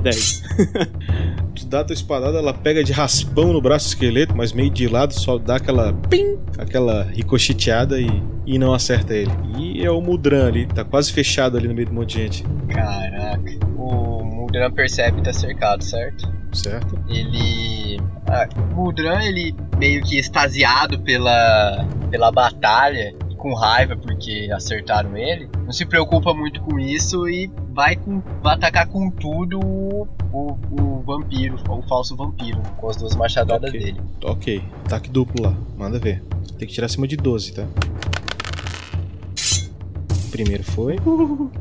10. 0.04 0.42
Tu 1.54 1.66
dá 1.66 1.80
a 1.80 1.84
tua 1.84 1.94
espadada, 1.94 2.38
ela 2.38 2.52
pega 2.52 2.82
de 2.82 2.92
raspão 2.92 3.52
no 3.52 3.60
braço 3.60 3.86
do 3.86 3.88
esqueleto, 3.90 4.36
mas 4.36 4.52
meio 4.52 4.70
de 4.70 4.88
lado 4.88 5.14
só 5.14 5.38
dá 5.38 5.56
aquela 5.56 5.92
pim, 5.92 6.36
aquela 6.58 7.04
ricocheteada 7.04 8.00
e, 8.00 8.08
e 8.44 8.58
não 8.58 8.74
acerta 8.74 9.14
ele. 9.14 9.30
E 9.56 9.84
é 9.84 9.90
o 9.90 10.00
Mudran 10.00 10.48
ali, 10.48 10.66
tá 10.66 10.82
quase 10.84 11.12
fechado 11.12 11.56
ali 11.56 11.68
no 11.68 11.74
meio 11.74 11.86
de 11.86 11.92
um 11.92 11.94
monte 11.94 12.16
de 12.16 12.22
gente, 12.22 12.44
Caraca. 12.68 13.52
O 13.76 14.24
Muldran 14.24 14.70
percebe 14.72 15.18
que 15.18 15.24
tá 15.24 15.32
cercado, 15.32 15.84
certo? 15.84 16.28
certo? 16.52 16.98
Ele. 17.08 18.00
Ah, 18.26 18.48
o 18.56 18.74
Muldran, 18.74 19.22
ele 19.22 19.54
meio 19.78 20.02
que 20.02 20.18
extasiado 20.18 20.98
pela, 21.00 21.86
pela 22.10 22.30
batalha 22.32 23.14
com 23.44 23.52
raiva 23.52 23.94
porque 23.94 24.48
acertaram 24.54 25.14
ele, 25.18 25.50
não 25.66 25.70
se 25.70 25.84
preocupa 25.84 26.32
muito 26.32 26.62
com 26.62 26.80
isso 26.80 27.28
e 27.28 27.50
vai, 27.74 27.94
com, 27.94 28.20
vai 28.42 28.54
atacar 28.54 28.86
com 28.88 29.10
tudo 29.10 29.60
o, 29.60 30.08
o, 30.32 30.58
o 30.80 31.02
vampiro, 31.02 31.58
o 31.68 31.82
falso 31.82 32.16
vampiro, 32.16 32.58
com 32.78 32.88
as 32.88 32.96
duas 32.96 33.14
machadadas 33.14 33.68
Ok. 33.68 33.78
dele. 33.80 34.00
Ok, 34.24 34.64
ataque 34.86 35.10
duplo 35.10 35.44
lá, 35.44 35.54
manda 35.76 35.98
ver. 35.98 36.22
Tem 36.58 36.66
que 36.66 36.72
tirar 36.72 36.86
acima 36.86 37.06
de 37.06 37.18
12, 37.18 37.52
tá? 37.52 37.66
Primeiro 40.30 40.64
foi. 40.64 40.96
O 41.04 41.50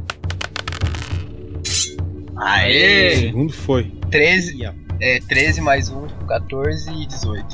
Aê! 2.38 3.18
segundo 3.18 3.52
foi. 3.52 3.92
13, 4.10 4.56
Ia, 4.56 4.74
é, 5.02 5.20
13 5.20 5.60
mais 5.60 5.90
1, 5.90 6.08
14 6.28 6.90
e 6.94 7.06
18. 7.08 7.46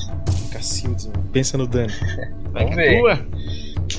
Cacildes, 0.52 1.08
mano. 1.08 1.24
Pensa 1.34 1.58
no 1.58 1.66
dano. 1.66 1.92
Vai 2.54 2.64
Vamos 2.66 2.76
que 2.76 2.82
é 2.82 2.90
ver. 2.90 3.00
tua. 3.00 3.28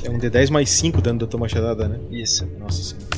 É 0.05 0.11
um 0.11 0.18
D10 0.18 0.51
mais 0.51 0.70
5 0.70 1.01
dano 1.01 1.18
da 1.20 1.26
tua 1.26 1.41
machadada, 1.41 1.88
né? 1.88 1.99
Isso. 2.11 2.47
Nossa 2.59 2.82
senhora. 2.82 3.11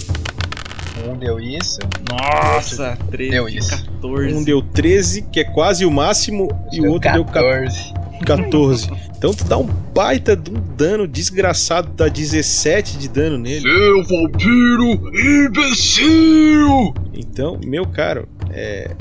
Um 1.09 1.17
deu 1.17 1.41
isso. 1.41 1.81
Nossa, 2.09 2.97
13, 3.11 3.31
Deu 3.31 3.49
isso. 3.49 3.85
14. 3.85 4.35
Um 4.35 4.45
deu 4.45 4.63
13, 4.63 5.23
que 5.23 5.41
é 5.41 5.45
quase 5.45 5.85
o 5.85 5.91
máximo, 5.91 6.49
e 6.73 6.81
o 6.81 6.91
outro 6.93 7.13
deu 7.13 7.25
14. 7.25 7.93
14. 8.25 8.89
14. 8.89 9.13
Então 9.17 9.33
tu 9.35 9.45
dá 9.45 9.59
um 9.59 9.67
baita 9.67 10.37
de 10.37 10.51
um 10.51 10.61
dano 10.77 11.07
desgraçado, 11.09 11.91
dá 11.97 12.09
17 12.09 12.99
de 12.99 13.09
dano 13.09 13.39
nele. 13.39 13.63
Seu 13.63 14.03
vampiro 14.05 14.93
imbecil! 15.15 16.95
Então, 17.15 17.59
meu 17.65 17.87
caro, 17.87 18.29
é. 18.51 18.95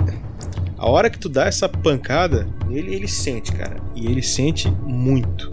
A 0.77 0.89
hora 0.89 1.09
que 1.09 1.19
tu 1.19 1.29
dá 1.29 1.45
essa 1.45 1.69
pancada, 1.69 2.47
ele, 2.69 2.95
ele 2.95 3.07
sente, 3.07 3.51
cara. 3.51 3.77
E 3.95 4.07
ele 4.07 4.23
sente 4.23 4.67
muito. 4.83 5.51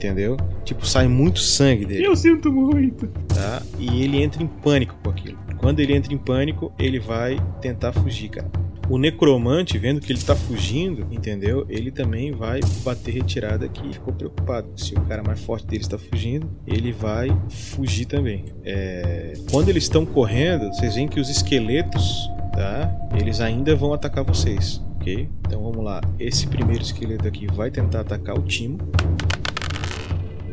Entendeu? 0.00 0.38
Tipo, 0.64 0.86
sai 0.86 1.06
muito 1.06 1.40
sangue 1.40 1.84
dele, 1.84 2.06
Eu 2.06 2.16
sinto 2.16 2.50
muito. 2.50 3.06
tá? 3.28 3.62
E 3.78 4.02
ele 4.02 4.22
entra 4.22 4.42
em 4.42 4.46
pânico 4.46 4.94
com 5.04 5.10
aquilo. 5.10 5.38
Quando 5.58 5.78
ele 5.80 5.94
entra 5.94 6.14
em 6.14 6.16
pânico, 6.16 6.72
ele 6.78 6.98
vai 6.98 7.38
tentar 7.60 7.92
fugir, 7.92 8.30
cara. 8.30 8.50
O 8.88 8.96
necromante, 8.96 9.76
vendo 9.76 10.00
que 10.00 10.10
ele 10.10 10.22
tá 10.22 10.34
fugindo, 10.34 11.06
entendeu? 11.10 11.66
Ele 11.68 11.90
também 11.90 12.32
vai 12.32 12.60
bater 12.82 13.12
retirada 13.12 13.66
aqui 13.66 13.92
ficou 13.92 14.12
preocupado. 14.14 14.68
Se 14.74 14.94
o 14.94 15.00
cara 15.02 15.22
mais 15.22 15.38
forte 15.44 15.66
dele 15.66 15.82
está 15.82 15.98
fugindo, 15.98 16.50
ele 16.66 16.92
vai 16.92 17.28
fugir 17.50 18.06
também. 18.06 18.46
É, 18.64 19.34
Quando 19.50 19.68
eles 19.68 19.82
estão 19.82 20.06
correndo, 20.06 20.68
vocês 20.72 20.94
veem 20.94 21.06
que 21.06 21.20
os 21.20 21.28
esqueletos, 21.28 22.26
tá? 22.54 22.90
Eles 23.20 23.38
ainda 23.42 23.76
vão 23.76 23.92
atacar 23.92 24.24
vocês, 24.24 24.82
ok? 24.96 25.28
Então 25.46 25.62
vamos 25.62 25.84
lá. 25.84 26.00
Esse 26.18 26.46
primeiro 26.46 26.82
esqueleto 26.82 27.28
aqui 27.28 27.46
vai 27.46 27.70
tentar 27.70 28.00
atacar 28.00 28.36
o 28.38 28.42
Timo. 28.42 28.78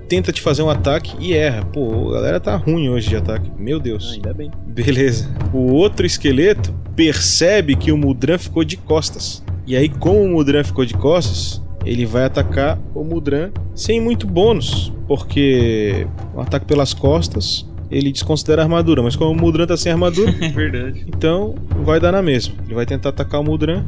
Tenta 0.07 0.31
te 0.31 0.41
fazer 0.41 0.61
um 0.63 0.69
ataque 0.69 1.15
e 1.19 1.33
erra. 1.33 1.65
Pô, 1.65 2.09
a 2.09 2.13
galera 2.13 2.39
tá 2.39 2.55
ruim 2.55 2.87
hoje 2.89 3.09
de 3.09 3.15
ataque. 3.17 3.51
Meu 3.57 3.79
Deus. 3.79 4.13
Ainda 4.13 4.33
bem. 4.33 4.49
Beleza. 4.65 5.29
O 5.53 5.73
outro 5.73 6.05
esqueleto 6.05 6.73
percebe 6.95 7.75
que 7.75 7.91
o 7.91 7.97
Mudran 7.97 8.37
ficou 8.37 8.63
de 8.63 8.77
costas. 8.77 9.43
E 9.65 9.75
aí, 9.75 9.89
como 9.89 10.21
o 10.23 10.29
Mudran 10.29 10.63
ficou 10.63 10.85
de 10.85 10.93
costas, 10.93 11.61
ele 11.85 12.05
vai 12.05 12.23
atacar 12.23 12.79
o 12.95 13.03
Mudran 13.03 13.51
sem 13.75 13.99
muito 13.99 14.25
bônus. 14.25 14.93
Porque 15.07 16.07
um 16.33 16.39
ataque 16.39 16.65
pelas 16.65 16.93
costas, 16.93 17.65
ele 17.91 18.09
desconsidera 18.11 18.61
a 18.61 18.65
armadura. 18.65 19.03
Mas 19.03 19.15
como 19.17 19.31
o 19.31 19.35
Mudran 19.35 19.67
tá 19.67 19.75
sem 19.75 19.91
armadura, 19.91 20.31
Verdade. 20.55 21.05
então 21.05 21.53
vai 21.83 21.99
dar 21.99 22.13
na 22.13 22.21
mesma. 22.21 22.55
Ele 22.65 22.75
vai 22.75 22.85
tentar 22.85 23.09
atacar 23.09 23.41
o 23.41 23.43
Mudran. 23.43 23.83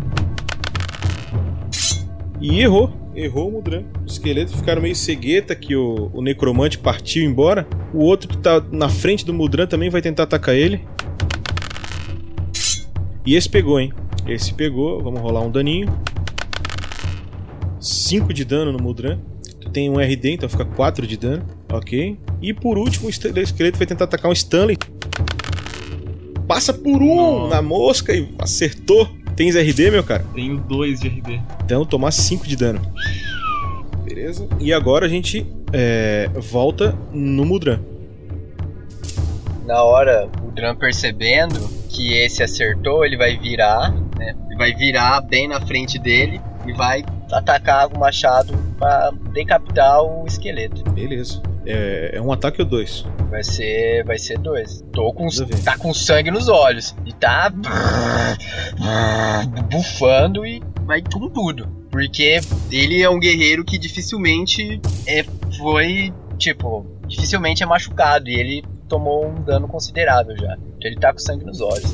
E 2.42 2.60
errou. 2.62 2.92
Errou 3.16 3.50
o 3.50 3.52
Mudran. 3.54 3.84
Os 4.06 4.14
esqueletos 4.14 4.54
ficaram 4.54 4.82
meio 4.82 4.96
cegueta 4.96 5.56
que 5.56 5.76
o, 5.76 6.12
o 6.14 6.22
necromante 6.22 6.78
partiu 6.78 7.24
embora. 7.24 7.68
O 7.94 8.04
outro 8.04 8.30
que 8.30 8.38
tá 8.38 8.64
na 8.72 8.88
frente 8.88 9.26
do 9.26 9.34
Mudran 9.34 9.68
também 9.68 9.90
vai 9.90 10.02
tentar 10.02 10.24
atacar 10.24 10.56
ele. 10.56 10.88
E 13.26 13.36
esse 13.36 13.50
pegou, 13.50 13.80
hein? 13.80 13.92
Esse 14.28 14.54
pegou. 14.54 15.02
Vamos 15.02 15.20
rolar 15.22 15.42
um 15.42 15.52
daninho. 15.52 15.88
5 17.80 18.34
de 18.34 18.46
dano 18.46 18.72
no 18.72 18.82
Mudran. 18.82 19.20
Tu 19.60 19.70
tem 19.70 19.90
um 19.90 20.00
RD, 20.00 20.32
então 20.32 20.50
fica 20.50 20.66
4 20.66 21.06
de 21.06 21.18
dano. 21.18 21.46
Ok. 21.72 22.18
E 22.42 22.54
por 22.54 22.78
último, 22.78 23.08
o 23.08 23.10
esqueleto 23.10 23.78
vai 23.78 23.88
tentar 23.88 24.06
atacar 24.06 24.30
um 24.30 24.34
Stanley. 24.34 24.78
Passa 26.48 26.74
por 26.74 27.02
um 27.02 27.16
Nossa. 27.16 27.56
na 27.56 27.62
mosca 27.62 28.14
e 28.14 28.28
acertou. 28.40 29.08
Tens 29.40 29.56
RD, 29.56 29.92
meu 29.92 30.04
cara? 30.04 30.26
Tenho 30.36 30.58
2 30.58 31.00
de 31.00 31.08
RD. 31.08 31.42
Então 31.64 31.86
tomar 31.86 32.12
5 32.12 32.46
de 32.46 32.58
dano. 32.58 32.82
Beleza? 34.04 34.46
E 34.60 34.74
agora 34.74 35.06
a 35.06 35.10
gente 35.10 35.48
é, 35.72 36.30
volta 36.36 36.94
no 37.14 37.46
Mudran. 37.46 37.80
Na 39.66 39.82
hora, 39.82 40.30
o 40.46 40.52
Dran 40.52 40.76
percebendo 40.76 41.70
que 41.88 42.16
esse 42.16 42.44
acertou, 42.44 43.06
ele 43.06 43.16
vai 43.16 43.38
virar, 43.38 43.92
né? 44.18 44.36
Ele 44.50 44.58
vai 44.58 44.74
virar 44.74 45.22
bem 45.22 45.48
na 45.48 45.62
frente 45.62 45.98
dele 45.98 46.42
e 46.68 46.74
vai 46.74 47.06
atacar 47.32 47.88
com 47.88 47.96
o 47.96 48.00
machado 48.02 48.54
pra 48.78 49.10
decapitar 49.32 50.04
o 50.04 50.28
esqueleto. 50.28 50.84
Beleza. 50.92 51.42
É, 51.72 52.14
é 52.16 52.22
um 52.22 52.32
ataque 52.32 52.64
ou 52.64 52.68
dois? 52.68 53.06
Vai 53.30 53.44
ser, 53.44 54.04
vai 54.04 54.18
ser 54.18 54.40
dois. 54.40 54.84
Tô 54.92 55.14
com, 55.14 55.28
tá 55.64 55.78
com 55.78 55.94
sangue 55.94 56.32
nos 56.32 56.50
olhos 56.50 56.96
e 57.06 57.14
tá 57.14 57.54
bufando 59.70 60.44
e 60.48 60.64
vai 60.84 61.04
com 61.04 61.30
tudo, 61.30 61.68
porque 61.92 62.40
ele 62.72 63.04
é 63.04 63.10
um 63.10 63.20
guerreiro 63.20 63.64
que 63.64 63.78
dificilmente 63.78 64.82
é, 65.06 65.24
foi 65.60 66.12
tipo 66.40 66.88
dificilmente 67.06 67.62
é 67.62 67.68
machucado 67.68 68.30
e 68.30 68.34
ele 68.34 68.64
tomou 68.88 69.28
um 69.28 69.36
dano 69.44 69.68
considerável 69.68 70.36
já. 70.36 70.56
Então 70.56 70.90
ele 70.90 70.96
tá 70.96 71.14
com 71.14 71.20
sangue 71.20 71.46
nos 71.46 71.62
olhos. 71.62 71.94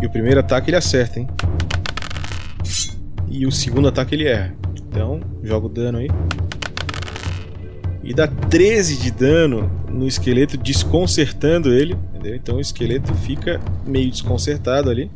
E 0.00 0.06
o 0.06 0.10
primeiro 0.10 0.38
ataque 0.38 0.70
ele 0.70 0.76
acerta, 0.76 1.18
hein? 1.18 1.28
E 3.28 3.44
o 3.46 3.50
segundo 3.50 3.88
ataque 3.88 4.14
ele 4.14 4.28
erra. 4.28 4.54
Então, 4.92 5.20
joga 5.42 5.66
o 5.66 5.68
dano 5.68 5.98
aí. 5.98 6.08
E 8.02 8.12
dá 8.12 8.26
13 8.26 8.98
de 8.98 9.10
dano 9.10 9.70
no 9.88 10.06
esqueleto, 10.06 10.56
desconcertando 10.56 11.72
ele. 11.72 11.94
Entendeu? 12.10 12.36
Então 12.36 12.56
o 12.56 12.60
esqueleto 12.60 13.14
fica 13.14 13.60
meio 13.86 14.10
desconcertado 14.10 14.90
ali. 14.90 15.10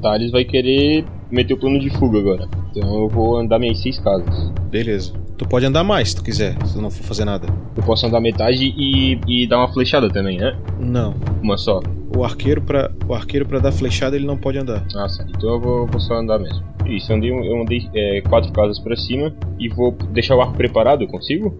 Thales 0.00 0.30
vai 0.30 0.44
querer 0.44 1.04
meter 1.30 1.54
o 1.54 1.56
plano 1.56 1.78
de 1.78 1.90
fuga 1.90 2.18
agora. 2.18 2.48
Então 2.70 3.02
eu 3.02 3.08
vou 3.08 3.38
andar 3.38 3.58
minhas 3.58 3.80
seis 3.80 3.98
casas. 3.98 4.52
Beleza. 4.70 5.12
Tu 5.36 5.48
pode 5.48 5.66
andar 5.66 5.82
mais 5.82 6.10
se 6.10 6.16
tu 6.16 6.22
quiser, 6.22 6.56
se 6.66 6.74
tu 6.74 6.82
não 6.82 6.90
for 6.90 7.02
fazer 7.02 7.24
nada. 7.24 7.48
Eu 7.76 7.82
posso 7.82 8.06
andar 8.06 8.20
metade 8.20 8.72
e, 8.76 9.18
e 9.26 9.46
dar 9.46 9.58
uma 9.58 9.72
flechada 9.72 10.08
também, 10.08 10.38
né? 10.38 10.56
Não. 10.78 11.14
Uma 11.42 11.56
só. 11.56 11.80
O 12.16 12.22
arqueiro 12.22 12.60
pra, 12.60 12.90
o 13.08 13.14
arqueiro 13.14 13.46
pra 13.46 13.58
dar 13.58 13.72
flechada 13.72 14.14
ele 14.14 14.26
não 14.26 14.36
pode 14.36 14.58
andar. 14.58 14.84
Ah, 14.94 15.08
certo. 15.08 15.32
Então 15.36 15.50
eu 15.50 15.60
vou, 15.60 15.86
vou 15.86 16.00
só 16.00 16.14
andar 16.14 16.38
mesmo. 16.38 16.62
Isso, 16.86 17.10
eu 17.10 17.16
andei, 17.16 17.30
eu 17.30 17.62
andei 17.62 17.88
é, 17.94 18.20
quatro 18.22 18.52
casas 18.52 18.78
pra 18.78 18.94
cima 18.94 19.34
e 19.58 19.68
vou 19.68 19.92
deixar 20.12 20.36
o 20.36 20.40
arco 20.40 20.54
preparado, 20.54 21.02
eu 21.02 21.08
consigo? 21.08 21.56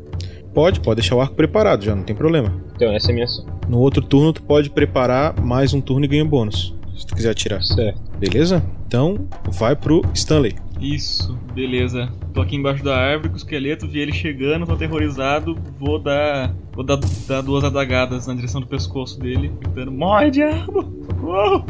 Pode, 0.54 0.80
pode 0.80 1.00
deixar 1.00 1.16
o 1.16 1.20
arco 1.20 1.34
preparado 1.34 1.84
já, 1.84 1.94
não 1.94 2.02
tem 2.02 2.14
problema. 2.14 2.54
Então 2.74 2.92
essa 2.92 3.08
é 3.08 3.10
a 3.10 3.14
minha 3.14 3.24
ação. 3.24 3.46
No 3.68 3.78
outro 3.78 4.02
turno 4.02 4.32
tu 4.32 4.42
pode 4.42 4.70
preparar 4.70 5.40
mais 5.40 5.72
um 5.72 5.80
turno 5.80 6.04
e 6.04 6.08
ganha 6.08 6.24
bônus. 6.24 6.74
Se 6.96 7.06
tu 7.06 7.14
quiser 7.14 7.30
atirar. 7.30 7.62
Certo. 7.62 8.00
Beleza? 8.18 8.62
Então 8.86 9.26
vai 9.48 9.74
pro 9.74 10.02
Stanley. 10.14 10.54
Isso, 10.82 11.38
beleza. 11.54 12.12
Tô 12.34 12.40
aqui 12.40 12.56
embaixo 12.56 12.82
da 12.82 12.96
árvore 12.96 13.28
com 13.28 13.34
o 13.34 13.38
esqueleto, 13.38 13.86
vi 13.86 14.00
ele 14.00 14.12
chegando, 14.12 14.66
tô 14.66 14.72
aterrorizado, 14.72 15.56
vou 15.78 15.98
dar. 15.98 16.54
Vou 16.74 16.82
dar, 16.82 16.98
dar 17.28 17.42
duas 17.42 17.62
adagadas 17.64 18.26
na 18.26 18.34
direção 18.34 18.58
do 18.60 18.66
pescoço 18.66 19.20
dele, 19.20 19.52
gritando, 19.60 19.92
morre 19.92 20.30
diabo! 20.30 20.90
Socorro! 21.06 21.64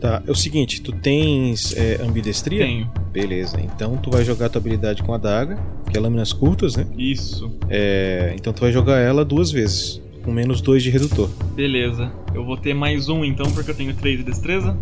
Tá, 0.00 0.20
é 0.26 0.30
o 0.30 0.34
seguinte, 0.34 0.82
tu 0.82 0.90
tens 0.90 1.72
é, 1.76 2.02
ambidestria? 2.02 2.64
Tenho. 2.64 2.90
Beleza, 3.12 3.60
então 3.60 3.96
tu 3.96 4.10
vai 4.10 4.24
jogar 4.24 4.48
tua 4.48 4.58
habilidade 4.60 5.04
com 5.04 5.14
a 5.14 5.18
daga, 5.18 5.56
que 5.88 5.96
é 5.96 6.00
lâminas 6.00 6.32
curtas, 6.32 6.74
né? 6.74 6.84
Isso, 6.98 7.56
É, 7.68 8.34
então 8.36 8.52
tu 8.52 8.60
vai 8.60 8.72
jogar 8.72 8.98
ela 8.98 9.24
duas 9.24 9.52
vezes, 9.52 10.02
com 10.24 10.32
menos 10.32 10.60
dois 10.60 10.82
de 10.82 10.90
redutor. 10.90 11.30
beleza. 11.54 12.10
Eu 12.34 12.44
vou 12.44 12.56
ter 12.56 12.74
mais 12.74 13.08
um 13.08 13.24
então, 13.24 13.50
porque 13.52 13.70
eu 13.70 13.74
tenho 13.74 13.94
3 13.94 14.18
de 14.18 14.24
destreza. 14.24 14.76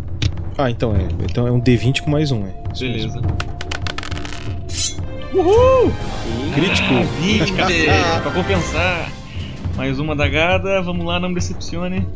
Ah, 0.57 0.71
então 0.71 0.95
é. 0.97 1.07
Então 1.25 1.47
é 1.47 1.53
um 1.53 1.61
D20 1.61 2.01
com 2.01 2.11
mais 2.11 2.33
um, 2.33 2.47
é. 2.47 2.55
Beleza. 2.79 3.21
mesmo. 3.21 3.58
Uhul! 5.33 5.93
Crítico! 6.55 6.95
Ah, 6.95 7.21
20, 7.21 7.53
cadê? 7.53 7.87
pra 8.23 8.31
compensar. 8.33 9.13
Mais 9.77 9.99
uma 10.01 10.15
adagada, 10.15 10.81
vamos 10.83 11.07
lá, 11.07 11.21
não 11.21 11.29
me 11.29 11.35
decepcione. 11.35 12.07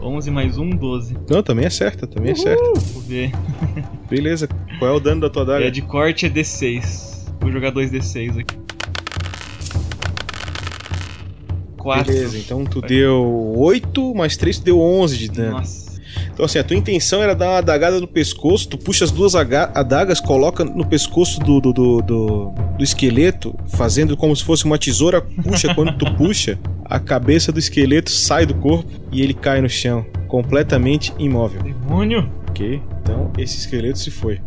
11 0.00 0.30
mais 0.30 0.58
1, 0.58 0.70
12. 0.70 1.16
Não, 1.30 1.42
também 1.42 1.64
é 1.64 1.70
certa, 1.70 2.06
também 2.06 2.32
é 2.32 2.34
certa. 2.34 2.62
Vou 2.62 3.02
ver. 3.02 3.30
Beleza, 4.10 4.48
qual 4.78 4.90
é 4.90 4.94
o 4.94 5.00
dano 5.00 5.20
da 5.20 5.30
tua 5.30 5.44
daga? 5.44 5.64
É 5.64 5.70
de 5.70 5.80
corte 5.80 6.26
é 6.26 6.28
D6. 6.28 7.32
Vou 7.40 7.50
jogar 7.50 7.70
dois 7.70 7.90
D6 7.90 8.40
aqui. 8.40 8.62
4. 11.78 12.12
Beleza, 12.12 12.38
então 12.38 12.64
tu 12.64 12.80
deu 12.80 13.54
8 13.56 14.14
mais 14.14 14.36
3, 14.36 14.58
tu 14.58 14.64
deu 14.64 14.80
11 14.80 15.18
de 15.18 15.28
dano. 15.28 15.58
Nossa. 15.58 15.81
Então, 16.32 16.44
assim, 16.46 16.58
a 16.58 16.64
tua 16.64 16.76
intenção 16.76 17.22
era 17.22 17.34
dar 17.34 17.50
uma 17.50 17.58
adagada 17.58 18.00
no 18.00 18.08
pescoço, 18.08 18.68
tu 18.68 18.78
puxa 18.78 19.04
as 19.04 19.10
duas 19.10 19.34
aga- 19.34 19.70
adagas, 19.74 20.18
coloca 20.20 20.64
no 20.64 20.84
pescoço 20.86 21.38
do, 21.40 21.60
do, 21.60 21.72
do, 21.72 22.02
do- 22.02 22.52
do 22.78 22.82
esqueleto, 22.84 23.54
fazendo 23.68 24.16
como 24.16 24.34
se 24.34 24.42
fosse 24.42 24.64
uma 24.64 24.78
tesoura, 24.78 25.20
puxa, 25.20 25.74
quando 25.74 25.92
tu 25.98 26.06
puxa, 26.14 26.58
a 26.84 26.98
cabeça 26.98 27.52
do 27.52 27.58
esqueleto 27.58 28.10
sai 28.10 28.46
do 28.46 28.54
corpo 28.54 28.90
e 29.12 29.20
ele 29.22 29.34
cai 29.34 29.60
no 29.60 29.68
chão, 29.68 30.04
completamente 30.26 31.12
imóvel. 31.18 31.62
Demônio! 31.62 32.30
Ok? 32.48 32.82
Então, 33.02 33.30
esse 33.38 33.58
esqueleto 33.58 33.98
se 33.98 34.10
foi. 34.10 34.40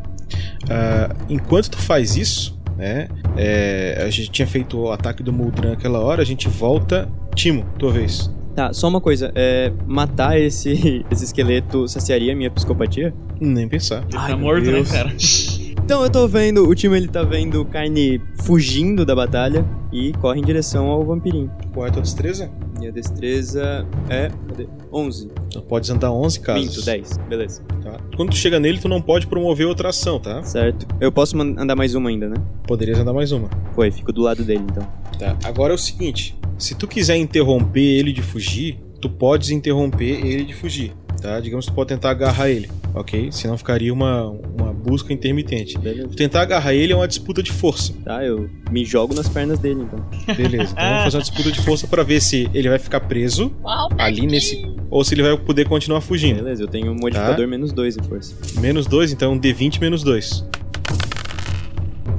Ah, 0.70 1.16
enquanto 1.30 1.70
tu 1.70 1.78
faz 1.78 2.16
isso, 2.18 2.60
né? 2.78 3.08
é, 3.38 4.04
a 4.06 4.10
gente 4.10 4.30
tinha 4.32 4.48
feito 4.48 4.78
o 4.80 4.92
ataque 4.92 5.22
do 5.24 5.32
Muldran 5.32 5.74
aquela 5.74 6.00
hora, 6.00 6.22
a 6.22 6.26
gente 6.26 6.50
volta. 6.50 7.08
Timo, 7.36 7.66
tua 7.78 7.92
vez. 7.92 8.32
Tá, 8.56 8.72
só 8.72 8.88
uma 8.88 9.02
coisa. 9.02 9.32
É, 9.36 9.72
matar 9.86 10.40
esse, 10.40 11.06
esse 11.12 11.26
esqueleto 11.26 11.88
saciaria 11.88 12.34
a 12.34 12.36
minha 12.36 12.50
psicopatia? 12.50 13.14
Nem 13.40 13.68
pensar. 13.68 14.06
Ele 14.08 14.18
Ai, 14.18 14.32
tá 14.32 14.38
morto, 14.38 14.66
né, 14.66 14.72
Deus. 14.72 14.92
cara? 14.92 15.14
Então 15.86 16.02
eu 16.04 16.10
tô 16.10 16.28
vendo, 16.28 16.68
o 16.68 16.74
time 16.74 16.98
ele 16.98 17.08
tá 17.08 17.22
vendo 17.22 17.64
carne 17.64 18.20
fugindo 18.42 19.06
da 19.06 19.14
batalha 19.16 19.64
e 19.94 20.14
corre 20.14 20.40
em 20.40 20.44
direção 20.44 20.88
ao 20.88 21.06
vampirinho. 21.06 21.52
Qual 21.72 21.86
é 21.86 21.90
a 21.90 21.92
tua 21.94 22.02
destreza? 22.02 22.50
Minha 22.80 22.92
destreza 22.92 23.86
é. 24.10 24.32
Cadê? 24.48 24.68
11. 24.92 25.30
Tu 25.52 25.62
podes 25.62 25.88
andar 25.92 26.12
11 26.12 26.40
casos. 26.40 26.76
Minto, 26.76 26.86
10. 26.86 27.18
Beleza. 27.30 27.62
Tá? 27.84 28.00
Quando 28.18 28.32
tu 28.32 28.36
chega 28.36 28.60
nele, 28.60 28.80
tu 28.80 28.90
não 28.90 29.00
pode 29.00 29.28
promover 29.28 29.68
outra 29.68 29.90
ação, 29.90 30.20
tá? 30.20 30.42
Certo. 30.42 30.88
Eu 31.00 31.12
posso 31.12 31.40
andar 31.40 31.76
mais 31.76 31.94
uma 31.94 32.10
ainda, 32.10 32.30
né? 32.30 32.36
Poderias 32.68 32.98
andar 32.98 33.14
mais 33.14 33.32
uma. 33.32 33.48
Foi, 33.76 33.92
fico 33.92 34.12
do 34.12 34.22
lado 34.24 34.44
dele 34.44 34.64
então. 34.68 34.88
Tá. 35.20 35.38
Agora 35.44 35.72
é 35.72 35.76
o 35.76 35.78
seguinte: 35.78 36.36
se 36.58 36.76
tu 36.76 36.88
quiser 36.88 37.18
interromper 37.18 37.82
ele 37.82 38.12
de 38.12 38.22
fugir, 38.22 38.78
tu 39.02 39.10
podes 39.10 39.50
interromper 39.50 40.26
ele 40.26 40.46
de 40.46 40.54
fugir. 40.54 40.94
Tá? 41.22 41.40
Digamos 41.40 41.66
que 41.66 41.72
tu 41.72 41.76
pode 41.76 41.90
tentar 41.90 42.12
agarrar 42.12 42.50
ele, 42.50 42.70
ok? 42.94 43.32
Senão 43.32 43.58
ficaria 43.58 43.92
uma, 43.92 44.30
uma 44.30 44.74
busca 44.74 45.12
intermitente. 45.12 45.78
Beleza. 45.78 46.08
Tu 46.10 46.16
tentar 46.16 46.42
agarrar 46.42 46.74
ele 46.74 46.94
é 46.94 46.96
uma 46.96 47.08
disputa 47.08 47.42
de 47.42 47.52
força. 47.52 47.94
Tá, 48.04 48.24
eu 48.24 48.50
me 48.70 48.86
jogo 48.86 49.14
nas 49.14 49.28
pernas 49.28 49.58
dele 49.58 49.82
então. 49.84 50.36
Beleza, 50.36 50.74
então 50.74 50.90
vamos 50.90 51.04
fazer 51.04 51.18
uma 51.18 51.24
disputa 51.24 51.52
de 51.52 51.62
força 51.62 51.88
pra 51.88 52.04
ver 52.04 52.22
se 52.22 52.50
ele 52.54 52.70
vai 52.70 52.78
ficar 52.78 53.00
preso 53.02 53.52
ali 53.98 54.28
nesse. 54.28 54.64
Ou 54.90 55.04
se 55.04 55.16
ele 55.16 55.24
vai 55.24 55.36
poder 55.38 55.68
continuar 55.68 56.02
fugindo. 56.02 56.44
Beleza, 56.44 56.64
eu 56.64 56.68
tenho 56.68 56.92
um 56.92 56.96
modificador 56.96 57.48
menos 57.48 57.72
2 57.74 57.98
em 57.98 58.04
força. 58.04 58.36
Menos 58.60 58.86
2, 58.86 59.14
então 59.14 59.34
um 59.34 59.40
D20 59.40 59.82
menos 59.82 60.04
2. 60.04 60.46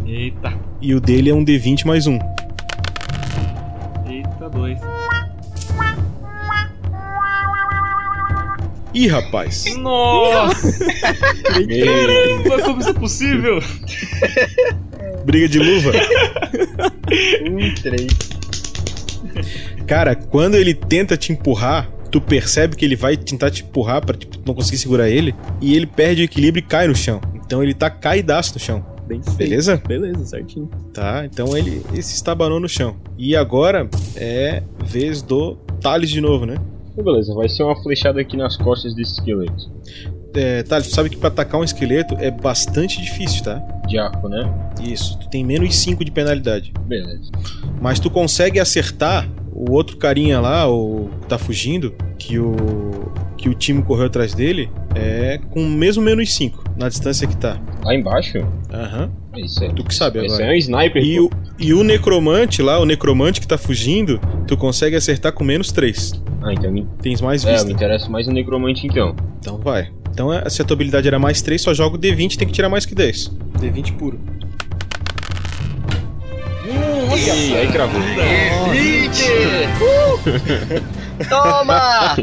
Eita, 0.06 0.52
E 0.80 0.94
o 0.94 1.00
dele 1.00 1.30
é 1.30 1.34
um 1.34 1.44
D20 1.44 1.84
mais 1.84 2.06
1. 2.06 2.14
Um. 2.14 2.18
Dois. 4.66 4.78
Ih, 8.94 9.08
rapaz! 9.08 9.64
Nossa! 9.76 10.72
Caramba, 11.52 12.62
como 12.64 12.80
isso 12.80 12.90
é 12.90 12.94
possível? 12.94 13.60
Briga 15.24 15.48
de 15.48 15.58
luva. 15.58 15.92
Um, 17.42 17.74
três. 17.74 18.06
Cara, 19.86 20.16
quando 20.16 20.54
ele 20.54 20.72
tenta 20.72 21.16
te 21.16 21.30
empurrar, 21.30 21.90
tu 22.10 22.20
percebe 22.20 22.74
que 22.74 22.84
ele 22.84 22.96
vai 22.96 23.16
tentar 23.16 23.50
te 23.50 23.62
empurrar 23.62 24.04
pra 24.04 24.16
tipo, 24.16 24.38
tu 24.38 24.46
não 24.46 24.54
conseguir 24.54 24.78
segurar 24.78 25.10
ele, 25.10 25.34
e 25.60 25.76
ele 25.76 25.86
perde 25.86 26.22
o 26.22 26.24
equilíbrio 26.24 26.64
e 26.64 26.66
cai 26.66 26.88
no 26.88 26.96
chão. 26.96 27.20
Então 27.34 27.62
ele 27.62 27.74
tá 27.74 27.90
caidaço 27.90 28.54
no 28.54 28.60
chão. 28.60 28.95
Bem 29.06 29.22
feito. 29.22 29.36
Beleza? 29.36 29.82
Beleza, 29.86 30.24
certinho. 30.24 30.68
Tá, 30.92 31.24
então 31.24 31.56
ele, 31.56 31.82
ele 31.92 32.02
se 32.02 32.14
estabanou 32.14 32.58
no 32.58 32.68
chão. 32.68 32.96
E 33.16 33.36
agora 33.36 33.88
é 34.16 34.62
vez 34.84 35.22
do 35.22 35.56
Thales 35.80 36.10
de 36.10 36.20
novo, 36.20 36.44
né? 36.46 36.56
Então, 36.92 37.04
beleza, 37.04 37.34
vai 37.34 37.48
ser 37.48 37.62
uma 37.62 37.76
flechada 37.82 38.20
aqui 38.20 38.36
nas 38.36 38.56
costas 38.56 38.94
desse 38.94 39.12
esqueleto. 39.12 39.70
É, 40.34 40.62
Thales, 40.62 40.88
tu 40.88 40.94
sabe 40.94 41.08
que 41.08 41.16
pra 41.16 41.28
atacar 41.28 41.60
um 41.60 41.64
esqueleto 41.64 42.16
é 42.18 42.30
bastante 42.30 43.00
difícil, 43.00 43.44
tá? 43.44 43.56
De 43.86 43.98
arco, 43.98 44.28
né? 44.28 44.52
Isso, 44.82 45.18
tu 45.18 45.28
tem 45.28 45.44
menos 45.44 45.74
5 45.76 46.04
de 46.04 46.10
penalidade. 46.10 46.72
Beleza. 46.86 47.30
Mas 47.80 48.00
tu 48.00 48.10
consegue 48.10 48.58
acertar 48.58 49.28
o 49.58 49.72
outro 49.72 49.96
carinha 49.96 50.38
lá, 50.40 50.68
o 50.70 51.08
que 51.22 51.26
tá 51.28 51.38
fugindo, 51.38 51.94
que 52.18 52.38
o 52.38 52.54
que 53.38 53.48
o 53.50 53.54
time 53.54 53.82
correu 53.82 54.06
atrás 54.06 54.34
dele, 54.34 54.68
é 54.94 55.38
com 55.50 55.64
mesmo 55.66 56.02
menos 56.02 56.34
5 56.34 56.64
na 56.76 56.88
distância 56.88 57.26
que 57.26 57.36
tá. 57.36 57.60
Lá 57.84 57.94
embaixo? 57.94 58.38
Aham. 58.72 59.10
É 59.34 59.40
isso 59.40 59.62
aí. 59.62 59.72
Tu 59.74 59.84
que 59.84 59.94
sabe 59.94 60.18
Esse 60.24 60.34
agora. 60.36 60.46
é 60.46 60.54
um 60.54 60.58
sniper. 60.58 61.02
E 61.04 61.20
o, 61.20 61.30
e 61.58 61.74
o 61.74 61.84
necromante 61.84 62.62
lá, 62.62 62.78
o 62.78 62.86
necromante 62.86 63.38
que 63.40 63.46
tá 63.46 63.58
fugindo, 63.58 64.18
tu 64.46 64.56
consegue 64.56 64.96
acertar 64.96 65.32
com 65.32 65.44
menos 65.44 65.70
3. 65.70 66.12
Ah, 66.42 66.52
então 66.54 66.72
me... 66.72 66.86
Tens 67.02 67.20
mais 67.20 67.44
É, 67.44 67.52
vista. 67.52 67.66
me 67.66 67.74
interessa 67.74 68.08
mais 68.08 68.26
o 68.26 68.32
necromante 68.32 68.86
então. 68.86 69.14
Então 69.38 69.58
vai. 69.58 69.90
Então 70.10 70.32
é, 70.32 70.48
se 70.48 70.62
a 70.62 70.64
tua 70.64 70.74
habilidade 70.74 71.06
era 71.06 71.18
mais 71.18 71.42
3, 71.42 71.60
só 71.60 71.74
joga 71.74 71.96
o 71.96 71.98
D20 71.98 72.36
tem 72.36 72.48
que 72.48 72.54
tirar 72.54 72.70
mais 72.70 72.86
que 72.86 72.94
10. 72.94 73.32
D20 73.60 73.92
puro. 73.98 74.18
Ih, 77.14 77.54
aí 77.54 77.68
cravou. 77.70 78.00
Toma! 81.28 82.16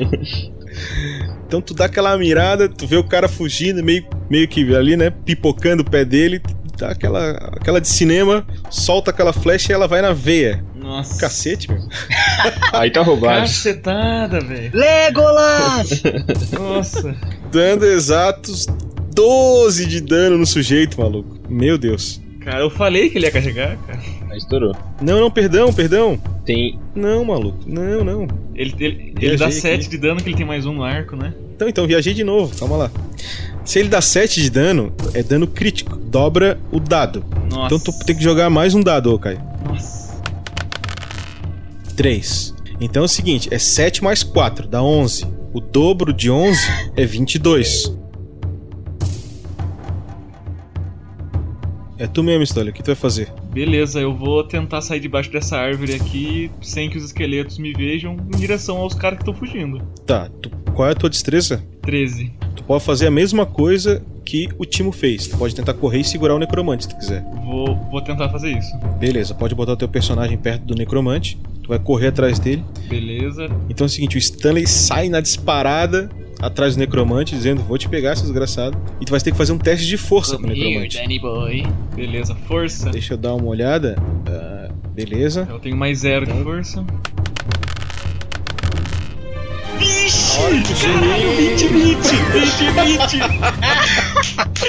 Então 1.48 1.62
tu 1.62 1.74
dá 1.74 1.86
aquela 1.86 2.18
mirada, 2.18 2.68
tu 2.68 2.88
vê 2.88 2.98
o 2.98 3.04
cara 3.04 3.28
fugindo, 3.28 3.84
meio, 3.84 4.06
meio 4.30 4.48
que 4.48 4.76
ali, 4.76 4.98
né? 4.98 5.12
Pipocando 5.12 5.84
o 5.84 5.90
pé 5.90 6.04
dele, 6.04 6.42
dá 6.78 6.90
aquela, 6.90 7.32
aquela 7.54 7.80
de 7.80 7.88
cinema, 7.88 8.46
solta 8.70 9.12
aquela 9.12 9.32
flecha 9.32 9.72
e 9.72 9.76
ela 9.76 9.88
vai 9.88 10.02
na 10.02 10.14
veia. 10.14 10.64
Nossa. 10.76 11.20
Cacete, 11.20 11.72
meu. 11.72 11.82
Aí 12.74 12.92
tá 12.92 13.02
roubado. 13.02 13.42
Cacetada, 13.42 14.42
velho. 14.42 14.72
Legolas! 14.74 16.04
Nossa. 16.52 17.16
Dando 17.52 17.86
exatos 17.86 18.66
12 19.14 19.86
de 19.86 20.02
dano 20.02 20.38
no 20.38 20.46
sujeito, 20.46 21.00
maluco. 21.00 21.38
Meu 21.48 21.78
Deus. 21.78 22.22
Cara, 22.42 22.60
eu 22.60 22.70
falei 22.70 23.10
que 23.10 23.18
ele 23.18 23.28
ia 23.28 23.32
carregar, 23.32 23.78
cara. 23.88 24.00
Aí 24.34 24.40
estourou. 24.40 24.76
Não, 25.00 25.20
não, 25.20 25.30
perdão, 25.30 25.72
perdão. 25.72 26.20
Tem. 26.44 26.80
Não, 26.96 27.24
maluco. 27.24 27.60
Não, 27.68 28.04
não. 28.04 28.28
Ele, 28.56 28.74
ele, 28.80 29.14
ele 29.22 29.38
dá 29.38 29.46
aqui. 29.46 29.56
7 29.56 29.88
de 29.88 29.98
dano, 30.00 30.20
que 30.20 30.28
ele 30.28 30.36
tem 30.36 30.46
mais 30.46 30.66
um 30.66 30.74
no 30.74 30.84
arco, 30.84 31.16
né? 31.16 31.36
Então, 31.56 31.70
então, 31.70 31.86
viajei 31.86 32.16
de 32.16 32.24
novo, 32.24 32.56
calma 32.58 32.76
lá. 32.76 32.92
Se 33.64 33.78
ele 33.78 33.90
dá 33.90 34.02
7 34.02 34.42
de 34.42 34.50
dano, 34.50 34.92
é 35.14 35.22
dano 35.22 35.46
crítico. 35.46 35.96
Dobra 35.98 36.60
o 36.72 36.80
dado. 36.80 37.24
Nossa. 37.48 37.76
Então 37.76 37.80
tu 37.80 38.06
tem 38.06 38.16
que 38.16 38.24
jogar 38.24 38.50
mais 38.50 38.74
um 38.74 38.82
dado, 38.82 39.14
ô 39.14 39.20
Kai. 39.20 39.38
Nossa. 39.64 40.20
3. 41.96 42.56
Então 42.82 43.04
é 43.04 43.06
o 43.06 43.10
seguinte, 43.10 43.50
é 43.52 43.60
7 43.60 44.04
mais 44.04 44.24
4, 44.24 44.68
dá 44.68 44.82
11. 44.82 45.28
O 45.54 45.62
dobro 45.62 46.12
de 46.12 46.32
11 46.32 46.60
é 46.98 47.06
22. 47.06 47.96
É 52.04 52.08
tu 52.08 52.22
mesmo, 52.22 52.44
Stolly, 52.44 52.70
o 52.72 52.74
que 52.74 52.84
tu 52.84 52.88
vai 52.88 52.96
fazer? 52.96 53.32
Beleza, 53.54 53.98
eu 54.02 54.14
vou 54.14 54.44
tentar 54.44 54.82
sair 54.82 55.00
debaixo 55.00 55.32
dessa 55.32 55.56
árvore 55.58 55.94
aqui 55.94 56.52
sem 56.62 56.90
que 56.90 56.98
os 56.98 57.06
esqueletos 57.06 57.58
me 57.58 57.72
vejam 57.72 58.18
em 58.34 58.38
direção 58.38 58.76
aos 58.80 58.94
caras 58.94 59.20
que 59.20 59.22
estão 59.24 59.34
fugindo. 59.34 59.82
Tá, 60.06 60.30
tu- 60.42 60.50
qual 60.74 60.90
é 60.90 60.92
a 60.92 60.96
tua 60.96 61.10
destreza? 61.10 61.64
13. 61.82 62.34
Tu 62.58 62.64
pode 62.66 62.84
fazer 62.84 63.08
a 63.08 63.12
mesma 63.12 63.46
coisa 63.46 64.04
que 64.26 64.50
o 64.58 64.66
Timo 64.66 64.92
fez. 64.92 65.28
Tu 65.28 65.38
pode 65.38 65.56
tentar 65.56 65.76
correr 65.76 66.00
e 66.00 66.04
segurar 66.04 66.36
o 66.36 66.40
necromante 66.40 66.84
se 66.84 66.90
tu 66.90 66.98
quiser. 66.98 67.24
Vou, 67.46 67.74
vou 67.90 68.02
tentar 68.02 68.28
fazer 68.30 68.52
isso. 68.58 68.76
Beleza, 69.00 69.34
pode 69.34 69.56
botar 69.56 69.72
o 69.72 69.78
teu 69.78 69.88
personagem 69.88 70.38
perto 70.38 70.66
do 70.66 70.76
necromante. 70.76 71.38
Tu 71.62 71.70
vai 71.70 71.80
correr 71.80 72.08
atrás 72.08 72.38
dele. 72.38 72.66
Beleza. 72.90 73.46
Então 73.70 73.86
é 73.86 73.88
o 73.88 73.90
seguinte, 73.90 74.18
o 74.18 74.20
Stanley 74.20 74.68
sai 74.68 75.08
na 75.08 75.22
disparada 75.22 76.10
atrás 76.46 76.76
do 76.76 76.80
necromante, 76.80 77.36
dizendo, 77.36 77.62
vou 77.64 77.78
te 77.78 77.88
pegar, 77.88 78.16
seu 78.16 78.26
desgraçado. 78.26 78.78
E 79.00 79.06
tu 79.06 79.12
vai 79.12 79.20
ter 79.20 79.32
que 79.32 79.38
fazer 79.38 79.52
um 79.54 79.58
teste 79.58 79.88
de 79.88 79.98
força 79.98 80.38
com 80.38 80.44
o 80.44 80.48
necromante. 80.48 80.98
Danny 80.98 81.20
Boy. 81.20 81.64
Beleza, 81.96 82.36
força. 82.48 82.90
Deixa 82.90 83.14
eu 83.14 83.18
dar 83.18 83.34
uma 83.34 83.48
olhada. 83.48 83.96
Ah, 84.28 84.70
beleza. 84.94 85.48
Eu 85.50 85.60
tenho 85.60 85.76
mais 85.78 86.00
zero 86.00 86.26
de 86.26 86.34
força. 86.44 86.86
Caralho, 90.82 91.32
20, 91.38 91.68
20, 91.68 91.98
20, 92.34 93.20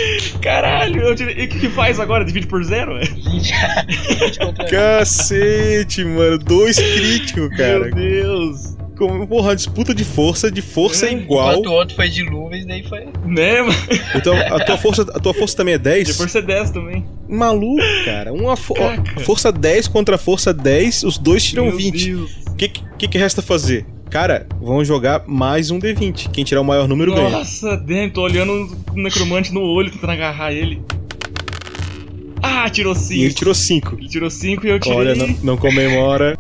20. 0.09 0.39
Caralho, 0.41 1.01
eu 1.03 1.15
tirei- 1.15 1.35
e 1.43 1.45
o 1.47 1.49
que, 1.49 1.61
que 1.61 1.69
faz 1.71 1.99
agora? 1.99 2.25
Divide 2.25 2.47
por 2.47 2.63
zero? 2.65 2.97
é? 2.99 3.03
Cacete, 4.71 6.05
mano. 6.05 6.39
Dois 6.39 6.77
críticos, 6.79 7.49
cara. 7.57 7.81
Meu 7.87 7.95
Deus. 7.95 8.74
Como, 8.97 9.27
porra, 9.27 9.49
uma 9.49 9.57
disputa 9.57 9.93
de 9.93 10.05
força, 10.05 10.51
de 10.51 10.63
força 10.63 11.07
é 11.07 11.13
igual. 11.13 11.51
Enquanto 11.53 11.67
o 11.67 11.73
outro 11.73 11.97
foi 11.97 12.09
de 12.09 12.23
e 12.23 12.65
daí 12.67 12.85
foi. 12.89 13.07
Né, 13.27 13.61
mano? 13.61 13.75
Então, 14.15 14.35
a 14.37 14.65
tua 14.65 14.79
força, 14.79 15.03
a 15.03 15.19
tua 15.19 15.35
força 15.35 15.57
também 15.57 15.75
é 15.75 15.79
10? 15.79 16.07
De 16.07 16.13
força 16.15 16.39
é 16.39 16.43
10 16.43 16.71
também. 16.71 17.05
Maluco, 17.29 17.83
cara. 18.05 18.33
Uma 18.33 18.57
fo- 18.57 18.75
Caca. 18.75 19.21
força 19.21 19.51
10 19.51 19.89
contra 19.89 20.17
força 20.17 20.55
10, 20.55 21.03
os 21.03 21.19
dois 21.19 21.43
tiram 21.43 21.67
Meu 21.67 21.77
20. 21.77 22.05
Deus. 22.05 22.31
O 22.49 22.55
que, 22.55 22.69
que, 22.69 23.09
que 23.09 23.19
resta 23.19 23.43
fazer? 23.43 23.85
Cara, 24.11 24.47
vamos 24.61 24.87
jogar 24.87 25.25
mais 25.27 25.73
um 25.73 25.79
D20. 25.81 26.31
Quem 26.31 26.45
tirar 26.45 26.61
o 26.61 26.65
maior 26.65 26.87
número 26.87 27.13
ganha. 27.13 27.31
Nossa, 27.31 27.77
damn, 27.77 28.09
tô 28.11 28.23
olhando 28.23 28.53
o 28.93 28.97
necromante 28.97 29.53
no 29.53 29.61
olho, 29.63 29.91
tentando 29.91 30.13
agarrar 30.13 30.53
ele. 30.53 30.81
Ah, 32.41 32.71
tirou 32.71 32.95
5. 32.95 33.13
E 33.21 33.25
ele 33.25 33.35
tirou 33.35 33.55
5. 33.55 33.97
Ele 33.99 34.09
tirou 34.09 34.31
5 34.31 34.67
e 34.67 34.71
eu 34.71 34.79
tirei. 34.79 34.99
Olha, 34.99 35.15
não, 35.17 35.27
não 35.43 35.57
comemora. 35.57 36.37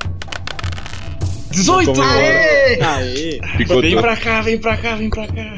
18! 1.54 1.86
Não 1.86 1.94
comemora. 1.94 2.96
Aê! 2.96 3.40
Vem 3.80 3.96
pra 4.00 4.16
cá, 4.16 4.42
vem 4.42 4.58
pra 4.58 4.76
cá, 4.76 4.96
vem 4.96 5.10
pra 5.10 5.26
cá. 5.26 5.56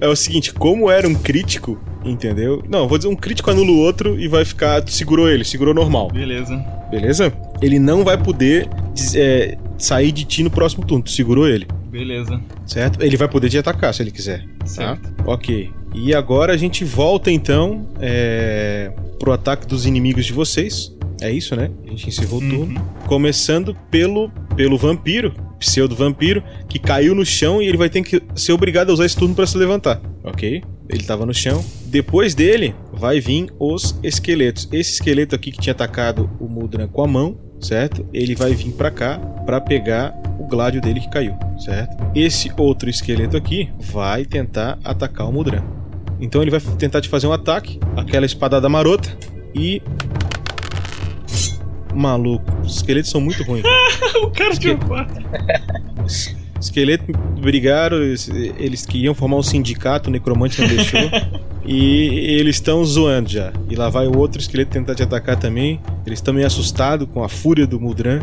é 0.00 0.08
o 0.08 0.16
seguinte, 0.16 0.52
como 0.52 0.90
era 0.90 1.06
um 1.06 1.14
crítico, 1.14 1.78
entendeu? 2.04 2.62
Não, 2.68 2.88
vou 2.88 2.98
dizer 2.98 3.08
um 3.08 3.16
crítico 3.16 3.50
anula 3.50 3.70
o 3.70 3.78
outro 3.78 4.18
e 4.18 4.28
vai 4.28 4.44
ficar. 4.44 4.82
Tu 4.82 4.92
segurou 4.92 5.28
ele, 5.28 5.44
segurou 5.44 5.74
normal. 5.74 6.08
Beleza. 6.10 6.56
Beleza? 6.90 7.32
Ele 7.60 7.78
não 7.78 8.04
vai 8.04 8.16
poder 8.16 8.68
é, 9.14 9.56
sair 9.76 10.12
de 10.12 10.24
ti 10.24 10.42
no 10.42 10.50
próximo 10.50 10.84
turno. 10.86 11.04
Tu 11.04 11.10
segurou 11.10 11.46
ele. 11.46 11.66
Beleza. 11.90 12.40
Certo? 12.66 13.02
Ele 13.02 13.16
vai 13.16 13.28
poder 13.28 13.48
te 13.48 13.58
atacar 13.58 13.92
se 13.94 14.02
ele 14.02 14.10
quiser. 14.10 14.44
Certo. 14.64 15.10
Tá? 15.10 15.24
Ok. 15.26 15.70
E 15.94 16.14
agora 16.14 16.52
a 16.52 16.56
gente 16.56 16.84
volta 16.84 17.30
então 17.30 17.88
é, 18.00 18.92
pro 19.18 19.32
ataque 19.32 19.66
dos 19.66 19.86
inimigos 19.86 20.26
de 20.26 20.32
vocês. 20.32 20.94
É 21.20 21.30
isso, 21.30 21.56
né? 21.56 21.70
A 21.86 21.90
gente 21.90 22.08
encerrou 22.08 22.40
o 22.40 22.48
turno. 22.48 22.80
Começando 23.06 23.76
pelo, 23.90 24.30
pelo 24.56 24.78
vampiro, 24.78 25.34
pseudo-vampiro, 25.58 26.42
que 26.68 26.78
caiu 26.78 27.14
no 27.14 27.24
chão 27.24 27.60
e 27.60 27.66
ele 27.66 27.76
vai 27.76 27.90
ter 27.90 28.02
que 28.02 28.22
ser 28.34 28.52
obrigado 28.52 28.90
a 28.90 28.92
usar 28.92 29.04
esse 29.04 29.16
turno 29.16 29.34
para 29.34 29.46
se 29.46 29.58
levantar. 29.58 30.00
Ok? 30.22 30.62
Ele 30.88 31.02
tava 31.02 31.26
no 31.26 31.34
chão. 31.34 31.64
Depois 31.86 32.34
dele, 32.34 32.74
vai 32.92 33.20
vir 33.20 33.48
os 33.58 33.98
esqueletos. 34.02 34.68
Esse 34.72 34.92
esqueleto 34.92 35.34
aqui 35.34 35.50
que 35.50 35.60
tinha 35.60 35.72
atacado 35.72 36.30
o 36.38 36.48
Muldran 36.48 36.86
com 36.86 37.02
a 37.02 37.08
mão, 37.08 37.36
certo? 37.60 38.06
Ele 38.12 38.34
vai 38.34 38.54
vir 38.54 38.72
para 38.72 38.90
cá 38.90 39.18
para 39.18 39.60
pegar 39.60 40.14
o 40.38 40.46
gládio 40.46 40.80
dele 40.80 41.00
que 41.00 41.10
caiu, 41.10 41.34
certo? 41.58 41.96
Esse 42.14 42.50
outro 42.56 42.88
esqueleto 42.88 43.36
aqui 43.36 43.68
vai 43.78 44.24
tentar 44.24 44.78
atacar 44.84 45.28
o 45.28 45.32
Muldran. 45.32 45.62
Então 46.20 46.42
ele 46.42 46.50
vai 46.50 46.60
tentar 46.60 47.00
te 47.00 47.08
fazer 47.08 47.26
um 47.26 47.32
ataque, 47.32 47.78
aquela 47.96 48.26
espadada 48.26 48.68
marota 48.68 49.16
e 49.54 49.82
maluco, 51.94 52.44
os 52.62 52.76
esqueletos 52.76 53.10
são 53.10 53.20
muito 53.20 53.42
ruins. 53.42 53.64
o 54.22 54.30
cara 54.30 54.56
tirou 54.56 54.78
quatro. 54.78 55.24
Esqueleto 56.60 57.12
brigaram, 57.40 57.98
eles, 57.98 58.28
eles 58.28 58.84
queriam 58.84 59.14
formar 59.14 59.36
um 59.36 59.42
sindicato, 59.42 60.10
o 60.10 60.12
necromante 60.12 60.60
não 60.60 60.68
deixou. 60.68 61.00
e 61.64 62.36
eles 62.36 62.56
estão 62.56 62.84
zoando 62.84 63.28
já. 63.28 63.52
E 63.70 63.76
lá 63.76 63.88
vai 63.88 64.08
o 64.08 64.18
outro 64.18 64.40
esqueleto 64.40 64.72
tentar 64.72 64.96
te 64.96 65.02
atacar 65.02 65.36
também. 65.36 65.80
Eles 66.04 66.18
estão 66.18 66.34
meio 66.34 66.46
assustados 66.46 67.06
com 67.12 67.22
a 67.22 67.28
fúria 67.28 67.66
do 67.66 67.78
Muldran. 67.78 68.22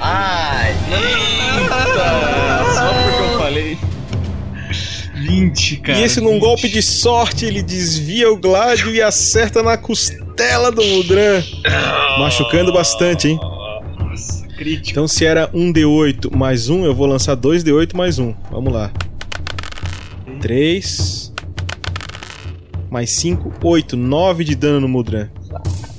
Ai, 0.00 0.74
Só 2.74 2.92
porque 2.94 3.22
eu 3.22 3.38
falei. 3.38 3.78
20, 5.14 5.76
cara. 5.78 5.98
e 5.98 6.04
esse 6.04 6.20
num 6.20 6.34
20. 6.34 6.40
golpe 6.40 6.68
de 6.70 6.80
sorte, 6.80 7.44
ele 7.44 7.62
desvia 7.62 8.32
o 8.32 8.36
gládio 8.36 8.94
e 8.94 9.02
acerta 9.02 9.62
na 9.62 9.76
costela 9.76 10.27
do 10.74 10.84
Muldran. 10.84 11.42
Machucando 12.18 12.72
bastante, 12.72 13.28
hein? 13.28 13.40
Nossa, 13.98 14.46
crítico. 14.48 14.90
Então 14.90 15.08
se 15.08 15.24
era 15.24 15.48
1d8 15.48 16.34
mais 16.34 16.68
1, 16.68 16.84
eu 16.84 16.94
vou 16.94 17.06
lançar 17.06 17.36
2d8 17.36 17.94
mais 17.96 18.18
1. 18.18 18.34
Vamos 18.50 18.72
lá. 18.72 18.92
3 20.40 21.34
mais 22.90 23.10
5, 23.10 23.52
8, 23.62 23.96
9 23.96 24.44
de 24.44 24.54
dano 24.54 24.80
no 24.80 24.88
Muldran. 24.88 25.28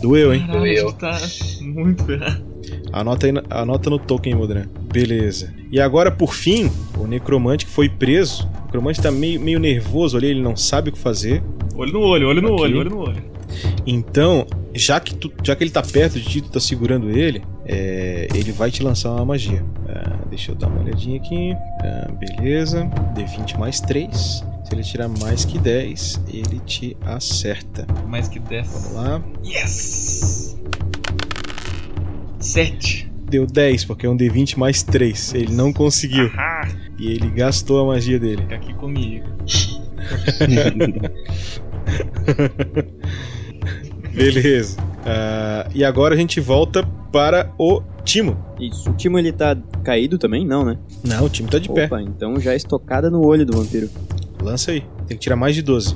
Doeu, 0.01 0.33
hein? 0.33 0.45
Caralho, 0.47 0.65
eu. 0.67 0.91
tá 0.93 1.19
muito 1.61 2.05
ferrado. 2.05 2.47
Anota, 2.91 3.27
aí, 3.27 3.33
anota 3.49 3.89
no 3.89 3.99
token, 3.99 4.35
Muldran. 4.35 4.65
Beleza. 4.91 5.53
E 5.71 5.79
agora, 5.79 6.09
por 6.09 6.33
fim, 6.33 6.71
o 6.97 7.05
necromante 7.05 7.65
que 7.65 7.71
foi 7.71 7.87
preso. 7.89 8.47
O 8.47 8.65
necromante 8.65 9.01
tá 9.01 9.11
meio, 9.11 9.39
meio 9.39 9.59
nervoso 9.59 10.17
ali, 10.17 10.27
ele 10.27 10.41
não 10.41 10.55
sabe 10.55 10.89
o 10.89 10.93
que 10.93 10.97
fazer. 10.97 11.43
Olho 11.75 11.93
no 11.93 11.99
olho, 12.01 12.27
olho 12.27 12.41
no 12.41 12.53
Ok. 12.53 12.63
olho, 12.65 12.79
olho 12.79 12.89
no 12.89 12.99
olho. 13.01 13.23
Então, 13.85 14.45
já 14.73 14.99
que, 14.99 15.15
tu, 15.15 15.31
já 15.43 15.55
que 15.55 15.63
ele 15.63 15.71
tá 15.71 15.81
perto 15.81 16.19
de 16.19 16.23
ti, 16.27 16.41
tu 16.41 16.49
tá 16.49 16.59
segurando 16.59 17.09
ele, 17.09 17.41
é, 17.65 18.27
ele 18.33 18.51
vai 18.51 18.69
te 18.71 18.83
lançar 18.83 19.11
uma 19.11 19.25
magia. 19.25 19.63
Ah, 19.87 20.17
deixa 20.29 20.51
eu 20.51 20.55
dar 20.55 20.67
uma 20.67 20.81
olhadinha 20.81 21.19
aqui. 21.19 21.53
Ah, 21.81 22.11
beleza. 22.11 22.85
D20 23.15 23.57
mais 23.57 23.79
3. 23.79 24.15
Se 24.15 24.43
ele 24.75 24.83
tirar 24.83 25.07
mais 25.07 25.45
que 25.45 25.57
10, 25.57 26.21
ele 26.31 26.59
te 26.65 26.95
acerta. 27.01 27.87
Mais 28.07 28.27
que 28.27 28.39
10. 28.39 28.67
Vamos 28.67 28.93
lá. 28.93 29.21
Yes! 29.43 30.57
7. 32.39 33.11
Deu 33.29 33.45
10, 33.45 33.85
porque 33.85 34.05
é 34.05 34.09
um 34.09 34.17
D20 34.17 34.57
mais 34.57 34.83
3. 34.83 35.33
Ele 35.33 35.53
não 35.53 35.73
conseguiu. 35.73 36.31
Ah, 36.35 36.67
E 36.99 37.11
ele 37.11 37.29
gastou 37.31 37.79
a 37.81 37.85
magia 37.93 38.19
dele. 38.19 38.43
fica 38.43 38.55
aqui 38.55 38.73
comigo. 38.75 39.25
Beleza. 44.13 44.77
Ah, 45.05 45.67
e 45.73 45.83
agora 45.83 46.15
a 46.15 46.17
gente 46.17 46.39
volta 46.39 46.83
para 47.11 47.51
o 47.57 47.81
Timo. 48.03 48.37
Isso. 48.59 48.89
O 48.89 48.93
Timo 48.93 49.17
ele 49.17 49.31
tá 49.31 49.57
caído 49.83 50.17
também? 50.17 50.45
Não, 50.45 50.65
né? 50.65 50.77
Não, 51.03 51.25
o 51.25 51.29
time 51.29 51.49
tá 51.49 51.59
de 51.59 51.69
pé. 51.69 51.85
Opa, 51.85 52.01
então 52.01 52.39
já 52.39 52.53
é 52.53 52.55
estocada 52.55 53.09
no 53.09 53.25
olho 53.25 53.45
do 53.45 53.57
vampiro. 53.57 53.89
Lança 54.41 54.71
aí. 54.71 54.83
Tem 55.07 55.17
que 55.17 55.23
tirar 55.23 55.35
mais 55.35 55.55
de 55.55 55.61
12. 55.61 55.95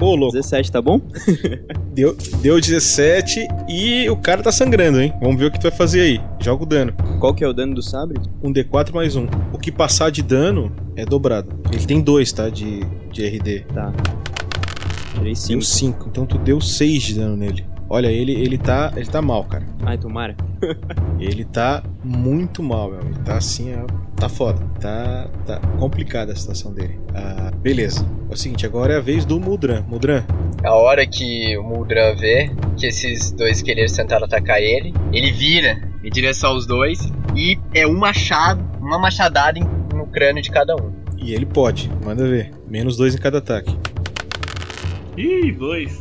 Ô, 0.00 0.14
louco. 0.16 0.32
17, 0.32 0.72
tá 0.72 0.80
bom? 0.80 0.98
Deu, 1.92 2.16
deu 2.40 2.58
17 2.60 3.48
e 3.68 4.08
o 4.08 4.16
cara 4.16 4.42
tá 4.42 4.52
sangrando, 4.52 5.00
hein? 5.00 5.12
Vamos 5.20 5.38
ver 5.38 5.46
o 5.46 5.50
que 5.50 5.58
tu 5.58 5.64
vai 5.64 5.72
fazer 5.72 6.00
aí. 6.00 6.20
Joga 6.38 6.62
o 6.62 6.66
dano. 6.66 6.94
Qual 7.18 7.34
que 7.34 7.42
é 7.44 7.48
o 7.48 7.52
dano 7.52 7.74
do 7.74 7.82
sabre? 7.82 8.18
Um 8.42 8.52
D4 8.52 8.94
mais 8.94 9.16
um. 9.16 9.26
O 9.52 9.58
que 9.58 9.72
passar 9.72 10.08
de 10.10 10.22
dano 10.22 10.72
é 10.94 11.04
dobrado. 11.04 11.48
Ele 11.70 11.84
tem 11.84 12.00
dois, 12.00 12.32
tá? 12.32 12.48
De, 12.48 12.80
de 13.12 13.26
RD. 13.26 13.66
Tá. 13.74 13.92
Tirei 15.14 15.32
Deu 15.34 15.60
5. 15.60 15.62
5. 15.62 16.08
Então 16.08 16.26
tu 16.26 16.38
deu 16.38 16.60
6 16.60 17.02
de 17.02 17.14
dano 17.14 17.36
nele. 17.36 17.64
Olha, 17.88 18.06
ele, 18.06 18.32
ele 18.32 18.56
tá. 18.56 18.92
Ele 18.96 19.06
tá 19.06 19.20
mal, 19.20 19.44
cara. 19.44 19.66
Ai, 19.84 19.98
tomara. 19.98 20.36
Ele 21.18 21.44
tá 21.44 21.82
muito 22.04 22.62
mal, 22.62 22.90
meu. 22.90 23.00
Ele 23.00 23.18
tá 23.24 23.36
assim, 23.36 23.74
ó. 23.74 23.84
Tá 24.14 24.28
foda. 24.28 24.60
Tá, 24.80 25.28
tá 25.44 25.58
complicada 25.78 26.32
a 26.32 26.36
situação 26.36 26.72
dele. 26.72 26.98
Ah, 27.14 27.50
beleza. 27.60 28.06
É 28.30 28.32
o 28.32 28.36
seguinte, 28.36 28.64
agora 28.64 28.92
é 28.94 28.96
a 28.96 29.00
vez 29.00 29.24
do 29.24 29.40
Muldran. 29.40 29.82
Muldran, 29.88 30.22
A 30.62 30.74
hora 30.74 31.04
que 31.06 31.56
o 31.58 31.62
Muldran 31.64 32.14
vê 32.16 32.50
que 32.76 32.86
esses 32.86 33.32
dois 33.32 33.56
esqueletos 33.58 33.92
tentaram 33.94 34.24
atacar 34.26 34.60
ele, 34.62 34.94
ele 35.12 35.32
vira 35.32 35.80
em 36.04 36.10
direção 36.10 36.50
aos 36.50 36.66
dois 36.66 37.10
e 37.34 37.58
é 37.74 37.86
um 37.86 37.98
machado, 37.98 38.62
uma 38.80 38.98
machadada 38.98 39.58
no 39.94 40.06
crânio 40.06 40.42
de 40.42 40.50
cada 40.50 40.74
um. 40.76 40.92
e 41.18 41.34
ele 41.34 41.44
pode. 41.46 41.90
Manda 42.04 42.26
ver. 42.26 42.50
Menos 42.68 42.96
dois 42.96 43.14
em 43.14 43.18
cada 43.18 43.38
ataque. 43.38 43.76
Ih, 45.16 45.52
2. 45.52 45.98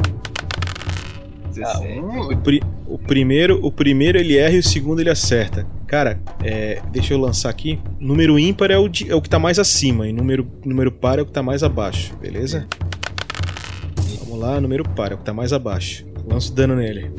Ah, 1.61 1.79
17. 1.79 1.99
um, 1.99 2.19
O, 2.31 2.37
pri- 2.37 2.63
o 2.87 2.97
primeiro, 2.97 3.59
o 3.65 3.71
primeiro 3.71 4.17
ele 4.17 4.37
erra 4.37 4.55
e 4.55 4.59
o 4.59 4.63
segundo 4.63 4.99
ele 5.01 5.09
acerta. 5.09 5.65
Cara, 5.87 6.19
é, 6.43 6.81
deixa 6.91 7.13
eu 7.13 7.17
lançar 7.19 7.49
aqui. 7.49 7.79
Número 7.99 8.37
ímpar 8.39 8.71
é 8.71 8.77
o, 8.77 8.87
de- 8.87 9.09
é 9.09 9.15
o 9.15 9.21
que 9.21 9.29
tá 9.29 9.39
mais 9.39 9.57
acima 9.59 10.07
e 10.07 10.13
número, 10.13 10.47
número 10.63 10.91
par 10.91 11.19
é 11.19 11.21
o 11.21 11.25
que 11.25 11.31
tá 11.31 11.41
mais 11.43 11.63
abaixo, 11.63 12.15
beleza? 12.17 12.67
Vamos 14.19 14.39
lá, 14.39 14.61
número 14.61 14.87
par 14.87 15.11
é 15.11 15.15
o 15.15 15.17
que 15.17 15.25
tá 15.25 15.33
mais 15.33 15.51
abaixo. 15.51 16.05
Lanço 16.25 16.53
dano 16.53 16.75
nele. 16.75 17.11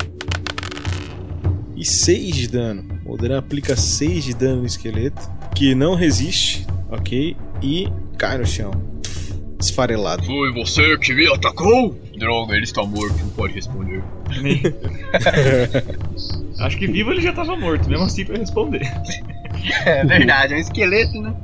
E 1.76 1.84
6 1.84 2.36
de 2.36 2.48
dano. 2.48 2.84
O 3.04 3.16
Dran 3.16 3.38
aplica 3.38 3.74
6 3.76 4.24
de 4.24 4.34
dano 4.34 4.60
no 4.60 4.66
esqueleto, 4.66 5.20
que 5.54 5.74
não 5.74 5.94
resiste, 5.96 6.66
ok? 6.90 7.36
E 7.62 7.88
cai 8.16 8.38
no 8.38 8.46
chão. 8.46 8.70
Esfarelado. 9.60 10.24
Foi 10.24 10.52
você 10.52 10.96
que 10.98 11.12
me 11.12 11.26
atacou? 11.26 11.98
Droga, 12.16 12.54
ele 12.54 12.64
está 12.64 12.82
morto, 12.82 13.18
não 13.18 13.28
pode 13.30 13.54
responder. 13.54 14.02
Acho 16.60 16.78
que 16.78 16.86
vivo 16.86 17.12
ele 17.12 17.20
já 17.20 17.32
tava 17.32 17.56
morto, 17.56 17.88
mesmo 17.88 18.04
assim 18.04 18.24
pra 18.24 18.38
responder. 18.38 18.82
É 19.84 20.04
verdade, 20.04 20.54
é 20.54 20.56
um 20.56 20.60
esqueleto, 20.60 21.20
né? 21.20 21.34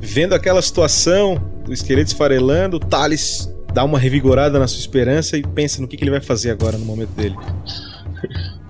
Vendo 0.00 0.34
aquela 0.34 0.60
situação, 0.60 1.42
o 1.66 1.72
esqueleto 1.72 2.08
esfarelando, 2.08 2.76
o 2.76 2.80
Thales 2.80 3.50
dá 3.72 3.84
uma 3.84 3.98
revigorada 3.98 4.58
na 4.58 4.66
sua 4.66 4.80
esperança 4.80 5.36
e 5.36 5.42
pensa 5.42 5.80
no 5.80 5.88
que, 5.88 5.96
que 5.96 6.04
ele 6.04 6.10
vai 6.10 6.20
fazer 6.20 6.50
agora 6.50 6.78
no 6.78 6.84
momento 6.84 7.10
dele. 7.10 7.36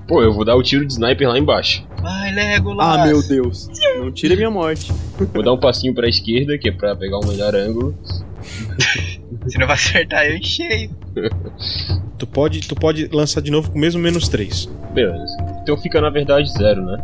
Pô, 0.06 0.22
eu 0.22 0.32
vou 0.32 0.44
dar 0.44 0.54
o 0.54 0.62
tiro 0.62 0.86
de 0.86 0.92
sniper 0.92 1.28
lá 1.28 1.38
embaixo. 1.38 1.84
Vai, 2.00 2.32
Legolas! 2.32 2.86
Ah, 2.86 3.06
meu 3.06 3.26
Deus. 3.26 3.68
Não 3.98 4.12
tira 4.12 4.36
minha 4.36 4.50
morte. 4.50 4.92
Vou 5.32 5.42
dar 5.42 5.52
um 5.52 5.58
passinho 5.58 5.92
pra 5.92 6.08
esquerda, 6.08 6.56
que 6.56 6.68
é 6.68 6.72
pra 6.72 6.94
pegar 6.94 7.18
um 7.18 7.26
melhor 7.26 7.54
ângulo. 7.54 7.94
Você 9.42 9.58
não 9.58 9.66
vai 9.66 9.74
acertar 9.74 10.24
eu 10.26 10.36
em 10.36 10.42
cheio. 10.42 10.90
Tu 12.18 12.26
pode, 12.26 12.60
tu 12.60 12.74
pode 12.74 13.08
lançar 13.12 13.42
de 13.42 13.50
novo 13.50 13.70
com 13.70 13.76
o 13.76 13.80
mesmo 13.80 14.00
menos 14.00 14.26
3. 14.26 14.70
Beleza. 14.94 15.36
Então 15.62 15.76
fica 15.76 16.00
na 16.00 16.08
verdade 16.08 16.50
zero, 16.50 16.82
né? 16.82 16.96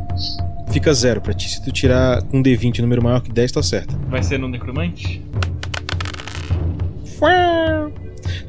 Fica 0.71 0.91
zero 0.95 1.21
pra 1.21 1.35
ti. 1.35 1.51
Se 1.51 1.63
tu 1.63 1.71
tirar 1.71 2.23
com 2.23 2.39
um 2.39 2.43
D20 2.43 2.79
um 2.79 2.83
número 2.83 3.03
maior 3.03 3.21
que 3.21 3.31
10, 3.31 3.53
tu 3.53 3.59
acerta. 3.59 3.95
Vai 4.09 4.23
ser 4.23 4.39
no 4.39 4.49
necromante? 4.49 5.23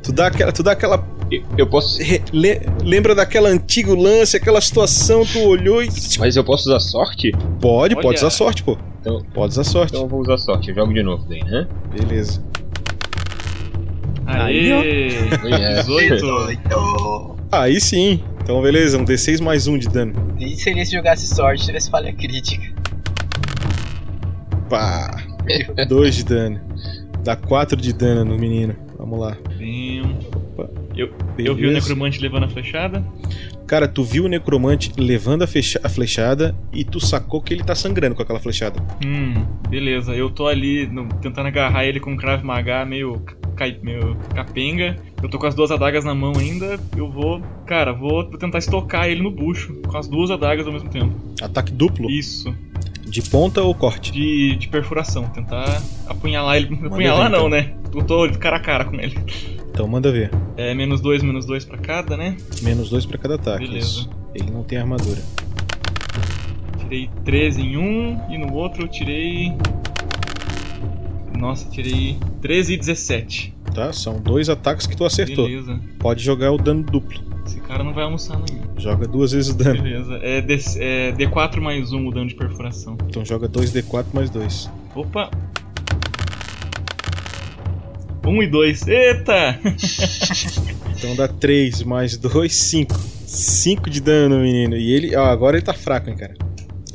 Tu 0.01 0.11
dá 0.13 0.27
aquela. 0.27 0.51
Tu 0.53 0.63
dá 0.63 0.71
aquela. 0.71 1.02
Eu- 1.57 1.67
posso. 1.67 1.99
le- 2.33 2.61
lembra 2.83 3.15
daquela 3.15 3.49
antigo 3.49 3.95
lance, 3.95 4.35
aquela 4.37 4.59
situação, 4.61 5.25
tu 5.25 5.39
olhou 5.39 5.81
e. 5.83 5.87
Mas 6.19 6.35
eu 6.35 6.43
posso 6.43 6.69
usar 6.69 6.79
sorte? 6.79 7.31
Pode, 7.61 7.95
Olha. 7.95 8.01
pode 8.03 8.17
usar 8.17 8.29
sorte, 8.29 8.63
pô. 8.63 8.77
Então- 9.01 9.21
Pode 9.33 9.51
usar 9.53 9.63
sorte. 9.63 9.91
Então 9.91 10.03
eu 10.03 10.07
vou 10.09 10.21
usar 10.21 10.37
sorte. 10.37 10.69
Eu 10.69 10.75
jogo 10.75 10.93
de 10.93 11.03
novo 11.03 11.25
daí, 11.27 11.43
né? 11.43 11.67
Beleza. 11.97 12.43
Aê! 14.25 14.69
É. 14.69 15.81
18. 15.81 16.15
18. 16.15 17.35
Aí 17.51 17.79
sim. 17.81 18.23
Então 18.41 18.61
beleza, 18.61 18.97
um 18.97 19.05
D6 19.05 19.39
mais 19.41 19.67
um 19.67 19.77
de 19.77 19.87
dano. 19.87 20.13
E 20.39 20.55
seria 20.55 20.85
se 20.85 20.91
jogasse 20.93 21.27
sorte, 21.33 21.65
tivesse 21.65 21.89
falha 21.89 22.11
crítica. 22.13 22.73
Pá! 24.69 25.23
2 25.87 26.15
de 26.15 26.23
dano. 26.25 26.59
Dá 27.23 27.35
4 27.35 27.79
de 27.79 27.93
dano 27.93 28.25
no 28.25 28.37
menino. 28.37 28.75
Vamos 28.97 29.19
lá. 29.19 29.37
Bem, 29.57 29.82
Eu, 30.95 31.11
eu 31.37 31.55
vi 31.55 31.67
o 31.67 31.71
necromante 31.71 32.19
levando 32.19 32.43
a 32.43 32.47
flechada. 32.47 33.03
Cara, 33.65 33.87
tu 33.87 34.03
viu 34.03 34.25
o 34.25 34.27
necromante 34.27 34.91
levando 34.97 35.41
a, 35.43 35.47
fecha- 35.47 35.79
a 35.83 35.89
flechada 35.89 36.55
e 36.71 36.83
tu 36.83 36.99
sacou 36.99 37.41
que 37.41 37.53
ele 37.53 37.63
tá 37.63 37.73
sangrando 37.73 38.13
com 38.15 38.21
aquela 38.21 38.39
flechada. 38.39 38.79
Hum, 39.03 39.45
beleza. 39.69 40.13
Eu 40.13 40.29
tô 40.29 40.47
ali 40.47 40.85
no- 40.87 41.07
tentando 41.21 41.47
agarrar 41.47 41.85
ele 41.85 41.99
com 41.99 42.11
um 42.11 42.17
Krav 42.17 42.43
Maga 42.43 42.85
meio, 42.85 43.21
cai- 43.55 43.79
meio 43.81 44.15
capenga. 44.35 44.97
Eu 45.21 45.29
tô 45.29 45.39
com 45.39 45.47
as 45.47 45.55
duas 45.55 45.71
adagas 45.71 46.03
na 46.05 46.13
mão 46.13 46.33
ainda. 46.37 46.77
Eu 46.95 47.09
vou, 47.09 47.41
cara, 47.65 47.93
vou 47.93 48.25
tentar 48.25 48.59
estocar 48.59 49.07
ele 49.07 49.21
no 49.23 49.31
bucho 49.31 49.73
com 49.87 49.97
as 49.97 50.07
duas 50.07 50.29
adagas 50.29 50.67
ao 50.67 50.73
mesmo 50.73 50.89
tempo. 50.89 51.15
Ataque 51.41 51.71
duplo? 51.71 52.11
Isso, 52.11 52.53
De 53.07 53.21
ponta 53.21 53.61
ou 53.61 53.73
corte? 53.73 54.11
de, 54.11 54.55
de 54.57 54.67
perfuração. 54.67 55.23
Tentar 55.29 55.81
apunhalar 56.07 56.57
ele. 56.57 56.75
Apunhalar 56.85 57.29
ver, 57.31 57.37
então. 57.37 57.43
não, 57.43 57.49
né? 57.49 57.73
Eu 57.95 58.03
tô 58.03 58.29
cara 58.37 58.57
a 58.57 58.59
cara 58.59 58.85
com 58.85 58.99
ele. 58.99 59.15
Então 59.73 59.87
manda 59.87 60.11
ver. 60.11 60.29
É 60.55 60.71
menos 60.75 61.01
dois, 61.01 61.23
menos 61.23 61.47
dois 61.47 61.65
pra 61.65 61.79
cada, 61.79 62.15
né? 62.15 62.37
Menos 62.61 62.91
2 62.91 63.07
pra 63.07 63.17
cada 63.17 63.35
ataque. 63.35 63.65
Beleza. 63.65 63.85
isso. 63.87 64.09
Ele 64.35 64.51
não 64.51 64.63
tem 64.63 64.77
armadura. 64.77 65.19
Tirei 66.77 67.09
13 67.25 67.61
em 67.61 67.77
um 67.77 68.31
e 68.31 68.37
no 68.37 68.53
outro 68.53 68.83
eu 68.83 68.87
tirei. 68.87 69.51
Nossa, 71.37 71.67
tirei 71.71 72.17
13 72.41 72.73
e 72.73 72.77
17. 72.77 73.53
Tá? 73.73 73.91
São 73.91 74.19
dois 74.21 74.47
ataques 74.47 74.85
que 74.85 74.95
tu 74.95 75.03
acertou. 75.03 75.47
Beleza. 75.47 75.79
Pode 75.97 76.23
jogar 76.23 76.51
o 76.51 76.57
dano 76.57 76.83
duplo. 76.83 77.19
Esse 77.43 77.59
cara 77.61 77.83
não 77.83 77.93
vai 77.93 78.03
almoçar 78.03 78.35
amanhã. 78.35 78.61
Joga 78.77 79.07
duas 79.07 79.31
vezes 79.31 79.51
o 79.51 79.57
dano. 79.57 79.81
Beleza. 79.81 80.19
É, 80.21 80.39
D, 80.39 80.53
é 80.77 81.11
D4 81.13 81.59
mais 81.59 81.91
1 81.91 82.07
o 82.07 82.11
dano 82.11 82.27
de 82.27 82.35
perfuração. 82.35 82.95
Então 83.09 83.25
joga 83.25 83.49
2d4 83.49 84.05
mais 84.13 84.29
2. 84.29 84.69
Opa! 84.95 85.31
1 88.25 88.43
e 88.43 88.47
2. 88.47 88.87
Eita! 88.87 89.59
Então 91.03 91.17
dá 91.17 91.27
3 91.27 91.83
mais 91.83 92.15
2, 92.15 92.55
5. 92.55 92.97
5 93.25 93.89
de 93.89 93.99
dano, 93.99 94.39
menino. 94.39 94.77
E 94.77 94.93
ele. 94.93 95.13
Ó, 95.17 95.25
agora 95.25 95.57
ele 95.57 95.65
tá 95.65 95.73
fraco, 95.73 96.09
hein, 96.09 96.15
cara. 96.15 96.33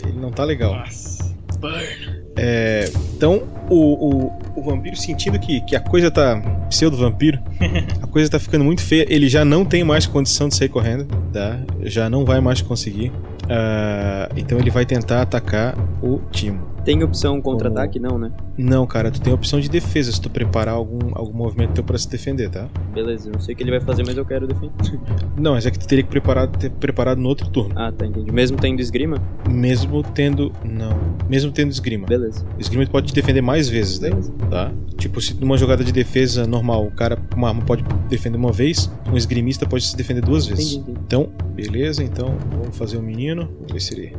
Ele 0.02 0.18
não 0.18 0.30
tá 0.30 0.44
legal. 0.44 0.74
Nossa. 0.76 1.36
Burn. 1.60 2.18
É, 2.40 2.88
então, 3.14 3.42
o, 3.68 3.76
o, 3.76 4.38
o 4.56 4.62
vampiro 4.62 4.96
sentindo 4.96 5.38
que, 5.38 5.60
que 5.62 5.76
a 5.76 5.80
coisa 5.80 6.10
tá. 6.10 6.40
Pseudo-vampiro, 6.70 7.38
a 8.00 8.06
coisa 8.06 8.30
tá 8.30 8.38
ficando 8.38 8.64
muito 8.64 8.80
feia. 8.80 9.06
Ele 9.08 9.28
já 9.28 9.44
não 9.44 9.64
tem 9.64 9.82
mais 9.82 10.06
condição 10.06 10.48
de 10.48 10.54
sair 10.54 10.68
correndo, 10.68 11.06
tá? 11.32 11.58
Já 11.82 12.08
não 12.08 12.24
vai 12.24 12.40
mais 12.40 12.62
conseguir. 12.62 13.12
Ah, 13.48 14.28
então 14.36 14.58
ele 14.58 14.70
vai 14.70 14.86
tentar 14.86 15.22
atacar 15.22 15.76
o 16.02 16.20
Timo. 16.30 16.67
Tem 16.88 17.02
opção 17.02 17.38
contra-ataque? 17.42 17.98
Não, 17.98 18.18
né? 18.18 18.32
Não, 18.56 18.86
cara, 18.86 19.10
tu 19.10 19.20
tem 19.20 19.30
opção 19.30 19.60
de 19.60 19.68
defesa 19.68 20.10
se 20.10 20.18
tu 20.18 20.30
preparar 20.30 20.72
algum, 20.72 21.10
algum 21.12 21.36
movimento 21.36 21.74
teu 21.74 21.84
pra 21.84 21.98
se 21.98 22.08
defender, 22.08 22.48
tá? 22.48 22.66
Beleza, 22.94 23.28
eu 23.28 23.34
não 23.34 23.40
sei 23.40 23.52
o 23.52 23.58
que 23.58 23.62
ele 23.62 23.72
vai 23.72 23.80
fazer, 23.82 24.02
mas 24.06 24.16
eu 24.16 24.24
quero 24.24 24.46
defender. 24.46 24.72
Não, 25.36 25.52
mas 25.52 25.66
é 25.66 25.70
que 25.70 25.78
tu 25.78 25.86
teria 25.86 26.02
que 26.02 26.08
preparar, 26.08 26.48
ter 26.48 26.70
preparado 26.70 27.20
no 27.20 27.28
outro 27.28 27.50
turno. 27.50 27.74
Ah, 27.76 27.92
tá, 27.92 28.06
entendi. 28.06 28.32
Mesmo 28.32 28.56
tendo 28.56 28.80
esgrima? 28.80 29.22
Mesmo 29.46 30.02
tendo. 30.02 30.50
Não. 30.64 30.98
Mesmo 31.28 31.52
tendo 31.52 31.70
esgrima. 31.70 32.06
Beleza. 32.06 32.42
Esgrima 32.58 32.86
tu 32.86 32.90
pode 32.90 33.08
te 33.08 33.14
defender 33.14 33.42
mais 33.42 33.68
vezes, 33.68 33.98
daí, 33.98 34.10
Beleza. 34.10 34.32
tá? 34.50 34.72
Tipo, 34.96 35.20
se 35.20 35.34
numa 35.34 35.58
jogada 35.58 35.84
de 35.84 35.92
defesa 35.92 36.46
normal 36.46 36.86
o 36.86 36.90
cara 36.90 37.16
com 37.16 37.36
uma 37.36 37.48
arma 37.48 37.62
pode 37.66 37.84
defender 38.08 38.38
uma 38.38 38.50
vez, 38.50 38.90
um 39.12 39.16
esgrimista 39.16 39.66
pode 39.66 39.84
se 39.84 39.94
defender 39.94 40.22
duas 40.22 40.46
vezes. 40.46 40.72
Entendi, 40.72 40.90
entendi. 40.90 41.00
Então, 41.06 41.28
beleza, 41.54 42.02
então 42.02 42.34
vamos 42.50 42.74
fazer 42.78 42.96
o 42.96 43.02
menino. 43.02 43.46
Vamos 43.58 43.72
ver 43.72 43.80
se 43.80 43.94
ele. 43.94 44.16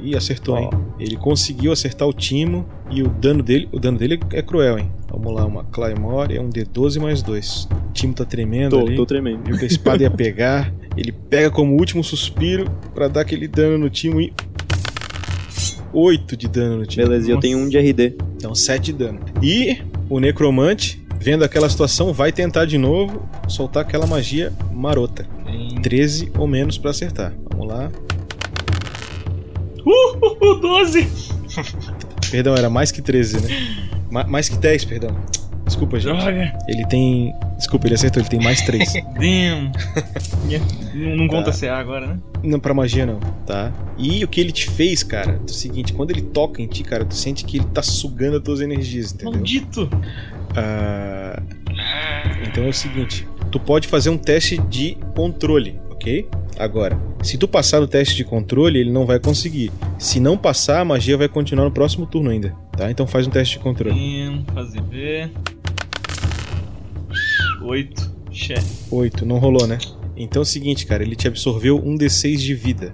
Ih, 0.00 0.16
acertou, 0.16 0.56
hein? 0.58 0.70
Ele 0.98 1.16
conseguiu 1.16 1.72
acertar 1.72 2.06
o 2.06 2.12
Timo 2.12 2.64
e 2.90 3.02
o 3.02 3.08
dano 3.08 3.42
dele. 3.42 3.68
O 3.72 3.78
dano 3.78 3.98
dele 3.98 4.18
é 4.32 4.42
cruel, 4.42 4.78
hein? 4.78 4.92
Vamos 5.10 5.34
lá, 5.34 5.44
uma 5.44 5.64
Claymore 5.64 6.36
é 6.36 6.40
um 6.40 6.50
D12 6.50 7.00
mais 7.00 7.22
2. 7.22 7.68
O 7.88 7.92
Timo 7.92 8.14
tá 8.14 8.24
tremendo 8.24 8.78
Tô, 8.78 8.86
ali. 8.86 8.96
tô 8.96 9.06
tremendo. 9.06 9.42
Viu 9.44 9.56
que 9.58 9.64
a 9.64 9.66
espada 9.68 10.02
ia 10.02 10.10
pegar. 10.10 10.72
Ele 10.96 11.12
pega 11.12 11.50
como 11.50 11.74
último 11.74 12.04
suspiro 12.04 12.70
pra 12.94 13.08
dar 13.08 13.22
aquele 13.22 13.48
dano 13.48 13.78
no 13.78 13.90
Timo 13.90 14.20
e. 14.20 14.32
8 15.92 16.36
de 16.36 16.48
dano 16.48 16.78
no 16.78 16.86
Timo. 16.86 17.06
Beleza, 17.06 17.28
e 17.28 17.30
eu 17.30 17.40
tenho 17.40 17.58
um 17.58 17.68
de 17.68 17.78
RD. 17.78 18.14
Então 18.36 18.54
7 18.54 18.84
de 18.84 18.92
dano. 18.92 19.20
E 19.42 19.78
o 20.08 20.20
necromante, 20.20 21.02
vendo 21.18 21.42
aquela 21.44 21.68
situação, 21.68 22.12
vai 22.12 22.30
tentar 22.30 22.66
de 22.66 22.78
novo 22.78 23.28
soltar 23.48 23.82
aquela 23.82 24.06
magia 24.06 24.52
marota. 24.72 25.26
Tem. 25.44 25.80
13 25.80 26.30
ou 26.38 26.46
menos 26.46 26.76
pra 26.78 26.90
acertar. 26.90 27.32
Vamos 27.50 27.66
lá. 27.68 27.90
Uh, 29.84 30.16
uh, 30.26 30.52
uh, 30.52 30.60
12! 30.60 31.08
Perdão, 32.30 32.54
era 32.54 32.68
mais 32.68 32.92
que 32.92 33.00
13, 33.02 33.40
né? 33.40 33.48
Ma- 34.10 34.24
mais 34.24 34.48
que 34.48 34.56
10, 34.56 34.84
perdão. 34.84 35.16
Desculpa, 35.66 35.98
gente. 36.00 36.14
Droga! 36.16 36.58
Ele 36.66 36.86
tem. 36.86 37.34
Desculpa, 37.58 37.86
ele 37.86 37.94
acertou, 37.94 38.22
ele 38.22 38.28
tem 38.30 38.40
mais 38.42 38.62
3. 38.62 38.92
Damn! 39.18 39.72
Não, 40.94 41.16
não 41.16 41.28
conta 41.28 41.52
Tá. 41.52 41.58
CA 41.58 41.76
agora, 41.76 42.06
né? 42.06 42.18
não, 42.42 42.58
pra 42.60 42.72
magia 42.72 43.04
não, 43.04 43.18
tá? 43.46 43.72
E 43.98 44.24
o 44.24 44.28
que 44.28 44.40
ele 44.40 44.52
te 44.52 44.68
fez, 44.70 45.02
cara, 45.02 45.32
é 45.40 45.44
o 45.44 45.48
seguinte: 45.52 45.92
quando 45.92 46.10
ele 46.10 46.22
toca 46.22 46.62
em 46.62 46.66
ti, 46.66 46.82
cara, 46.84 47.04
tu 47.04 47.14
sente 47.14 47.44
que 47.44 47.58
ele 47.58 47.66
tá 47.66 47.82
sugando 47.82 48.36
as 48.38 48.42
tuas 48.42 48.60
energias, 48.60 49.12
entendeu? 49.12 49.32
Maldito! 49.34 49.90
Ah, 50.56 51.42
então 52.46 52.64
é 52.64 52.68
o 52.68 52.72
seguinte: 52.72 53.26
tu 53.50 53.60
pode 53.60 53.86
fazer 53.88 54.10
um 54.10 54.16
teste 54.18 54.56
de 54.58 54.96
controle, 55.14 55.78
ok? 56.08 56.28
Agora, 56.58 56.98
se 57.22 57.36
tu 57.38 57.46
passar 57.46 57.80
no 57.80 57.86
teste 57.86 58.16
de 58.16 58.24
controle, 58.24 58.80
ele 58.80 58.90
não 58.90 59.06
vai 59.06 59.20
conseguir. 59.20 59.70
Se 59.98 60.18
não 60.18 60.36
passar, 60.36 60.80
a 60.80 60.84
magia 60.84 61.16
vai 61.16 61.28
continuar 61.28 61.64
no 61.64 61.70
próximo 61.70 62.06
turno 62.06 62.30
ainda, 62.30 62.54
tá? 62.76 62.90
Então 62.90 63.06
faz 63.06 63.26
um 63.26 63.30
teste 63.30 63.58
de 63.58 63.62
controle. 63.62 63.94
Damn, 63.94 64.44
fazer 64.52 64.82
ver. 64.82 65.30
8. 67.62 68.18
Chefe. 68.30 68.84
8, 68.90 69.26
não 69.26 69.38
rolou, 69.38 69.66
né? 69.66 69.78
Então 70.16 70.40
é 70.40 70.42
o 70.42 70.46
seguinte, 70.46 70.86
cara, 70.86 71.02
ele 71.02 71.14
te 71.14 71.28
absorveu 71.28 71.76
um 71.76 71.96
D6 71.96 72.36
de 72.38 72.54
vida. 72.54 72.92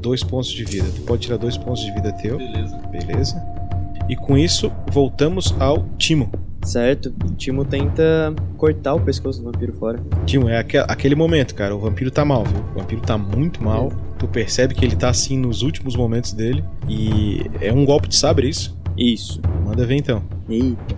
Dois 0.00 0.22
pontos 0.22 0.50
de 0.50 0.64
vida. 0.64 0.88
Tu 0.94 1.00
pode 1.02 1.22
tirar 1.22 1.36
dois 1.36 1.56
pontos 1.56 1.82
de 1.82 1.92
vida 1.92 2.12
teu, 2.12 2.36
Beleza. 2.38 2.76
beleza? 2.90 3.42
E 4.08 4.16
com 4.16 4.36
isso, 4.36 4.70
voltamos 4.90 5.54
ao 5.60 5.86
Timo. 5.96 6.30
Certo. 6.62 7.12
O 7.24 7.34
Timo 7.34 7.64
tenta 7.64 8.34
cortar 8.56 8.94
o 8.94 9.00
pescoço 9.00 9.40
do 9.42 9.46
vampiro 9.50 9.72
fora. 9.74 9.98
Timo, 10.24 10.48
é 10.48 10.58
aque- 10.58 10.78
aquele 10.78 11.14
momento, 11.14 11.54
cara. 11.54 11.74
O 11.74 11.78
vampiro 11.80 12.10
tá 12.10 12.24
mal, 12.24 12.44
viu? 12.44 12.60
O 12.74 12.78
vampiro 12.78 13.00
tá 13.02 13.18
muito 13.18 13.62
mal. 13.62 13.92
Tu 14.18 14.28
percebe 14.28 14.72
que 14.74 14.84
ele 14.84 14.94
tá 14.94 15.08
assim 15.08 15.36
nos 15.36 15.62
últimos 15.62 15.96
momentos 15.96 16.32
dele. 16.32 16.64
E 16.88 17.42
é 17.60 17.72
um 17.72 17.84
golpe 17.84 18.08
de 18.08 18.14
sabre, 18.16 18.48
isso? 18.48 18.78
Isso. 18.96 19.40
Manda 19.64 19.84
ver 19.84 19.96
então. 19.96 20.22
Eita. 20.48 20.94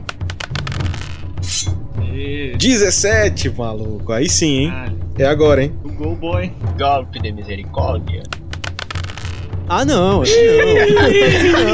E... 2.13 2.55
17, 2.59 3.51
maluco. 3.51 4.13
Aí 4.13 4.29
sim, 4.29 4.65
hein? 4.67 4.73
É 5.19 5.25
agora, 5.27 5.63
hein? 5.65 5.73
O 5.85 5.89
Go 5.93 6.15
Boy. 6.15 6.53
Golpe 6.79 7.21
de 7.21 7.33
misericórdia. 7.33 8.23
Ah, 9.69 9.85
não. 9.85 10.23
Assim 10.23 10.35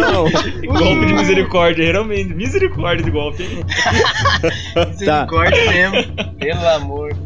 não. 0.00 0.26
Assim 0.26 0.68
não. 0.68 0.78
Golpe 0.78 1.06
de 1.06 1.12
misericórdia, 1.12 1.84
realmente. 1.92 2.32
Misericórdia 2.34 3.04
de 3.04 3.10
golpe. 3.10 3.42
hein? 3.42 3.64
Misericórdia 4.90 5.72
mesmo. 5.72 6.14
Pelo 6.38 6.68
amor. 6.68 7.16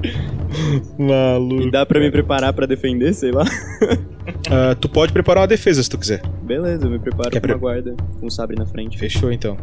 Maluco. 0.99 1.63
E 1.63 1.71
dá 1.71 1.85
pra 1.85 2.01
me 2.01 2.11
preparar 2.11 2.53
pra 2.53 2.67
defender, 2.67 3.13
sei 3.13 3.31
lá. 3.33 3.45
Ah, 4.51 4.75
tu 4.81 4.89
pode 4.89 5.13
preparar 5.13 5.43
uma 5.43 5.47
defesa 5.49 5.83
se 5.83 5.91
tu 5.91 5.99
quiser. 5.99 6.23
Beleza, 6.43 6.87
eu 6.87 6.91
me 6.91 6.99
preparo 6.99 7.31
Quer 7.31 7.41
com 7.41 7.47
uma 7.47 7.53
pre- 7.55 7.61
guarda 7.61 7.95
com 8.21 8.27
um 8.27 8.31
sabre 8.31 8.57
na 8.57 8.65
frente. 8.67 8.97
Fechou 8.99 9.33
então. 9.33 9.57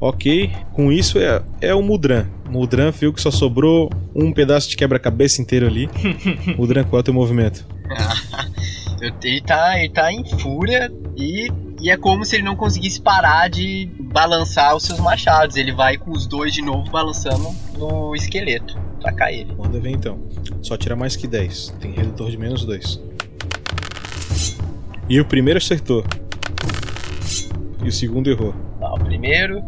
Ok, 0.00 0.50
com 0.74 0.92
isso 0.92 1.18
é, 1.18 1.42
é 1.60 1.74
o 1.74 1.82
Mudran. 1.82 2.26
Mudran 2.50 2.90
viu 2.90 3.12
que 3.14 3.20
só 3.20 3.30
sobrou 3.30 3.90
um 4.14 4.30
pedaço 4.30 4.68
de 4.68 4.76
quebra-cabeça 4.76 5.40
inteiro 5.40 5.66
ali. 5.66 5.88
Mudran, 6.56 6.84
qual 6.84 6.98
é 6.98 7.00
o 7.00 7.04
teu 7.04 7.14
movimento? 7.14 7.66
Ele 9.00 9.40
tá, 9.40 9.78
ele 9.78 9.88
tá 9.88 10.12
em 10.12 10.24
fúria 10.38 10.90
e, 11.16 11.50
e 11.80 11.90
é 11.90 11.96
como 11.96 12.24
se 12.24 12.36
ele 12.36 12.42
não 12.42 12.56
conseguisse 12.56 13.00
parar 13.00 13.48
de 13.48 13.90
balançar 14.00 14.74
os 14.74 14.84
seus 14.84 14.98
machados. 15.00 15.56
Ele 15.56 15.72
vai 15.72 15.96
com 15.96 16.10
os 16.10 16.26
dois 16.26 16.52
de 16.52 16.62
novo 16.62 16.90
balançando 16.90 17.48
no 17.76 18.14
esqueleto. 18.14 18.78
Atacar 18.98 19.32
ele. 19.32 19.54
Manda 19.54 19.78
ver 19.78 19.90
então. 19.90 20.18
Só 20.62 20.76
tira 20.76 20.96
mais 20.96 21.16
que 21.16 21.26
10. 21.26 21.76
Tem 21.80 21.92
redutor 21.92 22.30
de 22.30 22.38
menos 22.38 22.64
2. 22.64 23.00
E 25.08 25.20
o 25.20 25.24
primeiro 25.24 25.58
acertou. 25.58 26.04
E 27.84 27.88
o 27.88 27.92
segundo 27.92 28.30
errou. 28.30 28.54
Tá, 28.80 28.92
o 28.92 28.98
primeiro. 28.98 29.62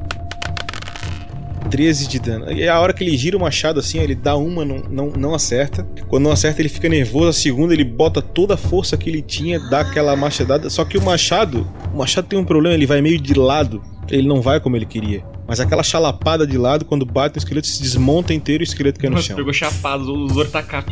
13 1.70 2.08
de 2.08 2.18
dano. 2.18 2.50
E 2.52 2.68
a 2.68 2.78
hora 2.80 2.92
que 2.92 3.02
ele 3.04 3.16
gira 3.16 3.36
o 3.36 3.40
machado 3.40 3.78
assim, 3.80 3.98
ele 3.98 4.14
dá 4.14 4.36
uma, 4.36 4.64
não, 4.64 4.78
não, 4.90 5.06
não 5.10 5.34
acerta. 5.34 5.86
Quando 6.08 6.24
não 6.24 6.32
acerta, 6.32 6.60
ele 6.62 6.68
fica 6.68 6.88
nervoso. 6.88 7.28
A 7.28 7.32
segunda, 7.32 7.74
ele 7.74 7.84
bota 7.84 8.20
toda 8.22 8.54
a 8.54 8.56
força 8.56 8.96
que 8.96 9.08
ele 9.10 9.22
tinha, 9.22 9.58
dá 9.68 9.80
aquela 9.80 10.14
machadada. 10.16 10.70
Só 10.70 10.84
que 10.84 10.96
o 10.98 11.02
machado, 11.02 11.66
o 11.92 11.98
machado 11.98 12.26
tem 12.28 12.38
um 12.38 12.44
problema, 12.44 12.74
ele 12.74 12.86
vai 12.86 13.00
meio 13.02 13.20
de 13.20 13.34
lado. 13.34 13.82
Ele 14.10 14.26
não 14.26 14.40
vai 14.40 14.58
como 14.60 14.76
ele 14.76 14.86
queria. 14.86 15.22
Mas 15.46 15.60
aquela 15.60 15.82
chalapada 15.82 16.46
de 16.46 16.56
lado, 16.58 16.84
quando 16.84 17.04
bate 17.04 17.36
no 17.36 17.38
esqueleto, 17.38 17.66
se 17.66 17.82
desmonta 17.82 18.32
inteiro 18.32 18.62
e 18.62 18.64
o 18.64 18.68
esqueleto 18.68 19.00
cai 19.00 19.10
no 19.10 19.20
chão. 19.20 19.36
pegou 19.36 19.52
chapado, 19.52 20.24
os 20.24 20.36
ortacap. 20.36 20.86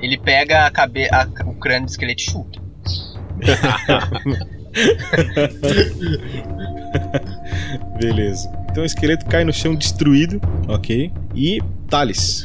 Ele 0.00 0.18
pega 0.18 0.66
a 0.66 0.70
cabe 0.70 1.06
a- 1.10 1.28
o 1.46 1.54
crânio 1.54 1.86
do 1.86 1.90
esqueleto 1.90 2.22
e 2.22 2.30
chuta. 2.30 2.60
Beleza. 8.00 8.50
Então 8.76 8.82
o 8.82 8.86
esqueleto 8.86 9.24
cai 9.24 9.42
no 9.42 9.54
chão 9.54 9.74
destruído, 9.74 10.38
ok? 10.68 11.10
E 11.34 11.62
Thales. 11.88 12.44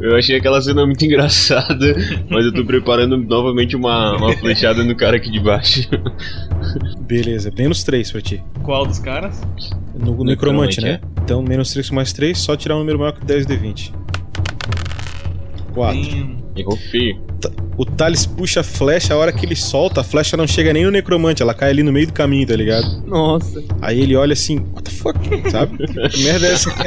Eu 0.00 0.16
achei 0.16 0.34
aquela 0.34 0.62
cena 0.62 0.86
muito 0.86 1.04
engraçada, 1.04 1.94
mas 2.30 2.46
eu 2.46 2.54
tô 2.54 2.64
preparando 2.64 3.18
novamente 3.18 3.76
uma, 3.76 4.16
uma 4.16 4.32
flechada 4.38 4.82
no 4.82 4.96
cara 4.96 5.18
aqui 5.18 5.30
de 5.30 5.38
baixo. 5.38 5.86
Beleza, 7.06 7.52
menos 7.54 7.84
3 7.84 8.12
pra 8.12 8.22
ti. 8.22 8.42
Qual 8.62 8.86
dos 8.86 8.98
caras? 8.98 9.42
No, 9.94 10.16
no 10.16 10.24
necromante, 10.24 10.80
né? 10.80 11.02
Então 11.22 11.42
menos 11.42 11.70
3 11.70 11.90
com 11.90 11.96
mais 11.96 12.14
3, 12.14 12.38
só 12.38 12.56
tirar 12.56 12.76
um 12.76 12.78
número 12.78 12.98
maior 12.98 13.12
que 13.12 13.22
10 13.22 13.44
de 13.44 13.54
20. 13.54 13.92
4. 15.74 16.41
Errou 16.56 16.76
feio. 16.76 17.20
O 17.76 17.84
Thales 17.86 18.26
puxa 18.26 18.60
a 18.60 18.62
flecha, 18.62 19.14
a 19.14 19.16
hora 19.16 19.32
que 19.32 19.44
ele 19.46 19.56
solta, 19.56 20.02
a 20.02 20.04
flecha 20.04 20.36
não 20.36 20.46
chega 20.46 20.72
nem 20.72 20.84
no 20.84 20.90
necromante, 20.90 21.42
ela 21.42 21.54
cai 21.54 21.70
ali 21.70 21.82
no 21.82 21.90
meio 21.90 22.06
do 22.06 22.12
caminho, 22.12 22.46
tá 22.46 22.54
ligado? 22.54 23.02
Nossa. 23.06 23.62
Aí 23.80 24.00
ele 24.00 24.14
olha 24.14 24.34
assim, 24.34 24.58
what 24.58 24.82
the 24.82 24.90
fuck, 24.90 25.18
sabe? 25.50 25.78
Que 26.10 26.24
merda 26.24 26.46
é 26.46 26.52
essa? 26.52 26.70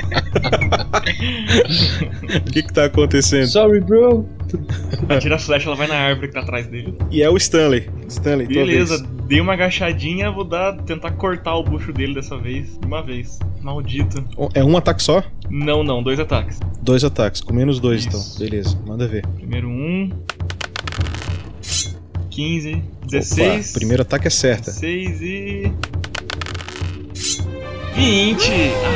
O 2.36 2.52
que 2.52 2.64
que 2.64 2.74
tá 2.74 2.86
acontecendo? 2.86 3.48
Sorry, 3.48 3.80
bro. 3.80 4.28
Atira 5.10 5.36
a 5.36 5.40
flecha, 5.40 5.68
ela 5.68 5.76
vai 5.76 5.88
na 5.88 5.96
árvore 5.96 6.28
que 6.28 6.34
tá 6.34 6.42
atrás 6.42 6.68
dele. 6.68 6.96
E 7.12 7.22
é 7.22 7.30
o 7.30 7.38
Stanley. 7.38 7.90
Stanley, 8.08 8.48
Beleza, 8.48 9.06
dei 9.28 9.42
uma 9.42 9.54
agachadinha, 9.54 10.32
vou 10.32 10.44
dar, 10.44 10.76
tentar 10.84 11.12
cortar 11.12 11.56
o 11.56 11.64
bucho 11.64 11.92
dele 11.92 12.14
dessa 12.16 12.38
vez. 12.38 12.78
De 12.78 12.86
uma 12.86 13.02
vez. 13.02 13.40
Maldito. 13.62 14.24
É 14.54 14.64
um 14.64 14.78
ataque 14.78 15.02
só? 15.02 15.24
Não, 15.50 15.84
não, 15.84 16.04
dois 16.04 16.20
ataques. 16.20 16.60
Dois 16.82 17.04
ataques, 17.04 17.42
com 17.42 17.54
menos 17.54 17.80
dois 17.80 18.02
Isso. 18.06 18.10
então. 18.10 18.22
Beleza, 18.40 18.78
manda 18.86 19.08
ver. 19.08 19.26
Primeiro 19.28 19.68
um. 19.68 20.12
15, 22.30 22.84
16. 23.08 23.70
Opa, 23.70 23.80
primeiro 23.80 24.02
ataque 24.02 24.28
é 24.28 24.30
certa. 24.30 24.72
16 24.72 25.22
e. 25.22 25.72
20! 27.96 28.52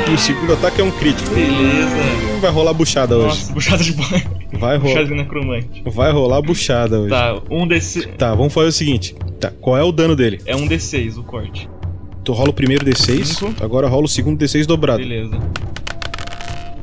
E 0.10 0.14
o 0.14 0.18
segundo 0.18 0.54
ataque 0.54 0.82
é 0.82 0.84
um 0.84 0.92
crítico. 0.92 1.30
Beleza. 1.30 1.96
Vai 2.42 2.52
rolar 2.52 2.74
buchada 2.74 3.18
hoje. 3.18 3.28
Nossa, 3.28 3.54
buchada 3.54 3.84
de 3.84 3.94
banho. 3.94 4.39
Vai 4.54 4.78
rolar. 4.78 5.04
De 5.06 5.14
necromante. 5.14 5.84
Vai 5.86 6.12
rolar 6.12 6.42
buchada 6.42 7.00
hoje. 7.00 7.10
Tá, 7.10 7.42
um 7.52 7.68
DC. 7.68 8.08
Tá, 8.18 8.34
vamos 8.34 8.54
fazer 8.54 8.68
o 8.68 8.72
seguinte. 8.72 9.16
Tá, 9.40 9.52
qual 9.62 9.78
é 9.78 9.84
o 9.84 9.92
dano 9.92 10.16
dele? 10.16 10.40
É 10.46 10.56
um 10.56 10.68
D6 10.68 11.18
o 11.18 11.24
corte. 11.24 11.70
Tu 12.24 12.34
rola 12.34 12.50
o 12.50 12.54
primeiro 12.54 12.86
D6, 12.86 13.26
Cinco. 13.26 13.64
agora 13.64 13.88
rola 13.88 14.06
o 14.06 14.08
segundo 14.08 14.44
D6 14.44 14.66
dobrado. 14.66 15.00
Beleza. 15.00 15.38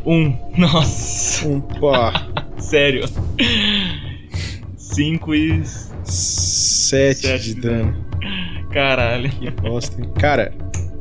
Um. 0.05 0.37
Nossa. 0.57 1.47
Um 1.49 1.61
pá. 1.61 2.27
Sério. 2.59 3.05
5 4.77 5.35
e. 5.35 5.63
7 5.65 6.05
Sete 6.05 7.39
de 7.43 7.55
de 7.55 7.61
dano. 7.61 7.97
Caralho. 8.71 9.29
Que 9.31 9.51
bosta. 9.51 10.01
hein? 10.01 10.09
Cara, 10.19 10.53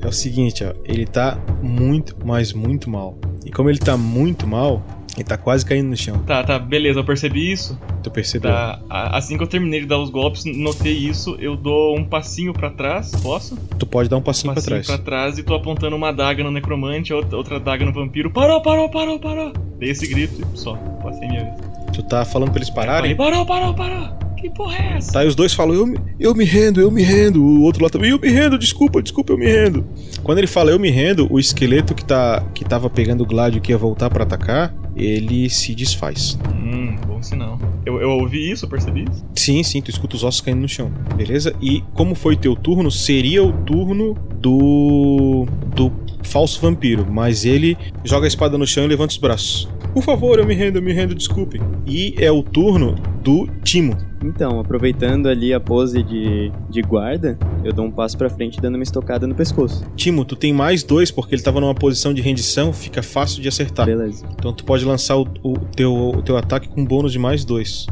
é 0.02 0.08
o 0.08 0.12
seguinte, 0.12 0.64
ó. 0.64 0.74
Ele 0.84 1.06
tá 1.06 1.38
muito, 1.62 2.16
mas 2.26 2.54
muito 2.54 2.90
mal. 2.90 3.18
E 3.46 3.52
como 3.52 3.70
ele 3.70 3.78
tá 3.78 3.96
muito 3.96 4.48
mal, 4.48 4.84
ele 5.16 5.24
tá 5.24 5.38
quase 5.38 5.66
caindo 5.66 5.88
no 5.88 5.98
chão. 5.98 6.20
Tá, 6.20 6.44
tá, 6.44 6.60
beleza, 6.60 7.00
eu 7.00 7.04
percebi 7.04 7.52
isso. 7.52 7.78
Tu 8.04 8.12
percebeu? 8.12 8.52
Tá, 8.52 8.80
assim 8.90 9.38
que 9.38 9.44
eu 9.44 9.48
terminei 9.48 9.80
de 9.82 9.86
dar 9.86 9.98
os 9.98 10.10
golpes, 10.10 10.44
notei 10.46 10.94
isso, 10.94 11.36
eu 11.40 11.56
dou 11.56 11.98
um 11.98 12.04
passinho 12.04 12.54
pra 12.54 12.70
trás, 12.70 13.12
posso? 13.24 13.58
Tu 13.80 13.86
pode 13.86 14.10
dar 14.10 14.18
um 14.18 14.22
passinho, 14.22 14.54
passinho 14.54 14.76
pra 14.78 14.84
trás. 14.84 15.02
pra 15.02 15.12
trás 15.12 15.38
e 15.38 15.44
tô 15.44 15.56
apontando 15.56 15.96
uma 15.96 16.12
daga 16.12 16.44
no 16.44 16.52
necromante, 16.52 17.14
outra, 17.14 17.60
daga 17.60 17.86
no 17.86 17.94
vampiro. 17.94 18.30
Parou, 18.32 18.62
parou, 18.62 18.90
parou, 18.90 19.20
parou. 19.20 19.54
Dei 19.80 19.90
esse 19.90 20.06
grito 20.08 20.42
e 20.54 20.58
só, 20.58 20.76
passei 21.02 21.28
minha 21.28 21.44
vez. 21.46 21.56
Tu 21.94 22.04
tá 22.04 22.26
falando 22.26 22.50
pra 22.52 22.60
eles 22.60 22.70
Falei, 22.70 22.86
pararem? 22.88 23.16
parou, 23.16 23.46
parou, 23.46 23.74
parou. 23.74 24.26
Que 24.38 24.50
porra 24.50 24.76
é 24.76 24.98
essa? 24.98 25.14
Tá, 25.14 25.24
e 25.24 25.28
os 25.28 25.34
dois 25.36 25.54
falam, 25.54 25.74
eu 25.74 25.86
me, 25.88 25.98
eu 26.20 26.36
me 26.36 26.44
rendo, 26.44 26.82
eu 26.82 26.92
me 26.92 27.02
rendo. 27.02 27.42
O 27.42 27.62
outro 27.62 27.82
lá 27.82 27.90
também, 27.90 28.12
eu 28.12 28.20
me 28.20 28.30
rendo, 28.30 28.58
desculpa, 28.60 29.02
desculpa, 29.02 29.32
eu 29.34 29.38
me 29.38 29.46
rendo. 29.46 29.86
Quando 30.22 30.38
ele 30.40 30.48
fala 30.48 30.72
eu 30.72 30.80
me 30.80 30.92
rendo, 30.92 31.26
o 31.32 31.40
esqueleto 31.40 31.96
que, 31.96 32.04
tá, 32.04 32.44
que 32.54 32.66
tava 32.66 32.90
pegando 32.90 33.22
o 33.24 33.26
Gládio 33.26 33.62
que 33.62 33.72
ia 33.72 33.78
voltar 33.78 34.10
pra 34.10 34.24
atacar, 34.24 34.74
ele 34.96 35.50
se 35.50 35.76
desfaz. 35.76 36.38
Hum, 36.56 36.96
bom 37.06 37.22
sinal. 37.22 37.60
Eu, 37.86 38.00
eu 38.02 38.10
ouvi 38.12 38.52
isso, 38.52 38.66
eu 38.66 38.70
percebi 38.70 39.06
isso? 39.10 39.26
Sim, 39.36 39.62
sim, 39.64 39.82
tu 39.82 39.92
escuta 39.92 40.16
os 40.16 40.24
ossos 40.24 40.42
caindo 40.42 40.62
no 40.62 40.70
chão, 40.70 40.92
beleza? 41.16 41.56
E 41.62 41.84
como 41.94 42.16
foi 42.16 42.36
teu 42.36 42.56
turno, 42.56 42.90
seria 42.90 43.44
o 43.44 43.52
turno 43.52 44.14
do. 44.40 45.46
do 45.76 45.92
falso 46.24 46.60
vampiro, 46.60 47.06
mas 47.10 47.46
ele 47.46 47.78
joga 48.04 48.26
a 48.26 48.28
espada 48.28 48.58
no 48.58 48.66
chão 48.66 48.84
e 48.84 48.88
levanta 48.88 49.12
os 49.12 49.18
braços. 49.18 49.70
Por 49.96 50.04
favor, 50.04 50.38
eu 50.38 50.46
me 50.46 50.54
rendo, 50.54 50.80
eu 50.80 50.82
me 50.82 50.92
rendo, 50.92 51.16
desculpem. 51.16 51.62
E 51.88 52.14
é 52.18 52.30
o 52.30 52.44
turno 52.44 52.96
do 53.24 53.48
Timo. 53.64 53.96
Então, 54.22 54.60
aproveitando 54.60 55.30
ali 55.30 55.54
a 55.54 55.60
pose 55.60 56.04
de, 56.04 56.52
de 56.70 56.82
guarda, 56.82 57.40
eu 57.64 57.72
dou 57.72 57.86
um 57.86 57.92
passo 57.92 58.18
pra 58.18 58.30
frente 58.30 58.60
dando 58.60 58.76
uma 58.76 58.84
estocada 58.84 59.26
no 59.26 59.34
pescoço. 59.34 59.86
Timo, 59.96 60.26
tu 60.26 60.36
tem 60.36 60.52
mais 60.52 60.84
dois 60.84 61.12
porque 61.12 61.34
ele 61.34 61.42
tava 61.42 61.62
numa 61.62 61.74
posição 61.74 62.14
de 62.14 62.22
rendição, 62.22 62.74
fica 62.74 63.02
fácil 63.02 63.42
de 63.42 63.48
acertar. 63.48 63.86
Beleza. 63.86 64.26
Então 64.38 64.52
tu 64.52 64.66
pode 64.66 64.84
lançar 64.84 65.16
o, 65.16 65.26
o 65.42 65.54
teu, 65.74 65.96
o 65.96 66.22
teu 66.22 66.36
ataque 66.36 66.68
com 66.68 66.84
bônus 66.84 67.14
de 67.14 67.20
mais 67.20 67.46
dois. 67.46 67.88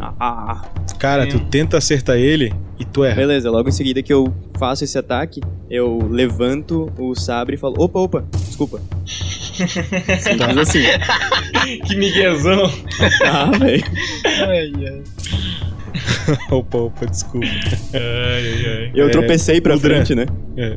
Ah, 0.00 0.62
Cara, 0.98 1.28
tu 1.28 1.38
tenta 1.38 1.78
acertar 1.78 2.16
ele 2.16 2.52
e 2.76 2.84
tu 2.84 3.04
erra. 3.04 3.14
Beleza, 3.14 3.48
logo 3.52 3.68
em 3.68 3.72
seguida 3.72 4.02
que 4.02 4.12
eu 4.12 4.34
faço 4.60 4.84
esse 4.84 4.98
ataque, 4.98 5.40
eu 5.70 6.06
levanto 6.10 6.92
o 6.98 7.14
sabre 7.14 7.56
e 7.56 7.58
falo: 7.58 7.82
opa, 7.82 7.98
opa, 7.98 8.24
desculpa. 8.46 8.80
Simples 9.06 10.56
assim. 10.58 10.82
que 11.86 11.96
miguezão. 11.96 12.70
Ah, 13.24 13.50
velho. 13.58 15.02
opa, 16.50 16.78
opa, 16.78 17.06
desculpa. 17.06 17.46
Ai, 17.46 18.00
ai, 18.00 18.66
ai. 18.66 18.92
Eu 18.94 19.10
tropecei 19.10 19.60
pra 19.60 19.74
Mudran. 19.74 20.04
frente, 20.04 20.14
né? 20.14 20.26
É. 20.56 20.76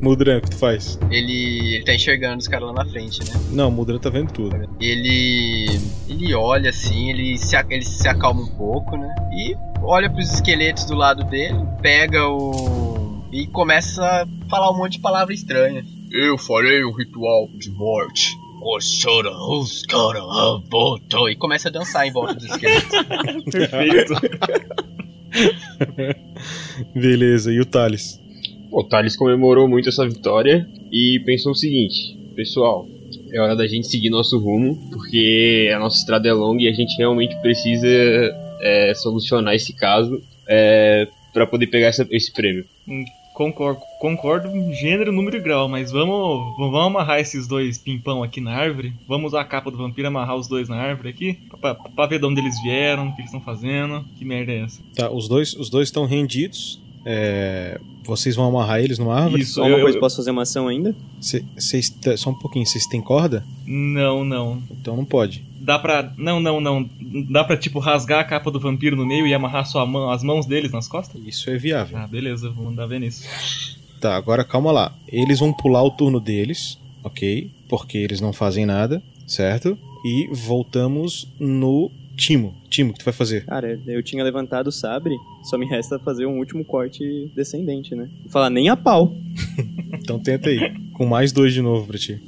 Mudran, 0.00 0.38
o 0.38 0.40
que 0.40 0.50
tu 0.50 0.56
faz? 0.56 0.98
Ele, 1.10 1.74
ele 1.76 1.84
tá 1.84 1.94
enxergando 1.94 2.38
os 2.38 2.48
caras 2.48 2.66
lá 2.68 2.84
na 2.84 2.84
frente, 2.84 3.20
né? 3.20 3.40
Não, 3.52 3.68
o 3.68 3.72
Mudran 3.72 3.98
tá 3.98 4.10
vendo 4.10 4.32
tudo. 4.32 4.56
Ele. 4.80 5.80
Ele 6.08 6.34
olha 6.34 6.70
assim, 6.70 7.10
ele 7.10 7.38
se, 7.38 7.56
ele 7.70 7.84
se 7.84 8.08
acalma 8.08 8.42
um 8.42 8.48
pouco, 8.48 8.96
né? 8.96 9.14
E 9.32 9.56
olha 9.82 10.10
pros 10.10 10.32
esqueletos 10.32 10.84
do 10.84 10.94
lado 10.94 11.24
dele, 11.24 11.58
pega 11.80 12.28
o. 12.28 12.99
e 13.32 13.46
começa 13.46 14.02
a 14.04 14.26
falar 14.48 14.70
um 14.72 14.76
monte 14.78 14.92
de 14.92 15.00
palavra 15.00 15.32
estranha. 15.32 15.84
Eu 16.10 16.36
farei 16.38 16.84
um 16.84 16.92
ritual 16.92 17.48
de 17.54 17.70
morte. 17.70 18.36
E 21.28 21.36
começa 21.36 21.68
a 21.68 21.72
dançar 21.72 22.06
em 22.06 22.12
volta 22.12 22.34
dos 22.34 22.44
esqueletos. 22.44 22.90
Perfeito. 23.50 24.14
Beleza, 26.94 27.52
e 27.52 27.60
o 27.60 27.64
Thales? 27.64 28.20
O 28.70 28.84
Thales 28.84 29.16
comemorou 29.16 29.68
muito 29.68 29.88
essa 29.88 30.06
vitória 30.06 30.68
e 30.92 31.20
pensou 31.24 31.52
o 31.52 31.56
seguinte: 31.56 32.16
Pessoal, 32.34 32.86
é 33.32 33.40
hora 33.40 33.56
da 33.56 33.66
gente 33.66 33.86
seguir 33.86 34.10
nosso 34.10 34.38
rumo, 34.38 34.76
porque 34.90 35.70
a 35.74 35.78
nossa 35.78 35.96
estrada 35.98 36.28
é 36.28 36.32
longa 36.32 36.62
e 36.62 36.68
a 36.68 36.72
gente 36.72 36.96
realmente 36.98 37.34
precisa 37.40 37.86
é, 38.60 38.92
solucionar 38.94 39.54
esse 39.54 39.72
caso 39.72 40.20
é, 40.48 41.06
para 41.32 41.46
poder 41.46 41.68
pegar 41.68 41.86
essa- 41.88 42.06
esse 42.10 42.32
prêmio. 42.32 42.64
Concordo, 43.44 43.80
concordo 43.98 44.48
em 44.54 44.70
gênero, 44.74 45.10
número 45.10 45.34
e 45.38 45.40
grau, 45.40 45.66
mas 45.66 45.90
vamos, 45.90 46.54
vamos 46.58 46.78
amarrar 46.78 47.20
esses 47.20 47.46
dois 47.48 47.78
pimpão 47.78 48.22
aqui 48.22 48.38
na 48.38 48.52
árvore. 48.54 48.92
Vamos 49.08 49.28
usar 49.28 49.40
a 49.40 49.44
capa 49.46 49.70
do 49.70 49.78
vampiro 49.78 50.06
e 50.06 50.08
amarrar 50.08 50.36
os 50.36 50.46
dois 50.46 50.68
na 50.68 50.76
árvore 50.76 51.08
aqui, 51.08 51.38
pra, 51.48 51.74
pra- 51.74 51.88
pra 51.88 52.06
ver 52.06 52.18
de 52.18 52.26
onde 52.26 52.38
eles 52.38 52.60
vieram, 52.62 53.08
o 53.08 53.12
que 53.14 53.22
eles 53.22 53.30
estão 53.32 53.40
fazendo. 53.40 54.04
Que 54.18 54.26
merda 54.26 54.52
é 54.52 54.58
essa? 54.64 54.82
Tá, 54.94 55.10
os 55.10 55.26
dois 55.26 55.54
os 55.54 55.70
dois 55.70 55.88
estão 55.88 56.04
rendidos. 56.04 56.82
É, 57.06 57.80
vocês 58.04 58.36
vão 58.36 58.44
amarrar 58.46 58.80
eles 58.80 58.98
numa 58.98 59.14
árvore? 59.18 59.40
Isso, 59.40 59.54
Só 59.54 59.62
uma 59.62 59.70
eu- 59.70 59.80
coisa, 59.80 59.96
eu- 59.96 60.00
posso 60.02 60.16
fazer 60.16 60.32
uma 60.32 60.42
ação 60.42 60.68
ainda? 60.68 60.94
Cê- 61.18 61.42
cês 61.56 61.88
t- 61.88 62.18
só 62.18 62.28
um 62.28 62.38
pouquinho, 62.38 62.66
vocês 62.66 62.84
têm 62.88 63.00
corda? 63.00 63.42
Não, 63.66 64.22
não. 64.22 64.62
Então 64.70 64.94
não 64.96 65.04
pode. 65.06 65.42
Dá 65.70 65.78
pra. 65.78 66.12
Não, 66.16 66.40
não, 66.40 66.60
não. 66.60 66.90
Dá 67.30 67.44
pra, 67.44 67.56
tipo, 67.56 67.78
rasgar 67.78 68.18
a 68.18 68.24
capa 68.24 68.50
do 68.50 68.58
vampiro 68.58 68.96
no 68.96 69.06
meio 69.06 69.24
e 69.24 69.32
amarrar 69.32 69.64
sua 69.64 69.86
mão, 69.86 70.10
as 70.10 70.20
mãos 70.20 70.44
deles 70.44 70.72
nas 70.72 70.88
costas? 70.88 71.22
Isso 71.24 71.48
é 71.48 71.56
viável. 71.56 71.96
Ah, 71.96 72.08
beleza, 72.08 72.50
vou 72.50 72.64
mandar 72.64 72.88
ver 72.88 72.98
nisso. 72.98 73.22
Tá, 74.00 74.16
agora 74.16 74.42
calma 74.42 74.72
lá. 74.72 74.92
Eles 75.06 75.38
vão 75.38 75.52
pular 75.52 75.84
o 75.84 75.92
turno 75.92 76.18
deles, 76.18 76.76
ok? 77.04 77.52
Porque 77.68 77.98
eles 77.98 78.20
não 78.20 78.32
fazem 78.32 78.66
nada, 78.66 79.00
certo? 79.28 79.78
E 80.04 80.28
voltamos 80.32 81.28
no 81.38 81.88
Timo. 82.16 82.52
Timo, 82.68 82.90
o 82.90 82.92
que 82.92 82.98
tu 82.98 83.04
vai 83.04 83.14
fazer? 83.14 83.44
Cara, 83.44 83.78
eu 83.86 84.02
tinha 84.02 84.24
levantado 84.24 84.66
o 84.66 84.72
sabre, 84.72 85.14
só 85.44 85.56
me 85.56 85.66
resta 85.66 86.00
fazer 86.00 86.26
um 86.26 86.38
último 86.38 86.64
corte 86.64 87.30
descendente, 87.32 87.94
né? 87.94 88.08
Falar 88.28 88.50
nem 88.50 88.68
a 88.68 88.76
pau. 88.76 89.14
Então 90.02 90.18
tenta 90.18 90.48
aí. 90.48 90.74
Com 90.94 91.06
mais 91.06 91.30
dois 91.30 91.52
de 91.52 91.60
novo 91.60 91.86
pra 91.86 91.98
ti. 91.98 92.20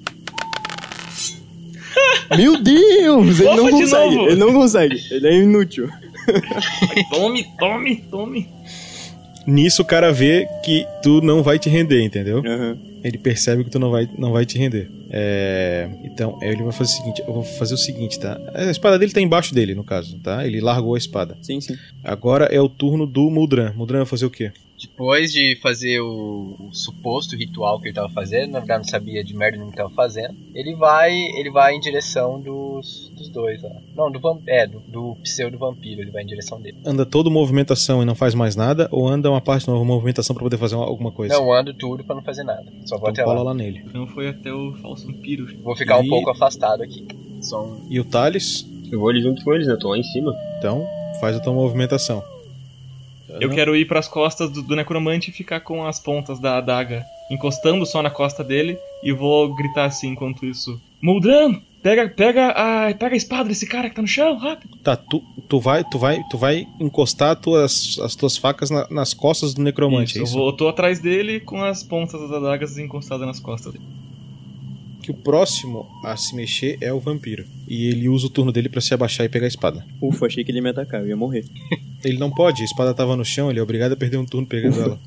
Meu 2.37 2.63
Deus! 2.63 3.41
Ele 3.41 3.49
Opa, 3.49 3.57
não 3.57 3.65
de 3.67 3.71
consegue, 3.73 4.17
ele 4.17 4.37
não 4.37 4.53
consegue, 4.53 5.01
ele 5.11 5.29
é 5.29 5.35
inútil. 5.35 5.89
Tome, 7.11 7.47
tome, 7.59 7.97
tome. 8.11 8.49
Nisso 9.47 9.83
o 9.83 9.85
cara 9.85 10.13
vê 10.13 10.47
que 10.65 10.87
tu 11.03 11.21
não 11.21 11.43
vai 11.43 11.59
te 11.59 11.69
render, 11.69 12.01
entendeu? 12.03 12.43
Aham. 12.47 12.79
Ele 13.03 13.19
percebe 13.19 13.65
que 13.65 13.71
tu 13.71 13.81
não 13.81 13.91
vai, 13.91 14.09
não 14.17 14.31
vai 14.31 14.47
te 14.47 14.57
render. 14.57 14.89
É, 15.11 15.89
Então, 16.05 16.39
ele 16.41 16.63
vai 16.63 16.73
fazer 16.73 16.93
o 16.93 16.97
seguinte: 16.97 17.23
eu 17.27 17.35
vou 17.35 17.43
fazer 17.43 17.75
o 17.75 17.79
seguinte, 17.79 18.21
tá? 18.21 18.41
A 18.55 18.71
espada 18.71 18.97
dele 18.99 19.13
tá 19.13 19.21
embaixo 19.21 19.53
dele, 19.53 19.75
no 19.75 19.83
caso, 19.83 20.17
tá? 20.21 20.47
Ele 20.47 20.61
largou 20.61 20.95
a 20.95 20.99
espada. 20.99 21.37
Sim, 21.43 21.61
sim. 21.61 21.75
Agora 22.05 22.45
é 22.45 22.61
o 22.61 22.69
turno 22.69 23.05
do 23.05 23.29
Muldran. 23.29 23.73
Muldran 23.75 23.99
vai 23.99 24.07
fazer 24.07 24.27
o 24.27 24.31
quê? 24.31 24.53
Depois 24.83 25.33
de 25.33 25.57
fazer 25.63 26.01
o, 26.01 26.57
o, 26.59 26.69
suposto 26.73 27.37
ritual 27.37 27.81
que 27.81 27.89
ele 27.89 27.95
tava 27.95 28.09
fazendo, 28.09 28.53
na 28.53 28.59
verdade 28.59 28.85
não 28.85 28.91
sabia 28.91 29.23
de 29.23 29.35
merda 29.35 29.57
nenhuma 29.57 29.71
que 29.71 29.77
tava 29.77 29.91
fazendo, 29.91 30.35
ele 30.55 30.75
vai 30.75 31.13
ele 31.13 31.51
vai 31.51 31.75
em 31.75 31.81
direção 31.81 32.41
dos, 32.41 33.11
dos 33.17 33.29
dois 33.29 33.63
lá. 33.63 33.71
Não, 33.95 34.11
do, 34.11 34.21
é, 34.49 34.67
do, 34.67 34.81
do 34.81 35.17
pseudo 35.23 35.57
vampiro, 35.57 36.01
ele 36.01 36.11
vai 36.11 36.23
em 36.23 36.27
direção 36.27 36.61
dele. 36.61 36.79
Anda 36.85 37.07
toda 37.07 37.31
movimentação 37.31 38.03
e 38.03 38.05
não 38.05 38.17
faz 38.17 38.35
mais 38.35 38.57
nada, 38.57 38.89
ou 38.91 39.07
anda 39.07 39.31
uma 39.31 39.41
parte 39.41 39.67
da 39.67 39.73
movimentação 39.73 40.35
para 40.35 40.43
poder 40.43 40.59
fazer 40.59 40.75
alguma 40.75 41.13
coisa? 41.13 41.35
Não, 41.35 41.53
ando 41.53 41.73
tudo 41.73 42.03
para 42.03 42.17
não 42.17 42.23
fazer 42.23 42.43
nada. 42.43 42.65
Só 42.85 42.99
vou 42.99 43.11
então 43.11 43.25
até 43.25 43.35
lá. 43.35 43.43
lá. 43.43 43.55
nele. 43.55 43.85
Então 43.87 44.07
foi 44.09 44.29
até 44.29 44.53
o 44.53 44.75
falso 44.83 45.07
vampiro. 45.07 45.47
Vou 45.63 45.77
ficar 45.77 46.03
e... 46.03 46.07
um 46.07 46.09
pouco 46.09 46.31
afastado 46.31 46.83
aqui. 46.83 47.07
Só 47.41 47.65
um... 47.65 47.87
E 47.89 48.01
o 48.01 48.05
Thales? 48.05 48.67
Eu 48.91 48.99
vou 49.01 49.09
ali 49.09 49.23
junto 49.23 49.45
com 49.45 49.55
eles, 49.55 49.67
né? 49.67 49.75
Eu 49.75 49.79
tô 49.79 49.91
lá 49.91 49.99
em 49.99 50.03
cima. 50.03 50.35
Então, 50.59 50.87
faz 51.21 51.37
a 51.37 51.41
tua 51.41 51.53
movimentação. 51.53 52.23
Eu 53.41 53.51
quero 53.51 53.75
ir 53.77 53.87
para 53.87 53.99
as 53.99 54.09
costas 54.09 54.51
do, 54.51 54.63
do, 54.63 54.77
necromante 54.77 55.31
e 55.31 55.33
ficar 55.33 55.61
com 55.61 55.87
as 55.87 55.99
pontas 56.01 56.39
da 56.39 56.59
adaga 56.59 57.05
encostando 57.31 57.87
só 57.87 58.03
na 58.03 58.11
costa 58.11 58.45
dele 58.45 58.79
e 59.03 59.13
vou 59.13 59.55
gritar 59.55 59.87
assim 59.87 60.09
enquanto 60.09 60.45
isso. 60.45 60.81
Muldran, 61.01 61.61
pega, 61.83 62.09
pega 62.09 62.49
a, 62.49 62.95
pega 62.95 63.15
a 63.15 63.17
espada 63.17 63.49
desse 63.49 63.67
cara 63.67 63.89
que 63.89 63.97
tá 63.97 64.03
no 64.03 64.09
chão, 64.09 64.37
rápido. 64.37 64.77
Tá, 64.83 64.97
tu, 64.97 65.23
tu 65.49 65.59
vai, 65.59 65.83
tu 65.85 65.99
vai, 65.99 66.23
tu 66.31 66.37
vai 66.37 66.67
encostar 66.79 67.37
tuas, 67.37 67.99
as 68.03 68.15
tuas 68.15 68.37
facas 68.37 68.71
na, 68.71 68.87
nas 68.91 69.15
costas 69.15 69.55
do 69.55 69.63
necromante, 69.63 70.13
isso, 70.13 70.21
é 70.21 70.23
isso? 70.25 70.35
Eu, 70.35 70.41
vou, 70.41 70.49
eu 70.51 70.57
tô 70.57 70.69
atrás 70.69 71.01
dele 71.01 71.41
com 71.41 71.63
as 71.63 71.83
pontas 71.83 72.21
das 72.21 72.31
adagas 72.31 72.77
encostadas 72.77 73.27
nas 73.27 73.41
costas 73.41 73.73
dele 73.73 73.85
que 75.03 75.11
o 75.11 75.15
próximo 75.15 75.87
a 76.05 76.17
se 76.17 76.35
mexer 76.35 76.79
é 76.81 76.93
o 76.93 77.01
vampiro. 77.01 77.45
E 77.67 77.89
ele 77.89 78.09
usa 78.09 78.27
o 78.27 78.31
turno 78.31 78.53
dele 78.53 78.69
para 78.69 78.81
se 78.81 78.95
abaixar 78.95 79.27
e 79.27 79.29
pegar 79.29 79.47
a 79.47 79.49
espada. 79.49 79.85
Ufa, 80.01 80.27
achei 80.27 80.45
que 80.45 80.51
ele 80.51 80.59
ia 80.59 80.63
me 80.63 80.71
atacar, 80.71 81.01
eu 81.01 81.09
ia 81.09 81.17
morrer. 81.17 81.45
Ele 82.05 82.19
não 82.19 82.33
pode, 82.33 82.63
a 82.63 82.65
espada 82.65 82.93
tava 82.93 83.17
no 83.17 83.25
chão, 83.25 83.49
ele 83.49 83.61
é 83.61 83.63
obrigado 83.63 83.93
a 83.93 83.97
perder 83.97 84.17
um 84.17 84.25
turno 84.25 84.45
pegando 84.45 84.73
Ufa. 84.73 84.83
ela. 84.83 85.01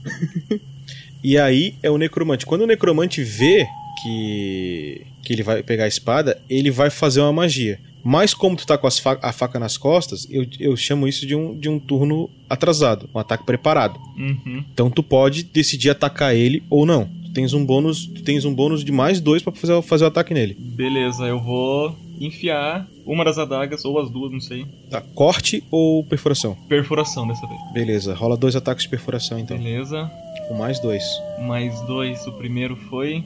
E 1.21 1.39
aí 1.39 1.73
é 1.81 1.89
o 1.89 1.97
necromante. 1.97 2.45
Quando 2.45 2.61
o 2.61 2.67
necromante 2.67 3.23
vê 3.23 3.67
que, 4.03 5.01
que 5.23 5.33
ele 5.33 5.41
vai 5.41 5.63
pegar 5.63 5.85
a 5.85 5.87
espada, 5.87 6.39
ele 6.47 6.69
vai 6.69 6.91
fazer 6.91 7.19
uma 7.19 7.33
magia. 7.33 7.79
Mas 8.03 8.35
como 8.35 8.55
tu 8.55 8.67
tá 8.67 8.77
com 8.77 8.89
fa 8.91 9.17
a 9.19 9.33
faca 9.33 9.57
nas 9.57 9.75
costas, 9.75 10.27
eu, 10.29 10.45
eu 10.59 10.77
chamo 10.77 11.07
isso 11.07 11.25
de 11.25 11.35
um, 11.35 11.57
de 11.57 11.67
um 11.67 11.79
turno 11.79 12.29
atrasado, 12.47 13.09
um 13.11 13.17
ataque 13.17 13.43
preparado. 13.43 13.99
Uhum. 14.15 14.63
Então 14.71 14.91
tu 14.91 15.01
pode 15.01 15.41
decidir 15.41 15.89
atacar 15.89 16.35
ele 16.35 16.61
ou 16.69 16.85
não 16.85 17.09
tens 17.35 17.53
um 17.53 17.65
bônus, 17.65 18.07
tens 18.23 18.45
um 18.45 18.55
bônus 18.55 18.83
de 18.83 18.93
mais 18.93 19.19
dois 19.19 19.43
para 19.43 19.51
fazer, 19.51 19.81
fazer 19.81 20.05
o 20.05 20.07
ataque 20.07 20.33
nele. 20.33 20.55
Beleza, 20.57 21.25
eu 21.25 21.37
vou 21.39 21.93
enfiar 22.19 22.87
uma 23.05 23.25
das 23.25 23.37
adagas, 23.37 23.83
ou 23.83 23.99
as 23.99 24.09
duas, 24.09 24.31
não 24.31 24.39
sei. 24.39 24.65
Tá, 24.89 25.01
corte 25.01 25.61
ou 25.69 26.03
perfuração? 26.05 26.55
Perfuração 26.69 27.27
dessa 27.27 27.45
vez. 27.45 27.59
Beleza, 27.73 28.15
rola 28.15 28.37
dois 28.37 28.55
ataques 28.55 28.83
de 28.83 28.89
perfuração 28.89 29.37
então. 29.37 29.57
Beleza. 29.57 30.09
Com 30.47 30.55
mais 30.55 30.79
dois. 30.79 31.03
Mais 31.41 31.81
dois, 31.81 32.25
o 32.25 32.31
primeiro 32.31 32.77
foi. 32.89 33.21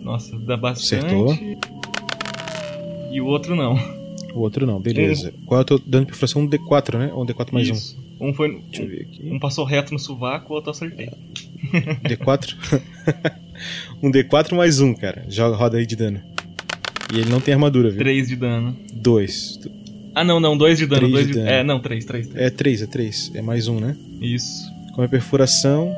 Nossa, 0.00 0.36
dá 0.38 0.56
bastante. 0.56 1.04
Acertou. 1.04 1.38
E 3.12 3.20
o 3.20 3.26
outro 3.26 3.54
não. 3.54 3.74
O 4.34 4.40
outro 4.40 4.66
não, 4.66 4.80
beleza. 4.80 5.34
Um... 5.36 5.44
Qual 5.44 5.60
é 5.60 5.62
o 5.62 5.66
teu 5.66 5.78
dano 5.78 6.06
de 6.06 6.12
perfuração? 6.12 6.42
Um 6.42 6.48
D4, 6.48 6.98
né? 6.98 7.12
Ou 7.12 7.24
um 7.24 7.26
D4 7.26 7.52
mais 7.52 7.68
Isso. 7.68 7.98
um? 8.18 8.28
Um 8.30 8.32
foi. 8.32 8.58
Deixa 8.70 8.84
eu 8.84 8.88
ver 8.88 9.02
aqui. 9.02 9.30
Um 9.30 9.38
passou 9.38 9.64
reto 9.66 9.92
no 9.92 9.98
sovaco, 9.98 10.52
o 10.52 10.56
outro 10.56 10.70
acertei. 10.70 11.10
D4? 12.04 12.54
um 14.02 14.10
D4 14.10 14.54
mais 14.54 14.80
um, 14.80 14.94
cara. 14.94 15.24
Joga, 15.28 15.56
roda 15.56 15.78
aí 15.78 15.86
de 15.86 15.96
dano. 15.96 16.20
E 17.12 17.18
ele 17.18 17.30
não 17.30 17.40
tem 17.40 17.54
armadura, 17.54 17.90
viu? 17.90 17.98
3 17.98 18.28
de 18.28 18.36
dano. 18.36 18.76
2. 18.92 19.60
Ah, 20.14 20.24
não, 20.24 20.40
não, 20.40 20.56
2 20.56 20.78
de 20.78 20.86
dano. 20.86 21.08
Dois 21.08 21.26
de... 21.26 21.34
dano. 21.34 21.48
É, 21.48 21.62
não, 21.62 21.80
3, 21.80 22.04
3, 22.04 22.28
3. 22.28 22.46
É 22.46 22.50
3, 22.50 22.82
é 22.82 22.86
3. 22.86 23.32
É 23.34 23.42
mais 23.42 23.68
um, 23.68 23.80
né? 23.80 23.96
Isso. 24.20 24.70
Com 24.94 25.02
a 25.02 25.08
perfuração, 25.08 25.94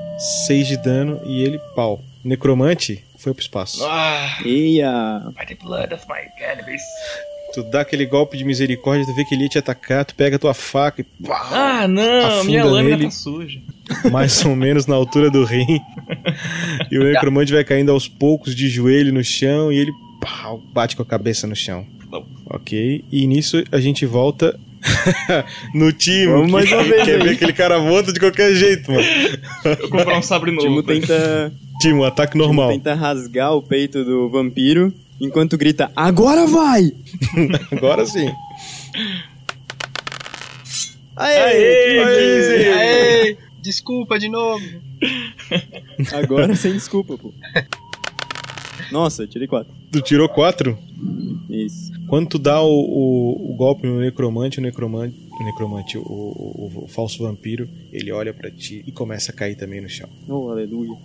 6 0.47 0.69
de 0.69 0.77
dano 0.77 1.21
e 1.25 1.43
ele 1.43 1.59
pau. 1.75 2.03
Necromante 2.23 3.05
foi 3.19 3.35
pro 3.35 3.43
espaço. 3.43 3.85
Ah! 3.85 4.39
Ia! 4.45 5.33
By 5.39 5.47
the 5.47 5.57
blood 5.63 5.95
of 5.95 6.07
my 6.09 6.21
enemies. 6.43 6.83
Tu 7.55 7.63
dá 7.63 7.83
aquele 7.83 8.05
golpe 8.05 8.37
de 8.37 8.45
misericórdia, 8.45 9.07
tu 9.07 9.15
vê 9.15 9.25
que 9.25 9.33
ele 9.33 9.45
ia 9.45 9.49
te 9.49 9.59
atacar, 9.59 10.05
tu 10.05 10.13
pega 10.17 10.35
a 10.35 10.39
tua 10.41 10.53
faca 10.53 11.03
e. 11.03 11.25
Pá, 11.25 11.83
ah, 11.83 11.89
não, 11.89 12.43
minha 12.43 12.65
lâmina 12.65 12.97
nele, 12.97 13.05
tá 13.05 13.11
suja. 13.13 13.61
Mais 14.11 14.45
ou 14.45 14.57
menos 14.57 14.87
na 14.87 14.97
altura 14.97 15.31
do 15.31 15.45
rim. 15.45 15.81
e 16.91 16.99
o 16.99 17.05
necromante 17.13 17.53
vai 17.53 17.63
caindo 17.63 17.93
aos 17.93 18.09
poucos 18.09 18.57
de 18.57 18.69
joelho 18.69 19.13
no 19.13 19.23
chão 19.23 19.73
e 19.73 19.77
ele 19.77 19.93
pá, 20.21 20.57
bate 20.73 20.97
com 20.97 21.03
a 21.03 21.07
cabeça 21.07 21.47
no 21.47 21.55
chão. 21.55 21.87
Não. 22.11 22.27
Ok, 22.47 23.05
e 23.13 23.27
nisso 23.29 23.63
a 23.71 23.79
gente 23.79 24.05
volta 24.05 24.59
no 25.73 25.93
time. 25.93 26.33
Vamos 26.33 26.51
mais 26.51 26.73
uma 26.73 26.83
vez 26.83 27.05
quer 27.05 27.23
ver 27.23 27.31
aquele 27.31 27.53
cara 27.53 27.79
volta 27.79 28.13
de 28.13 28.19
qualquer 28.19 28.53
jeito, 28.57 28.91
mano. 28.91 29.07
Eu 29.65 29.89
comprar 29.89 30.19
um 30.19 30.23
sabre 30.23 30.51
novo. 30.51 30.67
Timo 30.67 30.83
tenta. 30.83 31.53
Timo, 31.81 32.05
ataque 32.05 32.37
normal. 32.37 32.71
Timo 32.71 32.83
tenta 32.83 32.95
rasgar 32.95 33.53
o 33.55 33.63
peito 33.63 34.05
do 34.05 34.29
vampiro 34.29 34.93
enquanto 35.20 35.59
grita: 35.59 35.91
Agora 35.95 36.47
vai! 36.47 36.93
Agora 37.70 38.07
sim. 38.07 38.31
Aê! 41.16 41.39
Aê, 41.39 42.45
15! 42.53 42.69
Aê! 42.69 43.36
Desculpa 43.62 44.19
de 44.19 44.28
novo. 44.28 44.65
Agora 46.12 46.55
sem 46.55 46.73
desculpa, 46.73 47.16
pô. 47.16 47.32
Nossa, 48.93 49.27
tirei 49.27 49.49
4. 49.49 49.73
Tu 49.91 50.03
tirou 50.03 50.28
4? 50.28 50.77
Isso. 51.49 51.93
Quando 52.09 52.28
tu 52.28 52.39
dá 52.39 52.61
o, 52.61 52.69
o, 52.69 53.53
o 53.53 53.55
golpe 53.55 53.86
no 53.86 54.01
necromante, 54.01 54.59
o 54.59 54.62
necromante, 54.62 55.16
o, 55.41 55.45
necromante 55.45 55.99
o, 55.99 56.03
o, 56.03 56.85
o 56.85 56.89
falso 56.89 57.23
vampiro, 57.23 57.69
ele 57.93 58.12
olha 58.12 58.35
para 58.35 58.51
ti 58.51 58.85
e 58.86 58.93
começa 58.93 59.32
a 59.32 59.35
cair 59.35 59.57
também 59.57 59.81
no 59.81 59.89
chão. 59.89 60.09
Oh, 60.28 60.51
aleluia. 60.51 60.97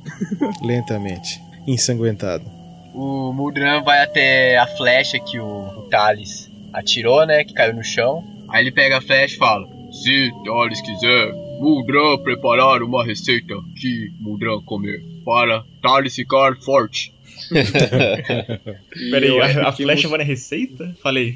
Lentamente, 0.62 1.42
ensanguentado. 1.66 2.59
O 2.94 3.32
Muldran 3.34 3.82
vai 3.84 4.02
até 4.02 4.58
a 4.58 4.68
flecha 4.68 5.20
que 5.20 5.40
o, 5.40 5.46
o 5.46 5.82
Thales 5.90 6.52
atirou, 6.74 7.26
né? 7.26 7.44
Que 7.44 7.54
caiu 7.54 7.74
no 7.74 7.84
chão. 7.84 8.24
Aí 8.50 8.64
ele 8.64 8.72
pega 8.72 8.98
a 8.98 9.02
flecha 9.02 9.36
e 9.36 9.38
fala: 9.38 9.68
Se 9.92 10.32
Thales 10.46 10.82
quiser, 10.82 11.34
Muldran 11.60 12.18
preparar 12.20 12.82
uma 12.82 13.06
receita 13.06 13.54
que 13.76 14.12
Muldran 14.20 14.62
comer 14.62 15.04
para 15.26 15.64
Thales 15.82 16.16
ficar 16.16 16.56
forte. 16.58 17.14
Peraí, 19.12 19.40
a, 19.40 19.70
a 19.70 19.72
flecha 19.72 20.08
vai 20.08 20.20
na 20.20 20.24
receita? 20.24 20.96
Falei. 21.02 21.36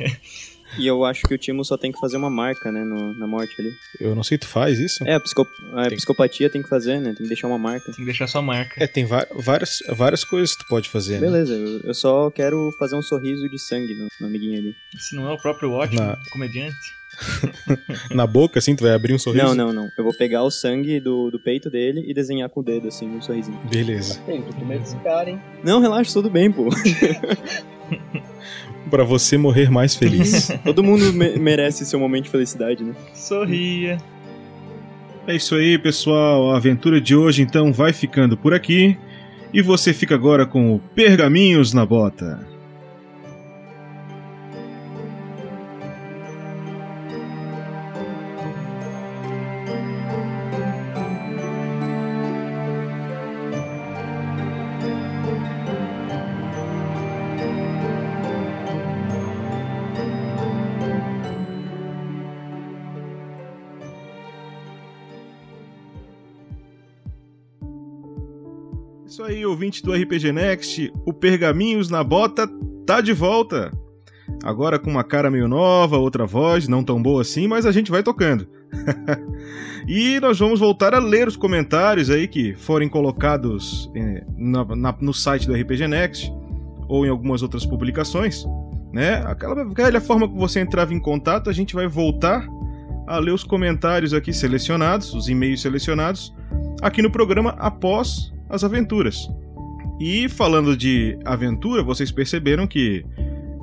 E 0.77 0.87
eu 0.87 1.03
acho 1.05 1.23
que 1.23 1.33
o 1.33 1.37
Timo 1.37 1.63
só 1.63 1.77
tem 1.77 1.91
que 1.91 1.99
fazer 1.99 2.17
uma 2.17 2.29
marca, 2.29 2.71
né, 2.71 2.83
no, 2.83 3.13
na 3.17 3.27
morte 3.27 3.55
ali. 3.59 3.71
Eu 3.99 4.15
não 4.15 4.23
sei, 4.23 4.37
tu 4.37 4.47
faz 4.47 4.79
isso? 4.79 5.03
É, 5.07 5.13
a, 5.15 5.19
psicop 5.19 5.49
a 5.73 5.87
Tem. 5.87 5.97
psicopatia 5.97 6.49
tem 6.49 6.61
que 6.63 6.69
fazer, 6.69 6.99
né? 6.99 7.13
Tem 7.13 7.23
que 7.23 7.27
deixar 7.27 7.47
uma 7.47 7.57
marca. 7.59 7.85
Tem 7.85 7.95
que 7.95 8.05
deixar 8.05 8.27
sua 8.27 8.41
marca. 8.41 8.83
É, 8.83 8.87
tem 8.87 9.05
várias, 9.05 9.79
várias 9.89 10.23
coisas 10.23 10.55
que 10.55 10.63
tu 10.63 10.67
pode 10.69 10.89
fazer, 10.89 11.15
né? 11.15 11.19
Beleza, 11.21 11.53
eu, 11.53 11.79
eu 11.81 11.93
só 11.93 12.29
quero 12.31 12.71
fazer 12.79 12.95
um 12.95 13.01
sorriso 13.01 13.47
de 13.49 13.59
sangue 13.59 13.93
no, 13.93 14.07
no 14.21 14.27
amiguinho 14.27 14.59
ali. 14.59 14.75
Se 14.97 15.15
não 15.15 15.29
é 15.29 15.33
o 15.33 15.37
próprio 15.37 15.71
ótimo 15.71 16.01
Na- 16.01 16.17
comediante. 16.31 16.75
Na 18.09 18.25
boca, 18.25 18.57
assim, 18.57 18.75
tu 18.75 18.81
vai 18.83 18.91
abrir 18.93 19.13
um 19.13 19.19
sorriso? 19.19 19.45
Não, 19.45 19.53
não, 19.53 19.71
não. 19.71 19.89
Eu 19.97 20.03
vou 20.03 20.17
pegar 20.17 20.41
o 20.43 20.49
sangue 20.49 20.99
do, 20.99 21.29
do 21.29 21.39
peito 21.39 21.69
dele 21.69 22.03
e 22.07 22.13
desenhar 22.13 22.49
com 22.49 22.61
o 22.61 22.63
dedo, 22.63 22.87
assim, 22.87 23.07
um 23.07 23.21
sorrisinho. 23.21 23.59
Beleza. 23.69 24.19
Tem, 24.25 24.41
tô 24.41 24.51
com 24.53 24.65
medo 24.65 24.81
desse 24.81 24.95
cara, 24.97 25.29
hein? 25.29 25.39
Não, 25.63 25.79
relaxa, 25.79 26.11
tudo 26.11 26.29
bem, 26.31 26.51
pô. 26.51 26.69
Pra 28.89 29.03
você 29.03 29.37
morrer 29.37 29.69
mais 29.71 29.95
feliz. 29.95 30.49
Todo 30.63 30.83
mundo 30.83 31.11
me- 31.13 31.37
merece 31.37 31.85
seu 31.85 31.99
momento 31.99 32.25
de 32.25 32.29
felicidade, 32.29 32.83
né? 32.83 32.93
Sorria. 33.13 33.97
É 35.27 35.35
isso 35.35 35.55
aí, 35.55 35.77
pessoal. 35.77 36.51
A 36.51 36.57
aventura 36.57 36.99
de 36.99 37.15
hoje 37.15 37.41
então 37.41 37.71
vai 37.71 37.93
ficando 37.93 38.35
por 38.37 38.53
aqui. 38.53 38.97
E 39.53 39.61
você 39.61 39.93
fica 39.93 40.15
agora 40.15 40.45
com 40.45 40.75
o 40.75 40.79
Pergaminhos 40.79 41.73
na 41.73 41.85
Bota. 41.85 42.45
Ouvinte 69.63 69.81
do 69.81 69.93
RPG 69.93 70.33
Next, 70.33 70.91
o 71.05 71.13
Pergaminhos 71.13 71.89
na 71.89 72.03
Bota 72.03 72.45
tá 72.85 72.99
de 72.99 73.13
volta. 73.13 73.71
Agora 74.43 74.77
com 74.77 74.89
uma 74.89 75.05
cara 75.05 75.31
meio 75.31 75.47
nova, 75.47 75.97
outra 75.97 76.25
voz, 76.25 76.67
não 76.67 76.83
tão 76.83 77.01
boa 77.01 77.21
assim, 77.21 77.47
mas 77.47 77.65
a 77.65 77.71
gente 77.71 77.89
vai 77.89 78.03
tocando. 78.03 78.45
e 79.87 80.19
nós 80.19 80.37
vamos 80.37 80.59
voltar 80.59 80.93
a 80.93 80.99
ler 80.99 81.29
os 81.29 81.37
comentários 81.37 82.09
aí 82.09 82.27
que 82.27 82.53
forem 82.55 82.89
colocados 82.89 83.89
eh, 83.95 84.25
na- 84.37 84.75
na- 84.75 84.97
no 84.99 85.13
site 85.13 85.47
do 85.47 85.53
RPG 85.53 85.87
Next 85.87 86.29
ou 86.89 87.05
em 87.05 87.09
algumas 87.09 87.41
outras 87.41 87.65
publicações, 87.65 88.43
né? 88.91 89.23
Aquela 89.25 89.63
velha 89.63 90.01
forma 90.01 90.27
que 90.27 90.35
você 90.37 90.59
entrava 90.59 90.93
em 90.93 90.99
contato, 90.99 91.49
a 91.49 91.53
gente 91.53 91.73
vai 91.73 91.87
voltar 91.87 92.45
a 93.07 93.17
ler 93.17 93.31
os 93.31 93.45
comentários 93.45 94.13
aqui 94.13 94.33
selecionados, 94.33 95.13
os 95.13 95.29
e-mails 95.29 95.61
selecionados, 95.61 96.33
aqui 96.81 97.01
no 97.01 97.09
programa 97.09 97.51
após 97.57 98.33
as 98.49 98.63
aventuras. 98.63 99.27
E 100.05 100.27
falando 100.27 100.75
de 100.75 101.17
aventura, 101.23 101.81
vocês 101.81 102.11
perceberam 102.11 102.67
que 102.67 103.05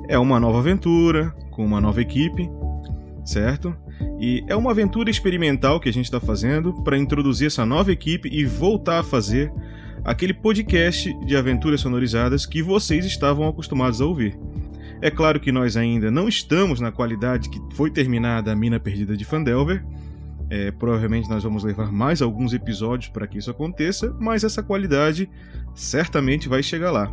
é 0.09 0.17
uma 0.17 0.39
nova 0.39 0.57
aventura, 0.57 1.29
com 1.51 1.63
uma 1.63 1.79
nova 1.79 2.01
equipe, 2.01 2.49
certo? 3.23 3.75
E 4.19 4.43
é 4.47 4.55
uma 4.55 4.71
aventura 4.71 5.11
experimental 5.11 5.79
que 5.79 5.87
a 5.87 5.93
gente 5.93 6.05
está 6.05 6.19
fazendo 6.19 6.73
para 6.83 6.97
introduzir 6.97 7.45
essa 7.45 7.63
nova 7.63 7.91
equipe 7.91 8.27
e 8.27 8.43
voltar 8.43 9.01
a 9.01 9.03
fazer 9.03 9.53
aquele 10.03 10.33
podcast 10.33 11.13
de 11.27 11.37
aventuras 11.37 11.81
sonorizadas 11.81 12.43
que 12.47 12.63
vocês 12.63 13.05
estavam 13.05 13.47
acostumados 13.47 14.01
a 14.01 14.05
ouvir. 14.07 14.35
É 14.99 15.11
claro 15.11 15.39
que 15.39 15.51
nós 15.51 15.77
ainda 15.77 16.09
não 16.09 16.27
estamos 16.27 16.79
na 16.79 16.91
qualidade 16.91 17.51
que 17.51 17.61
foi 17.75 17.91
terminada 17.91 18.51
a 18.51 18.55
Mina 18.55 18.79
Perdida 18.79 19.15
de 19.15 19.25
Fandelver. 19.25 19.85
É, 20.51 20.69
provavelmente 20.69 21.29
nós 21.29 21.41
vamos 21.41 21.63
levar 21.63 21.89
mais 21.93 22.21
alguns 22.21 22.51
episódios 22.51 23.09
para 23.09 23.25
que 23.25 23.37
isso 23.37 23.49
aconteça, 23.49 24.13
mas 24.19 24.43
essa 24.43 24.61
qualidade 24.61 25.29
certamente 25.73 26.49
vai 26.49 26.61
chegar 26.61 26.91
lá. 26.91 27.09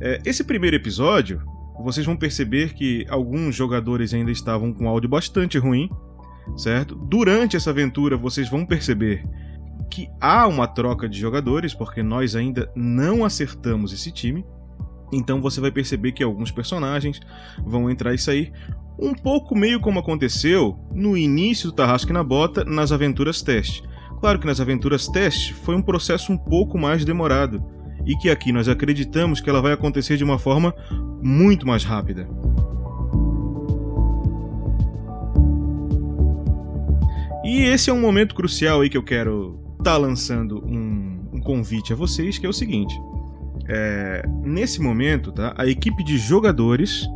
É, 0.00 0.20
esse 0.24 0.42
primeiro 0.42 0.74
episódio, 0.74 1.40
vocês 1.80 2.04
vão 2.04 2.16
perceber 2.16 2.74
que 2.74 3.06
alguns 3.08 3.54
jogadores 3.54 4.12
ainda 4.12 4.32
estavam 4.32 4.72
com 4.72 4.88
áudio 4.88 5.08
bastante 5.08 5.58
ruim, 5.58 5.88
certo? 6.56 6.96
Durante 6.96 7.56
essa 7.56 7.70
aventura, 7.70 8.16
vocês 8.16 8.48
vão 8.48 8.66
perceber 8.66 9.24
que 9.88 10.08
há 10.20 10.48
uma 10.48 10.66
troca 10.66 11.08
de 11.08 11.20
jogadores, 11.20 11.72
porque 11.72 12.02
nós 12.02 12.34
ainda 12.34 12.68
não 12.74 13.24
acertamos 13.24 13.92
esse 13.92 14.10
time. 14.10 14.44
Então 15.12 15.40
você 15.40 15.60
vai 15.60 15.70
perceber 15.70 16.10
que 16.10 16.24
alguns 16.24 16.50
personagens 16.50 17.20
vão 17.64 17.88
entrar 17.88 18.12
e 18.12 18.18
sair, 18.18 18.52
um 18.98 19.14
pouco 19.14 19.54
meio 19.54 19.80
como 19.80 19.98
aconteceu 19.98 20.78
no 20.92 21.16
início 21.16 21.70
do 21.70 21.74
Tarrasque 21.74 22.12
na 22.12 22.22
Bota 22.24 22.64
nas 22.64 22.92
aventuras 22.92 23.42
teste. 23.42 23.82
Claro 24.20 24.38
que 24.38 24.46
nas 24.46 24.60
aventuras 24.60 25.06
teste 25.06 25.52
foi 25.52 25.74
um 25.74 25.82
processo 25.82 26.32
um 26.32 26.38
pouco 26.38 26.78
mais 26.78 27.04
demorado, 27.04 27.62
e 28.06 28.16
que 28.16 28.30
aqui 28.30 28.52
nós 28.52 28.68
acreditamos 28.68 29.40
que 29.40 29.50
ela 29.50 29.60
vai 29.60 29.72
acontecer 29.72 30.16
de 30.16 30.24
uma 30.24 30.38
forma 30.38 30.74
muito 31.22 31.66
mais 31.66 31.84
rápida. 31.84 32.28
E 37.44 37.62
esse 37.62 37.90
é 37.90 37.92
um 37.92 38.00
momento 38.00 38.34
crucial 38.34 38.80
aí 38.80 38.88
que 38.88 38.96
eu 38.96 39.02
quero 39.02 39.60
estar 39.78 39.92
tá 39.92 39.96
lançando 39.96 40.64
um, 40.64 41.28
um 41.32 41.40
convite 41.40 41.92
a 41.92 41.96
vocês, 41.96 42.38
que 42.38 42.46
é 42.46 42.48
o 42.48 42.52
seguinte 42.52 42.94
é, 43.68 44.22
nesse 44.42 44.80
momento, 44.80 45.32
tá, 45.32 45.54
a 45.56 45.66
equipe 45.66 46.04
de 46.04 46.18
jogadores, 46.18 47.06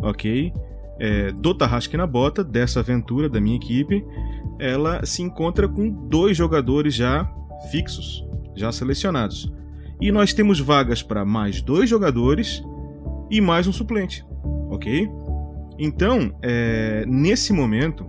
ok, 0.00 0.52
é, 0.98 1.32
do 1.32 1.54
Tarrasque 1.54 1.96
na 1.96 2.06
Bota, 2.06 2.42
dessa 2.42 2.80
aventura 2.80 3.28
da 3.28 3.40
minha 3.40 3.56
equipe, 3.56 4.04
ela 4.58 5.04
se 5.04 5.22
encontra 5.22 5.68
com 5.68 5.88
dois 5.88 6.36
jogadores 6.36 6.94
já 6.94 7.30
fixos, 7.70 8.24
já 8.54 8.72
selecionados. 8.72 9.52
E 10.00 10.12
nós 10.12 10.32
temos 10.32 10.60
vagas 10.60 11.02
para 11.02 11.24
mais 11.24 11.60
dois 11.60 11.88
jogadores 11.88 12.62
e 13.30 13.40
mais 13.40 13.66
um 13.66 13.72
suplente, 13.72 14.24
ok? 14.70 15.08
Então, 15.78 16.34
é, 16.42 17.04
nesse 17.06 17.52
momento, 17.52 18.06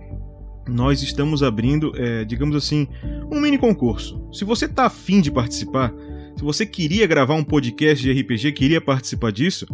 nós 0.68 1.02
estamos 1.02 1.42
abrindo, 1.42 1.92
é, 1.96 2.24
digamos 2.24 2.56
assim, 2.56 2.88
um 3.30 3.40
mini 3.40 3.58
concurso. 3.58 4.24
Se 4.32 4.44
você 4.44 4.66
está 4.66 4.86
afim 4.86 5.20
de 5.20 5.30
participar, 5.30 5.92
se 6.36 6.42
você 6.42 6.64
queria 6.64 7.06
gravar 7.06 7.34
um 7.34 7.44
podcast 7.44 8.02
de 8.02 8.20
RPG, 8.20 8.52
queria 8.52 8.80
participar 8.80 9.30
disso, 9.30 9.66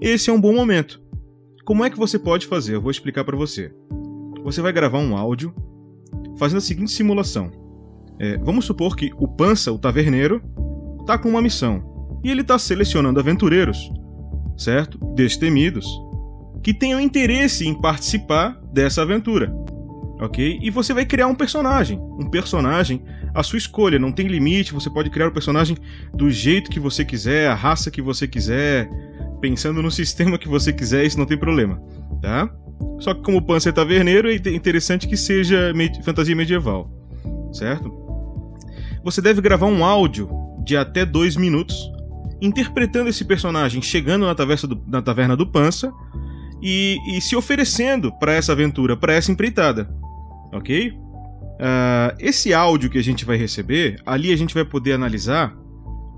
esse 0.00 0.30
é 0.30 0.32
um 0.32 0.40
bom 0.40 0.54
momento. 0.54 1.00
Como 1.66 1.84
é 1.84 1.90
que 1.90 1.98
você 1.98 2.16
pode 2.16 2.46
fazer? 2.46 2.76
Eu 2.76 2.80
vou 2.80 2.92
explicar 2.92 3.24
para 3.24 3.36
você. 3.36 3.74
Você 4.44 4.62
vai 4.62 4.72
gravar 4.72 5.00
um 5.00 5.16
áudio 5.16 5.52
fazendo 6.38 6.58
a 6.58 6.60
seguinte 6.60 6.92
simulação. 6.92 7.50
É, 8.20 8.38
vamos 8.38 8.64
supor 8.64 8.94
que 8.94 9.10
o 9.16 9.26
Pança, 9.26 9.72
o 9.72 9.78
taverneiro, 9.78 10.40
está 11.00 11.18
com 11.18 11.28
uma 11.28 11.42
missão 11.42 12.20
e 12.22 12.30
ele 12.30 12.42
está 12.42 12.56
selecionando 12.56 13.18
aventureiros, 13.18 13.90
certo? 14.56 14.96
Destemidos, 15.16 15.88
que 16.62 16.72
tenham 16.72 17.00
interesse 17.00 17.66
em 17.66 17.74
participar 17.74 18.60
dessa 18.72 19.02
aventura, 19.02 19.52
ok? 20.20 20.60
E 20.62 20.70
você 20.70 20.94
vai 20.94 21.04
criar 21.04 21.26
um 21.26 21.34
personagem, 21.34 21.98
um 21.98 22.30
personagem 22.30 23.02
a 23.34 23.42
sua 23.42 23.58
escolha, 23.58 23.98
não 23.98 24.12
tem 24.12 24.28
limite, 24.28 24.72
você 24.72 24.88
pode 24.88 25.10
criar 25.10 25.26
o 25.26 25.32
personagem 25.32 25.76
do 26.14 26.30
jeito 26.30 26.70
que 26.70 26.78
você 26.78 27.04
quiser, 27.04 27.48
a 27.48 27.54
raça 27.54 27.90
que 27.90 28.00
você 28.00 28.28
quiser, 28.28 28.88
pensando 29.48 29.80
no 29.80 29.92
sistema 29.92 30.36
que 30.36 30.48
você 30.48 30.72
quiser, 30.72 31.04
isso 31.04 31.18
não 31.18 31.24
tem 31.24 31.38
problema, 31.38 31.80
tá? 32.20 32.50
Só 32.98 33.14
que 33.14 33.22
como 33.22 33.38
o 33.38 33.42
Panzer 33.42 33.72
taverneiro, 33.72 34.28
é 34.28 34.34
interessante 34.34 35.06
que 35.06 35.16
seja 35.16 35.72
med 35.72 36.02
fantasia 36.02 36.34
medieval, 36.34 36.90
certo? 37.52 37.92
Você 39.04 39.22
deve 39.22 39.40
gravar 39.40 39.66
um 39.66 39.84
áudio 39.84 40.28
de 40.64 40.76
até 40.76 41.06
dois 41.06 41.36
minutos, 41.36 41.76
interpretando 42.42 43.08
esse 43.08 43.24
personagem, 43.24 43.80
chegando 43.80 44.26
na 44.26 44.34
taverna 44.34 44.68
do, 44.68 44.82
na 44.88 45.00
taverna 45.00 45.36
do 45.36 45.46
Pança 45.46 45.92
e, 46.60 46.96
e 47.06 47.20
se 47.20 47.36
oferecendo 47.36 48.10
para 48.18 48.32
essa 48.32 48.50
aventura, 48.50 48.96
para 48.96 49.14
essa 49.14 49.30
empreitada, 49.30 49.88
ok? 50.52 50.90
Uh, 50.90 52.16
esse 52.18 52.52
áudio 52.52 52.90
que 52.90 52.98
a 52.98 53.02
gente 53.02 53.24
vai 53.24 53.36
receber, 53.36 54.02
ali 54.04 54.32
a 54.32 54.36
gente 54.36 54.52
vai 54.52 54.64
poder 54.64 54.94
analisar, 54.94 55.56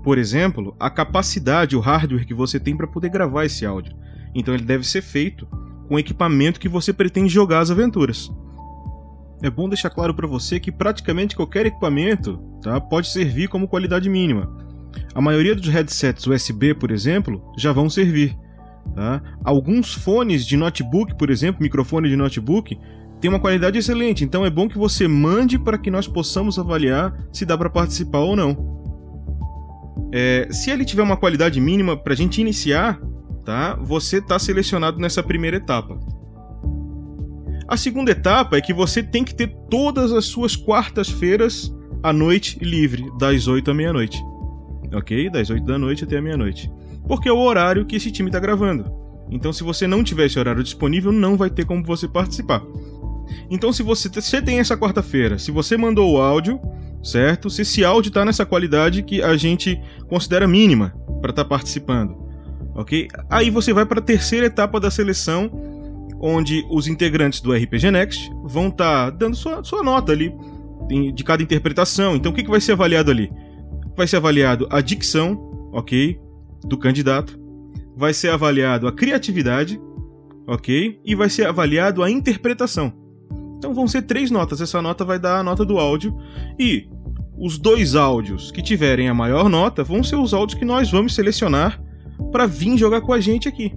por 0.03 0.17
exemplo, 0.17 0.75
a 0.79 0.89
capacidade, 0.89 1.75
o 1.75 1.79
hardware 1.79 2.25
que 2.25 2.33
você 2.33 2.59
tem 2.59 2.75
para 2.75 2.87
poder 2.87 3.09
gravar 3.09 3.45
esse 3.45 3.65
áudio. 3.65 3.95
Então 4.33 4.53
ele 4.53 4.63
deve 4.63 4.87
ser 4.87 5.01
feito 5.01 5.47
com 5.87 5.95
o 5.95 5.99
equipamento 5.99 6.59
que 6.59 6.69
você 6.69 6.93
pretende 6.93 7.33
jogar 7.33 7.59
as 7.59 7.71
aventuras. 7.71 8.31
É 9.41 9.49
bom 9.49 9.69
deixar 9.69 9.89
claro 9.89 10.13
para 10.13 10.27
você 10.27 10.59
que 10.59 10.71
praticamente 10.71 11.35
qualquer 11.35 11.65
equipamento 11.65 12.37
tá, 12.61 12.79
pode 12.79 13.07
servir 13.07 13.47
como 13.47 13.67
qualidade 13.67 14.09
mínima. 14.09 14.49
A 15.13 15.21
maioria 15.21 15.55
dos 15.55 15.67
headsets 15.67 16.27
USB, 16.27 16.73
por 16.73 16.91
exemplo, 16.91 17.41
já 17.57 17.71
vão 17.71 17.89
servir. 17.89 18.37
Tá? 18.95 19.21
Alguns 19.43 19.93
fones 19.93 20.45
de 20.45 20.57
notebook, 20.57 21.15
por 21.15 21.29
exemplo, 21.29 21.61
microfone 21.61 22.09
de 22.09 22.15
notebook, 22.15 22.77
tem 23.21 23.29
uma 23.29 23.39
qualidade 23.39 23.77
excelente, 23.77 24.23
então 24.23 24.45
é 24.45 24.49
bom 24.49 24.67
que 24.67 24.77
você 24.77 25.07
mande 25.07 25.59
para 25.59 25.77
que 25.77 25.91
nós 25.91 26.07
possamos 26.07 26.57
avaliar 26.57 27.13
se 27.33 27.45
dá 27.45 27.57
para 27.57 27.69
participar 27.69 28.19
ou 28.19 28.35
não. 28.35 28.78
É, 30.11 30.47
se 30.51 30.71
ele 30.71 30.85
tiver 30.85 31.03
uma 31.03 31.17
qualidade 31.17 31.59
mínima 31.59 31.95
para 31.95 32.13
a 32.13 32.15
gente 32.15 32.41
iniciar, 32.41 32.99
tá? 33.45 33.75
Você 33.81 34.17
está 34.17 34.39
selecionado 34.39 34.99
nessa 34.99 35.21
primeira 35.21 35.57
etapa. 35.57 35.99
A 37.67 37.77
segunda 37.77 38.11
etapa 38.11 38.57
é 38.57 38.61
que 38.61 38.73
você 38.73 39.03
tem 39.03 39.23
que 39.23 39.35
ter 39.35 39.47
todas 39.69 40.11
as 40.11 40.25
suas 40.25 40.55
quartas-feiras 40.55 41.71
à 42.01 42.11
noite 42.11 42.57
livre, 42.59 43.11
das 43.19 43.47
8 43.47 43.69
à 43.69 43.73
meia-noite. 43.73 44.19
Ok? 44.93 45.29
Das 45.29 45.51
8 45.51 45.63
da 45.63 45.77
noite 45.77 46.03
até 46.03 46.17
a 46.17 46.21
meia-noite. 46.21 46.71
Porque 47.07 47.29
é 47.29 47.31
o 47.31 47.37
horário 47.37 47.85
que 47.85 47.95
esse 47.95 48.11
time 48.11 48.29
está 48.29 48.39
gravando. 48.39 48.91
Então, 49.29 49.53
se 49.53 49.63
você 49.63 49.85
não 49.85 50.03
tiver 50.03 50.25
esse 50.25 50.39
horário 50.39 50.63
disponível, 50.63 51.11
não 51.11 51.37
vai 51.37 51.49
ter 51.49 51.65
como 51.65 51.83
você 51.83 52.07
participar. 52.07 52.63
Então, 53.49 53.71
se 53.71 53.83
você, 53.83 54.09
você 54.09 54.41
tem 54.41 54.59
essa 54.59 54.75
quarta-feira, 54.75 55.37
se 55.37 55.51
você 55.51 55.77
mandou 55.77 56.13
o 56.13 56.17
áudio, 56.17 56.59
certo? 57.03 57.49
Se 57.49 57.61
esse 57.61 57.83
áudio 57.83 58.09
está 58.09 58.25
nessa 58.25 58.45
qualidade 58.45 59.03
que 59.03 59.21
a 59.21 59.35
gente 59.37 59.79
considera 60.07 60.47
mínima 60.47 60.93
para 61.21 61.31
estar 61.31 61.43
tá 61.43 61.49
participando, 61.49 62.15
ok? 62.75 63.07
Aí 63.29 63.49
você 63.49 63.73
vai 63.73 63.85
para 63.85 63.99
a 63.99 64.03
terceira 64.03 64.47
etapa 64.47 64.79
da 64.79 64.91
seleção, 64.91 65.49
onde 66.21 66.65
os 66.69 66.87
integrantes 66.87 67.41
do 67.41 67.53
RPG 67.53 67.91
Next 67.91 68.29
vão 68.43 68.67
estar 68.67 69.11
tá 69.11 69.17
dando 69.17 69.35
sua, 69.35 69.63
sua 69.63 69.83
nota 69.83 70.11
ali 70.11 70.33
de 71.13 71.23
cada 71.23 71.43
interpretação. 71.43 72.15
Então, 72.15 72.31
o 72.31 72.35
que, 72.35 72.43
que 72.43 72.49
vai 72.49 72.59
ser 72.59 72.73
avaliado 72.73 73.11
ali? 73.11 73.31
Vai 73.95 74.07
ser 74.07 74.17
avaliado 74.17 74.67
a 74.71 74.81
dicção, 74.81 75.69
ok? 75.71 76.19
Do 76.65 76.77
candidato. 76.77 77.39
Vai 77.95 78.13
ser 78.13 78.29
avaliado 78.29 78.87
a 78.87 78.91
criatividade, 78.91 79.79
ok? 80.47 80.99
E 81.05 81.15
vai 81.15 81.29
ser 81.29 81.47
avaliado 81.47 82.01
a 82.01 82.09
interpretação. 82.09 82.93
Então 83.59 83.73
vão 83.73 83.87
ser 83.87 84.03
três 84.03 84.31
notas. 84.31 84.61
Essa 84.61 84.81
nota 84.81 85.03
vai 85.03 85.19
dar 85.19 85.39
a 85.39 85.43
nota 85.43 85.65
do 85.65 85.77
áudio. 85.77 86.17
E 86.57 86.89
os 87.37 87.57
dois 87.57 87.93
áudios 87.93 88.51
que 88.51 88.61
tiverem 88.61 89.09
a 89.09 89.13
maior 89.13 89.49
nota 89.49 89.83
vão 89.83 90.01
ser 90.01 90.15
os 90.15 90.33
áudios 90.33 90.57
que 90.57 90.65
nós 90.65 90.89
vamos 90.89 91.13
selecionar 91.13 91.79
para 92.31 92.47
vir 92.47 92.77
jogar 92.77 93.01
com 93.01 93.11
a 93.11 93.19
gente 93.19 93.49
aqui. 93.49 93.73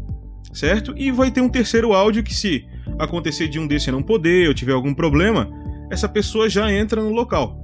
Certo? 0.52 0.94
E 0.96 1.10
vai 1.10 1.32
ter 1.32 1.40
um 1.40 1.48
terceiro 1.48 1.92
áudio 1.92 2.22
que, 2.22 2.34
se 2.34 2.64
acontecer 2.98 3.48
de 3.48 3.58
um 3.58 3.66
desse 3.66 3.90
não 3.90 4.02
poder 4.02 4.46
ou 4.46 4.54
tiver 4.54 4.72
algum 4.72 4.94
problema, 4.94 5.50
essa 5.90 6.08
pessoa 6.08 6.48
já 6.48 6.72
entra 6.72 7.02
no 7.02 7.10
local. 7.10 7.58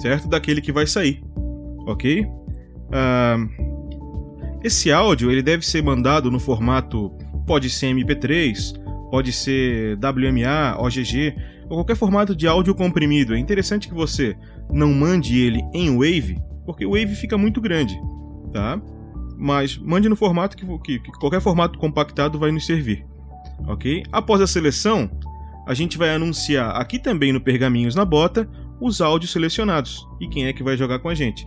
Certo? 0.00 0.28
Daquele 0.28 0.60
que 0.60 0.72
vai 0.72 0.86
sair. 0.86 1.22
Ok? 1.86 2.22
Uh, 2.24 3.64
esse 4.62 4.92
áudio 4.92 5.30
ele 5.30 5.42
deve 5.42 5.64
ser 5.64 5.82
mandado 5.82 6.30
no 6.30 6.38
formato 6.38 7.10
pode 7.46 7.70
ser 7.70 7.94
MP3, 7.94 8.74
pode 9.10 9.32
ser 9.32 9.96
WMA, 9.98 10.76
OGG, 10.78 11.34
ou 11.68 11.76
qualquer 11.76 11.96
formato 11.96 12.34
de 12.34 12.46
áudio 12.46 12.74
comprimido. 12.74 13.34
É 13.34 13.38
interessante 13.38 13.88
que 13.88 13.94
você 13.94 14.36
não 14.70 14.92
mande 14.92 15.38
ele 15.38 15.62
em 15.72 15.90
Wave, 15.92 16.38
porque 16.64 16.86
o 16.86 16.90
Wave 16.90 17.14
fica 17.14 17.36
muito 17.36 17.60
grande, 17.60 17.98
tá? 18.52 18.80
Mas 19.36 19.76
mande 19.78 20.08
no 20.08 20.16
formato 20.16 20.56
que, 20.56 20.66
que, 20.78 20.98
que 20.98 21.18
qualquer 21.18 21.40
formato 21.40 21.78
compactado 21.78 22.38
vai 22.38 22.50
nos 22.50 22.66
servir, 22.66 23.04
ok? 23.66 24.02
Após 24.12 24.40
a 24.40 24.46
seleção, 24.46 25.10
a 25.66 25.74
gente 25.74 25.98
vai 25.98 26.14
anunciar 26.14 26.76
aqui 26.76 26.98
também 26.98 27.32
no 27.32 27.40
Pergaminhos 27.40 27.94
na 27.94 28.04
Bota 28.04 28.48
os 28.80 29.00
áudios 29.00 29.32
selecionados 29.32 30.06
e 30.20 30.28
quem 30.28 30.46
é 30.46 30.52
que 30.52 30.62
vai 30.62 30.76
jogar 30.76 30.98
com 30.98 31.08
a 31.08 31.14
gente. 31.14 31.46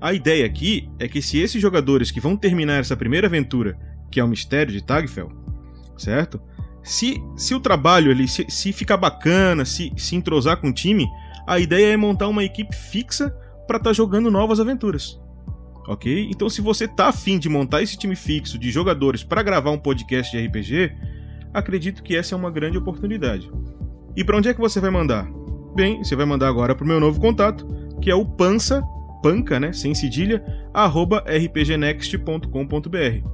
A 0.00 0.12
ideia 0.12 0.44
aqui 0.44 0.90
é 0.98 1.08
que 1.08 1.22
se 1.22 1.38
esses 1.38 1.62
jogadores 1.62 2.10
que 2.10 2.20
vão 2.20 2.36
terminar 2.36 2.80
essa 2.80 2.96
primeira 2.96 3.26
aventura, 3.26 3.78
que 4.10 4.20
é 4.20 4.24
o 4.24 4.28
mistério 4.28 4.72
de 4.72 4.84
Tagfell, 4.84 5.32
certo? 5.96 6.40
Se, 6.84 7.20
se 7.34 7.54
o 7.54 7.60
trabalho 7.60 8.10
ali, 8.10 8.28
se, 8.28 8.44
se 8.48 8.72
ficar 8.72 8.98
bacana, 8.98 9.64
se, 9.64 9.90
se 9.96 10.14
entrosar 10.14 10.58
com 10.58 10.68
o 10.68 10.72
time, 10.72 11.08
a 11.46 11.58
ideia 11.58 11.94
é 11.94 11.96
montar 11.96 12.28
uma 12.28 12.44
equipe 12.44 12.76
fixa 12.76 13.30
para 13.66 13.78
estar 13.78 13.90
tá 13.90 13.94
jogando 13.94 14.30
novas 14.30 14.60
aventuras. 14.60 15.18
Ok? 15.88 16.28
Então, 16.30 16.48
se 16.48 16.60
você 16.60 16.86
tá 16.86 17.08
afim 17.08 17.38
de 17.38 17.48
montar 17.48 17.82
esse 17.82 17.96
time 17.96 18.14
fixo 18.14 18.58
de 18.58 18.70
jogadores 18.70 19.24
para 19.24 19.42
gravar 19.42 19.70
um 19.70 19.78
podcast 19.78 20.30
de 20.30 20.46
RPG, 20.46 20.92
acredito 21.52 22.02
que 22.02 22.16
essa 22.16 22.34
é 22.34 22.38
uma 22.38 22.50
grande 22.50 22.76
oportunidade. 22.76 23.50
E 24.14 24.22
para 24.22 24.36
onde 24.36 24.48
é 24.48 24.54
que 24.54 24.60
você 24.60 24.78
vai 24.78 24.90
mandar? 24.90 25.26
Bem, 25.74 26.04
você 26.04 26.14
vai 26.14 26.26
mandar 26.26 26.48
agora 26.48 26.74
para 26.74 26.84
o 26.84 26.88
meu 26.88 27.00
novo 27.00 27.20
contato, 27.20 27.66
que 28.00 28.10
é 28.10 28.14
o 28.14 28.24
pansa, 28.24 28.82
panca, 29.22 29.58
né, 29.58 29.72
sem 29.72 29.94
cedilha, 29.94 30.44
arroba 30.72 31.24
rpgnext.com.br. 31.26 33.28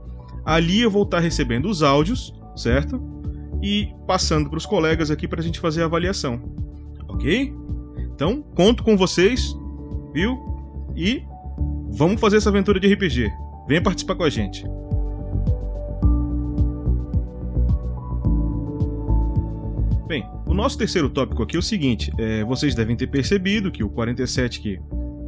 Ali 0.45 0.81
eu 0.81 0.91
vou 0.91 1.03
estar 1.03 1.19
tá 1.19 1.23
recebendo 1.23 1.67
os 1.67 1.83
áudios, 1.83 2.33
certo? 2.57 3.20
E 3.63 3.93
passando 4.07 4.49
para 4.49 4.59
os 4.59 4.67
colegas 4.67 5.11
aqui 5.11 5.29
para 5.29 5.41
a 5.41 5.43
gente 5.43 5.61
fazer 5.61 5.83
a 5.83 5.87
avaliação. 5.87 6.41
Ok? 7.09 7.53
Então, 8.15 8.43
conto 8.55 8.83
com 8.83 8.97
vocês, 8.97 9.55
viu? 10.13 10.39
E 10.97 11.23
vamos 11.91 12.21
fazer 12.21 12.37
essa 12.37 12.49
aventura 12.49 12.79
de 12.79 12.93
RPG. 12.93 13.31
Venha 13.67 13.83
participar 13.83 14.15
com 14.15 14.25
a 14.25 14.31
gente. 14.31 14.65
Bem, 20.07 20.27
o 20.47 20.53
nosso 20.53 20.77
terceiro 20.77 21.09
tópico 21.09 21.43
aqui 21.43 21.57
é 21.57 21.59
o 21.59 21.63
seguinte: 21.63 22.13
é, 22.19 22.43
vocês 22.45 22.75
devem 22.75 22.97
ter 22.97 23.07
percebido 23.07 23.71
que 23.71 23.85
o 23.85 23.89
47 23.89 24.61
que 24.61 24.81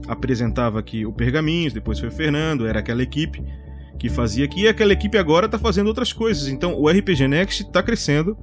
apresentava 0.09 0.80
aqui 0.80 1.06
o 1.06 1.12
Pergaminhos, 1.12 1.72
depois 1.72 2.00
foi 2.00 2.09
o 2.09 2.12
Fernando, 2.12 2.66
era 2.66 2.80
aquela 2.80 3.02
equipe 3.02 3.42
que 4.02 4.08
fazia 4.08 4.46
aqui, 4.46 4.62
e 4.62 4.68
aquela 4.68 4.92
equipe 4.92 5.16
agora 5.16 5.46
está 5.46 5.56
fazendo 5.56 5.86
outras 5.86 6.12
coisas. 6.12 6.48
Então 6.48 6.74
o 6.74 6.88
RPG 6.88 7.28
Next 7.28 7.62
está 7.62 7.80
crescendo, 7.80 8.36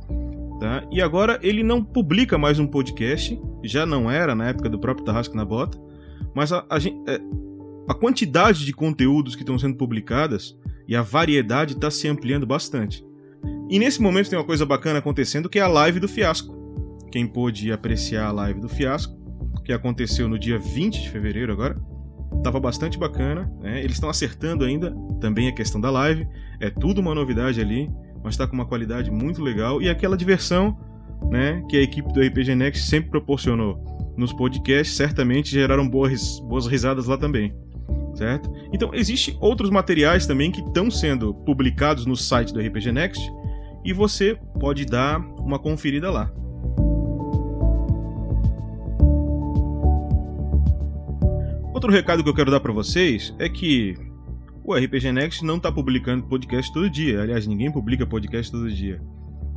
tá? 0.57 0.87
E 0.89 1.01
agora 1.01 1.37
ele 1.43 1.63
não 1.63 1.83
publica 1.83 2.37
mais 2.37 2.59
um 2.59 2.65
podcast, 2.65 3.37
já 3.61 3.85
não 3.85 4.09
era 4.09 4.33
na 4.33 4.47
época 4.47 4.69
do 4.69 4.79
próprio 4.79 5.05
Tarrasque 5.05 5.35
na 5.35 5.43
Bota, 5.43 5.77
mas 6.33 6.53
a, 6.53 6.65
a, 6.69 6.77
é, 6.77 7.19
a 7.89 7.93
quantidade 7.93 8.65
de 8.65 8.71
conteúdos 8.71 9.35
que 9.35 9.41
estão 9.41 9.59
sendo 9.59 9.75
publicadas 9.75 10.57
e 10.87 10.95
a 10.95 11.01
variedade 11.01 11.73
está 11.73 11.91
se 11.91 12.07
ampliando 12.07 12.47
bastante. 12.47 13.05
E 13.69 13.77
nesse 13.79 14.01
momento 14.01 14.29
tem 14.29 14.39
uma 14.39 14.45
coisa 14.45 14.65
bacana 14.65 14.99
acontecendo 14.99 15.49
que 15.49 15.59
é 15.59 15.61
a 15.61 15.67
live 15.67 15.99
do 15.99 16.07
Fiasco. 16.07 16.55
Quem 17.11 17.27
pôde 17.27 17.69
apreciar 17.69 18.27
a 18.27 18.31
live 18.31 18.61
do 18.61 18.69
Fiasco, 18.69 19.13
que 19.65 19.73
aconteceu 19.73 20.29
no 20.29 20.39
dia 20.39 20.57
20 20.57 21.01
de 21.01 21.09
fevereiro 21.09 21.51
agora, 21.51 21.77
tava 22.43 22.59
bastante 22.59 22.97
bacana. 22.97 23.51
Né? 23.59 23.79
Eles 23.79 23.93
estão 23.93 24.09
acertando 24.09 24.63
ainda 24.63 24.95
também 25.19 25.47
a 25.47 25.51
questão 25.51 25.79
da 25.79 25.89
live. 25.89 26.27
É 26.59 26.69
tudo 26.69 27.01
uma 27.01 27.13
novidade 27.15 27.59
ali, 27.59 27.89
mas 28.23 28.33
está 28.33 28.47
com 28.47 28.53
uma 28.53 28.65
qualidade 28.65 29.11
muito 29.11 29.41
legal. 29.41 29.81
E 29.81 29.89
aquela 29.89 30.17
diversão 30.17 30.77
né, 31.29 31.63
que 31.69 31.77
a 31.77 31.81
equipe 31.81 32.11
do 32.13 32.21
RPG 32.21 32.55
Next 32.55 32.87
sempre 32.87 33.09
proporcionou 33.09 33.83
nos 34.17 34.33
podcasts, 34.33 34.95
certamente 34.95 35.49
geraram 35.49 35.87
boas, 35.87 36.39
boas 36.41 36.67
risadas 36.67 37.07
lá 37.07 37.17
também. 37.17 37.53
Certo? 38.15 38.51
Então, 38.73 38.89
existem 38.93 39.37
outros 39.39 39.69
materiais 39.69 40.25
também 40.25 40.51
que 40.51 40.59
estão 40.59 40.91
sendo 40.91 41.33
publicados 41.33 42.05
no 42.05 42.17
site 42.17 42.53
do 42.53 42.59
RPG 42.59 42.91
Next 42.91 43.31
e 43.85 43.93
você 43.93 44.37
pode 44.59 44.85
dar 44.85 45.19
uma 45.19 45.57
conferida 45.57 46.11
lá. 46.11 46.31
Outro 51.79 51.93
recado 51.93 52.21
que 52.21 52.29
eu 52.29 52.33
quero 52.33 52.51
dar 52.51 52.59
para 52.59 52.73
vocês 52.73 53.33
é 53.39 53.47
que 53.47 53.95
o 54.65 54.75
RPG 54.75 55.13
Next 55.13 55.45
não 55.45 55.55
está 55.55 55.71
publicando 55.71 56.25
podcast 56.25 56.73
todo 56.73 56.89
dia. 56.89 57.21
Aliás, 57.21 57.47
ninguém 57.47 57.71
publica 57.71 58.05
podcast 58.05 58.51
todo 58.51 58.69
dia. 58.69 59.01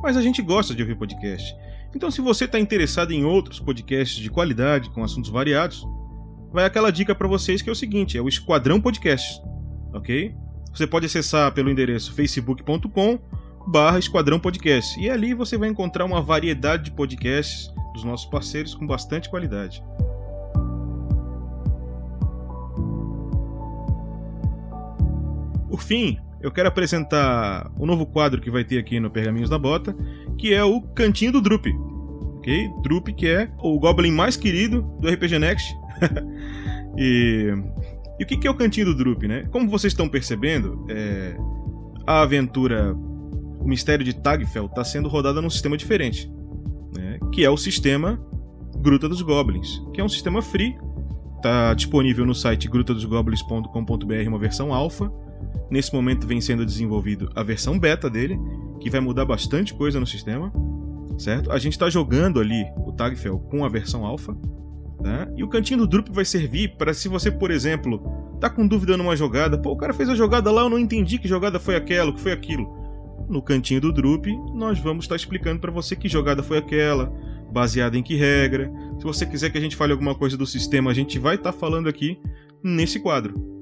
Mas 0.01 0.15
a 0.15 0.21
gente 0.21 0.41
gosta 0.41 0.73
de 0.73 0.81
ouvir 0.81 0.95
podcast. 0.95 1.53
Então, 1.93 2.09
se 2.09 2.21
você 2.21 2.45
está 2.45 2.57
interessado 2.57 3.11
em 3.11 3.25
outros 3.25 3.59
podcasts 3.59 4.23
de 4.23 4.29
qualidade, 4.29 4.89
com 4.91 5.03
assuntos 5.03 5.29
variados, 5.29 5.85
vai 6.49 6.63
aquela 6.63 6.93
dica 6.93 7.13
para 7.13 7.27
vocês 7.27 7.61
que 7.61 7.67
é 7.67 7.73
o 7.73 7.75
seguinte: 7.75 8.17
é 8.17 8.21
o 8.21 8.29
Esquadrão 8.29 8.79
Podcast, 8.79 9.41
ok? 9.93 10.33
Você 10.73 10.87
pode 10.87 11.07
acessar 11.07 11.53
pelo 11.53 11.69
endereço 11.69 12.13
facebook.com 12.13 13.19
barra 13.67 13.99
Esquadrão 13.99 14.39
Podcast. 14.39 14.97
E 14.97 15.09
ali 15.09 15.33
você 15.33 15.57
vai 15.57 15.67
encontrar 15.67 16.05
uma 16.05 16.21
variedade 16.21 16.85
de 16.85 16.91
podcasts 16.91 17.69
dos 17.93 18.05
nossos 18.05 18.27
parceiros 18.27 18.73
com 18.73 18.87
bastante 18.87 19.29
qualidade. 19.29 19.83
Por 25.73 25.81
fim, 25.81 26.19
eu 26.39 26.51
quero 26.51 26.67
apresentar 26.67 27.71
o 27.79 27.81
um 27.81 27.87
novo 27.87 28.05
quadro 28.05 28.39
que 28.39 28.51
vai 28.51 28.63
ter 28.63 28.77
aqui 28.77 28.99
no 28.99 29.09
Pergaminhos 29.09 29.49
da 29.49 29.57
Bota, 29.57 29.97
que 30.37 30.53
é 30.53 30.63
o 30.63 30.79
Cantinho 30.79 31.31
do 31.31 31.41
Drup. 31.41 31.65
Ok? 32.37 32.69
Drup, 32.83 33.07
que 33.07 33.27
é 33.27 33.49
o 33.57 33.79
Goblin 33.79 34.11
mais 34.11 34.37
querido 34.37 34.83
do 34.99 35.09
RPG 35.09 35.39
Next. 35.39 35.75
e, 36.95 37.51
e 38.19 38.23
o 38.23 38.27
que 38.27 38.47
é 38.47 38.51
o 38.51 38.53
Cantinho 38.53 38.85
do 38.85 38.95
Drup, 38.95 39.23
né? 39.23 39.47
Como 39.49 39.67
vocês 39.67 39.93
estão 39.93 40.07
percebendo, 40.07 40.85
é, 40.91 41.35
a 42.05 42.21
aventura 42.21 42.93
o 42.93 43.67
mistério 43.67 44.05
de 44.05 44.13
Tagfell 44.13 44.67
está 44.67 44.83
sendo 44.83 45.09
rodada 45.09 45.41
num 45.41 45.49
sistema 45.49 45.75
diferente, 45.75 46.31
né? 46.95 47.17
que 47.31 47.43
é 47.43 47.49
o 47.49 47.57
sistema 47.57 48.23
Gruta 48.77 49.09
dos 49.09 49.23
Goblins, 49.23 49.81
que 49.91 49.99
é 49.99 50.03
um 50.03 50.09
sistema 50.09 50.39
free, 50.39 50.77
está 51.37 51.73
disponível 51.73 52.27
no 52.27 52.35
site 52.35 52.67
grutadosgoblins.com.br 52.67 54.27
uma 54.27 54.37
versão 54.37 54.71
alfa. 54.71 55.11
Nesse 55.69 55.93
momento 55.93 56.27
vem 56.27 56.41
sendo 56.41 56.65
desenvolvido 56.65 57.29
a 57.35 57.43
versão 57.43 57.79
beta 57.79 58.09
dele, 58.09 58.39
que 58.79 58.89
vai 58.89 58.99
mudar 58.99 59.25
bastante 59.25 59.73
coisa 59.73 59.99
no 59.99 60.07
sistema, 60.07 60.51
certo? 61.17 61.51
A 61.51 61.57
gente 61.57 61.73
está 61.73 61.89
jogando 61.89 62.39
ali 62.39 62.65
o 62.85 62.91
Tagfell 62.91 63.39
com 63.39 63.65
a 63.65 63.69
versão 63.69 64.05
alfa, 64.05 64.35
tá? 65.01 65.27
E 65.35 65.43
o 65.43 65.47
cantinho 65.47 65.79
do 65.79 65.87
Drup 65.87 66.09
vai 66.11 66.25
servir 66.25 66.75
para 66.77 66.93
se 66.93 67.07
você, 67.07 67.31
por 67.31 67.51
exemplo, 67.51 68.01
tá 68.39 68.49
com 68.49 68.67
dúvida 68.67 68.97
numa 68.97 69.15
jogada, 69.15 69.57
pô, 69.57 69.71
o 69.71 69.77
cara 69.77 69.93
fez 69.93 70.09
a 70.09 70.15
jogada 70.15 70.51
lá, 70.51 70.61
eu 70.63 70.69
não 70.69 70.79
entendi 70.79 71.17
que 71.17 71.27
jogada 71.27 71.59
foi 71.59 71.75
aquela, 71.75 72.11
o 72.11 72.13
que 72.13 72.21
foi 72.21 72.31
aquilo 72.31 72.83
no 73.29 73.41
cantinho 73.41 73.81
do 73.81 73.91
Drup, 73.91 74.27
nós 74.53 74.79
vamos 74.79 75.05
estar 75.05 75.15
explicando 75.15 75.59
para 75.59 75.71
você 75.71 75.95
que 75.95 76.09
jogada 76.09 76.43
foi 76.43 76.57
aquela, 76.57 77.11
baseada 77.51 77.97
em 77.97 78.03
que 78.03 78.15
regra. 78.15 78.71
Se 78.97 79.03
você 79.03 79.25
quiser 79.25 79.49
que 79.49 79.57
a 79.57 79.61
gente 79.61 79.75
fale 79.75 79.91
alguma 79.91 80.15
coisa 80.15 80.37
do 80.37 80.45
sistema, 80.45 80.91
a 80.91 80.93
gente 80.93 81.19
vai 81.19 81.35
estar 81.35 81.51
falando 81.51 81.87
aqui 81.87 82.19
nesse 82.63 82.99
quadro. 82.99 83.52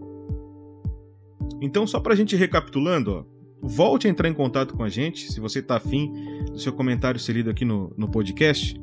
Então, 1.62 1.86
só 1.86 2.00
para 2.00 2.14
a 2.14 2.16
gente 2.16 2.36
recapitulando, 2.36 3.14
ó, 3.14 3.24
volte 3.62 4.08
a 4.08 4.10
entrar 4.10 4.28
em 4.28 4.34
contato 4.34 4.76
com 4.76 4.84
a 4.84 4.90
gente, 4.90 5.32
se 5.32 5.40
você 5.40 5.60
está 5.60 5.78
afim 5.78 6.12
do 6.52 6.60
seu 6.60 6.74
comentário 6.74 7.20
ser 7.20 7.34
lido 7.34 7.52
aqui 7.52 7.64
no, 7.64 7.94
no 7.96 8.10
podcast. 8.10 8.76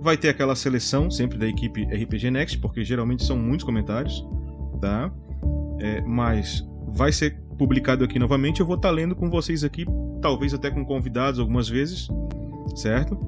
Vai 0.00 0.16
ter 0.16 0.28
aquela 0.28 0.54
seleção 0.54 1.10
sempre 1.10 1.36
da 1.36 1.46
equipe 1.46 1.82
RPG 1.82 2.30
Next, 2.30 2.58
porque 2.58 2.84
geralmente 2.84 3.24
são 3.24 3.36
muitos 3.36 3.64
comentários, 3.64 4.24
tá? 4.80 5.12
É, 5.80 6.00
mas 6.02 6.66
vai 6.88 7.12
ser 7.12 7.36
publicado 7.58 8.04
aqui 8.04 8.18
novamente. 8.18 8.60
Eu 8.60 8.66
vou 8.66 8.76
estar 8.76 8.88
tá 8.88 8.94
lendo 8.94 9.14
com 9.14 9.28
vocês 9.28 9.64
aqui, 9.64 9.84
talvez 10.22 10.54
até 10.54 10.70
com 10.70 10.84
convidados 10.84 11.40
algumas 11.40 11.68
vezes, 11.68 12.08
certo? 12.76 13.18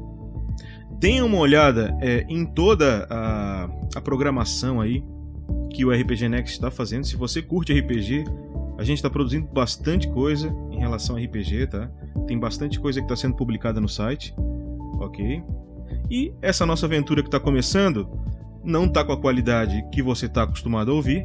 Deem 0.98 1.20
uma 1.20 1.38
olhada 1.38 1.94
é, 2.00 2.24
em 2.28 2.46
toda 2.46 3.06
a, 3.10 3.68
a 3.96 4.00
programação 4.00 4.80
aí 4.80 5.04
que 5.70 5.84
o 5.84 5.90
RPG 5.90 6.28
Next 6.28 6.52
está 6.54 6.70
fazendo. 6.70 7.04
Se 7.04 7.16
você 7.16 7.42
curte 7.42 7.78
RPG, 7.78 8.24
a 8.82 8.84
gente 8.84 8.98
está 8.98 9.08
produzindo 9.08 9.46
bastante 9.46 10.08
coisa 10.08 10.52
em 10.72 10.80
relação 10.80 11.14
a 11.14 11.20
RPG, 11.20 11.68
tá? 11.68 11.88
Tem 12.26 12.36
bastante 12.36 12.80
coisa 12.80 12.98
que 12.98 13.04
está 13.04 13.14
sendo 13.14 13.36
publicada 13.36 13.80
no 13.80 13.88
site, 13.88 14.34
ok? 14.98 15.40
E 16.10 16.34
essa 16.42 16.66
nossa 16.66 16.86
aventura 16.86 17.22
que 17.22 17.28
está 17.28 17.38
começando 17.38 18.10
não 18.64 18.86
está 18.86 19.04
com 19.04 19.12
a 19.12 19.20
qualidade 19.20 19.88
que 19.92 20.02
você 20.02 20.26
está 20.26 20.42
acostumado 20.42 20.90
a 20.90 20.94
ouvir, 20.94 21.24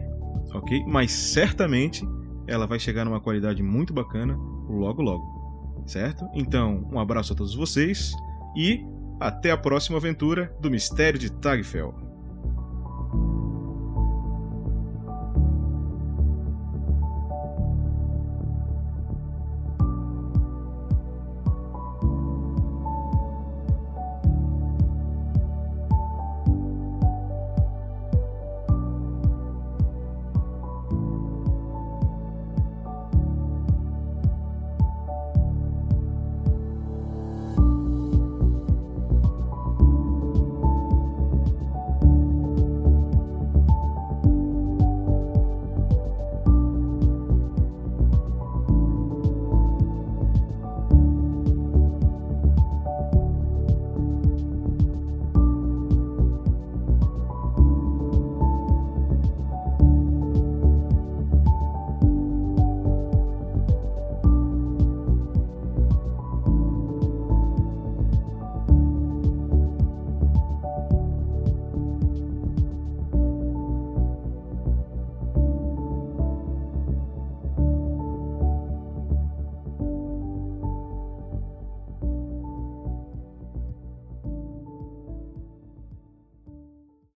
ok? 0.53 0.83
Mas 0.85 1.11
certamente 1.11 2.07
ela 2.45 2.67
vai 2.67 2.79
chegar 2.79 3.03
numa 3.03 3.19
qualidade 3.19 3.63
muito 3.63 3.91
bacana 3.91 4.37
logo 4.69 5.01
logo. 5.01 5.83
Certo? 5.87 6.29
Então, 6.35 6.87
um 6.91 6.99
abraço 6.99 7.33
a 7.33 7.35
todos 7.35 7.55
vocês 7.55 8.11
e 8.55 8.85
até 9.19 9.49
a 9.49 9.57
próxima 9.57 9.97
aventura 9.97 10.55
do 10.61 10.69
Mistério 10.69 11.17
de 11.17 11.31
Tagfell. 11.31 12.06